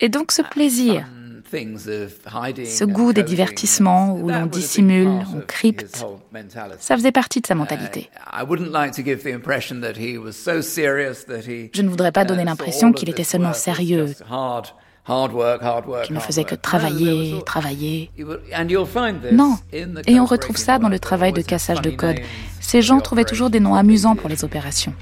Et 0.00 0.08
donc 0.08 0.32
ce 0.32 0.42
plaisir, 0.42 1.06
ce 1.52 2.84
goût 2.84 3.12
des 3.12 3.22
divertissements 3.22 4.14
où 4.14 4.28
l'on 4.28 4.46
dissimule, 4.46 5.08
on 5.34 5.40
crypte, 5.46 6.04
ça 6.78 6.96
faisait 6.96 7.12
partie 7.12 7.40
de 7.40 7.46
sa 7.46 7.54
mentalité. 7.54 8.10
Je 11.72 11.82
ne 11.82 11.88
voudrais 11.88 12.12
pas 12.12 12.24
donner 12.24 12.44
l'impression 12.44 12.92
qu'il 12.92 13.10
était 13.10 13.24
seulement 13.24 13.52
sérieux, 13.52 14.14
qui 15.06 16.12
ne 16.12 16.20
faisait 16.20 16.44
que 16.44 16.54
travailler, 16.56 17.40
travailler. 17.44 18.10
Non. 19.32 19.56
Et 20.06 20.20
on 20.20 20.26
retrouve 20.26 20.56
ça 20.56 20.78
dans 20.78 20.88
le 20.88 20.98
travail 20.98 21.32
de 21.32 21.42
cassage 21.42 21.80
de 21.80 21.90
code. 21.90 22.16
Ces 22.60 22.82
gens 22.82 23.00
trouvaient 23.00 23.24
toujours 23.24 23.50
des 23.50 23.60
noms 23.60 23.76
amusants 23.76 24.16
pour 24.16 24.28
les 24.28 24.44
opérations. 24.44 24.92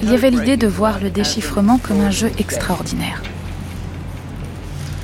Il 0.00 0.10
y 0.10 0.14
avait 0.14 0.30
l'idée 0.30 0.56
de 0.56 0.66
voir 0.66 1.00
le 1.00 1.10
déchiffrement 1.10 1.78
comme 1.78 2.00
un 2.00 2.10
jeu 2.10 2.30
extraordinaire. 2.38 3.22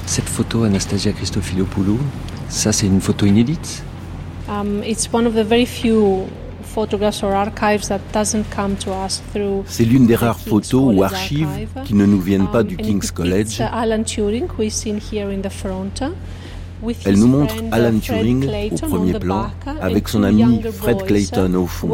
Cette 0.06 0.28
photo, 0.28 0.65
Anastasia 0.65 1.12
Christofilopoulou, 1.12 1.98
ça 2.48 2.73
c'est 2.73 2.86
une 2.86 3.01
photo 3.01 3.27
inédite? 3.27 3.82
Um, 4.48 4.82
It's 4.82 5.09
one 5.12 5.27
of 5.27 5.35
the 5.35 5.44
very 5.44 5.66
few 5.66 6.27
c'est 9.67 9.85
l'une 9.85 10.07
des 10.07 10.15
rares 10.17 10.39
photos 10.39 10.95
ou 10.95 11.03
archives 11.03 11.49
qui 11.85 11.95
ne 11.95 12.07
nous 12.07 12.21
viennent 12.21 12.49
pas 12.49 12.63
du 12.63 12.77
King's 12.77 13.11
College. 13.11 13.61
Elle 17.05 17.19
nous 17.19 17.27
montre 17.27 17.55
Alan 17.73 17.99
Turing 17.99 18.49
au 18.71 18.77
premier 18.87 19.15
plan 19.19 19.47
avec 19.81 20.09
son 20.09 20.23
ami 20.23 20.63
Fred 20.73 21.03
Clayton 21.05 21.55
au 21.55 21.67
fond. 21.67 21.89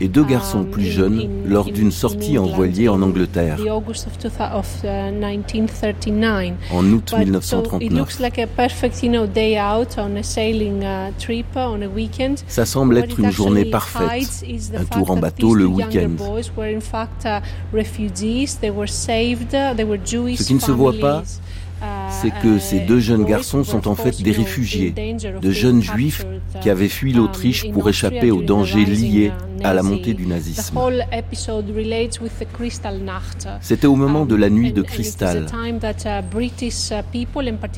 et 0.00 0.08
deux 0.08 0.24
garçons 0.24 0.64
plus 0.64 0.84
jeunes 0.84 1.28
lors 1.46 1.64
d'une 1.64 1.90
sortie 1.90 2.36
en 2.38 2.46
voilier 2.46 2.88
en 2.88 3.00
Angleterre. 3.02 3.56
en 6.72 6.84
août 6.92 7.12
1939. 7.18 7.90
Ça 12.46 12.66
semble 12.66 12.98
être 12.98 13.18
une 13.18 13.30
journée 13.32 13.64
parfaite, 13.64 14.44
un 14.76 14.84
tour 14.84 15.10
en 15.10 15.16
bateau 15.16 15.54
le 15.54 15.64
week-end. 15.66 16.10
Ce 20.36 20.44
qui 20.44 20.54
ne 20.54 20.58
se 20.60 20.70
voit 20.72 20.92
pas, 21.00 21.22
uh, 21.84 22.03
c'est 22.24 22.30
que 22.40 22.58
ces 22.58 22.80
deux 22.80 23.00
jeunes 23.00 23.24
garçons 23.26 23.64
sont 23.64 23.86
en 23.86 23.94
fait 23.94 24.22
des 24.22 24.32
réfugiés, 24.32 24.94
de 25.42 25.50
jeunes 25.50 25.82
juifs 25.82 26.24
qui 26.62 26.70
avaient 26.70 26.88
fui 26.88 27.12
l'Autriche 27.12 27.70
pour 27.70 27.86
échapper 27.86 28.30
aux 28.30 28.40
dangers 28.40 28.86
liés 28.86 29.30
à 29.62 29.74
la 29.74 29.82
montée 29.82 30.14
du 30.14 30.26
nazisme. 30.26 30.78
C'était 33.60 33.86
au 33.86 33.96
moment 33.96 34.24
de 34.24 34.34
la 34.34 34.48
nuit 34.48 34.72
de 34.72 34.80
cristal. 34.82 35.46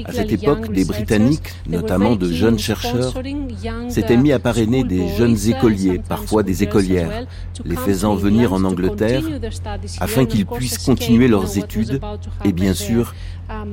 À 0.04 0.12
cette 0.12 0.32
époque, 0.32 0.72
des 0.72 0.84
Britanniques, 0.84 1.52
notamment 1.68 2.14
de 2.14 2.30
jeunes 2.30 2.58
chercheurs, 2.58 3.14
s'étaient 3.88 4.16
mis 4.16 4.32
à 4.32 4.38
parrainer 4.38 4.84
des 4.84 5.08
jeunes 5.16 5.36
écoliers, 5.48 6.00
parfois 6.08 6.44
des 6.44 6.62
écolières, 6.62 7.26
les 7.64 7.76
faisant 7.76 8.14
venir 8.14 8.52
en 8.52 8.62
Angleterre 8.62 9.24
afin 10.00 10.24
qu'ils 10.24 10.46
puissent 10.46 10.78
continuer 10.78 11.26
leurs 11.26 11.58
études 11.58 12.00
et 12.44 12.52
bien 12.52 12.74
sûr 12.74 13.12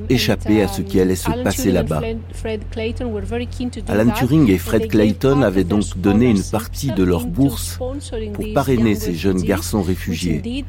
échapper 0.08 0.62
à 0.62 0.63
ce 0.68 0.82
qui 0.82 1.00
allait 1.00 1.16
se 1.16 1.30
passer 1.42 1.72
là-bas. 1.72 2.02
Alan 3.88 4.10
Turing 4.12 4.50
et 4.50 4.58
Fred 4.58 4.88
Clayton 4.88 5.42
avaient 5.42 5.64
donc 5.64 5.96
donné 5.96 6.26
une 6.26 6.42
partie 6.42 6.92
de 6.92 7.02
leur 7.02 7.26
bourse 7.26 7.78
pour 8.32 8.44
parrainer 8.54 8.94
ces 8.94 9.14
jeunes 9.14 9.42
garçons 9.42 9.82
réfugiés 9.82 10.64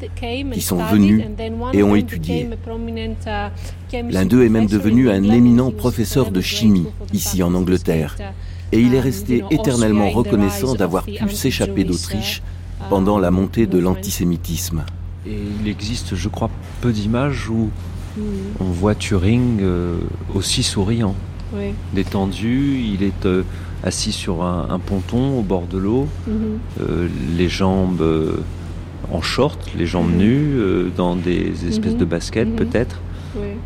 qui 0.52 0.62
sont 0.62 0.84
venus 0.86 1.24
et 1.74 1.84
ont 1.84 1.96
étudié. 1.96 2.50
L'un 4.10 4.26
d'eux 4.26 4.46
est 4.46 4.50
même 4.50 4.68
devenu 4.68 5.10
un 5.10 5.24
éminent 5.24 5.72
professeur 5.72 6.32
de 6.32 6.42
chimie 6.42 6.88
ici 7.14 7.44
en 7.44 7.54
Angleterre 7.54 8.16
et 8.72 8.80
il 8.80 8.94
est 8.94 9.00
resté 9.00 9.44
éternellement 9.52 10.10
reconnaissant 10.10 10.76
d'avoir 10.76 11.06
pu 11.06 11.30
s'échapper 11.30 11.84
d'Autriche 11.84 12.42
pendant 12.90 13.20
la 13.20 13.32
montée 13.32 13.68
de 13.68 13.80
l'antisémitisme. 13.80 14.84
Et 15.28 15.38
il 15.62 15.68
existe, 15.68 16.16
je 16.16 16.30
crois, 16.30 16.52
peu 16.82 16.92
d'images 16.92 17.50
où 17.50 17.70
on 18.60 18.66
voit 18.66 18.96
Turing 18.96 19.60
euh, 19.62 19.98
aussi 20.34 20.64
souriant, 20.64 21.16
détendu. 21.94 22.80
Il 22.80 23.04
est 23.04 23.26
euh, 23.26 23.44
assis 23.84 24.12
sur 24.12 24.44
un, 24.44 24.80
ponton 24.80 25.40
au 25.40 25.42
bord 25.42 25.68
de 25.68 25.78
l'eau, 25.78 26.08
mhm. 26.28 26.60
euh, 26.82 27.08
les 27.38 27.50
jambes 27.50 28.04
en 29.12 29.22
short, 29.22 29.60
les 29.78 29.86
jambes 29.86 30.12
mhm. 30.12 30.18
nues, 30.18 30.92
dans 30.96 31.16
des 31.16 31.68
espèces 31.68 31.94
mhm. 31.94 32.00
de 32.00 32.06
baskets 32.06 32.56
peut-être, 32.56 33.00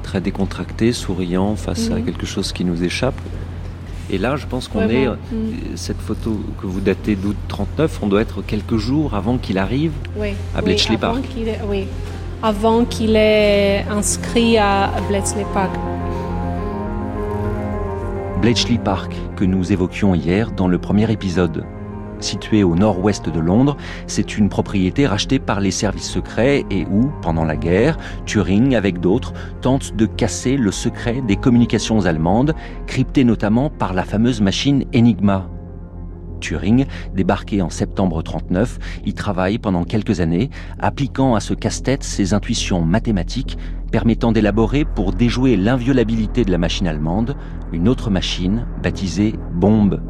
très 0.03 0.21
décontracté, 0.21 0.93
souriant 0.93 1.55
face 1.55 1.91
à 1.91 2.01
quelque 2.01 2.25
chose 2.25 2.51
qui 2.51 2.65
nous 2.65 2.83
échappe. 2.83 3.19
Et 4.11 4.17
là, 4.17 4.35
je 4.37 4.47
pense 4.47 4.67
qu'on 4.67 4.89
est. 4.89 5.07
Cette 5.75 6.01
photo 6.01 6.39
que 6.59 6.65
vous 6.65 6.81
datez 6.81 7.15
d'août 7.15 7.37
39, 7.47 7.99
on 8.01 8.07
doit 8.07 8.21
être 8.21 8.41
quelques 8.41 8.77
jours 8.77 9.13
avant 9.13 9.37
qu'il 9.37 9.59
arrive 9.59 9.91
à 10.55 10.61
Bletchley 10.61 10.97
Park 10.97 11.23
avant 12.41 12.85
qu'il 12.85 13.15
ait 13.15 13.85
inscrit 13.89 14.57
à 14.57 14.91
Bletchley 15.09 15.45
Park. 15.53 15.71
Bletchley 18.41 18.77
Park, 18.77 19.13
que 19.35 19.43
nous 19.43 19.73
évoquions 19.73 20.15
hier 20.15 20.51
dans 20.51 20.67
le 20.67 20.77
premier 20.77 21.11
épisode. 21.11 21.65
Situé 22.21 22.63
au 22.63 22.75
nord-ouest 22.75 23.29
de 23.29 23.39
Londres, 23.39 23.77
c'est 24.07 24.37
une 24.37 24.49
propriété 24.49 25.07
rachetée 25.07 25.39
par 25.39 25.59
les 25.59 25.71
services 25.71 26.09
secrets 26.09 26.65
et 26.69 26.85
où, 26.85 27.11
pendant 27.21 27.45
la 27.45 27.55
guerre, 27.55 27.97
Turing, 28.25 28.75
avec 28.75 28.99
d'autres, 28.99 29.33
tente 29.61 29.95
de 29.95 30.05
casser 30.05 30.57
le 30.57 30.71
secret 30.71 31.21
des 31.25 31.37
communications 31.37 32.05
allemandes, 32.05 32.55
cryptées 32.87 33.23
notamment 33.23 33.69
par 33.69 33.93
la 33.93 34.03
fameuse 34.03 34.41
machine 34.41 34.83
Enigma, 34.93 35.49
Turing, 36.39 36.85
débarqué 37.15 37.61
en 37.61 37.69
septembre 37.69 38.21
39, 38.21 38.79
y 39.05 39.13
travaille 39.13 39.57
pendant 39.57 39.83
quelques 39.83 40.19
années, 40.19 40.49
appliquant 40.79 41.35
à 41.35 41.39
ce 41.39 41.53
casse-tête 41.53 42.03
ses 42.03 42.33
intuitions 42.33 42.81
mathématiques 42.81 43.57
permettant 43.91 44.31
d'élaborer 44.31 44.85
pour 44.85 45.13
déjouer 45.13 45.57
l'inviolabilité 45.57 46.45
de 46.45 46.51
la 46.51 46.57
machine 46.57 46.87
allemande 46.87 47.35
une 47.71 47.87
autre 47.87 48.09
machine 48.09 48.65
baptisée 48.81 49.35
bombe 49.53 50.01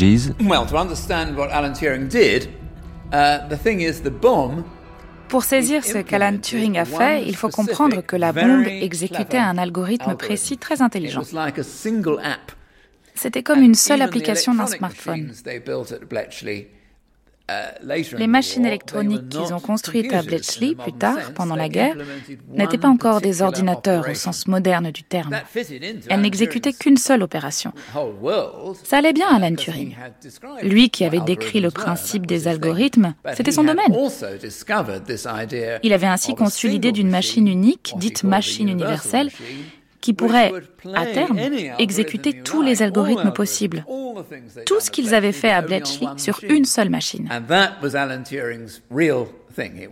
Hodges. 0.00 0.32
Pour 5.28 5.44
saisir 5.44 5.84
ce 5.84 5.98
qu'Alan 5.98 6.38
Turing 6.38 6.78
a 6.78 6.84
fait, 6.84 7.24
il 7.24 7.36
faut 7.36 7.48
comprendre 7.48 8.00
que 8.02 8.16
la 8.16 8.32
bombe 8.32 8.66
exécutait 8.66 9.38
un 9.38 9.58
algorithme 9.58 10.16
précis 10.16 10.58
très 10.58 10.82
intelligent. 10.82 11.22
C'était 13.14 13.42
comme 13.42 13.62
une 13.62 13.74
seule 13.74 14.02
application 14.02 14.54
d'un 14.54 14.66
smartphone. 14.66 15.32
Les 18.18 18.26
machines 18.26 18.66
électroniques 18.66 19.28
qu'ils 19.28 19.52
ont 19.54 19.60
construites 19.60 20.12
à 20.12 20.22
Bletchley 20.22 20.74
plus 20.74 20.92
tard, 20.92 21.32
pendant 21.34 21.56
la 21.56 21.68
guerre, 21.68 21.96
n'étaient 22.52 22.78
pas 22.78 22.88
encore 22.88 23.20
des 23.20 23.42
ordinateurs 23.42 24.08
au 24.08 24.14
sens 24.14 24.46
moderne 24.46 24.90
du 24.90 25.02
terme. 25.02 25.36
Elles 26.08 26.20
n'exécutaient 26.20 26.72
qu'une 26.72 26.96
seule 26.96 27.22
opération. 27.22 27.72
Ça 28.84 28.98
allait 28.98 29.12
bien 29.12 29.28
à 29.28 29.36
Alan 29.36 29.54
Turing. 29.54 29.96
Lui 30.62 30.90
qui 30.90 31.04
avait 31.04 31.20
décrit 31.20 31.60
le 31.60 31.70
principe 31.70 32.26
des 32.26 32.48
algorithmes, 32.48 33.14
c'était 33.34 33.52
son 33.52 33.64
domaine. 33.64 33.94
Il 35.82 35.92
avait 35.92 36.06
ainsi 36.06 36.34
conçu 36.34 36.68
l'idée 36.68 36.92
d'une 36.92 37.10
machine 37.10 37.48
unique, 37.48 37.94
dite 37.96 38.24
machine 38.24 38.68
universelle, 38.68 39.30
qui 40.00 40.12
pourrait, 40.12 40.52
à 40.94 41.06
terme, 41.06 41.38
exécuter 41.78 42.42
tous 42.42 42.62
les 42.62 42.82
algorithmes 42.82 43.32
possibles. 43.32 43.84
Tout 44.66 44.80
ce 44.80 44.90
qu'ils 44.90 45.14
avaient 45.14 45.32
fait 45.32 45.50
à 45.50 45.62
Bletchley 45.62 46.06
sur 46.16 46.40
une 46.48 46.64
seule 46.64 46.90
machine. 46.90 47.28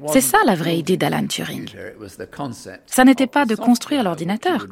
C'est 0.08 0.20
ça 0.20 0.38
la 0.46 0.54
vraie 0.54 0.78
idée 0.78 0.96
d'Alan 0.96 1.26
Turing. 1.26 1.68
Ça 2.86 3.04
n'était 3.04 3.26
pas 3.26 3.44
de 3.44 3.54
construire 3.54 4.02
l'ordinateur. 4.02 4.66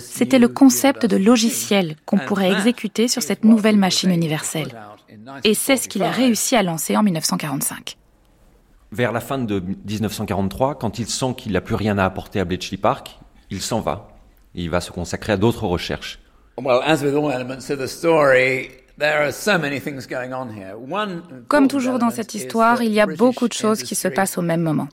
C'était 0.00 0.38
le 0.38 0.48
concept 0.48 1.06
de 1.06 1.16
logiciel 1.16 1.96
qu'on 2.04 2.18
pourrait 2.18 2.52
exécuter 2.52 3.08
sur 3.08 3.22
cette 3.22 3.44
nouvelle 3.44 3.76
machine 3.76 4.10
universelle. 4.10 4.74
Et 5.44 5.54
c'est 5.54 5.76
ce 5.76 5.88
qu'il 5.88 6.02
a 6.02 6.10
réussi 6.10 6.56
à 6.56 6.62
lancer 6.62 6.96
en 6.96 7.02
1945. 7.02 7.96
Vers 8.92 9.12
la 9.12 9.20
fin 9.20 9.38
de 9.38 9.60
1943, 9.60 10.76
quand 10.78 10.98
il 10.98 11.06
sent 11.06 11.34
qu'il 11.36 11.52
n'a 11.52 11.60
plus 11.60 11.74
rien 11.74 11.98
à 11.98 12.04
apporter 12.04 12.38
à 12.38 12.44
Bletchley 12.44 12.78
Park, 12.78 13.18
il 13.50 13.60
s'en 13.60 13.80
va. 13.80 14.08
il 14.54 14.70
va 14.70 14.80
se 14.80 14.90
consacrer 14.90 15.34
à 15.34 15.36
d'autres 15.36 15.66
recherches. 15.66 16.18
Comme 21.48 21.68
toujours 21.68 21.98
dans 21.98 22.10
cette 22.10 22.34
histoire, 22.34 22.82
il 22.82 22.92
y 22.92 23.00
a 23.00 23.06
beaucoup 23.06 23.46
de 23.46 23.52
choses 23.52 23.82
qui 23.82 23.94
se 23.94 24.08
passent 24.08 24.38
au 24.38 24.42
même 24.42 24.62
moment. 24.62 24.88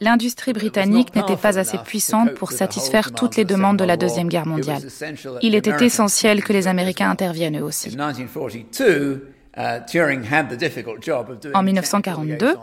L'industrie 0.00 0.52
britannique 0.52 1.14
n'était 1.14 1.36
pas 1.36 1.58
assez 1.58 1.78
puissante 1.78 2.34
pour 2.34 2.52
satisfaire 2.52 3.12
toutes 3.12 3.36
les 3.36 3.46
demandes 3.46 3.78
de 3.78 3.84
la 3.84 3.96
Deuxième 3.96 4.28
Guerre 4.28 4.46
mondiale. 4.46 4.82
Il 5.40 5.54
était 5.54 5.84
essentiel 5.84 6.44
que 6.44 6.52
les 6.52 6.68
Américains 6.68 7.10
interviennent 7.10 7.58
eux 7.58 7.64
aussi. 7.64 7.96
Uh, 9.56 9.78
en 11.54 11.62
1942, 11.62 12.56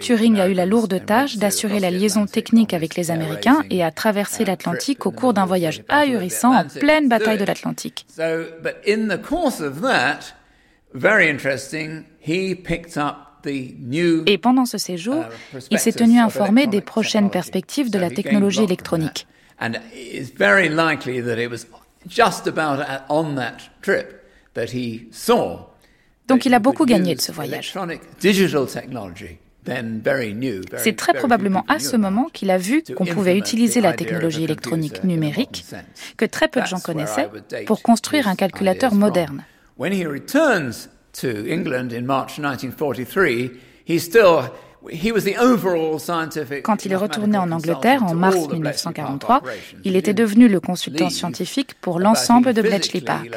Turing 0.00 0.38
a 0.38 0.48
eu 0.48 0.52
la 0.52 0.66
lourde 0.66 1.02
tâche 1.06 1.38
d'assurer 1.38 1.80
la 1.80 1.90
liaison 1.90 2.26
technique 2.26 2.74
avec 2.74 2.94
les 2.94 3.10
Américains 3.10 3.64
et 3.70 3.82
a 3.82 3.90
traversé 3.90 4.44
l'Atlantique 4.44 5.06
au 5.06 5.10
cours 5.12 5.32
d'un 5.32 5.46
voyage 5.46 5.82
ahurissant 5.88 6.54
en 6.54 6.64
pleine 6.64 7.08
bataille 7.08 7.38
de 7.38 7.44
l'Atlantique. 7.44 8.06
Et 14.26 14.38
pendant 14.38 14.66
ce 14.66 14.76
séjour, 14.76 15.24
uh, 15.54 15.58
il 15.70 15.78
s'est 15.78 15.92
tenu 15.92 16.18
informé 16.18 16.66
des 16.66 16.82
prochaines 16.82 17.30
perspectives 17.30 17.90
de 17.90 17.98
la 17.98 18.10
technologie 18.10 18.64
électronique. 18.64 19.26
Donc 26.28 26.46
il 26.46 26.54
a 26.54 26.58
beaucoup 26.58 26.86
gagné 26.86 27.14
de 27.14 27.20
ce 27.20 27.32
voyage. 27.32 27.74
C'est 30.76 30.96
très 30.96 31.14
probablement 31.14 31.64
à 31.68 31.78
ce 31.78 31.96
moment 31.96 32.28
qu'il 32.32 32.50
a 32.50 32.58
vu 32.58 32.82
qu'on 32.96 33.04
pouvait 33.04 33.36
utiliser 33.36 33.80
la 33.80 33.92
technologie 33.92 34.44
électronique 34.44 35.04
numérique, 35.04 35.64
que 36.16 36.24
très 36.24 36.48
peu 36.48 36.60
de 36.60 36.66
gens 36.66 36.80
connaissaient, 36.80 37.28
pour 37.66 37.82
construire 37.82 38.28
un 38.28 38.36
calculateur 38.36 38.94
moderne. 38.94 39.44
Quand 46.62 46.84
il 46.84 46.92
est 46.92 46.96
retourné 46.96 47.38
en 47.38 47.50
Angleterre 47.50 48.04
en 48.04 48.14
mars 48.14 48.36
1943, 48.36 49.42
il 49.84 49.96
était 49.96 50.14
devenu 50.14 50.48
le 50.48 50.60
consultant 50.60 51.10
scientifique 51.10 51.74
pour 51.80 51.98
l'ensemble 51.98 52.54
de 52.54 52.62
Bletchley 52.62 53.00
Park. 53.00 53.30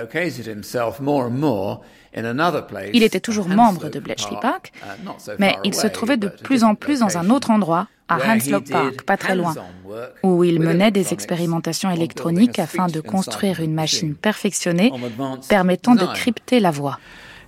Il 2.94 3.04
était 3.04 3.20
toujours 3.20 3.48
membre 3.48 3.90
de 3.90 4.00
Bletchley 4.00 4.38
Park, 4.42 4.72
uh, 4.84 5.32
mais 5.38 5.56
il 5.64 5.74
se 5.74 5.88
trouvait 5.88 6.18
de 6.18 6.28
plus 6.28 6.64
en 6.64 6.76
plus 6.76 7.00
dans 7.00 7.18
un 7.18 7.30
autre 7.30 7.52
endroit, 7.52 7.88
à 8.08 8.18
Hanslow 8.18 8.62
Park, 8.62 9.04
pas 9.04 9.18
très 9.18 9.36
loin, 9.36 9.54
où 10.24 10.44
il 10.44 10.60
menait 10.60 10.92
des 10.92 11.14
expérimentations 11.14 11.92
électroniques 11.92 12.60
afin 12.60 12.88
de 12.88 13.00
construire 13.00 13.60
une 13.60 13.74
machine 13.74 14.16
perfectionnée 14.16 14.92
permettant 15.48 15.96
de 15.96 16.06
crypter 16.06 16.60
la 16.60 16.72
voix. 16.72 17.00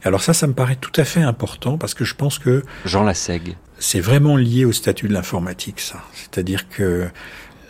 Alors 0.03 0.21
ça, 0.21 0.33
ça 0.33 0.47
me 0.47 0.53
paraît 0.53 0.77
tout 0.77 0.99
à 0.99 1.03
fait 1.03 1.21
important 1.21 1.77
parce 1.77 1.93
que 1.93 2.05
je 2.05 2.15
pense 2.15 2.39
que... 2.39 2.63
Jean 2.85 3.03
Lassègue. 3.03 3.55
C'est 3.77 3.99
vraiment 3.99 4.35
lié 4.35 4.65
au 4.65 4.71
statut 4.71 5.07
de 5.07 5.13
l'informatique, 5.13 5.79
ça. 5.79 6.01
C'est-à-dire 6.13 6.69
que 6.69 7.07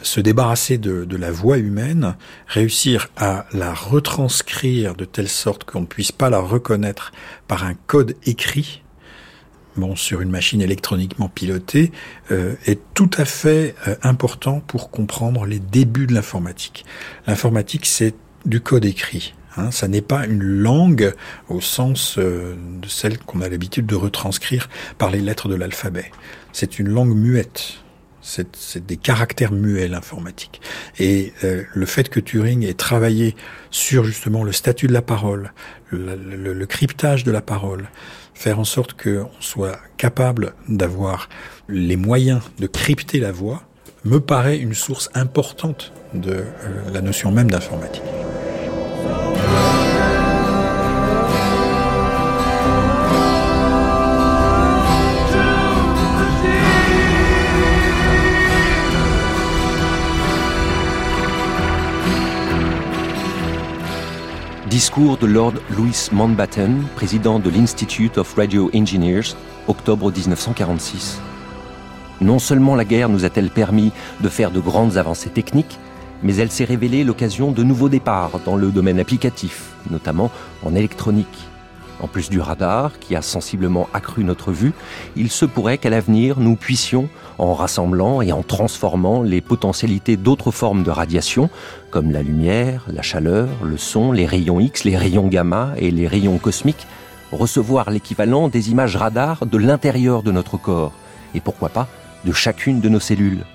se 0.02 0.20
débarrasser 0.20 0.78
de, 0.78 1.06
de, 1.06 1.18
la 1.18 1.32
voix 1.32 1.58
humaine, 1.58 2.16
réussir 2.48 3.10
à 3.18 3.46
la 3.54 3.74
retranscrire 3.74 4.96
de 4.96 5.06
telle 5.06 5.30
sorte 5.30 5.64
qu'on 5.64 5.82
ne 5.82 5.86
puisse 5.86 6.12
pas 6.12 6.30
la 6.30 6.40
reconnaître 6.40 7.12
par 7.48 7.64
un 7.64 7.74
code 7.74 8.16
écrit, 8.26 8.82
bon, 9.78 9.96
sur 9.96 10.22
une 10.22 10.30
machine 10.30 10.62
électroniquement 10.62 11.30
pilotée, 11.30 11.92
euh, 12.32 12.56
est 12.66 12.80
tout 12.94 13.10
à 13.18 13.26
fait 13.26 13.76
euh, 13.88 13.96
important 14.04 14.62
pour 14.62 14.92
comprendre 14.92 15.46
les 15.46 15.60
débuts 15.60 16.08
de 16.08 16.14
l'informatique. 16.14 16.86
L'informatique, 17.28 17.86
c'est 17.86 18.16
du 18.46 18.62
code 18.62 18.86
écrit. 18.86 19.34
Hein, 19.58 19.72
ça 19.72 19.88
n'est 19.88 20.02
pas 20.02 20.26
une 20.26 20.44
langue 20.44 21.14
au 21.50 21.60
sens 21.60 22.16
euh, 22.18 22.56
de 22.82 22.88
celle 22.88 23.18
qu'on 23.18 23.42
a 23.42 23.50
l'habitude 23.50 23.86
de 23.86 23.96
retranscrire 23.96 24.70
par 24.98 25.12
les 25.12 25.20
lettres 25.20 25.50
de 25.50 25.56
l'alphabet. 25.56 26.12
C'est 26.54 26.80
une 26.80 26.90
langue 26.90 27.16
muette. 27.16 27.82
C'est 28.22 28.86
des 28.86 28.98
caractères 28.98 29.52
muets 29.52 29.88
l'informatique. 29.88 30.62
Et 31.00 31.34
euh, 31.44 31.64
le 31.74 31.86
fait 31.86 32.10
que 32.10 32.20
Turing 32.20 32.64
ait 32.66 32.74
travaillé 32.74 33.36
sur 33.72 34.04
justement 34.04 34.44
le 34.44 34.52
statut 34.52 34.88
de 34.88 34.94
la 34.94 35.02
parole, 35.02 35.54
le, 35.90 36.16
le 36.16 36.66
cryptage 36.66 37.24
de 37.24 37.32
la 37.32 37.42
parole, 37.42 37.90
faire 38.34 38.60
en 38.60 38.64
sorte 38.64 38.94
qu'on 39.02 39.30
soit 39.40 39.80
capable 39.98 40.54
d'avoir 40.68 41.30
les 41.68 41.96
moyens 41.96 42.42
de 42.60 42.68
crypter 42.68 43.20
la 43.20 43.32
voix, 43.32 43.64
me 44.04 44.20
paraît 44.20 44.58
une 44.58 44.74
source 44.74 45.10
importante 45.14 45.94
de 46.14 46.32
euh, 46.32 46.44
la 46.92 47.02
notion 47.02 47.32
même 47.32 47.50
d'informatique. 47.50 48.04
Discours 64.72 65.18
de 65.18 65.28
Lord 65.28 65.56
Louis 65.76 66.08
Mountbatten, 66.14 66.86
président 66.96 67.40
de 67.40 67.50
l'Institute 67.50 68.18
of 68.18 68.34
Radio 68.36 68.72
Engineers, 68.74 69.36
octobre 69.68 70.10
1946. 70.10 71.20
Non 72.22 72.40
seulement 72.40 72.78
la 72.78 72.86
guerre 72.86 73.10
nous 73.10 73.26
a-t-elle 73.26 73.50
permis 73.50 73.92
de 74.22 74.30
faire 74.30 74.50
de 74.50 74.62
grandes 74.62 74.96
avancées 74.96 75.30
techniques, 75.30 75.78
mais 76.24 76.38
elle 76.38 76.52
s'est 76.52 76.64
révélée 76.64 77.04
l'occasion 77.04 77.52
de 77.52 77.64
nouveaux 77.64 77.90
départs 77.90 78.40
dans 78.46 78.56
le 78.56 78.72
domaine 78.72 79.02
applicatif, 79.02 79.74
notamment 79.90 80.32
en 80.64 80.74
électronique. 80.74 81.51
En 82.02 82.08
plus 82.08 82.30
du 82.32 82.40
radar, 82.40 82.98
qui 83.00 83.16
a 83.16 83.22
sensiblement 83.22 83.88
accru 83.94 84.24
notre 84.24 84.52
vue, 84.52 84.74
il 85.16 85.30
se 85.30 85.46
pourrait 85.46 85.78
qu'à 85.78 85.92
l'avenir, 85.92 86.40
nous 86.40 86.56
puissions, 86.56 87.10
en 87.38 87.54
rassemblant 87.54 88.22
et 88.24 88.32
en 88.32 88.42
transformant 88.42 89.22
les 89.22 89.40
potentialités 89.40 90.18
d'autres 90.18 90.50
formes 90.50 90.82
de 90.82 90.90
radiation, 90.90 91.50
comme 91.92 92.12
la 92.12 92.24
lumière, 92.24 92.86
la 92.88 93.04
chaleur, 93.04 93.50
le 93.64 93.78
son, 93.78 94.12
les 94.12 94.26
rayons 94.26 94.60
X, 94.60 94.84
les 94.84 94.98
rayons 94.98 95.28
gamma 95.28 95.74
et 95.78 95.92
les 95.92 96.08
rayons 96.08 96.40
cosmiques, 96.40 96.88
recevoir 97.32 97.92
l'équivalent 97.92 98.48
des 98.48 98.72
images 98.72 98.96
radar 98.96 99.46
de 99.46 99.58
l'intérieur 99.60 100.24
de 100.24 100.32
notre 100.32 100.58
corps, 100.58 100.94
et 101.36 101.40
pourquoi 101.40 101.70
pas 101.70 101.88
de 102.26 102.32
chacune 102.32 102.82
de 102.82 102.90
nos 102.90 103.00
cellules. 103.00 103.46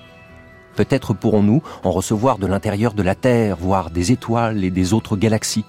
Peut-être 0.75 1.13
pourrons-nous 1.13 1.63
en 1.83 1.91
recevoir 1.91 2.37
de 2.37 2.47
l'intérieur 2.47 2.93
de 2.93 3.03
la 3.03 3.15
Terre, 3.15 3.57
voire 3.59 3.89
des 3.89 4.11
étoiles 4.11 4.63
et 4.63 4.71
des 4.71 4.93
autres 4.93 5.17
galaxies. 5.17 5.65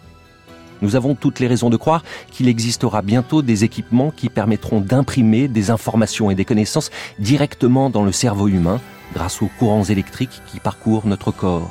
Nous 0.82 0.96
avons 0.96 1.14
toutes 1.14 1.40
les 1.40 1.46
raisons 1.46 1.70
de 1.70 1.76
croire 1.76 2.04
qu'il 2.30 2.48
existera 2.48 3.02
bientôt 3.02 3.42
des 3.42 3.64
équipements 3.64 4.10
qui 4.10 4.28
permettront 4.28 4.80
d'imprimer 4.80 5.48
des 5.48 5.70
informations 5.70 6.30
et 6.30 6.34
des 6.34 6.44
connaissances 6.44 6.90
directement 7.18 7.90
dans 7.90 8.04
le 8.04 8.12
cerveau 8.12 8.48
humain 8.48 8.80
grâce 9.14 9.42
aux 9.42 9.50
courants 9.58 9.84
électriques 9.84 10.42
qui 10.46 10.60
parcourent 10.60 11.06
notre 11.06 11.30
corps. 11.30 11.70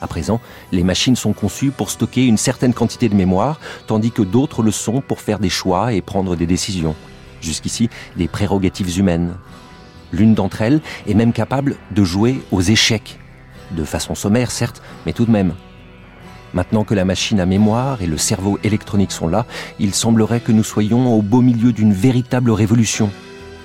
À 0.00 0.06
présent, 0.06 0.40
les 0.72 0.84
machines 0.84 1.16
sont 1.16 1.32
conçues 1.32 1.70
pour 1.70 1.90
stocker 1.90 2.26
une 2.26 2.36
certaine 2.36 2.74
quantité 2.74 3.08
de 3.08 3.14
mémoire, 3.14 3.60
tandis 3.86 4.12
que 4.12 4.22
d'autres 4.22 4.62
le 4.62 4.70
sont 4.70 5.00
pour 5.00 5.20
faire 5.20 5.38
des 5.38 5.48
choix 5.48 5.92
et 5.92 6.02
prendre 6.02 6.36
des 6.36 6.46
décisions. 6.46 6.94
Jusqu'ici, 7.40 7.88
des 8.16 8.28
prérogatives 8.28 8.98
humaines. 8.98 9.34
L'une 10.12 10.34
d'entre 10.34 10.62
elles 10.62 10.80
est 11.06 11.14
même 11.14 11.32
capable 11.32 11.76
de 11.90 12.04
jouer 12.04 12.40
aux 12.52 12.60
échecs. 12.60 13.18
De 13.72 13.84
façon 13.84 14.14
sommaire, 14.14 14.50
certes, 14.50 14.82
mais 15.06 15.12
tout 15.12 15.24
de 15.24 15.30
même. 15.30 15.54
Maintenant 16.56 16.84
que 16.84 16.94
la 16.94 17.04
machine 17.04 17.38
à 17.38 17.44
mémoire 17.44 18.00
et 18.00 18.06
le 18.06 18.16
cerveau 18.16 18.58
électronique 18.64 19.12
sont 19.12 19.28
là, 19.28 19.44
il 19.78 19.94
semblerait 19.94 20.40
que 20.40 20.52
nous 20.52 20.64
soyons 20.64 21.14
au 21.14 21.20
beau 21.20 21.42
milieu 21.42 21.70
d'une 21.70 21.92
véritable 21.92 22.50
révolution. 22.50 23.10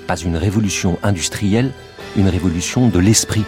Pas 0.07 0.17
une 0.17 0.35
révolution 0.35 0.99
industrielle, 1.01 1.71
une 2.17 2.27
révolution 2.27 2.89
de 2.89 2.99
l'esprit. 2.99 3.45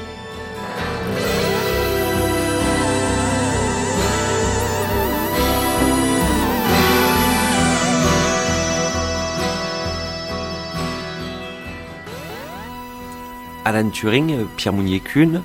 Alan 13.66 13.90
Turing, 13.90 14.46
Pierre 14.56 14.72
Mounier-Kuhn, 14.72 15.42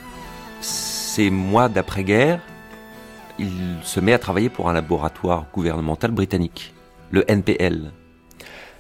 ces 0.60 1.30
mois 1.30 1.68
d'après-guerre, 1.68 2.38
il 3.38 3.76
se 3.82 4.00
met 4.00 4.12
à 4.12 4.18
travailler 4.18 4.48
pour 4.48 4.68
un 4.68 4.72
laboratoire 4.72 5.46
gouvernemental 5.52 6.10
britannique, 6.10 6.74
le 7.10 7.24
NPL. 7.30 7.92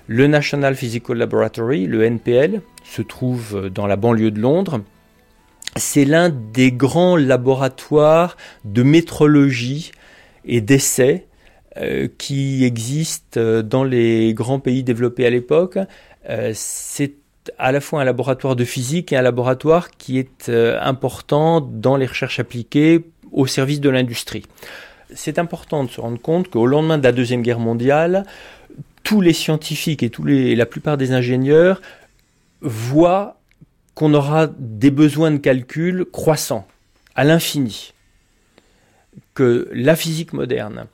Le 0.06 0.26
National 0.26 0.74
Physical 0.74 1.18
Laboratory, 1.18 1.86
le 1.86 2.02
NPL, 2.02 2.62
se 2.82 3.02
trouve 3.02 3.68
dans 3.68 3.86
la 3.86 3.96
banlieue 3.96 4.30
de 4.30 4.40
Londres. 4.40 4.80
C'est 5.76 6.04
l'un 6.04 6.30
des 6.30 6.72
grands 6.72 7.16
laboratoires 7.16 8.36
de 8.64 8.82
métrologie 8.82 9.92
et 10.44 10.60
d'essais 10.60 11.26
euh, 11.76 12.08
qui 12.18 12.64
existent 12.64 13.62
dans 13.62 13.84
les 13.84 14.32
grands 14.34 14.60
pays 14.60 14.82
développés 14.82 15.26
à 15.26 15.30
l'époque. 15.30 15.78
Euh, 16.28 16.52
c'est 16.54 17.14
à 17.58 17.72
la 17.72 17.80
fois 17.80 18.00
un 18.00 18.04
laboratoire 18.04 18.56
de 18.56 18.64
physique 18.64 19.12
et 19.12 19.16
un 19.16 19.22
laboratoire 19.22 19.90
qui 19.90 20.18
est 20.18 20.48
euh, 20.48 20.78
important 20.80 21.60
dans 21.60 21.96
les 21.96 22.06
recherches 22.06 22.40
appliquées 22.40 23.04
au 23.32 23.46
service 23.46 23.80
de 23.80 23.88
l'industrie. 23.88 24.44
C'est 25.14 25.38
important 25.38 25.84
de 25.84 25.90
se 25.90 26.00
rendre 26.00 26.20
compte 26.20 26.48
qu'au 26.48 26.66
lendemain 26.66 26.98
de 26.98 27.04
la 27.04 27.12
Deuxième 27.12 27.42
Guerre 27.42 27.60
mondiale, 27.60 28.24
tous 29.02 29.20
les 29.20 29.32
scientifiques 29.32 30.02
et 30.02 30.54
la 30.54 30.66
plupart 30.66 30.98
des 30.98 31.12
ingénieurs 31.12 31.80
voient 32.60 33.40
qu'on 33.94 34.14
aura 34.14 34.48
des 34.58 34.90
besoins 34.90 35.30
de 35.30 35.38
calcul 35.38 36.04
croissants, 36.04 36.66
à 37.14 37.24
l'infini, 37.24 37.94
que 39.34 39.68
la 39.72 39.96
physique 39.96 40.32
moderne, 40.32 40.86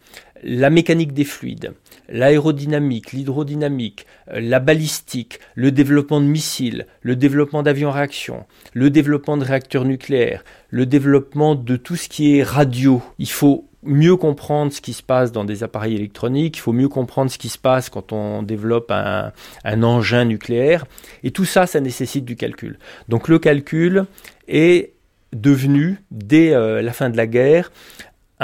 la 0.43 0.71
mécanique 0.71 1.13
des 1.13 1.25
fluides, 1.25 1.73
l'aérodynamique, 2.09 3.13
l'hydrodynamique, 3.13 4.07
euh, 4.33 4.41
la 4.41 4.61
balistique, 4.61 5.41
le 5.55 5.71
développement 5.71 6.21
de 6.21 6.27
missiles, 6.27 6.87
le 7.03 7.17
développement 7.17 7.63
d'avions 7.63 7.91
à 7.91 7.93
réaction, 7.93 8.45
le 8.73 8.91
développement 8.91 9.37
de 9.37 9.45
réacteurs 9.45 9.85
nucléaires, 9.85 10.45
le 10.71 10.87
développement 10.87 11.55
de 11.55 11.77
tout 11.77 11.97
ce 11.97 12.09
qui 12.09 12.37
est 12.37 12.43
radio. 12.43 13.03
Il 13.19 13.31
faut 13.31 13.69
mieux 13.85 14.17
comprendre 14.17 14.73
ce 14.73 14.81
qui 14.81 14.93
se 14.93 15.03
passe 15.03 15.33
dans 15.33 15.45
des 15.45 15.63
appareils 15.63 15.95
électroniques, 15.95 16.57
il 16.57 16.61
faut 16.61 16.73
mieux 16.73 16.89
comprendre 16.89 17.31
ce 17.31 17.39
qui 17.39 17.49
se 17.49 17.59
passe 17.59 17.91
quand 17.91 18.13
on 18.13 18.43
développe 18.43 18.91
un, 18.91 19.33
engin 19.65 20.25
nucléaire, 20.25 20.87
et 21.23 21.31
tout 21.31 21.45
ça, 21.45 21.67
ça 21.67 21.81
nécessite 21.81 22.25
du 22.25 22.37
calcul. 22.37 22.79
Donc 23.09 23.29
le 23.29 23.39
calcul 23.39 24.07
est 24.49 24.93
devenu, 25.35 25.99
dès 26.11 26.55
euh, 26.55 26.81
la 26.81 26.93
fin 26.93 27.11
de 27.11 27.17
la 27.17 27.27
guerre, 27.27 27.71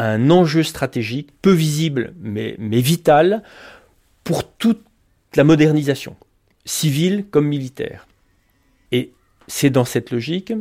un 0.01 0.31
enjeu 0.31 0.63
stratégique 0.63 1.31
peu 1.43 1.53
visible 1.53 2.15
mais, 2.21 2.57
vital 2.59 3.43
pour 4.25 4.51
toute 4.51 4.83
la 5.35 5.45
modernisation, 5.45 6.17
civile 6.65 7.27
comme 7.31 7.47
militaire. 7.47 8.07
Et 8.93 9.13
c'est 9.47 9.71
dans 9.71 9.85
cette 9.85 10.11
logique 10.11 10.53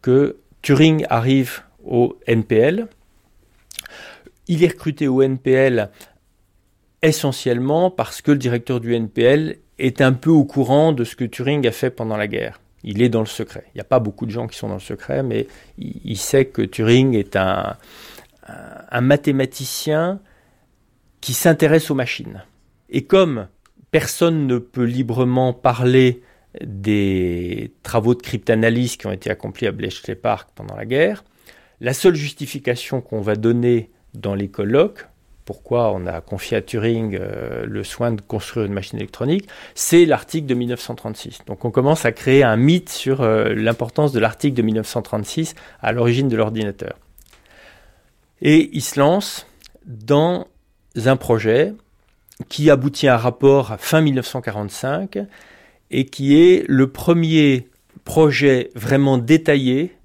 que 0.00 0.36
Turing 0.62 1.06
arrive 1.10 1.62
au 1.84 2.18
NPL. 2.26 2.86
Il 4.46 4.62
est 4.62 4.68
recruté 4.68 5.08
au 5.08 5.22
NPL 5.22 5.90
essentiellement 7.02 7.90
parce 7.90 8.22
que 8.22 8.30
le 8.30 8.38
directeur 8.38 8.80
du 8.80 8.94
NPL 8.94 9.58
est 9.78 10.00
un 10.00 10.12
peu 10.12 10.30
au 10.30 10.44
courant 10.44 10.92
de 10.92 11.04
ce 11.04 11.16
que 11.16 11.24
Turing 11.24 11.66
a 11.66 11.72
fait 11.72 11.90
pendant 11.90 12.16
la 12.16 12.28
guerre. 12.28 12.60
Il 12.84 13.02
est 13.02 13.08
dans 13.08 13.20
le 13.20 13.26
secret. 13.26 13.64
Il 13.74 13.78
n'y 13.78 13.80
a 13.80 13.84
pas 13.84 13.98
beaucoup 13.98 14.24
de 14.24 14.30
gens 14.30 14.46
qui 14.46 14.56
sont 14.56 14.68
dans 14.68 14.74
le 14.74 14.80
secret, 14.80 15.24
mais 15.24 15.48
il 15.78 16.16
sait 16.16 16.44
que 16.44 16.62
Turing 16.62 17.14
est 17.14 17.34
un, 17.34 17.76
un 18.46 19.00
mathématicien 19.00 20.20
qui 21.20 21.32
s'intéresse 21.32 21.90
aux 21.90 21.94
machines. 21.94 22.44
Et 22.88 23.04
comme 23.04 23.48
personne 23.90 24.46
ne 24.46 24.58
peut 24.58 24.84
librement 24.84 25.52
parler 25.52 26.22
des 26.64 27.72
travaux 27.82 28.14
de 28.14 28.22
cryptanalyse 28.22 28.96
qui 28.96 29.06
ont 29.06 29.12
été 29.12 29.30
accomplis 29.30 29.66
à 29.66 29.72
Bletchley 29.72 30.14
Park 30.14 30.50
pendant 30.54 30.76
la 30.76 30.86
guerre, 30.86 31.24
la 31.80 31.92
seule 31.92 32.14
justification 32.14 33.00
qu'on 33.00 33.20
va 33.20 33.36
donner 33.36 33.90
dans 34.14 34.34
les 34.34 34.48
colloques, 34.48 35.06
pourquoi 35.44 35.92
on 35.92 36.06
a 36.06 36.20
confié 36.20 36.56
à 36.56 36.62
Turing 36.62 37.16
euh, 37.20 37.64
le 37.66 37.84
soin 37.84 38.10
de 38.10 38.20
construire 38.20 38.66
une 38.66 38.72
machine 38.72 38.98
électronique, 38.98 39.48
c'est 39.74 40.04
l'article 40.04 40.46
de 40.46 40.54
1936. 40.54 41.40
Donc 41.46 41.64
on 41.64 41.70
commence 41.70 42.04
à 42.04 42.12
créer 42.12 42.42
un 42.42 42.56
mythe 42.56 42.88
sur 42.88 43.22
euh, 43.22 43.54
l'importance 43.54 44.12
de 44.12 44.18
l'article 44.18 44.56
de 44.56 44.62
1936 44.62 45.54
à 45.80 45.92
l'origine 45.92 46.28
de 46.28 46.36
l'ordinateur. 46.36 46.98
Et 48.42 48.70
il 48.72 48.82
se 48.82 48.98
lance 48.98 49.46
dans 49.86 50.46
un 50.96 51.16
projet 51.16 51.74
qui 52.48 52.70
aboutit 52.70 53.08
à 53.08 53.14
un 53.14 53.18
rapport 53.18 53.76
fin 53.78 54.00
1945 54.00 55.18
et 55.90 56.06
qui 56.06 56.36
est 56.38 56.64
le 56.68 56.90
premier 56.90 57.68
projet 58.04 58.70
vraiment 58.74 59.18
détaillé 59.18 59.96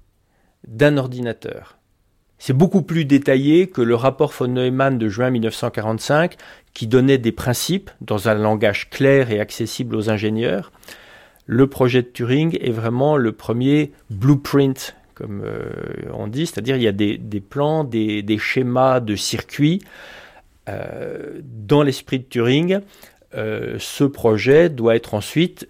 d'un 0.66 0.96
ordinateur. 0.96 1.78
C'est 2.38 2.52
beaucoup 2.52 2.82
plus 2.82 3.04
détaillé 3.04 3.68
que 3.68 3.82
le 3.82 3.94
rapport 3.94 4.32
von 4.32 4.48
Neumann 4.48 4.98
de 4.98 5.08
juin 5.08 5.30
1945 5.30 6.36
qui 6.74 6.86
donnait 6.86 7.18
des 7.18 7.30
principes 7.30 7.90
dans 8.00 8.28
un 8.28 8.34
langage 8.34 8.90
clair 8.90 9.30
et 9.30 9.38
accessible 9.38 9.94
aux 9.94 10.10
ingénieurs. 10.10 10.72
Le 11.46 11.68
projet 11.68 12.02
de 12.02 12.08
Turing 12.08 12.58
est 12.60 12.72
vraiment 12.72 13.16
le 13.16 13.32
premier 13.32 13.92
blueprint 14.10 14.96
comme 15.14 15.42
euh, 15.44 15.62
on 16.12 16.26
dit, 16.26 16.46
c'est-à-dire 16.46 16.76
il 16.76 16.82
y 16.82 16.88
a 16.88 16.92
des, 16.92 17.18
plans, 17.40 17.84
des, 17.84 18.38
schémas 18.38 19.00
de 19.00 19.16
circuits. 19.16 19.80
Euh, 20.68 21.40
dans 21.42 21.82
l'esprit 21.82 22.20
de 22.20 22.24
Turing, 22.24 22.80
euh, 23.34 23.76
ce 23.78 24.04
projet 24.04 24.68
doit 24.68 24.94
être 24.96 25.14
ensuite 25.14 25.66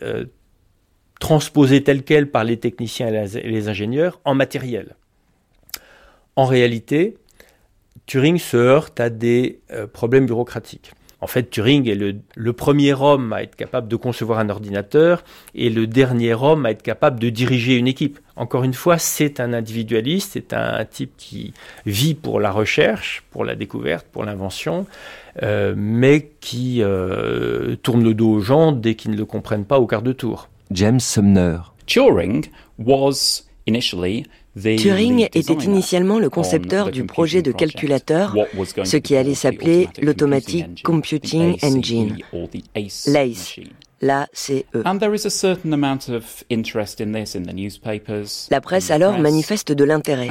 transposé 1.20 1.82
tel 1.82 2.02
quel 2.02 2.30
par 2.30 2.44
les 2.44 2.58
techniciens 2.58 3.08
et 3.08 3.48
les 3.48 3.68
ingénieurs 3.68 4.20
en 4.24 4.34
matériel. 4.34 4.96
En 6.36 6.46
réalité, 6.46 7.16
Turing 8.06 8.38
se 8.38 8.56
heurte 8.56 8.98
à 9.00 9.10
des 9.10 9.60
problèmes 9.92 10.26
bureaucratiques. 10.26 10.92
En 11.22 11.28
fait, 11.28 11.50
Turing 11.50 11.88
est 11.88 11.94
le, 12.34 12.52
premier 12.52 12.94
homme 12.94 13.32
à 13.32 13.44
être 13.44 13.54
capable 13.54 13.86
de 13.86 13.94
concevoir 13.94 14.40
un 14.40 14.50
ordinateur 14.50 15.22
et 15.54 15.70
le 15.70 15.86
dernier 15.86 16.34
homme 16.34 16.66
à 16.66 16.72
être 16.72 16.82
capable 16.82 17.20
de 17.20 17.30
diriger 17.30 17.76
une 17.76 17.86
équipe. 17.86 18.18
Encore 18.34 18.64
une 18.64 18.74
fois, 18.74 18.98
c'est 18.98 19.38
un 19.38 19.52
individualiste, 19.52 20.30
c'est 20.32 20.52
un, 20.52 20.84
type 20.84 21.12
qui 21.16 21.54
vit 21.86 22.14
pour 22.14 22.40
la 22.40 22.50
recherche, 22.50 23.22
pour 23.30 23.44
la 23.44 23.54
découverte, 23.54 24.04
pour 24.10 24.24
l'invention, 24.24 24.84
euh, 25.44 25.74
mais 25.76 26.32
qui 26.40 26.82
euh, 26.82 27.76
tourne 27.76 28.02
le 28.02 28.14
dos 28.14 28.32
aux 28.32 28.40
gens 28.40 28.72
dès 28.72 28.96
qu'ils 28.96 29.12
ne 29.12 29.16
le 29.16 29.24
comprennent 29.24 29.64
pas 29.64 29.78
au 29.78 29.86
quart 29.86 30.02
de 30.02 30.12
tour. 30.12 30.48
James 30.72 30.98
Sumner. 30.98 31.58
Turing 31.86 32.46
was 32.78 33.44
initially 33.68 34.26
Turing 34.60 35.28
était 35.32 35.54
initialement 35.54 36.18
le 36.18 36.28
concepteur 36.28 36.90
du 36.90 37.04
projet 37.04 37.40
de 37.42 37.52
calculateur, 37.52 38.36
ce 38.84 38.96
qui 38.98 39.16
allait 39.16 39.34
s'appeler 39.34 39.88
l'Automatic 40.00 40.82
Computing 40.82 41.56
Engine, 41.62 42.18
l'ACE. 42.74 43.60
l'ACE. 44.02 44.50
La 48.50 48.60
presse 48.60 48.90
alors 48.90 49.18
manifeste 49.18 49.72
de 49.72 49.84
l'intérêt. 49.84 50.28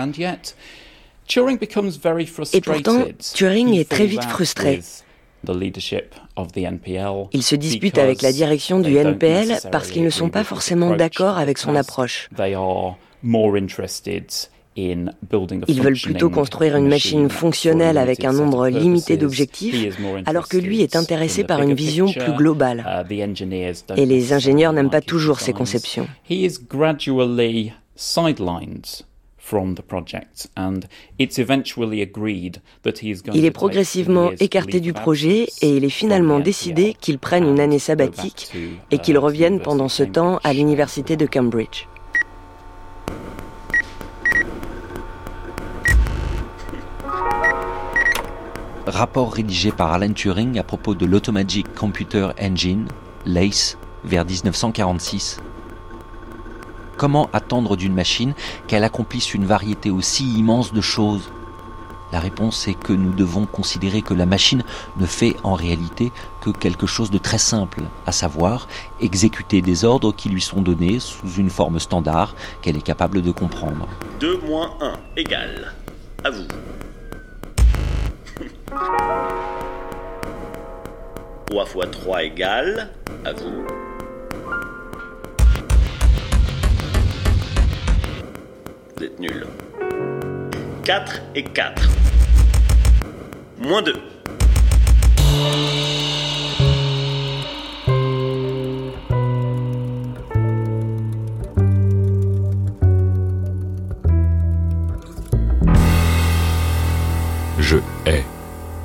Et 2.53 2.61
pourtant, 2.61 3.05
Turing 3.33 3.73
est 3.75 3.89
très 3.89 4.05
vite 4.05 4.23
frustré. 4.25 4.81
Il 7.33 7.43
se 7.43 7.55
dispute 7.55 7.97
avec 7.97 8.21
la 8.21 8.31
direction 8.31 8.79
du 8.79 8.95
NPL 8.95 9.57
parce 9.71 9.89
qu'ils 9.89 10.03
ne 10.03 10.11
sont 10.11 10.29
pas 10.29 10.43
forcément 10.43 10.95
d'accord 10.95 11.39
avec 11.39 11.57
son 11.57 11.75
approche. 11.75 12.29
Ils 14.77 15.81
veulent 15.81 15.99
plutôt 16.01 16.29
construire 16.29 16.77
une 16.77 16.87
machine 16.87 17.29
fonctionnelle 17.29 17.97
avec 17.97 18.23
un 18.23 18.31
nombre 18.31 18.69
limité 18.69 19.17
d'objectifs, 19.17 19.97
alors 20.25 20.47
que 20.47 20.57
lui 20.57 20.81
est 20.81 20.95
intéressé 20.95 21.43
par 21.43 21.61
une 21.61 21.73
vision 21.73 22.05
plus 22.11 22.33
globale. 22.33 23.05
Uh, 23.09 23.13
Et 23.97 24.05
les 24.05 24.33
ingénieurs 24.33 24.71
n'aiment 24.71 24.89
pas 24.89 25.01
toujours 25.01 25.41
ces 25.41 25.51
conceptions. 25.51 26.07
Il 33.33 33.45
est 33.45 33.51
progressivement 33.51 34.31
écarté 34.39 34.79
du 34.79 34.93
projet 34.93 35.47
et 35.61 35.69
il 35.69 35.83
est 35.83 35.89
finalement 35.89 36.39
décidé 36.39 36.95
qu'il 37.01 37.19
prenne 37.19 37.43
une 37.43 37.59
année 37.59 37.79
sabbatique 37.79 38.53
et 38.91 38.99
qu'il 38.99 39.17
revienne 39.17 39.59
pendant 39.59 39.89
ce 39.89 40.03
temps 40.03 40.39
à 40.43 40.53
l'université 40.53 41.17
de 41.17 41.25
Cambridge. 41.25 41.87
Rapport 48.93 49.33
rédigé 49.33 49.71
par 49.71 49.93
Alan 49.93 50.11
Turing 50.11 50.59
à 50.59 50.63
propos 50.63 50.95
de 50.95 51.05
l'Automagic 51.05 51.73
Computer 51.75 52.27
Engine, 52.41 52.89
LACE, 53.25 53.77
vers 54.03 54.25
1946. 54.25 55.39
Comment 56.97 57.29
attendre 57.31 57.77
d'une 57.77 57.93
machine 57.93 58.33
qu'elle 58.67 58.83
accomplisse 58.83 59.33
une 59.33 59.45
variété 59.45 59.91
aussi 59.91 60.33
immense 60.33 60.73
de 60.73 60.81
choses? 60.81 61.31
La 62.11 62.19
réponse 62.19 62.67
est 62.67 62.73
que 62.73 62.91
nous 62.91 63.13
devons 63.13 63.45
considérer 63.45 64.01
que 64.01 64.13
la 64.13 64.25
machine 64.25 64.61
ne 64.97 65.05
fait 65.05 65.37
en 65.43 65.53
réalité 65.53 66.11
que 66.41 66.49
quelque 66.49 66.85
chose 66.85 67.11
de 67.11 67.17
très 67.17 67.37
simple, 67.37 67.83
à 68.05 68.11
savoir 68.11 68.67
exécuter 68.99 69.61
des 69.61 69.85
ordres 69.85 70.13
qui 70.13 70.27
lui 70.27 70.41
sont 70.41 70.61
donnés 70.61 70.99
sous 70.99 71.31
une 71.37 71.49
forme 71.49 71.79
standard 71.79 72.35
qu'elle 72.61 72.75
est 72.75 72.81
capable 72.81 73.21
de 73.21 73.31
comprendre. 73.31 73.87
2 74.19 74.41
moins 74.45 74.73
1 74.81 74.99
égale. 75.15 75.75
À 76.25 76.29
vous. 76.29 76.43
3 81.47 81.65
fois 81.65 81.87
3 81.87 82.23
égale. 82.23 82.89
À 83.25 83.33
vous. 83.33 83.65
Vous 88.97 89.03
êtes 89.03 89.19
nul. 89.19 89.45
4 90.83 91.21
et 91.35 91.43
4. 91.43 91.89
Moins 93.59 93.81
2. 93.81 93.93
Je 107.71 107.77
hais 108.05 108.25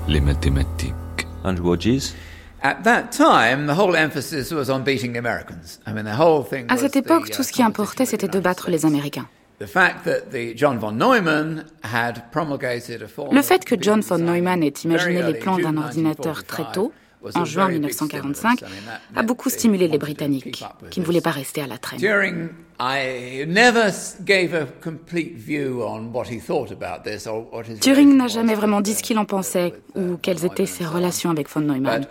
les 0.07 0.21
mathématiques. 0.21 0.95
Andrew 1.43 1.73
Hodges 1.73 2.15
At 2.63 2.85
that 2.85 3.11
time, 3.11 3.67
the 3.67 3.77
whole 3.77 3.97
emphasis 3.97 4.53
was 4.53 4.71
on 4.71 4.85
beating 4.85 5.13
the 5.13 5.19
Americans. 5.19 5.81
I 5.89 5.93
mean, 5.93 6.05
the 6.05 6.17
whole 6.17 6.45
thing 6.45 6.69
À 6.69 6.75
was 6.75 6.83
cette 6.83 6.95
époque, 6.95 7.25
the, 7.25 7.33
tout 7.33 7.43
uh, 7.43 7.45
ce 7.45 7.51
qui 7.51 7.65
importait, 7.65 8.07
c'était 8.07 8.29
de 8.29 8.39
battre 8.39 8.71
les 8.71 8.87
Américains. 8.87 9.27
the 9.59 9.67
fact 9.67 10.05
that 10.05 10.31
the 10.31 10.55
John 10.55 10.79
von 10.79 10.93
Neumann 10.93 11.65
had 11.83 12.31
promulgated 12.31 13.03
a 13.03 13.09
form 13.09 13.35
Le 13.35 13.43
fait 13.43 13.65
que 13.65 13.75
John 13.75 14.03
von 14.03 14.19
Neumann 14.19 14.63
ait 14.63 14.85
imaginé 14.85 15.21
very 15.21 15.33
les 15.33 15.39
plans 15.41 15.59
d'un 15.59 15.77
ordinateur 15.79 16.45
très 16.45 16.63
1945, 16.63 16.73
tôt, 16.73 16.93
en 17.35 17.45
juin 17.45 17.67
very 17.67 17.79
big 17.79 17.91
1945, 17.91 18.59
stimulus. 18.59 18.61
I 18.61 18.81
mean, 18.87 18.99
that 19.15 19.21
a 19.21 19.23
beaucoup 19.23 19.51
stimulé 19.51 19.89
les 19.89 19.99
Britanniques, 19.99 20.63
qui 20.91 21.01
ne 21.01 21.05
voulaient 21.05 21.21
pas 21.21 21.31
rester 21.31 21.63
à 21.63 21.67
la 21.67 21.79
traîne. 21.79 21.99
Turing, 21.99 22.49
I 22.79 23.45
never 23.47 23.87
s- 23.89 24.19
gave 24.25 24.55
a 24.55 24.67
complete 24.85 25.35
view 25.37 25.83
on 25.83 26.11
what 26.13 26.25
he 26.31 26.39
thought 26.39 26.71
about 26.71 27.03
this 27.11 27.27
or 27.27 27.47
what 27.53 27.65
his 27.65 27.81
Turing 27.81 28.17
n'a 28.17 28.29
jamais 28.29 28.55
vraiment 28.55 28.81
dit 28.83 28.95
ce 28.95 29.03
qu'il 29.03 29.19
en 29.19 29.25
pensait 29.25 29.73
ou 29.95 30.17
quelles 30.21 30.45
étaient 30.45 30.67
ses 30.67 30.85
relations 30.85 31.31
avec 31.31 31.49
von 31.51 31.61
Neumann. 31.63 32.07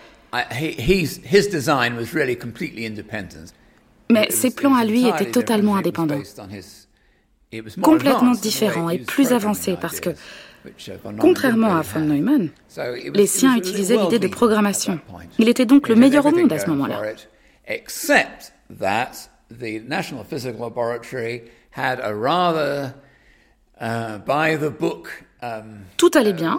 Mais 4.09 4.29
ses 4.31 4.51
plans 4.51 4.75
à 4.75 4.85
lui 4.85 5.07
étaient 5.07 5.31
totalement 5.31 5.75
indépendants, 5.77 6.21
complètement 7.81 8.31
différents 8.31 8.89
et 8.89 8.99
plus 8.99 9.31
avancés 9.31 9.77
parce 9.79 9.99
que, 9.99 10.09
contrairement 11.19 11.75
à 11.75 11.81
von 11.81 12.01
Neumann, 12.01 12.49
les 13.13 13.27
siens 13.27 13.55
utilisaient 13.55 13.97
l'idée 13.97 14.19
de 14.19 14.27
programmation. 14.27 14.99
Il 15.39 15.49
était 15.49 15.65
donc 15.65 15.89
le 15.89 15.95
meilleur 15.95 16.25
au 16.25 16.31
monde 16.31 16.51
à 16.51 16.59
ce 16.59 16.69
moment-là. 16.69 17.01
Except 17.67 18.53
the 18.69 19.79
National 19.87 20.23
Physical 20.23 20.59
Laboratory 20.59 21.43
had 21.71 21.99
a 22.01 22.13
rather 22.13 22.93
uh, 23.79 24.17
by 24.19 24.55
the 24.55 24.69
book 24.69 25.24
Tout 25.97 26.11
allait 26.15 26.33
bien, 26.33 26.57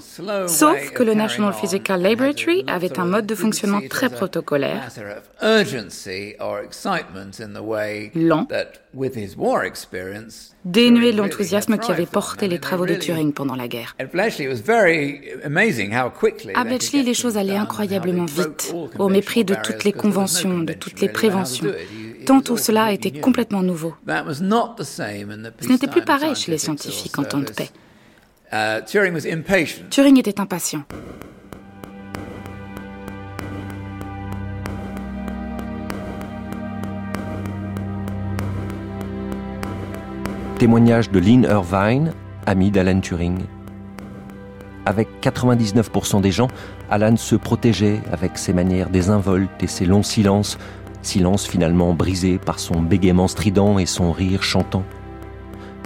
sauf 0.49 0.91
que 0.93 1.03
le 1.03 1.15
National 1.15 1.53
Physical 1.53 2.01
Laboratory 2.03 2.65
avait 2.67 2.99
un 2.99 3.05
mode 3.05 3.27
de 3.27 3.35
fonctionnement 3.35 3.81
très 3.89 4.09
protocolaire, 4.11 4.91
Lent. 8.15 8.47
dénué 10.65 11.13
de 11.13 11.19
l'enthousiasme 11.19 11.79
qui 11.79 11.93
avait 11.93 12.07
porté 12.07 12.49
les 12.49 12.59
travaux 12.59 12.87
de 12.87 12.95
Turing 12.95 13.33
pendant 13.33 13.57
la 13.57 13.69
guerre. 13.69 13.95
À 16.55 16.65
Bletchley, 16.65 17.03
les 17.03 17.15
choses 17.15 17.37
allaient 17.37 17.57
incroyablement 17.57 18.25
vite, 18.25 18.75
au 18.99 19.09
mépris 19.09 19.45
de 19.45 19.55
toutes 19.63 19.85
les 19.85 19.93
conventions, 19.93 20.59
de 20.61 20.73
toutes 20.73 21.01
les 21.01 21.09
préventions. 21.09 21.67
do 21.67 21.71
it. 21.71 21.77
You- 21.93 22.21
it 22.23 22.27
Tant 22.27 22.37
was 22.39 22.43
tout 22.43 22.53
all 22.55 22.59
cela 22.59 22.93
était 22.93 23.13
complètement 23.13 23.63
nouveau. 23.63 23.95
Ce 24.07 25.69
n'était 25.69 25.87
plus 25.87 26.03
pareil 26.03 26.35
chez 26.35 26.51
les 26.51 26.59
scientifiques 26.59 27.19
en 27.19 27.25
temps 27.25 27.39
de 27.39 27.51
paix. 27.51 27.71
Uh, 28.53 28.81
Turing 28.87 29.13
was 29.13 29.27
impatient. 29.27 29.91
Turing 29.91 30.19
était 30.19 30.39
impatient. 30.39 30.85
Témoignage 40.59 41.11
de 41.11 41.19
Lynn 41.19 41.43
Irvine, 41.43 42.13
amie 42.47 42.71
d'Alan 42.71 43.01
Turing. 43.01 43.41
Avec 44.87 45.09
99% 45.21 46.21
des 46.21 46.31
gens, 46.31 46.47
Alan 46.89 47.17
se 47.17 47.35
protégeait 47.35 48.01
avec 48.13 48.39
ses 48.39 48.53
manières 48.53 48.91
désinvoltes 48.91 49.51
et 49.61 49.67
ses 49.67 49.87
longs 49.87 50.05
silences, 50.05 50.57
silence 51.03 51.49
finalement 51.49 51.95
brisé 51.95 52.39
par 52.39 52.61
son 52.61 52.81
bégaiement 52.81 53.27
strident 53.27 53.81
et 53.81 53.87
son 53.87 54.13
rire 54.13 54.45
chantant. 54.45 54.85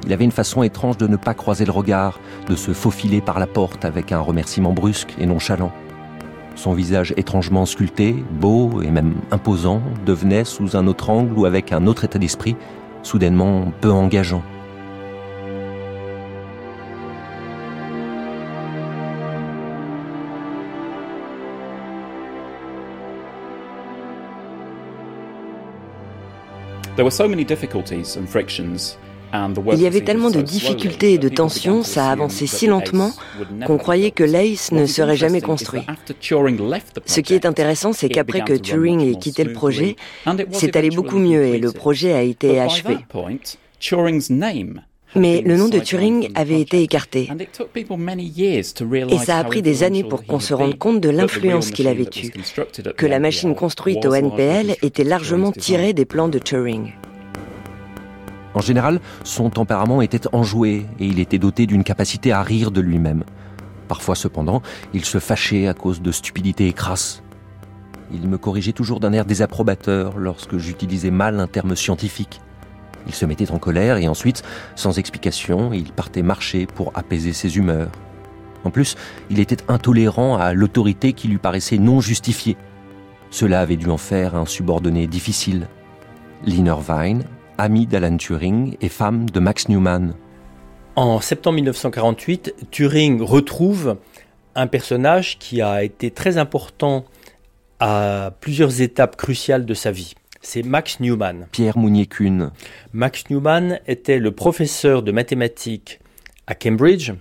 Il 0.07 0.13
avait 0.13 0.25
une 0.25 0.31
façon 0.31 0.63
étrange 0.63 0.97
de 0.97 1.07
ne 1.07 1.17
pas 1.17 1.35
croiser 1.35 1.65
le 1.65 1.73
regard, 1.73 2.21
de 2.49 2.57
se 2.57 2.73
faufiler 2.73 3.21
par 3.21 3.39
la 3.39 3.47
porte 3.47 3.85
avec 3.85 4.13
un 4.13 4.21
remerciement 4.21 4.73
brusque 4.73 5.15
et 5.19 5.27
nonchalant. 5.27 5.73
Son 6.57 6.73
visage 6.73 7.15
étrangement 7.17 7.65
sculpté, 7.67 8.15
beau 8.33 8.83
et 8.83 8.91
même 8.91 9.15
imposant, 9.31 9.83
devenait, 10.05 10.45
sous 10.45 10.77
un 10.77 10.87
autre 10.87 11.11
angle 11.11 11.39
ou 11.39 11.45
avec 11.45 11.73
un 11.73 11.87
autre 11.87 12.05
état 12.05 12.19
d'esprit, 12.19 12.57
soudainement 13.03 13.73
peu 13.81 13.91
engageant. 13.91 14.43
There 26.97 27.05
were 27.05 27.11
so 27.11 27.27
many 27.27 27.45
difficulties 27.45 28.17
and 28.19 28.29
frictions. 28.29 28.99
Il 29.73 29.81
y 29.81 29.87
avait 29.87 30.01
tellement 30.01 30.31
de 30.31 30.41
difficultés 30.41 31.15
et 31.15 31.19
de 31.19 31.29
tensions, 31.29 31.83
ça 31.83 32.11
avançait 32.11 32.47
si 32.47 32.67
lentement 32.67 33.13
qu'on 33.67 33.79
croyait 33.79 34.11
que 34.11 34.25
l'ACE 34.25 34.73
ne 34.73 34.87
serait 34.87 35.17
jamais 35.17 35.41
construit. 35.41 35.83
Ce 37.07 37.21
qui 37.21 37.35
est 37.35 37.47
intéressant, 37.47 37.93
c'est 37.93 38.09
qu'après 38.09 38.43
que 38.43 38.55
Turing 38.55 39.01
ait 39.01 39.19
quitté 39.19 39.45
le 39.45 39.53
projet, 39.53 39.97
c'est 40.53 40.77
allé 40.77 40.91
beaucoup 40.91 41.19
mieux 41.19 41.45
et 41.45 41.59
le 41.59 41.73
projet 41.73 42.13
a 42.13 42.23
été 42.23 42.61
achevé. 42.61 42.99
Mais 45.17 45.43
le 45.43 45.57
nom 45.57 45.69
de 45.69 45.79
Turing 45.81 46.31
avait 46.35 46.61
été 46.61 46.83
écarté. 46.83 47.29
Et 49.09 49.19
ça 49.19 49.39
a 49.39 49.45
pris 49.45 49.63
des 49.63 49.83
années 49.83 50.05
pour 50.05 50.25
qu'on 50.25 50.39
se 50.41 50.55
rende 50.55 50.79
compte 50.79 51.01
de 51.01 51.09
l'influence 51.09 51.71
qu'il 51.71 51.89
avait 51.89 52.05
eue, 52.05 52.31
que 52.97 53.07
la 53.07 53.19
machine 53.19 53.55
construite 53.55 54.05
au 54.07 54.15
NPL 54.15 54.77
était 54.83 55.05
largement 55.05 55.53
tirée 55.53 55.93
des 55.93 56.05
plans 56.05 56.29
de 56.29 56.39
Turing. 56.39 56.93
En 58.55 58.61
général, 58.61 59.01
son 59.25 59.51
tempérament 59.51 60.03
était 60.03 60.27
enjoué 60.35 60.87
et 60.99 61.07
il 61.07 61.21
était 61.21 61.39
doté 61.39 61.67
d'une 61.67 61.85
capacité 61.85 62.33
à 62.33 62.43
rire 62.43 62.71
de 62.71 62.81
lui-même. 62.81 63.25
Parfois 63.89 64.15
cependant, 64.15 64.63
il 64.93 65.05
se 65.05 65.19
fâchait 65.19 65.69
à 65.69 65.75
cause 65.75 66.01
de 66.01 66.13
stupidités 66.13 66.73
crasses. 66.73 67.23
Il 68.13 68.29
me 68.29 68.39
corrigeait 68.39 68.73
toujours 68.73 68.99
d'un 68.99 69.13
air 69.13 69.25
désapprobateur 69.25 70.19
lorsque 70.19 70.57
j'utilisais 70.59 71.13
mal 71.13 71.39
un 71.39 71.47
terme 71.47 71.77
scientifique. 71.77 72.41
Il 73.07 73.15
se 73.15 73.25
mettait 73.25 73.51
en 73.51 73.59
colère 73.59 73.97
et 73.97 74.09
ensuite, 74.09 74.43
sans 74.75 74.99
explication, 74.99 75.73
il 75.73 75.93
partait 75.93 76.23
marcher 76.23 76.67
pour 76.67 76.93
apaiser 76.95 77.33
ses 77.33 77.57
humeurs. 77.57 77.91
En 78.65 78.71
plus, 78.71 78.97
il 79.31 79.39
était 79.39 79.65
intolérant 79.69 80.37
à 80.37 80.53
l'autorité 80.53 81.13
qui 81.13 81.29
lui 81.29 81.39
paraissait 81.39 81.79
non 81.79 82.01
justifiée. 82.01 82.57
Cela 83.31 83.61
avait 83.61 83.77
dû 83.77 83.89
en 83.89 83.97
faire 83.97 84.35
un 84.35 84.45
subordonné 84.45 85.07
difficile. 85.07 85.69
Lynn 86.45 86.67
Irvine, 86.67 87.25
amie 87.61 87.87
d'Alan 87.87 88.17
Turing 88.17 88.77
et 88.81 88.89
femme 88.89 89.29
de 89.29 89.39
Max 89.39 89.69
Newman. 89.69 90.15
En 90.97 91.21
septembre 91.21 91.57
1948, 91.57 92.55
Turing 92.71 93.23
retrouve 93.23 93.99
un 94.55 94.67
personnage 94.67 95.39
qui 95.39 95.61
a 95.61 95.85
été 95.85 96.11
très 96.11 96.39
important 96.39 97.05
à 97.79 98.33
plusieurs 98.41 98.81
étapes 98.81 99.17
cruciales 99.17 99.67
de 99.67 99.75
sa 99.75 99.91
vie. 99.91 100.15
c'est 100.43 100.63
Max 100.63 101.01
Newman. 101.01 101.47
Pierre 101.53 101.77
Mounier-Kuhn. 101.77 102.51
Max 102.95 103.25
Newman 103.29 103.79
était 103.87 104.19
le 104.19 104.31
professeur 104.31 105.03
de 105.03 105.13
mathématiques 105.13 106.01
à 106.47 106.55
Cambridge, 106.55 107.13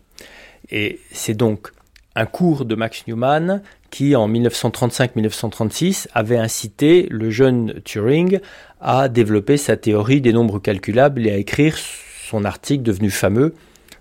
et 0.72 1.02
c'est 1.12 1.34
donc 1.34 1.72
un 2.16 2.26
cours 2.26 2.64
de 2.64 2.76
Max 2.76 3.06
Newman 3.08 3.62
qui, 3.92 4.16
en 4.16 4.30
1935-1936, 4.30 6.08
avait 6.14 6.38
incité 6.38 7.08
le 7.10 7.30
jeune 7.30 7.82
Turing 7.84 8.40
à 8.82 9.10
développer 9.10 9.58
sa 9.58 9.78
théorie 9.78 10.22
des 10.22 10.34
nombres 10.34 10.60
calculables 10.60 11.26
et 11.26 11.32
à 11.32 11.38
écrire 11.38 11.78
son 11.78 12.46
article 12.46 12.84
devenu 12.84 13.10
fameux 13.10 13.54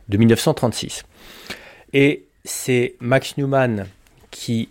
de 0.09 0.16
1936. 0.16 1.05
Et 1.93 2.27
c'est 2.44 2.97
Max 3.01 3.36
Newman 3.36 3.86
qui 4.31 4.69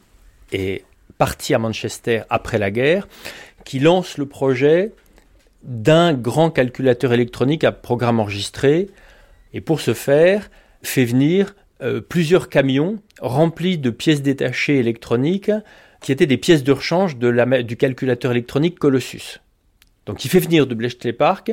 est 0.51 0.83
parti 1.17 1.53
à 1.53 1.59
Manchester 1.59 2.21
après 2.29 2.57
la 2.57 2.71
guerre, 2.71 3.07
qui 3.65 3.79
lance 3.79 4.17
le 4.17 4.25
projet 4.25 4.91
d'un 5.63 6.13
grand 6.13 6.51
calculateur 6.51 7.11
électronique 7.13 7.63
à 7.63 7.71
programme 7.71 8.19
enregistré, 8.19 8.89
et 9.53 9.61
pour 9.61 9.81
ce 9.81 9.93
faire, 9.93 10.49
fait 10.83 11.05
venir 11.05 11.55
euh, 11.81 12.01
plusieurs 12.01 12.49
camions 12.49 12.99
remplis 13.19 13.77
de 13.77 13.89
pièces 13.89 14.21
détachées 14.21 14.77
électroniques 14.77 15.51
qui 16.01 16.11
étaient 16.11 16.25
des 16.25 16.37
pièces 16.37 16.63
de 16.63 16.71
rechange 16.71 17.17
de 17.17 17.27
la, 17.27 17.63
du 17.63 17.77
calculateur 17.77 18.31
électronique 18.31 18.79
Colossus. 18.79 19.41
Donc 20.05 20.25
il 20.25 20.29
fait 20.29 20.39
venir 20.39 20.67
de 20.67 20.75
Bletchley 20.75 21.13
Park 21.13 21.51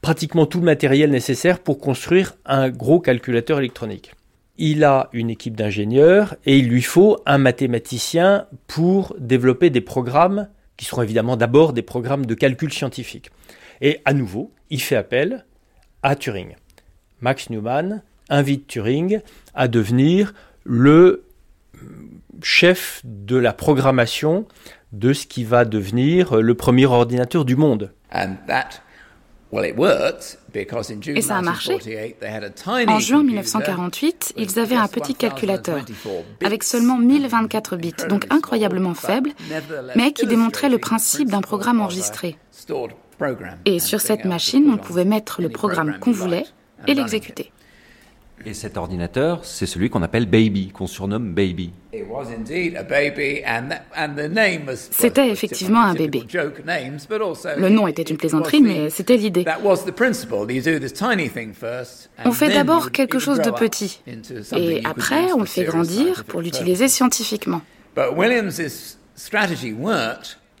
pratiquement 0.00 0.46
tout 0.46 0.58
le 0.58 0.64
matériel 0.64 1.10
nécessaire 1.10 1.60
pour 1.60 1.78
construire 1.78 2.34
un 2.46 2.70
gros 2.70 3.00
calculateur 3.00 3.58
électronique 3.58 4.12
il 4.60 4.84
a 4.84 5.08
une 5.14 5.30
équipe 5.30 5.56
d'ingénieurs 5.56 6.36
et 6.44 6.58
il 6.58 6.68
lui 6.68 6.82
faut 6.82 7.18
un 7.24 7.38
mathématicien 7.38 8.46
pour 8.66 9.16
développer 9.18 9.70
des 9.70 9.80
programmes 9.80 10.48
qui 10.76 10.84
seront 10.84 11.02
évidemment 11.02 11.38
d'abord 11.38 11.72
des 11.72 11.82
programmes 11.82 12.26
de 12.26 12.34
calcul 12.34 12.70
scientifique. 12.70 13.30
Et 13.80 14.02
à 14.04 14.12
nouveau, 14.12 14.52
il 14.68 14.82
fait 14.82 14.96
appel 14.96 15.46
à 16.02 16.14
Turing. 16.14 16.56
Max 17.20 17.48
Newman 17.48 18.02
invite 18.30 18.66
Turing 18.66 19.20
à 19.54 19.68
devenir 19.68 20.32
le 20.64 21.24
chef 22.42 23.02
de 23.04 23.36
la 23.36 23.52
programmation 23.52 24.46
de 24.92 25.12
ce 25.12 25.26
qui 25.26 25.44
va 25.44 25.64
devenir 25.64 26.36
le 26.36 26.54
premier 26.54 26.86
ordinateur 26.86 27.44
du 27.44 27.56
monde. 27.56 27.92
Et 29.52 31.22
ça 31.22 31.36
a 31.36 31.42
marché. 31.42 31.78
En 32.86 32.98
juin 33.00 33.22
1948, 33.22 34.34
ils 34.36 34.58
avaient 34.58 34.76
un 34.76 34.86
petit 34.86 35.14
calculateur 35.14 35.84
avec 36.44 36.62
seulement 36.62 36.98
1024 36.98 37.76
bits, 37.76 37.94
donc 38.08 38.26
incroyablement 38.30 38.94
faible, 38.94 39.30
mais 39.96 40.12
qui 40.12 40.26
démontrait 40.26 40.68
le 40.68 40.78
principe 40.78 41.30
d'un 41.30 41.40
programme 41.40 41.80
enregistré. 41.80 42.36
Et 43.64 43.80
sur 43.80 44.00
cette 44.00 44.24
machine, 44.24 44.70
on 44.72 44.76
pouvait 44.76 45.04
mettre 45.04 45.42
le 45.42 45.48
programme 45.48 45.98
qu'on 45.98 46.12
voulait 46.12 46.46
et 46.86 46.94
l'exécuter. 46.94 47.52
Et 48.46 48.54
cet 48.54 48.78
ordinateur, 48.78 49.44
c'est 49.44 49.66
celui 49.66 49.90
qu'on 49.90 50.02
appelle 50.02 50.24
Baby, 50.26 50.68
qu'on 50.68 50.86
surnomme 50.86 51.34
Baby. 51.34 51.72
C'était 54.90 55.28
effectivement 55.28 55.82
un 55.82 55.94
bébé. 55.94 56.22
Le 56.32 57.68
nom 57.68 57.86
était 57.86 58.02
une 58.02 58.16
plaisanterie, 58.16 58.62
mais 58.62 58.88
c'était 58.88 59.16
l'idée. 59.16 59.44
On 62.24 62.32
fait 62.32 62.48
d'abord 62.48 62.92
quelque 62.92 63.18
chose 63.18 63.40
de 63.40 63.50
petit, 63.50 64.00
et 64.56 64.82
après 64.84 65.32
on 65.32 65.40
le 65.40 65.46
fait 65.46 65.64
grandir 65.64 66.24
pour 66.24 66.40
l'utiliser 66.40 66.88
scientifiquement. 66.88 67.60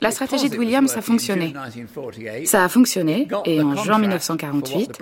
La 0.00 0.10
stratégie 0.10 0.48
de 0.48 0.56
Williams 0.56 0.96
a 0.96 1.02
fonctionné. 1.02 1.52
Ça 2.44 2.64
a 2.64 2.68
fonctionné 2.68 3.28
et 3.44 3.60
en 3.60 3.76
juin 3.76 3.98
1948, 3.98 4.98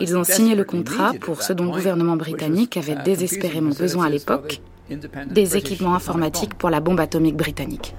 ils 0.00 0.16
ont 0.16 0.24
signé 0.24 0.54
le 0.54 0.64
contrat 0.64 1.12
pour 1.20 1.42
ce 1.42 1.52
dont 1.52 1.64
le 1.64 1.70
gouvernement 1.72 2.16
britannique 2.16 2.76
avait 2.76 2.96
désespérément 3.04 3.70
besoin 3.70 4.06
à 4.06 4.10
l'époque, 4.10 4.60
des 5.30 5.56
équipements 5.56 5.94
informatiques 5.94 6.54
pour 6.54 6.68
la 6.70 6.80
bombe 6.80 7.00
atomique 7.00 7.36
britannique. 7.36 7.94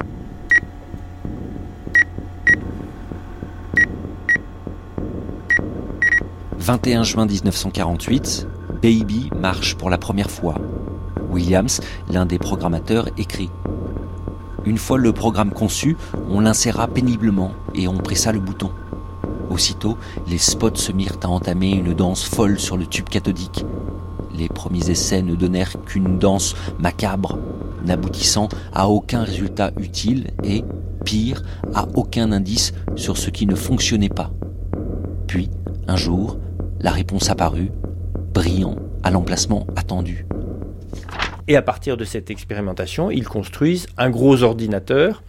«21 6.58 7.04
juin 7.04 7.26
1948, 7.26 8.48
Baby 8.82 9.30
marche 9.36 9.76
pour 9.76 9.88
la 9.88 9.98
première 9.98 10.30
fois. 10.30 10.56
Williams, 11.30 11.80
l'un 12.10 12.26
des 12.26 12.38
programmateurs, 12.38 13.08
écrit 13.18 13.50
une 14.66 14.78
fois 14.78 14.98
le 14.98 15.12
programme 15.12 15.52
conçu, 15.52 15.96
on 16.28 16.40
l'inséra 16.40 16.88
péniblement 16.88 17.52
et 17.74 17.88
on 17.88 17.96
pressa 17.96 18.32
le 18.32 18.40
bouton. 18.40 18.70
Aussitôt, 19.48 19.96
les 20.28 20.38
spots 20.38 20.74
se 20.74 20.92
mirent 20.92 21.18
à 21.22 21.28
entamer 21.28 21.70
une 21.70 21.94
danse 21.94 22.24
folle 22.24 22.58
sur 22.58 22.76
le 22.76 22.86
tube 22.86 23.08
cathodique. 23.08 23.64
Les 24.36 24.48
premiers 24.48 24.90
essais 24.90 25.22
ne 25.22 25.34
donnèrent 25.34 25.82
qu'une 25.84 26.18
danse 26.18 26.54
macabre, 26.78 27.38
n'aboutissant 27.84 28.48
à 28.74 28.88
aucun 28.88 29.22
résultat 29.22 29.70
utile 29.78 30.32
et, 30.44 30.64
pire, 31.04 31.42
à 31.72 31.86
aucun 31.94 32.32
indice 32.32 32.74
sur 32.96 33.16
ce 33.16 33.30
qui 33.30 33.46
ne 33.46 33.54
fonctionnait 33.54 34.08
pas. 34.08 34.30
Puis, 35.28 35.48
un 35.86 35.96
jour, 35.96 36.38
la 36.80 36.90
réponse 36.90 37.30
apparut, 37.30 37.70
brillant 38.34 38.76
à 39.04 39.10
l'emplacement 39.10 39.66
attendu. 39.76 40.26
Et 41.48 41.56
à 41.56 41.62
partir 41.62 41.96
de 41.96 42.04
cette 42.04 42.30
expérimentation, 42.30 43.10
ils 43.10 43.28
construisent 43.28 43.86
un 43.96 44.10
gros 44.10 44.42
ordinateur 44.42 45.22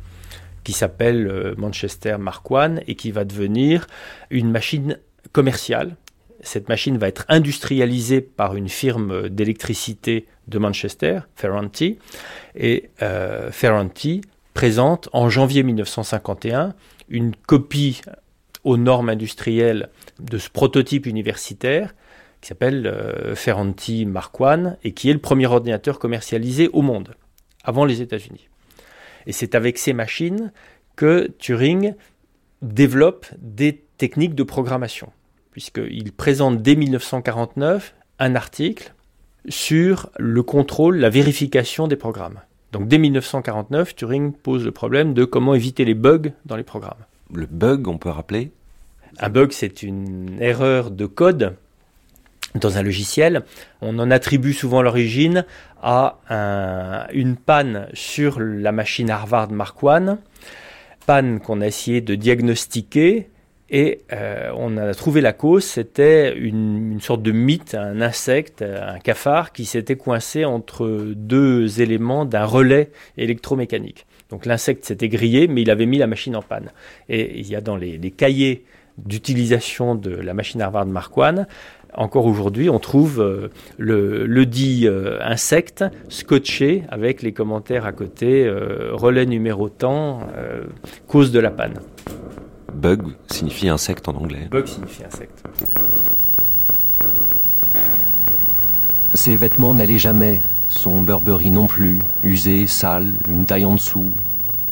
qui 0.63 0.73
s'appelle 0.73 1.27
euh, 1.27 1.55
Manchester 1.57 2.17
Mark 2.19 2.45
I 2.51 2.81
et 2.87 2.95
qui 2.95 3.11
va 3.11 3.23
devenir 3.23 3.87
une 4.29 4.51
machine 4.51 4.99
commerciale. 5.31 5.95
Cette 6.41 6.69
machine 6.69 6.97
va 6.97 7.07
être 7.07 7.25
industrialisée 7.29 8.21
par 8.21 8.55
une 8.55 8.69
firme 8.69 9.29
d'électricité 9.29 10.27
de 10.47 10.59
Manchester, 10.59 11.21
Ferranti, 11.35 11.97
et 12.55 12.89
euh, 13.01 13.51
Ferranti 13.51 14.21
présente 14.53 15.09
en 15.13 15.29
janvier 15.29 15.63
1951 15.63 16.73
une 17.09 17.35
copie 17.35 18.01
aux 18.63 18.77
normes 18.77 19.09
industrielles 19.09 19.89
de 20.19 20.37
ce 20.37 20.49
prototype 20.49 21.05
universitaire 21.05 21.93
qui 22.47 22.49
s'appelle 22.51 22.87
euh, 22.87 23.35
Ferranti 23.35 24.05
Mark 24.05 24.33
I 24.39 24.69
et 24.85 24.93
qui 24.93 25.09
est 25.09 25.13
le 25.13 25.19
premier 25.19 25.47
ordinateur 25.47 25.99
commercialisé 25.99 26.69
au 26.71 26.81
monde, 26.81 27.13
avant 27.65 27.83
les 27.83 28.01
États-Unis. 28.01 28.47
Et 29.25 29.33
c'est 29.33 29.53
avec 29.53 29.77
ces 29.77 29.91
machines 29.91 30.53
que 30.95 31.27
Turing 31.39 31.93
développe 32.61 33.25
des 33.37 33.83
techniques 33.97 34.33
de 34.33 34.43
programmation, 34.43 35.11
puisqu'il 35.51 36.13
présente 36.13 36.61
dès 36.61 36.77
1949 36.77 37.93
un 38.19 38.35
article 38.35 38.93
sur 39.49 40.09
le 40.17 40.41
contrôle, 40.41 40.99
la 40.99 41.09
vérification 41.09 41.89
des 41.89 41.97
programmes. 41.97 42.39
Donc 42.71 42.87
dès 42.87 42.97
1949, 42.97 43.93
Turing 43.93 44.31
pose 44.31 44.63
le 44.63 44.71
problème 44.71 45.13
de 45.13 45.25
comment 45.25 45.53
éviter 45.53 45.83
les 45.83 45.95
bugs 45.95 46.31
dans 46.45 46.55
les 46.55 46.63
programmes. 46.63 47.03
Le 47.33 47.45
bug, 47.45 47.89
on 47.89 47.97
peut 47.97 48.07
rappeler? 48.07 48.51
Un 49.19 49.27
bug, 49.27 49.51
c'est 49.51 49.83
une 49.83 50.37
erreur 50.39 50.91
de 50.91 51.07
code 51.07 51.57
dans 52.55 52.77
un 52.77 52.83
logiciel, 52.83 53.43
on 53.81 53.99
en 53.99 54.09
attribue 54.09 54.53
souvent 54.53 54.81
l'origine 54.81 55.45
à 55.81 57.07
une 57.13 57.35
panne 57.35 57.87
sur 57.93 58.39
la 58.39 58.71
machine 58.71 59.09
Harvard 59.09 59.51
Mark 59.51 59.77
I, 59.83 60.15
panne 61.05 61.39
qu'on 61.39 61.61
a 61.61 61.67
essayé 61.67 62.01
de 62.01 62.15
diagnostiquer 62.15 63.29
et 63.69 63.99
euh, 64.13 64.51
on 64.55 64.77
a 64.77 64.93
trouvé 64.93 65.19
la 65.19 65.33
cause, 65.33 65.65
c'était 65.65 66.37
une, 66.37 66.99
sorte 67.01 67.21
de 67.21 67.31
mythe, 67.31 67.75
un 67.75 67.99
insecte, 67.99 68.61
un 68.61 68.99
cafard 68.99 69.51
qui 69.51 69.65
s'était 69.65 69.97
coincé 69.97 70.45
entre 70.45 70.87
deux 71.15 71.81
éléments 71.81 72.23
d'un 72.23 72.45
relais 72.45 72.91
électromécanique. 73.17 74.05
Donc 74.29 74.45
l'insecte 74.45 74.85
s'était 74.85 75.09
grillé, 75.09 75.47
mais 75.47 75.61
il 75.61 75.69
avait 75.69 75.85
mis 75.85 75.97
la 75.97 76.07
machine 76.07 76.35
en 76.35 76.41
panne. 76.41 76.71
Et 77.09 77.39
il 77.39 77.47
y 77.49 77.55
a 77.55 77.61
dans 77.61 77.75
les, 77.75 77.97
les 77.97 78.11
cahiers 78.11 78.63
d'utilisation 78.97 79.95
de 79.95 80.11
la 80.11 80.33
machine 80.33 80.61
Harvard 80.61 80.85
Mark 80.85 81.13
encore 81.97 82.25
aujourd'hui, 82.25 82.69
on 82.69 82.79
trouve 82.79 83.19
euh, 83.19 83.49
le, 83.77 84.45
dit 84.45 84.87
euh, 84.87 85.17
insecte 85.21 85.83
scotché 86.09 86.83
avec 86.89 87.21
les 87.21 87.33
commentaires 87.33 87.85
à 87.85 87.91
côté, 87.91 88.45
euh, 88.45 88.91
relais 88.93 89.25
numéro 89.25 89.67
tant, 89.67 90.19
cause 91.07 91.31
de 91.31 91.39
la 91.39 91.49
panne. 91.49 91.79
Bug 92.73 93.01
signifie 93.27 93.69
insecte 93.69 94.07
en 94.07 94.15
anglais. 94.15 94.47
Bug 94.51 94.67
signifie 94.67 95.03
insecte. 95.03 95.43
Ses 99.13 99.35
vêtements 99.35 99.73
n'allaient 99.73 99.97
jamais, 99.97 100.39
son 100.69 101.01
Burberry 101.01 101.49
non 101.49 101.65
plus, 101.65 101.97
usé, 102.23 102.67
sale, 102.67 103.13
une 103.27 103.45
taille 103.45 103.65
en 103.65 103.73
dessous, 103.73 104.11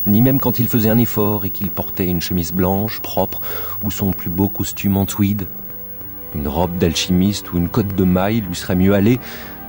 ni 0.06 0.22
même 0.22 0.40
quand 0.40 0.60
il 0.60 0.68
faisait 0.68 0.90
un 0.90 1.00
effort 1.00 1.46
et 1.46 1.50
qu'il 1.50 1.72
portait 1.72 2.06
une 2.06 2.22
chemise 2.22 2.54
blanche, 2.54 3.00
propre, 3.00 3.42
ou 3.84 3.90
son 3.90 4.12
plus 4.12 4.30
beau 4.30 4.50
costume 4.50 4.98
en 4.98 5.06
tweed. 5.06 5.48
Une 6.36 6.48
robe 6.48 6.78
d'alchimiste 6.78 7.54
ou 7.54 7.58
une 7.58 7.70
cotte 7.70 7.96
de 7.96 8.04
maille 8.04 8.42
lui 8.42 8.56
serait 8.56 8.76
mieux 8.76 8.94
allée, 8.94 9.20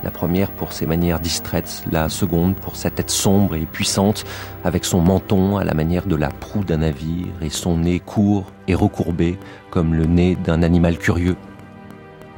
La 0.03 0.11
première 0.11 0.51
pour 0.51 0.73
ses 0.73 0.85
manières 0.85 1.19
distraites, 1.19 1.83
la 1.91 2.07
seconde 2.07 2.55
pour 2.55 2.75
sa 2.75 2.91
tête 2.91 3.09
sombre 3.09 3.55
et 3.55 3.65
puissante, 3.65 4.25
avec 4.63 4.85
son 4.85 5.01
menton 5.01 5.57
à 5.57 5.63
la 5.63 5.73
manière 5.73 6.05
de 6.05 6.15
la 6.15 6.29
proue 6.29 6.63
d'un 6.63 6.77
navire 6.77 7.33
et 7.41 7.49
son 7.49 7.77
nez 7.77 7.99
court 7.99 8.51
et 8.67 8.75
recourbé 8.75 9.39
comme 9.71 9.95
le 9.95 10.05
nez 10.05 10.37
d'un 10.43 10.61
animal 10.61 10.97
curieux. 10.97 11.35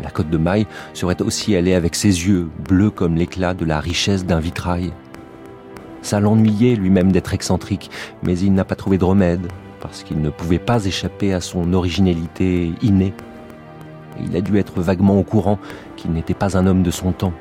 La 0.02 0.10
côte 0.10 0.30
de 0.30 0.38
maille 0.38 0.68
serait 0.94 1.22
aussi 1.22 1.56
allée 1.56 1.74
avec 1.74 1.96
ses 1.96 2.08
yeux, 2.08 2.48
bleus 2.68 2.92
comme 2.92 3.16
l'éclat 3.16 3.54
de 3.54 3.66
la 3.66 3.82
richesse 3.82 4.26
d'un 4.26 4.40
vitrail. 4.40 4.94
Ça 6.02 6.22
l'ennuyait 6.22 6.76
lui-même 6.76 7.12
d'être 7.12 7.34
excentrique, 7.34 7.92
mais 8.24 8.40
il 8.40 8.54
n'a 8.54 8.64
pas 8.64 8.76
trouvé 8.76 8.98
de 8.98 9.04
remède, 9.04 9.52
parce 9.82 10.04
qu'il 10.04 10.22
ne 10.22 10.30
pouvait 10.30 10.60
pas 10.60 10.86
échapper 10.86 11.34
à 11.34 11.42
son 11.42 11.74
originalité 11.74 12.72
innée. 12.82 13.14
Il 14.26 14.36
a 14.36 14.42
dû 14.42 14.58
être 14.58 14.82
vaguement 14.82 15.18
au 15.18 15.24
courant 15.24 15.60
qu'il 15.96 16.12
n'était 16.12 16.34
pas 16.34 16.58
un 16.58 16.68
homme 16.68 16.84
de 16.84 16.92
son 16.92 17.12
temps. 17.12 17.34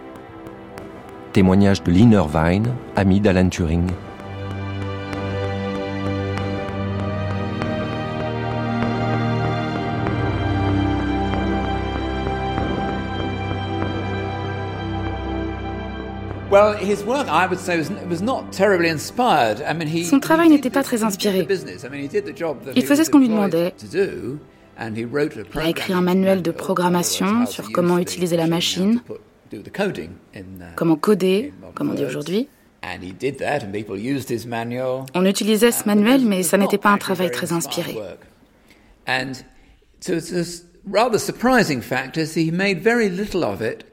Témoignage 1.32 1.82
de 1.82 1.92
Lynn 1.92 2.12
Irvine, 2.12 2.68
ami 2.96 3.20
d'Alan 3.20 3.48
Turing. 3.48 3.86
Son 20.04 20.20
travail 20.20 20.48
n'était 20.48 20.70
pas 20.70 20.82
très 20.82 21.02
inspiré. 21.02 21.46
Il 22.74 22.84
faisait 22.84 23.04
ce 23.04 23.10
qu'on 23.10 23.18
lui 23.18 23.28
demandait. 23.28 23.74
Il 24.80 25.60
a 25.60 25.68
écrit 25.68 25.92
un 25.92 26.00
manuel 26.00 26.42
de 26.42 26.50
programmation 26.50 27.46
sur 27.46 27.72
comment 27.72 27.98
utiliser 27.98 28.36
la 28.36 28.46
machine, 28.46 29.00
comment 30.76 30.96
coder, 30.96 31.52
comme 31.74 31.90
on 31.90 31.94
dit 31.94 32.04
aujourd'hui. 32.04 32.48
On 35.14 35.24
utilisait 35.26 35.72
ce 35.72 35.84
manuel, 35.84 36.24
mais 36.24 36.42
ça 36.42 36.58
n'était 36.58 36.78
pas 36.78 36.90
un 36.90 36.98
travail 36.98 37.30
très 37.30 37.52
inspiré. 37.52 37.96
rather 40.90 41.18
surprising 41.18 41.82
fact 41.82 42.16
is 42.16 42.34
he 42.34 42.50
made 42.50 42.80
very 42.80 43.10
little 43.10 43.44
of 43.44 43.60
it 43.60 43.84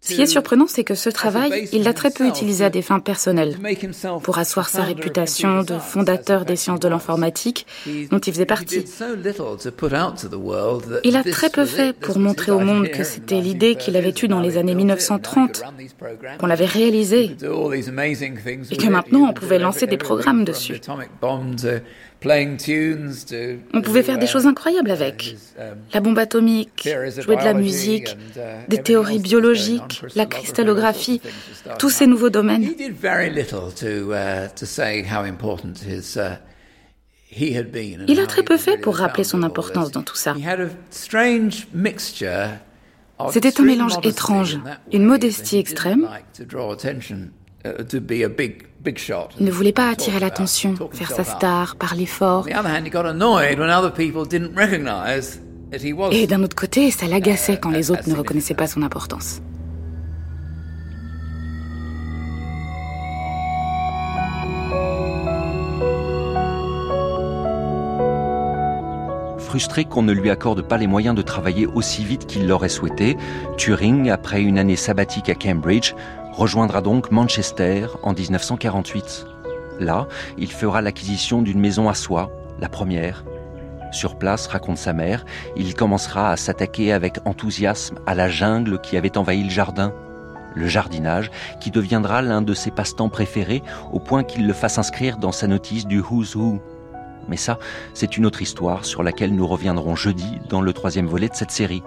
ce 0.00 0.14
qui 0.14 0.22
est 0.22 0.26
surprenant, 0.26 0.66
c'est 0.68 0.84
que 0.84 0.94
ce 0.94 1.10
travail, 1.10 1.68
il 1.72 1.82
l'a 1.82 1.92
très 1.92 2.10
peu 2.10 2.26
utilisé 2.26 2.64
à 2.64 2.70
des 2.70 2.82
fins 2.82 3.00
personnelles, 3.00 3.56
pour 4.22 4.38
asseoir 4.38 4.68
sa 4.68 4.82
réputation 4.82 5.62
de 5.62 5.78
fondateur 5.78 6.44
des 6.44 6.56
sciences 6.56 6.80
de 6.80 6.88
l'informatique, 6.88 7.66
dont 8.10 8.18
il 8.18 8.32
faisait 8.32 8.46
partie. 8.46 8.84
Il 11.04 11.16
a 11.16 11.24
très 11.24 11.50
peu 11.50 11.64
fait 11.64 11.92
pour 11.92 12.18
montrer 12.18 12.52
au 12.52 12.60
monde 12.60 12.88
que 12.88 13.02
c'était 13.04 13.40
l'idée 13.40 13.74
qu'il 13.74 13.96
avait 13.96 14.14
eue 14.22 14.28
dans 14.28 14.40
les 14.40 14.56
années 14.56 14.74
1930, 14.74 15.64
qu'on 16.38 16.46
l'avait 16.46 16.66
réalisée, 16.66 17.36
et 18.70 18.76
que 18.76 18.88
maintenant 18.88 19.28
on 19.28 19.32
pouvait 19.32 19.58
lancer 19.58 19.86
des 19.86 19.98
programmes 19.98 20.44
dessus. 20.44 20.80
On 22.24 23.80
pouvait 23.82 24.02
faire 24.02 24.18
des 24.18 24.26
choses 24.26 24.46
incroyables 24.46 24.90
avec. 24.90 25.36
La 25.94 26.00
bombe 26.00 26.18
atomique, 26.18 26.88
jouer 27.18 27.36
de 27.36 27.44
la 27.44 27.54
musique, 27.54 28.16
des 28.68 28.78
théories 28.78 29.20
biologiques, 29.20 30.02
la 30.14 30.26
cristallographie, 30.26 31.20
tous 31.78 31.90
ces 31.90 32.06
nouveaux 32.06 32.30
domaines. 32.30 32.70
Il 37.30 38.20
a 38.20 38.26
très 38.26 38.42
peu 38.42 38.56
fait 38.56 38.78
pour 38.78 38.96
rappeler 38.96 39.24
son 39.24 39.42
importance 39.42 39.90
dans 39.90 40.02
tout 40.02 40.16
ça. 40.16 40.34
C'était 43.30 43.60
un 43.60 43.64
mélange 43.64 43.98
étrange, 44.04 44.58
une 44.92 45.04
modestie 45.04 45.58
extrême, 45.58 46.08
ne 49.40 49.50
voulait 49.50 49.72
pas 49.72 49.90
attirer 49.90 50.20
l'attention, 50.20 50.74
faire 50.92 51.10
sa 51.10 51.24
star, 51.24 51.76
parler 51.76 52.06
fort. 52.06 52.46
Et 56.12 56.26
d'un 56.26 56.42
autre 56.42 56.56
côté, 56.56 56.90
ça 56.90 57.06
l'agaçait 57.06 57.58
quand 57.58 57.70
les 57.70 57.90
autres 57.90 58.08
ne 58.08 58.14
reconnaissaient 58.14 58.54
pas 58.54 58.66
son 58.66 58.82
importance. 58.82 59.40
Frustré 69.48 69.86
qu'on 69.86 70.02
ne 70.02 70.12
lui 70.12 70.28
accorde 70.28 70.60
pas 70.60 70.76
les 70.76 70.86
moyens 70.86 71.16
de 71.16 71.22
travailler 71.22 71.64
aussi 71.64 72.04
vite 72.04 72.26
qu'il 72.26 72.46
l'aurait 72.46 72.68
souhaité, 72.68 73.16
Turing, 73.56 74.10
après 74.10 74.42
une 74.42 74.58
année 74.58 74.76
sabbatique 74.76 75.30
à 75.30 75.34
Cambridge, 75.34 75.94
rejoindra 76.32 76.82
donc 76.82 77.10
Manchester 77.10 77.86
en 78.02 78.12
1948. 78.12 79.24
Là, 79.80 80.06
il 80.36 80.52
fera 80.52 80.82
l'acquisition 80.82 81.40
d'une 81.40 81.60
maison 81.60 81.88
à 81.88 81.94
soi, 81.94 82.30
la 82.60 82.68
première. 82.68 83.24
Sur 83.90 84.18
place, 84.18 84.48
raconte 84.48 84.76
sa 84.76 84.92
mère, 84.92 85.24
il 85.56 85.72
commencera 85.72 86.30
à 86.30 86.36
s'attaquer 86.36 86.92
avec 86.92 87.16
enthousiasme 87.24 88.00
à 88.04 88.14
la 88.14 88.28
jungle 88.28 88.78
qui 88.82 88.98
avait 88.98 89.16
envahi 89.16 89.44
le 89.44 89.48
jardin. 89.48 89.94
Le 90.56 90.66
jardinage, 90.66 91.30
qui 91.58 91.70
deviendra 91.70 92.20
l'un 92.20 92.42
de 92.42 92.52
ses 92.52 92.70
passe-temps 92.70 93.08
préférés, 93.08 93.62
au 93.94 93.98
point 93.98 94.24
qu'il 94.24 94.46
le 94.46 94.52
fasse 94.52 94.76
inscrire 94.76 95.16
dans 95.16 95.32
sa 95.32 95.46
notice 95.46 95.86
du 95.86 96.00
Who's 96.00 96.34
Who. 96.34 96.60
Mais 97.28 97.36
ça, 97.36 97.58
c'est 97.94 98.16
une 98.16 98.26
autre 98.26 98.42
histoire 98.42 98.84
sur 98.84 99.02
laquelle 99.02 99.34
nous 99.34 99.46
reviendrons 99.46 99.96
jeudi 99.96 100.38
dans 100.48 100.60
le 100.60 100.72
troisième 100.72 101.06
volet 101.06 101.28
de 101.28 101.34
cette 101.34 101.50
série. 101.50 101.82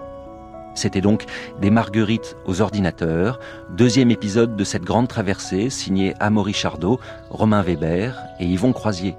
C'était 0.74 1.00
donc 1.02 1.26
Des 1.60 1.70
Marguerites 1.70 2.36
aux 2.46 2.62
ordinateurs, 2.62 3.38
deuxième 3.70 4.10
épisode 4.10 4.56
de 4.56 4.64
cette 4.64 4.84
grande 4.84 5.08
traversée 5.08 5.68
signée 5.68 6.14
Amaury 6.18 6.54
Chardot, 6.54 6.98
Romain 7.28 7.62
Weber 7.62 8.16
et 8.40 8.46
Yvon 8.46 8.72
Croisier. 8.72 9.14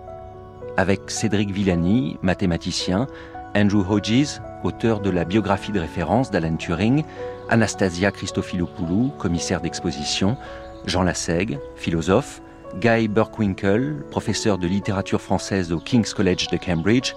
Avec 0.78 1.12
Cédric 1.12 1.52
Villani, 1.52 2.18
mathématicien, 2.24 3.08
Andrew 3.56 3.86
Hodges, 3.88 4.41
auteur 4.64 5.00
de 5.00 5.12
la 5.12 5.26
biographie 5.26 5.72
de 5.72 5.80
référence 5.80 6.32
d'Alan 6.32 6.56
Turing, 6.56 7.04
Anastasia 7.50 8.10
Christofilopoulou, 8.12 9.12
commissaire 9.20 9.62
d'exposition, 9.62 10.38
Jean 10.86 11.04
Lassègue, 11.04 11.60
philosophe, 11.76 12.41
Guy 12.80 13.08
Burkwinkle, 13.08 14.04
professeur 14.10 14.58
de 14.58 14.68
littérature 14.68 15.22
française 15.22 15.72
au 15.72 15.80
King's 15.80 16.14
College 16.14 16.48
de 16.48 16.58
Cambridge, 16.58 17.14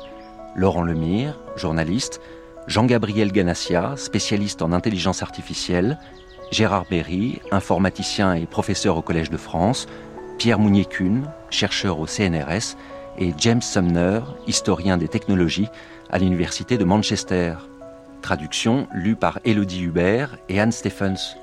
Laurent 0.55 0.83
Lemire, 0.83 1.39
journaliste, 1.57 2.21
Jean-Gabriel 2.67 3.33
Ganassia, 3.33 3.95
spécialiste 3.97 4.61
en 4.61 4.73
intelligence 4.73 5.23
artificielle, 5.23 5.99
Gérard 6.51 6.85
Berry, 6.91 7.41
informaticien 7.51 8.35
et 8.35 8.47
professeur 8.47 8.97
au 8.99 9.03
Collège 9.03 9.31
de 9.31 9.37
France, 9.39 9.87
Pierre 10.39 10.59
Mounier-Kuhn, 10.59 11.23
chercheur 11.51 11.99
au 12.01 12.07
CNRS, 12.07 12.77
et 13.19 13.33
James 13.39 13.63
Sumner, 13.63 14.21
historien 14.47 14.99
des 14.99 15.09
technologies 15.09 15.69
à 16.11 16.19
l'Université 16.19 16.77
de 16.77 16.85
Manchester. 16.85 17.55
Traduction 18.21 18.89
lue 18.93 19.17
par 19.17 19.41
Elodie 19.45 19.85
Hubert 19.85 20.37
et 20.51 20.61
Anne 20.61 20.73
Stephens. 20.73 21.37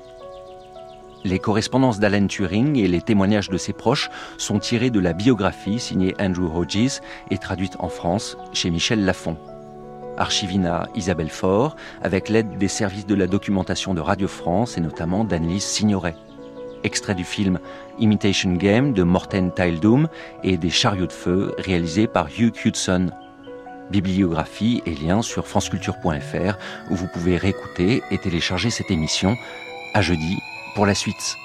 Les 1.26 1.38
correspondances 1.38 2.00
d'Alan 2.00 2.26
Turing 2.26 2.76
et 2.76 2.86
les 2.86 3.00
témoignages 3.00 3.48
de 3.48 3.56
ses 3.56 3.72
proches 3.72 4.10
sont 4.36 4.58
tirés 4.58 4.90
de 4.90 5.00
la 5.00 5.14
biographie 5.14 5.80
signée 5.80 6.14
Andrew 6.20 6.54
Hodges 6.54 7.00
et 7.30 7.38
traduite 7.38 7.76
en 7.78 7.88
France 7.88 8.36
chez 8.52 8.68
Michel 8.68 9.06
Lafon. 9.06 9.38
Archivina 10.18 10.86
Isabelle 10.94 11.30
Faure, 11.30 11.76
avec 12.02 12.28
l'aide 12.28 12.58
des 12.58 12.68
services 12.68 13.06
de 13.06 13.14
la 13.14 13.26
documentation 13.26 13.94
de 13.94 14.02
Radio 14.02 14.28
France 14.28 14.76
et 14.76 14.82
notamment 14.82 15.24
d'Annelise 15.24 15.64
Signoret. 15.64 16.14
Extrait 16.82 17.14
du 17.14 17.24
film 17.24 17.58
Imitation 17.98 18.52
Game 18.52 18.92
de 18.92 19.02
Morten 19.02 19.50
Teildum 19.50 20.08
et 20.42 20.58
des 20.58 20.68
chariots 20.68 21.06
de 21.06 21.12
feu 21.12 21.54
réalisés 21.56 22.06
par 22.06 22.28
Hugh 22.38 22.54
Hudson. 22.66 23.10
Bibliographie 23.90 24.82
et 24.84 24.94
liens 24.94 25.22
sur 25.22 25.46
franceculture.fr 25.46 26.58
où 26.90 26.94
vous 26.94 27.08
pouvez 27.14 27.38
réécouter 27.38 28.02
et 28.10 28.18
télécharger 28.18 28.68
cette 28.68 28.90
émission. 28.90 29.36
À 29.94 30.02
jeudi 30.02 30.36
pour 30.74 30.86
la 30.86 30.94
suite. 30.94 31.38